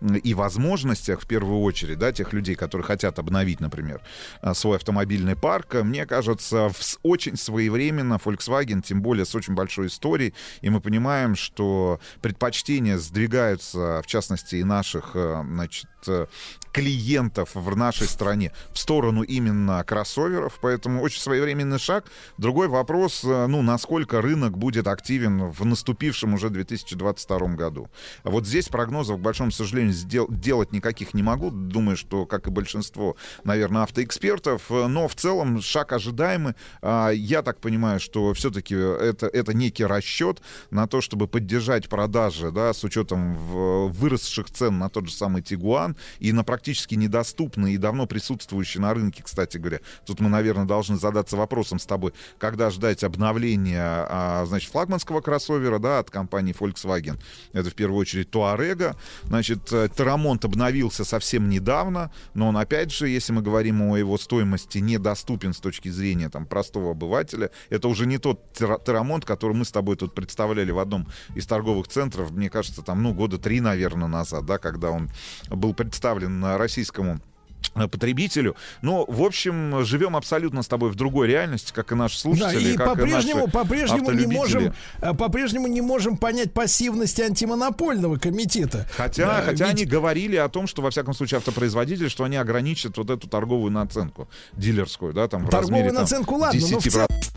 м, 0.00 0.14
и 0.14 0.34
возможностях, 0.34 1.23
в 1.24 1.26
первую 1.26 1.60
очередь, 1.60 1.98
да, 1.98 2.12
тех 2.12 2.32
людей, 2.34 2.54
которые 2.54 2.84
хотят 2.84 3.18
обновить, 3.18 3.60
например, 3.60 4.02
а, 4.42 4.52
свой 4.52 4.76
автомобильный 4.76 5.34
парк, 5.34 5.74
мне 5.82 6.04
кажется, 6.04 6.70
очень 7.02 7.36
своевременно 7.36 8.20
Volkswagen, 8.22 8.82
тем 8.82 9.00
более 9.00 9.24
с 9.24 9.34
очень 9.34 9.54
большой 9.54 9.86
историей, 9.86 10.34
и 10.60 10.68
мы 10.68 10.80
понимаем, 10.80 11.34
что 11.34 11.98
предпочтения 12.20 12.98
сдвигаются, 12.98 14.02
в 14.02 14.06
частности, 14.06 14.56
и 14.56 14.64
наших, 14.64 15.12
э, 15.14 15.42
значит, 15.46 15.88
э, 16.06 16.26
клиентов 16.72 17.50
в 17.54 17.76
нашей 17.76 18.08
стране 18.08 18.52
в 18.72 18.78
сторону 18.78 19.22
именно 19.22 19.82
кроссоверов, 19.84 20.58
поэтому 20.60 21.00
очень 21.00 21.20
своевременный 21.20 21.78
шаг. 21.78 22.04
Другой 22.36 22.68
вопрос, 22.68 23.22
э, 23.24 23.46
ну, 23.46 23.62
насколько 23.62 24.20
рынок 24.20 24.58
будет 24.58 24.88
активен 24.88 25.50
в 25.50 25.64
наступившем 25.64 26.34
уже 26.34 26.50
2022 26.50 27.54
году. 27.54 27.88
Вот 28.24 28.46
здесь 28.46 28.68
прогнозов, 28.68 29.18
к 29.18 29.20
большому 29.22 29.52
сожалению, 29.52 29.94
сдел- 29.94 30.26
делать 30.28 30.72
никаких 30.72 31.13
не 31.14 31.22
могу. 31.22 31.50
Думаю, 31.50 31.96
что, 31.96 32.26
как 32.26 32.46
и 32.46 32.50
большинство, 32.50 33.16
наверное, 33.44 33.82
автоэкспертов, 33.82 34.70
э, 34.70 34.86
но 34.86 35.08
в 35.08 35.14
целом 35.14 35.60
шаг 35.62 35.92
ожидаемый. 35.92 36.54
А, 36.82 37.10
Я 37.10 37.42
так 37.42 37.60
понимаю, 37.60 38.00
что 38.00 38.34
все-таки 38.34 38.74
это, 38.74 39.26
это 39.26 39.54
некий 39.54 39.84
расчет 39.84 40.42
на 40.70 40.86
то, 40.86 41.00
чтобы 41.00 41.28
поддержать 41.28 41.88
продажи, 41.88 42.50
да, 42.50 42.72
с 42.72 42.84
учетом 42.84 43.34
выросших 43.34 44.50
цен 44.50 44.78
на 44.78 44.88
тот 44.88 45.06
же 45.08 45.14
самый 45.14 45.42
Тигуан 45.42 45.96
и 46.18 46.32
на 46.32 46.44
практически 46.44 46.94
недоступный 46.94 47.74
и 47.74 47.78
давно 47.78 48.06
присутствующий 48.06 48.80
на 48.80 48.94
рынке, 48.94 49.22
кстати 49.22 49.56
говоря. 49.56 49.80
Тут 50.06 50.20
мы, 50.20 50.28
наверное, 50.28 50.64
должны 50.64 50.96
задаться 50.96 51.36
вопросом 51.36 51.78
с 51.78 51.86
тобой, 51.86 52.12
когда 52.38 52.70
ждать 52.70 53.04
обновления, 53.04 54.06
а, 54.08 54.44
значит, 54.46 54.70
флагманского 54.70 55.20
кроссовера, 55.20 55.78
да, 55.78 56.00
от 56.00 56.10
компании 56.10 56.54
Volkswagen. 56.58 57.18
Это 57.52 57.70
в 57.70 57.74
первую 57.74 58.00
очередь 58.00 58.30
Туарега. 58.30 58.96
Значит, 59.24 59.72
э, 59.72 59.88
Терамонт 59.94 60.44
обновился 61.04 61.14
совсем 61.14 61.48
недавно, 61.48 62.10
но 62.34 62.48
он, 62.48 62.56
опять 62.56 62.90
же, 62.90 63.08
если 63.08 63.32
мы 63.32 63.42
говорим 63.42 63.82
о 63.82 63.96
его 63.96 64.18
стоимости, 64.18 64.78
недоступен 64.78 65.52
с 65.52 65.60
точки 65.60 65.90
зрения 65.90 66.28
там 66.28 66.46
простого 66.46 66.90
обывателя. 66.90 67.50
Это 67.70 67.88
уже 67.88 68.06
не 68.06 68.18
тот 68.18 68.40
Тера- 68.52 68.78
Терамонт, 68.84 69.24
который 69.24 69.52
мы 69.52 69.64
с 69.64 69.70
тобой 69.70 69.96
тут 69.96 70.14
представляли 70.14 70.72
в 70.72 70.78
одном 70.78 71.06
из 71.36 71.46
торговых 71.46 71.88
центров, 71.88 72.30
мне 72.32 72.50
кажется, 72.50 72.82
там, 72.82 73.02
ну, 73.02 73.14
года 73.14 73.38
три, 73.38 73.60
наверное, 73.60 74.08
назад, 74.08 74.46
да, 74.46 74.58
когда 74.58 74.90
он 74.90 75.10
был 75.50 75.74
представлен 75.74 76.44
российскому 76.56 77.20
потребителю. 77.72 78.56
Но, 78.82 79.04
в 79.06 79.22
общем, 79.22 79.84
живем 79.84 80.16
абсолютно 80.16 80.62
с 80.62 80.68
тобой 80.68 80.90
в 80.90 80.94
другой 80.94 81.28
реальности, 81.28 81.72
как 81.74 81.92
и 81.92 81.94
наши 81.94 82.16
Да, 82.16 82.20
слушатели, 82.20 82.72
и 82.72 82.76
как 82.76 82.88
по-прежнему, 82.88 83.40
и 83.40 83.42
наши 83.42 83.50
по-прежнему 83.52 84.10
не 84.12 84.26
можем, 84.26 84.74
э, 85.00 85.14
по-прежнему 85.14 85.66
не 85.66 85.80
можем 85.80 86.16
понять 86.16 86.52
пассивности 86.52 87.22
антимонопольного 87.22 88.16
комитета. 88.16 88.86
Хотя, 88.96 89.26
Да, 89.26 89.42
хотя 89.42 89.66
ведь- 89.66 89.74
они 89.74 89.84
говорили 89.84 90.36
о 90.36 90.48
том, 90.48 90.66
что, 90.66 90.82
во 90.82 90.90
всяком 90.90 91.14
случае, 91.14 91.38
автопроизводители, 91.38 92.08
что 92.08 92.24
они 92.24 92.36
ограничат 92.36 92.96
вот 92.96 93.10
эту 93.10 93.28
торговую 93.28 93.70
наценку 93.72 94.28
дилерскую, 94.52 95.12
да, 95.12 95.28
там 95.28 95.46
в 95.46 95.50
Торговую 95.50 95.70
размере, 95.84 95.92
там, 95.92 96.02
наценку, 96.02 96.34
ладно, 96.36 96.60
но 96.60 96.66
в 96.66 96.84
10%. 96.84 97.32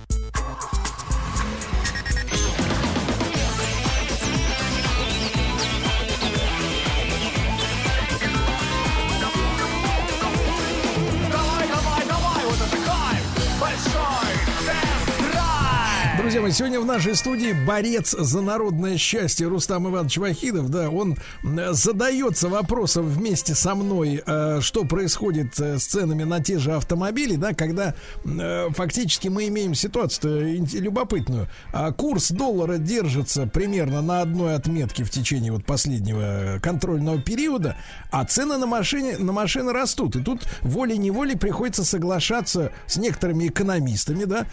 Друзья 16.37 16.49
мои, 16.49 16.53
сегодня 16.53 16.79
в 16.79 16.85
нашей 16.85 17.15
студии 17.15 17.51
борец 17.65 18.11
за 18.11 18.41
народное 18.41 18.95
счастье 18.97 19.47
Рустам 19.47 19.89
Иванович 19.89 20.17
Вахидов. 20.19 20.69
Да, 20.69 20.87
он 20.91 21.17
задается 21.71 22.47
вопросом 22.47 23.07
вместе 23.07 23.55
со 23.55 23.73
мной, 23.73 24.21
э, 24.23 24.59
что 24.61 24.83
происходит 24.83 25.59
э, 25.59 25.79
с 25.79 25.87
ценами 25.87 26.25
на 26.25 26.39
те 26.39 26.59
же 26.59 26.73
автомобили, 26.73 27.37
да, 27.37 27.55
когда 27.55 27.95
э, 28.23 28.67
фактически 28.69 29.29
мы 29.29 29.47
имеем 29.47 29.73
ситуацию 29.73 30.63
любопытную. 30.73 31.47
А 31.73 31.91
курс 31.91 32.29
доллара 32.29 32.77
держится 32.77 33.47
примерно 33.47 34.03
на 34.03 34.21
одной 34.21 34.53
отметке 34.53 35.03
в 35.03 35.09
течение 35.09 35.51
вот 35.51 35.65
последнего 35.65 36.59
контрольного 36.61 37.19
периода, 37.19 37.77
а 38.11 38.23
цены 38.25 38.57
на 38.57 38.67
машине 38.67 39.17
на 39.17 39.31
машины 39.31 39.73
растут. 39.73 40.15
И 40.15 40.21
тут 40.21 40.43
волей-неволей 40.61 41.35
приходится 41.35 41.83
соглашаться 41.83 42.71
с 42.85 42.97
некоторыми 42.97 43.47
экономистами, 43.47 44.25
да, 44.25 44.45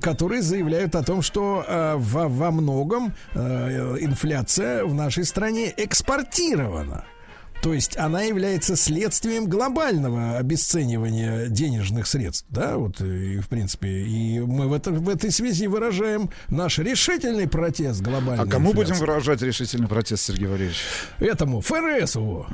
которые 0.00 0.40
заявляют 0.40 0.94
о 0.94 1.02
том, 1.02 1.17
что 1.22 1.64
э, 1.66 1.94
во, 1.96 2.28
во 2.28 2.50
многом 2.50 3.14
э, 3.34 3.96
инфляция 4.00 4.84
в 4.84 4.94
нашей 4.94 5.24
стране 5.24 5.72
экспортирована. 5.76 7.04
То 7.62 7.74
есть 7.74 7.96
она 7.96 8.22
является 8.22 8.76
следствием 8.76 9.46
глобального 9.46 10.38
обесценивания 10.38 11.48
денежных 11.48 12.06
средств, 12.06 12.46
да, 12.50 12.76
вот 12.76 13.00
и 13.00 13.38
в 13.40 13.48
принципе, 13.48 13.88
и 13.88 14.38
мы 14.40 14.68
в, 14.68 14.72
это, 14.72 14.90
в 14.92 15.08
этой 15.08 15.30
связи 15.32 15.66
выражаем 15.66 16.30
наш 16.48 16.78
решительный 16.78 17.48
протест 17.48 18.00
глобальной 18.00 18.44
А 18.44 18.46
кому 18.46 18.70
инфляции. 18.70 18.92
будем 18.92 19.00
выражать 19.06 19.42
решительный 19.42 19.88
протест, 19.88 20.24
Сергей 20.24 20.46
Валерьевич? 20.46 20.78
Этому 21.18 21.60
ФРСу. 21.60 22.46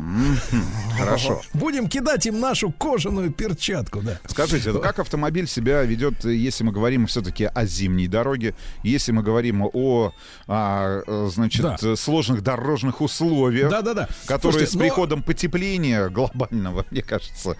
Хорошо. 0.98 1.42
Будем 1.52 1.88
кидать 1.88 2.26
им 2.26 2.40
нашу 2.40 2.70
кожаную 2.72 3.30
перчатку, 3.30 4.00
да. 4.00 4.18
Скажите, 4.26 4.72
как 4.72 4.98
автомобиль 4.98 5.46
себя 5.46 5.82
ведет, 5.82 6.24
если 6.24 6.64
мы 6.64 6.72
говорим 6.72 7.06
все-таки 7.06 7.44
о 7.44 7.66
зимней 7.66 8.06
дороге, 8.06 8.54
если 8.82 9.12
мы 9.12 9.22
говорим 9.22 9.62
о, 9.72 10.12
а, 10.46 11.02
э, 11.06 11.28
значит, 11.32 11.62
Да. 11.62 11.76
э, 11.82 11.94
сложных 11.96 12.42
дорожных 12.42 13.00
условиях, 13.00 13.70
которые 14.26 14.40
Слушайте, 14.40 14.66
с 14.70 14.74
но- 14.74 14.80
приходом 14.94 15.22
потепления 15.22 16.08
глобального, 16.08 16.84
мне 16.90 17.02
кажется, 17.02 17.56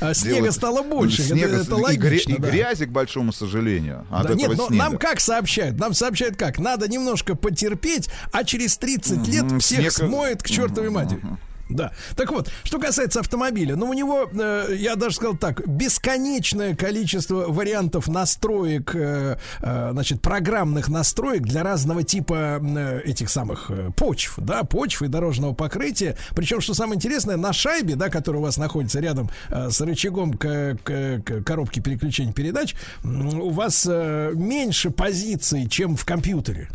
А 0.00 0.14
снега 0.14 0.52
стало 0.52 0.82
больше, 0.82 1.22
Снега 1.22 1.56
это 1.56 1.70
и 1.76 1.80
логично, 1.80 2.34
грязи, 2.36 2.84
к 2.86 2.90
большому 2.90 3.32
сожалению, 3.32 4.06
от 4.10 4.26
этого 4.26 4.36
нет, 4.36 4.52
снега. 4.54 4.74
нам 4.74 4.98
как 4.98 5.20
сообщают? 5.20 5.78
Нам 5.78 5.94
сообщают 5.94 6.36
как? 6.36 6.58
Надо 6.58 6.88
немножко 6.88 7.34
потерпеть, 7.34 8.08
а 8.32 8.44
через 8.44 8.76
30 8.76 9.26
лет 9.28 9.62
всех 9.62 9.80
снег- 9.80 9.92
смоет 9.92 10.42
к 10.42 10.46
чертовой 10.48 10.90
матери. 10.90 11.20
Да. 11.70 11.92
Так 12.16 12.30
вот, 12.30 12.50
что 12.62 12.78
касается 12.78 13.20
автомобиля, 13.20 13.74
ну, 13.76 13.88
у 13.88 13.94
него, 13.94 14.28
э, 14.32 14.74
я 14.78 14.96
даже 14.96 15.16
сказал 15.16 15.36
так, 15.36 15.66
бесконечное 15.66 16.74
количество 16.76 17.46
вариантов 17.48 18.06
настроек, 18.06 18.94
э, 18.94 19.38
э, 19.62 19.88
значит, 19.92 20.20
программных 20.20 20.88
настроек 20.88 21.42
для 21.42 21.62
разного 21.62 22.02
типа 22.02 22.60
э, 22.62 23.00
этих 23.04 23.30
самых 23.30 23.70
э, 23.70 23.90
почв, 23.96 24.34
да, 24.38 24.64
почв 24.64 25.02
и 25.02 25.08
дорожного 25.08 25.54
покрытия. 25.54 26.16
Причем, 26.36 26.60
что 26.60 26.74
самое 26.74 26.96
интересное, 26.96 27.36
на 27.36 27.52
шайбе, 27.52 27.96
да, 27.96 28.10
которая 28.10 28.40
у 28.40 28.44
вас 28.44 28.58
находится 28.58 29.00
рядом 29.00 29.30
э, 29.48 29.70
с 29.70 29.80
рычагом 29.80 30.34
к, 30.34 30.76
к- 30.82 31.20
к 31.24 31.42
коробке 31.44 31.80
переключения 31.80 32.32
передач, 32.34 32.74
м, 33.04 33.40
у 33.40 33.50
вас 33.50 33.86
э, 33.88 34.32
меньше 34.34 34.90
позиций, 34.90 35.66
чем 35.68 35.96
в 35.96 36.04
компьютере. 36.04 36.68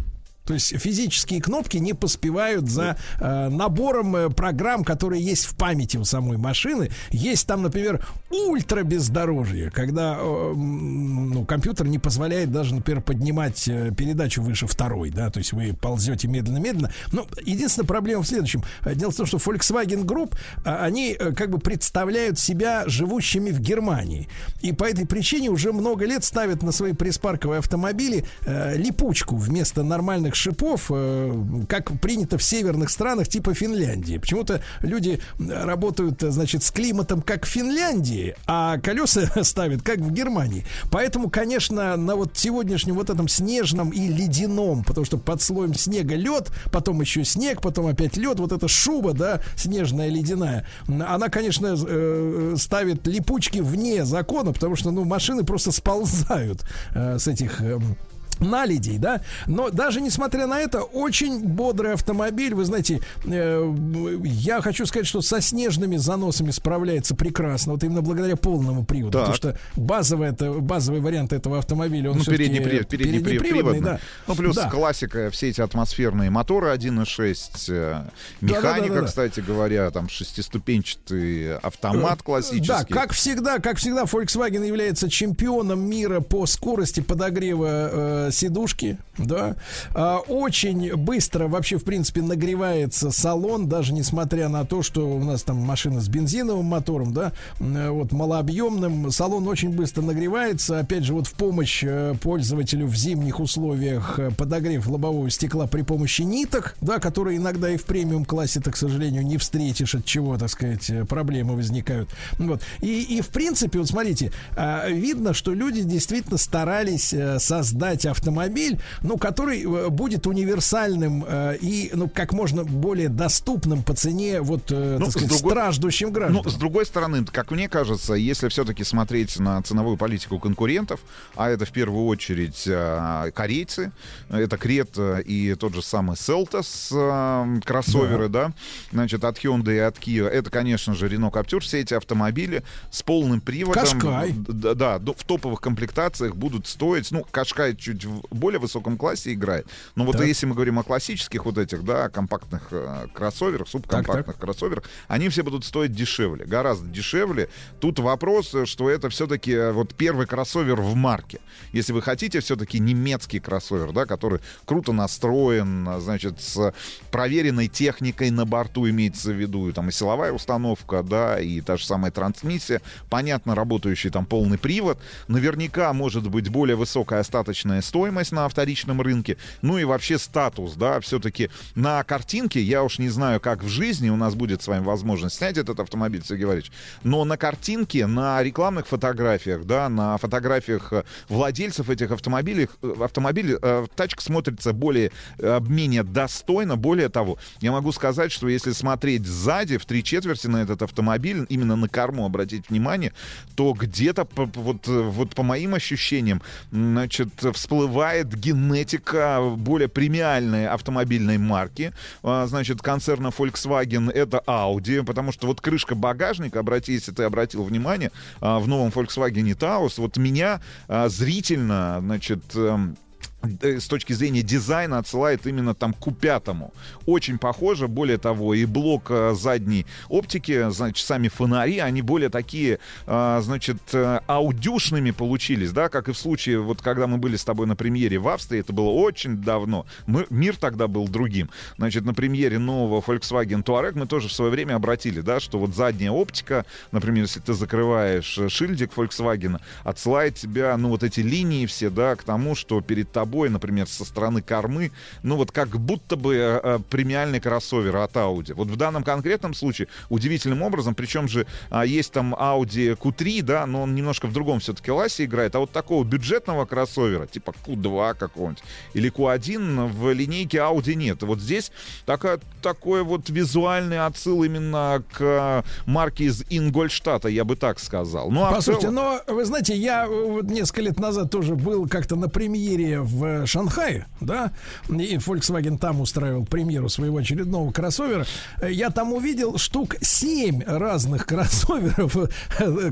То 0.50 0.56
есть 0.56 0.76
физические 0.80 1.44
кнопки 1.44 1.78
не 1.78 1.94
поспевают 1.94 2.68
за 2.68 2.98
э, 3.20 3.50
набором 3.50 4.16
э, 4.16 4.30
программ, 4.32 4.84
которые 4.84 5.24
есть 5.24 5.46
в 5.46 5.56
памяти 5.56 5.98
у 5.98 6.06
самой 6.06 6.38
машины. 6.38 6.90
Есть 7.12 7.46
там, 7.46 7.62
например, 7.62 8.04
ультра 8.32 8.82
бездорожье, 8.82 9.70
когда 9.70 10.18
э, 10.20 10.54
ну, 10.56 11.46
компьютер 11.46 11.86
не 11.86 12.00
позволяет 12.00 12.52
даже, 12.52 12.74
например, 12.74 13.04
поднимать 13.04 13.68
э, 13.68 13.92
передачу 13.96 14.42
выше 14.42 14.66
второй, 14.66 15.12
да, 15.12 15.30
то 15.30 15.38
есть 15.38 15.54
вы 15.54 15.72
ползете 15.80 16.28
медленно-медленно. 16.28 16.92
Но 17.12 17.28
единственная 17.44 17.86
проблема 17.86 18.24
в 18.24 18.28
следующем. 18.28 18.64
Э, 18.84 18.96
Дело 18.96 19.12
в 19.12 19.16
том, 19.16 19.28
что 19.28 19.38
Volkswagen 19.38 20.04
Group, 20.04 20.36
э, 20.66 20.76
они 20.78 21.12
э, 21.12 21.32
как 21.34 21.52
бы 21.52 21.60
представляют 21.60 22.40
себя 22.40 22.86
живущими 22.88 23.52
в 23.52 23.60
Германии. 23.60 24.28
И 24.62 24.74
по 24.74 24.86
этой 24.86 25.06
причине 25.06 25.50
уже 25.52 25.74
много 25.74 26.06
лет 26.06 26.24
ставят 26.24 26.64
на 26.64 26.72
свои 26.72 26.94
пресс-парковые 26.94 27.60
автомобили 27.60 28.26
э, 28.48 28.78
липучку 28.78 29.36
вместо 29.36 29.84
нормальных 29.84 30.39
шипов, 30.40 30.86
э, 30.90 31.44
как 31.68 32.00
принято 32.00 32.38
в 32.38 32.44
северных 32.44 32.90
странах 32.90 33.28
типа 33.28 33.54
Финляндии. 33.54 34.18
Почему-то 34.18 34.62
люди 34.80 35.20
работают, 35.38 36.24
э, 36.24 36.32
значит, 36.32 36.64
с 36.64 36.72
климатом 36.72 37.22
как 37.22 37.46
в 37.46 37.50
Финляндии, 37.50 38.36
а 38.48 38.78
колеса 38.78 39.30
ставят 39.44 39.82
как 39.82 40.00
в 40.00 40.12
Германии. 40.12 40.66
Поэтому, 40.92 41.30
конечно, 41.30 41.98
на 41.98 42.16
вот 42.16 42.38
сегодняшнем 42.38 42.96
вот 42.96 43.10
этом 43.10 43.28
снежном 43.28 43.90
и 43.90 44.08
ледяном, 44.08 44.84
потому 44.84 45.06
что 45.06 45.18
под 45.18 45.42
слоем 45.42 45.74
снега 45.74 46.16
лед, 46.16 46.50
потом 46.72 47.02
еще 47.02 47.26
снег, 47.26 47.62
потом 47.62 47.88
опять 47.88 48.18
лед, 48.18 48.40
вот 48.40 48.52
эта 48.52 48.68
шуба, 48.68 49.14
да, 49.14 49.42
снежная 49.56 50.10
ледяная, 50.10 50.66
она, 50.88 51.30
конечно, 51.30 51.76
э, 51.78 52.56
ставит 52.58 53.06
липучки 53.08 53.60
вне 53.60 54.06
закона, 54.06 54.54
потому 54.54 54.76
что, 54.76 54.92
ну, 54.92 55.04
машины 55.04 55.44
просто 55.44 55.72
сползают 55.72 56.64
с 56.94 57.28
этих 57.28 57.62
эм, 57.62 57.98
наледей, 58.40 58.98
да, 58.98 59.22
но 59.48 59.70
даже 59.70 60.02
несмотря 60.02 60.48
на 60.48 60.60
это, 60.60 60.82
очень 60.84 61.40
бодрый 61.44 61.94
автомобиль, 61.94 62.54
вы 62.56 62.66
знаете, 62.66 63.02
э, 63.26 63.76
я 64.24 64.62
хочу 64.62 64.86
сказать, 64.86 65.08
что 65.08 65.22
со 65.22 65.42
снежными 65.42 65.98
заносами 65.98 66.52
справляется 66.52 67.16
прекрасно, 67.16 67.74
вот 67.74 67.84
именно 67.84 68.02
благодаря 68.02 68.36
полному 68.36 68.86
приводу, 68.86 69.12
Так. 69.20 69.22
потому 69.28 69.36
что 69.36 69.58
базовый, 69.76 70.30
это, 70.30 70.52
базовый 70.54 71.02
вариант 71.02 71.34
этого 71.34 71.58
автомобиля, 71.60 72.12
он 72.12 72.18
Ну, 72.18 72.24
передний, 72.24 72.62
привод, 72.62 72.88
передний, 72.88 73.20
привод, 73.20 73.42
переднеприводный, 73.44 73.80
приводный. 73.82 73.92
да. 73.94 74.00
Ну, 74.28 74.36
плюс 74.36 74.56
Да. 74.56 74.70
классика, 74.70 75.30
все 75.32 75.50
эти 75.50 75.62
атмосферные 75.62 76.30
моторы 76.30 76.70
1.6, 76.70 77.66
э, 77.70 78.04
механика, 78.42 78.62
Да-да-да-да-да. 78.62 79.08
кстати 79.08 79.40
говоря, 79.42 79.92
там 79.92 80.08
шестиступенчатый 80.10 81.58
автомат 81.58 82.22
классический. 82.24 82.68
Да, 82.68 82.84
как 83.02 83.12
всегда, 83.14 83.60
как 83.60 83.78
всегда, 83.78 84.04
Volkswagen 84.04 84.66
является 84.66 85.10
чемпионом 85.10 85.82
мира 85.82 86.20
по 86.22 86.46
скорости 86.46 87.00
подогрева 87.02 88.28
э, 88.28 88.29
сидушки, 88.32 88.98
да. 89.18 89.56
А, 89.94 90.20
очень 90.20 90.96
быстро 90.96 91.48
вообще, 91.48 91.78
в 91.78 91.84
принципе, 91.84 92.22
нагревается 92.22 93.12
салон, 93.12 93.68
даже 93.68 93.94
несмотря 93.94 94.50
на 94.50 94.66
то, 94.66 94.82
что 94.82 95.08
у 95.10 95.24
нас 95.24 95.44
там 95.44 95.58
машина 95.58 96.02
с 96.02 96.08
бензиновым 96.08 96.66
мотором, 96.66 97.14
да, 97.14 97.34
э, 97.60 97.90
вот 97.90 98.12
малообъемным, 98.12 99.12
салон 99.12 99.48
очень 99.48 99.70
быстро 99.70 100.02
нагревается. 100.02 100.80
Опять 100.80 101.04
же, 101.04 101.14
вот 101.14 101.28
в 101.28 101.34
помощь 101.34 101.84
э, 101.84 102.16
пользователю 102.22 102.88
в 102.88 102.96
зимних 102.96 103.40
условиях 103.40 104.20
э, 104.20 104.32
подогрев 104.32 104.88
лобового 104.88 105.30
стекла 105.30 105.68
при 105.68 105.82
помощи 105.82 106.22
ниток, 106.22 106.76
да, 106.82 107.00
которые 107.00 107.38
иногда 107.38 107.70
и 107.70 107.78
в 107.78 107.86
премиум 107.86 108.26
классе, 108.26 108.62
так, 108.62 108.76
к 108.76 108.78
сожалению, 108.78 109.26
не 109.26 109.38
встретишь, 109.38 109.96
от 109.96 110.06
чего, 110.06 110.38
так 110.38 110.50
сказать, 110.50 110.92
проблемы 111.08 111.56
возникают. 111.56 112.10
Вот. 112.38 112.62
И, 112.82 113.18
и 113.18 113.22
в 113.22 113.30
принципе, 113.30 113.80
вот 113.80 113.88
смотрите, 113.88 114.32
а, 114.56 114.88
видно, 114.90 115.34
что 115.34 115.54
люди 115.54 115.82
действительно 115.82 116.38
старались 116.38 117.14
создать 117.40 118.06
автомобиль, 118.06 118.19
ну, 118.26 119.18
который 119.18 119.64
э, 119.64 119.90
будет 119.90 120.28
универсальным 120.28 121.26
э, 121.28 121.58
и, 121.62 121.92
ну, 121.94 122.10
как 122.10 122.34
можно 122.34 122.64
более 122.64 123.10
доступным 123.10 123.84
по 123.84 123.94
цене, 123.94 124.42
вот, 124.42 124.72
э, 124.72 124.98
Ну, 125.00 125.06
так 125.06 125.12
сказать, 125.12 125.30
другой- 125.30 125.52
страждущим 125.52 126.12
гражданам. 126.12 126.44
Ну, 126.44 126.50
с 126.50 126.56
другой 126.56 126.86
стороны, 126.86 127.26
как 127.26 127.52
мне 127.52 127.70
кажется, 127.70 128.14
если 128.14 128.48
все-таки 128.50 128.84
смотреть 128.84 129.40
на 129.40 129.62
ценовую 129.62 129.98
политику 129.98 130.40
конкурентов, 130.40 131.00
а 131.36 131.50
это 131.50 131.66
в 131.66 131.72
первую 131.72 132.06
очередь 132.06 132.64
э, 132.68 133.32
корейцы, 133.34 133.92
это 134.30 134.58
Крета 134.58 135.20
и 135.20 135.56
тот 135.56 135.74
же 135.74 135.82
самый 135.82 136.18
Селтос, 136.18 136.90
э, 136.94 137.60
кроссоверы, 137.66 138.30
да. 138.30 138.52
значит, 138.92 139.24
от 139.24 139.38
Hyundai 139.38 139.76
и 139.76 139.80
от 139.80 139.98
Kia, 139.98 140.28
это, 140.28 140.50
конечно 140.50 140.94
же, 140.94 141.08
Renault 141.08 141.32
Captur, 141.32 141.60
все 141.60 141.80
эти 141.80 141.94
автомобили 141.94 142.64
с 142.92 143.02
полным 143.04 143.42
приводом. 143.42 143.84
Кашкай. 143.84 144.34
Да, 144.38 144.74
да, 144.74 145.00
в 145.00 145.24
топовых 145.24 145.62
комплектациях 145.62 146.36
будут 146.36 146.68
стоить, 146.68 147.12
ну, 147.12 147.26
Кашкай 147.30 147.76
чуть 147.76 147.99
в 148.06 148.22
более 148.32 148.60
высоком 148.60 148.98
классе 148.98 149.34
играет, 149.34 149.68
но 149.96 150.06
вот 150.06 150.18
Так. 150.18 150.28
если 150.28 150.46
мы 150.46 150.56
говорим 150.56 150.80
о 150.80 150.84
классических 150.84 151.46
вот 151.46 151.58
этих, 151.58 151.84
да, 151.84 152.10
компактных 152.10 152.68
э, 152.72 153.08
кроссоверах, 153.14 153.68
субкомпактных 153.68 154.38
кроссоверах, 154.38 154.84
они 155.08 155.30
все 155.30 155.44
будут 155.44 155.66
стоить 155.66 155.92
дешевле, 155.92 156.46
гораздо 156.46 156.88
дешевле. 156.88 157.50
Тут 157.80 158.00
вопрос, 158.00 158.54
э, 158.54 158.66
что 158.66 158.90
это 158.90 159.10
все-таки 159.10 159.72
вот 159.72 159.94
первый 159.96 160.26
кроссовер 160.26 160.82
в 160.82 160.96
марке. 160.96 161.40
Если 161.72 161.94
вы 161.94 162.02
хотите 162.02 162.40
все-таки 162.40 162.80
немецкий 162.80 163.40
кроссовер, 163.40 163.92
да, 163.92 164.06
который 164.06 164.40
круто 164.66 164.92
настроен, 164.92 166.00
значит, 166.00 166.42
с 166.42 166.74
проверенной 167.12 167.68
техникой 167.68 168.30
на 168.32 168.46
борту 168.46 168.90
имеется 168.90 169.32
в 169.32 169.36
виду, 169.36 169.70
и 169.70 169.72
там 169.72 169.90
и 169.90 169.92
силовая 169.92 170.32
установка, 170.32 171.04
да, 171.04 171.40
и 171.40 171.62
та 171.62 171.78
же 171.78 171.86
самая 171.86 172.12
трансмиссия, 172.12 172.82
понятно, 173.10 173.56
работающий 173.56 174.10
там 174.10 174.26
полный 174.26 174.58
привод, 174.58 175.00
наверняка 175.28 175.92
может 175.94 176.30
быть 176.30 176.50
более 176.50 176.76
высокая 176.76 177.20
остаточная 177.20 177.82
стоимость 177.90 178.32
на 178.32 178.48
вторичном 178.48 179.02
рынке, 179.02 179.38
ну 179.64 179.80
и 179.80 179.84
вообще 179.84 180.20
статус, 180.20 180.74
да, 180.74 181.00
все-таки 181.00 181.50
на 181.74 182.04
картинке, 182.04 182.62
я 182.62 182.84
уж 182.84 183.00
не 183.00 183.10
знаю, 183.10 183.40
как 183.40 183.64
в 183.64 183.68
жизни 183.68 184.10
у 184.10 184.16
нас 184.16 184.36
будет 184.36 184.62
с 184.62 184.68
вами 184.68 184.84
возможность 184.84 185.38
снять 185.38 185.58
этот 185.58 185.80
автомобиль, 185.80 186.24
Сергей 186.24 186.46
Валерьевич, 186.46 186.72
но 187.04 187.26
на 187.26 187.36
картинке, 187.36 188.06
на 188.06 188.44
рекламных 188.44 188.86
фотографиях, 188.86 189.66
да, 189.66 189.90
на 189.90 190.18
фотографиях 190.18 190.94
э, 190.94 191.04
владельцев 191.30 191.90
этих 191.90 192.12
автомобилей, 192.12 192.70
э, 192.84 192.94
автомобиль, 193.02 193.58
э, 193.60 193.88
тачка 193.96 194.22
смотрится 194.22 194.72
более, 194.72 195.12
э, 195.40 195.60
менее 195.68 196.04
достойно, 196.04 196.78
более 196.78 197.10
того, 197.10 197.40
я 197.60 197.72
могу 197.72 197.92
сказать, 197.92 198.32
что 198.32 198.48
если 198.48 198.72
смотреть 198.72 199.26
сзади, 199.26 199.78
в 199.78 199.86
три 199.86 200.04
четверти 200.04 200.46
на 200.46 200.58
этот 200.62 200.84
автомобиль, 200.84 201.48
именно 201.50 201.76
на 201.76 201.90
корму 201.90 202.24
обратить 202.24 202.70
внимание, 202.70 203.14
то 203.56 203.74
где-то, 203.74 204.28
вот, 204.36 204.86
вот 204.86 205.34
по 205.34 205.42
моим 205.42 205.74
ощущениям, 205.74 206.44
значит, 206.72 207.30
всплывает 207.54 207.79
генетика 207.88 209.42
более 209.56 209.88
премиальной 209.88 210.68
автомобильной 210.68 211.38
марки, 211.38 211.94
а, 212.24 212.46
значит, 212.48 212.82
концерна 212.82 213.28
Volkswagen, 213.28 214.12
это 214.12 214.42
Audi, 214.46 215.04
потому 215.04 215.32
что 215.32 215.48
вот 215.48 215.62
крышка 215.62 215.96
багажника, 215.96 216.60
обрати, 216.60 216.94
если 216.94 217.12
ты 217.12 217.24
обратил 217.24 217.64
внимание, 217.64 218.12
а, 218.42 218.60
в 218.60 218.68
новом 218.68 218.90
Volkswagen 218.90 219.46
Taos, 219.58 219.94
вот 219.98 220.18
меня 220.18 220.62
а, 220.88 221.10
зрительно, 221.10 221.98
значит, 222.02 222.44
эм, 222.56 222.98
с 223.42 223.88
точки 223.88 224.14
зрения 224.14 224.42
дизайна 224.42 224.98
отсылает 224.98 225.48
именно 225.48 225.74
там 225.74 225.94
к 225.94 226.12
пятому. 226.12 226.74
Очень 227.06 227.38
похоже, 227.38 227.88
более 227.88 228.18
того, 228.18 228.54
и 228.54 228.66
блок 228.66 229.08
э, 229.10 229.34
задней 229.34 229.86
оптики, 230.10 230.70
значит, 230.72 231.06
сами 231.06 231.28
фонари, 231.30 231.80
они 231.80 232.02
более 232.02 232.30
такие, 232.30 232.80
э, 233.06 233.40
значит, 233.42 233.78
э, 233.94 234.20
аудюшными 234.28 235.12
получились, 235.12 235.72
да, 235.72 235.90
как 235.90 236.10
и 236.10 236.12
в 236.12 236.18
случае, 236.18 236.60
вот 236.60 236.82
когда 236.82 237.08
мы 237.08 237.18
были 237.18 237.38
с 237.38 237.46
тобой 237.46 237.68
на 237.68 237.76
премьере 237.76 238.18
в 238.20 238.28
Австрии, 238.28 238.60
это 238.60 238.74
было 238.74 238.90
очень 238.90 239.38
давно, 239.38 239.86
мы, 240.06 240.26
мир 240.30 240.58
тогда 240.58 240.88
был 240.88 241.08
другим. 241.08 241.50
Значит, 241.78 242.06
на 242.06 242.14
премьере 242.14 242.60
нового 242.60 243.02
Volkswagen 243.02 243.64
Touareg 243.64 243.94
мы 243.96 244.06
тоже 244.06 244.28
в 244.28 244.34
свое 244.34 244.52
время 244.52 244.76
обратили, 244.76 245.22
да, 245.22 245.40
что 245.40 245.60
вот 245.60 245.76
задняя 245.76 246.12
оптика, 246.12 246.66
например, 246.92 247.24
если 247.24 247.40
ты 247.40 247.54
закрываешь 247.54 248.40
шильдик 248.50 248.92
Volkswagen, 248.96 249.62
отсылает 249.84 250.36
тебя, 250.36 250.76
ну, 250.78 250.90
вот 250.90 251.04
эти 251.04 251.22
линии 251.22 251.66
все, 251.66 251.90
да, 251.90 252.16
к 252.16 252.24
тому, 252.24 252.56
что 252.56 252.82
перед 252.82 253.12
тобой, 253.12 253.29
например, 253.50 253.88
со 253.88 254.06
стороны 254.06 254.42
кормы, 254.42 254.92
ну, 255.24 255.36
вот 255.36 255.52
как 255.52 255.70
будто 255.80 256.16
бы 256.16 256.36
э, 256.36 256.60
э, 256.64 256.80
премиальный 256.90 257.40
кроссовер 257.40 257.96
от 257.98 258.14
Audi. 258.16 258.54
Вот 258.54 258.68
в 258.68 258.76
данном 258.76 259.04
конкретном 259.04 259.54
случае 259.54 259.88
удивительным 260.10 260.62
образом, 260.62 260.96
причем 260.96 261.28
же 261.28 261.46
а, 261.70 261.86
есть 261.86 262.12
там 262.12 262.34
Audi 262.34 262.98
Q3, 262.98 263.42
да, 263.44 263.66
но 263.66 263.84
он 263.84 263.96
немножко 263.96 264.28
в 264.28 264.34
другом 264.34 264.60
все-таки 264.60 264.92
классе 264.92 265.26
играет, 265.26 265.56
а 265.56 265.60
вот 265.60 265.72
такого 265.72 266.04
бюджетного 266.04 266.66
кроссовера, 266.66 267.26
типа 267.26 267.54
Q2 267.66 268.16
какого-нибудь, 268.16 268.64
или 268.94 269.12
Q1 269.12 269.88
в 269.88 270.12
линейке 270.12 270.58
Audi 270.58 270.96
нет. 270.96 271.24
Вот 271.24 271.40
здесь 271.40 271.72
такая, 272.06 272.40
такой 272.62 273.04
вот 273.04 273.30
визуальный 273.30 274.06
отсыл 274.06 274.44
именно 274.44 275.04
к 275.14 275.64
марке 275.86 276.26
из 276.26 276.44
Ингольштата, 276.50 277.28
я 277.28 277.44
бы 277.44 277.56
так 277.56 277.80
сказал. 277.80 278.32
Ну, 278.32 278.44
а 278.44 278.52
Послушайте, 278.52 278.88
целом- 278.88 279.22
но 279.28 279.34
вы 279.34 279.46
знаете, 279.46 279.76
я 279.76 280.06
э, 280.06 280.08
вот 280.10 280.46
несколько 280.46 280.82
лет 280.82 281.00
назад 281.00 281.32
тоже 281.32 281.56
был 281.56 281.88
как-то 281.88 282.16
на 282.16 282.30
премьере 282.30 283.00
в 283.02 283.19
Шанхае, 283.46 284.08
да, 284.22 284.52
и 284.90 285.18
Volkswagen 285.18 285.78
там 285.78 286.02
устраивал 286.02 286.46
премьеру 286.46 286.90
своего 286.90 287.18
очередного 287.18 287.72
кроссовера. 287.72 288.26
Я 288.68 288.90
там 288.90 289.14
увидел 289.14 289.58
штук 289.58 289.96
7 290.02 290.64
разных 290.66 291.26
кроссоверов, 291.28 292.16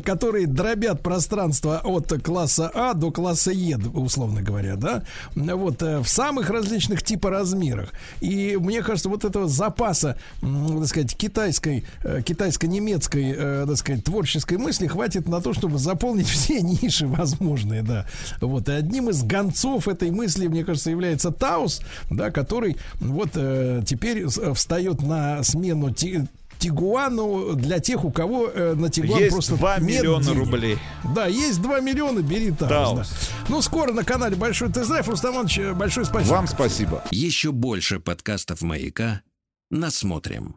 которые 0.03 0.47
дробят 0.47 1.01
пространство 1.01 1.81
от 1.83 2.13
класса 2.23 2.71
А 2.73 2.93
до 2.93 3.11
класса 3.11 3.51
Е, 3.51 3.77
условно 3.77 4.41
говоря, 4.41 4.75
да, 4.75 5.03
вот 5.35 5.81
э, 5.81 5.99
в 5.99 6.07
самых 6.07 6.49
различных 6.49 7.03
типа 7.03 7.29
размерах. 7.29 7.91
И 8.21 8.57
мне 8.59 8.81
кажется, 8.81 9.09
вот 9.09 9.25
этого 9.25 9.47
запаса, 9.47 10.17
так 10.41 10.87
сказать, 10.87 11.15
китайской, 11.15 11.85
э, 12.03 12.21
китайско-немецкой, 12.21 13.35
э, 13.37 13.65
так 13.67 13.77
сказать, 13.77 14.03
творческой 14.03 14.57
мысли 14.57 14.87
хватит 14.87 15.27
на 15.27 15.41
то, 15.41 15.53
чтобы 15.53 15.77
заполнить 15.77 16.27
все 16.27 16.61
ниши 16.61 17.07
возможные, 17.07 17.81
да. 17.83 18.05
Вот, 18.41 18.69
и 18.69 18.71
одним 18.71 19.09
из 19.09 19.23
гонцов 19.23 19.87
этой 19.87 20.11
мысли, 20.17 20.47
мне 20.47 20.65
кажется, 20.65 20.89
является 20.89 21.31
Таус, 21.31 21.81
да, 22.09 22.31
который 22.31 22.75
вот 22.99 23.29
э, 23.35 23.81
теперь 23.85 24.27
с- 24.27 24.53
встает 24.55 25.01
на 25.01 25.43
смену 25.43 25.91
те- 25.93 26.27
Тигуану 26.59 27.53
для 27.53 27.79
тех, 27.79 28.03
у 28.03 28.09
кого 28.11 28.47
э, 28.47 28.73
на 28.73 28.89
Тигуан 28.89 29.19
Есть 29.19 29.31
просто 29.31 29.55
2 29.57 29.77
нет 29.77 30.01
миллиона 30.01 30.23
денег. 30.25 30.39
рублей. 30.39 30.77
Да, 31.15 31.27
есть 31.27 31.61
2 31.61 31.79
миллиона, 31.81 32.21
бери 32.21 32.49
Taos. 32.51 32.69
Taos. 32.69 33.09
да. 33.09 33.45
Ну, 33.49 33.61
скоро 33.61 33.93
на 33.93 34.03
канале 34.03 34.35
Большой 34.35 34.71
Тест-Драйв. 34.73 35.07
Рустам 35.07 35.35
Иванович, 35.35 35.59
э, 35.59 35.73
большое 35.73 36.05
спасибо. 36.07 36.33
Вам 36.33 36.47
спасибо. 36.47 37.03
Еще 37.11 37.51
больше 37.51 37.99
подкастов 37.99 38.61
«Маяка» 38.63 39.21
насмотрим. 39.69 40.55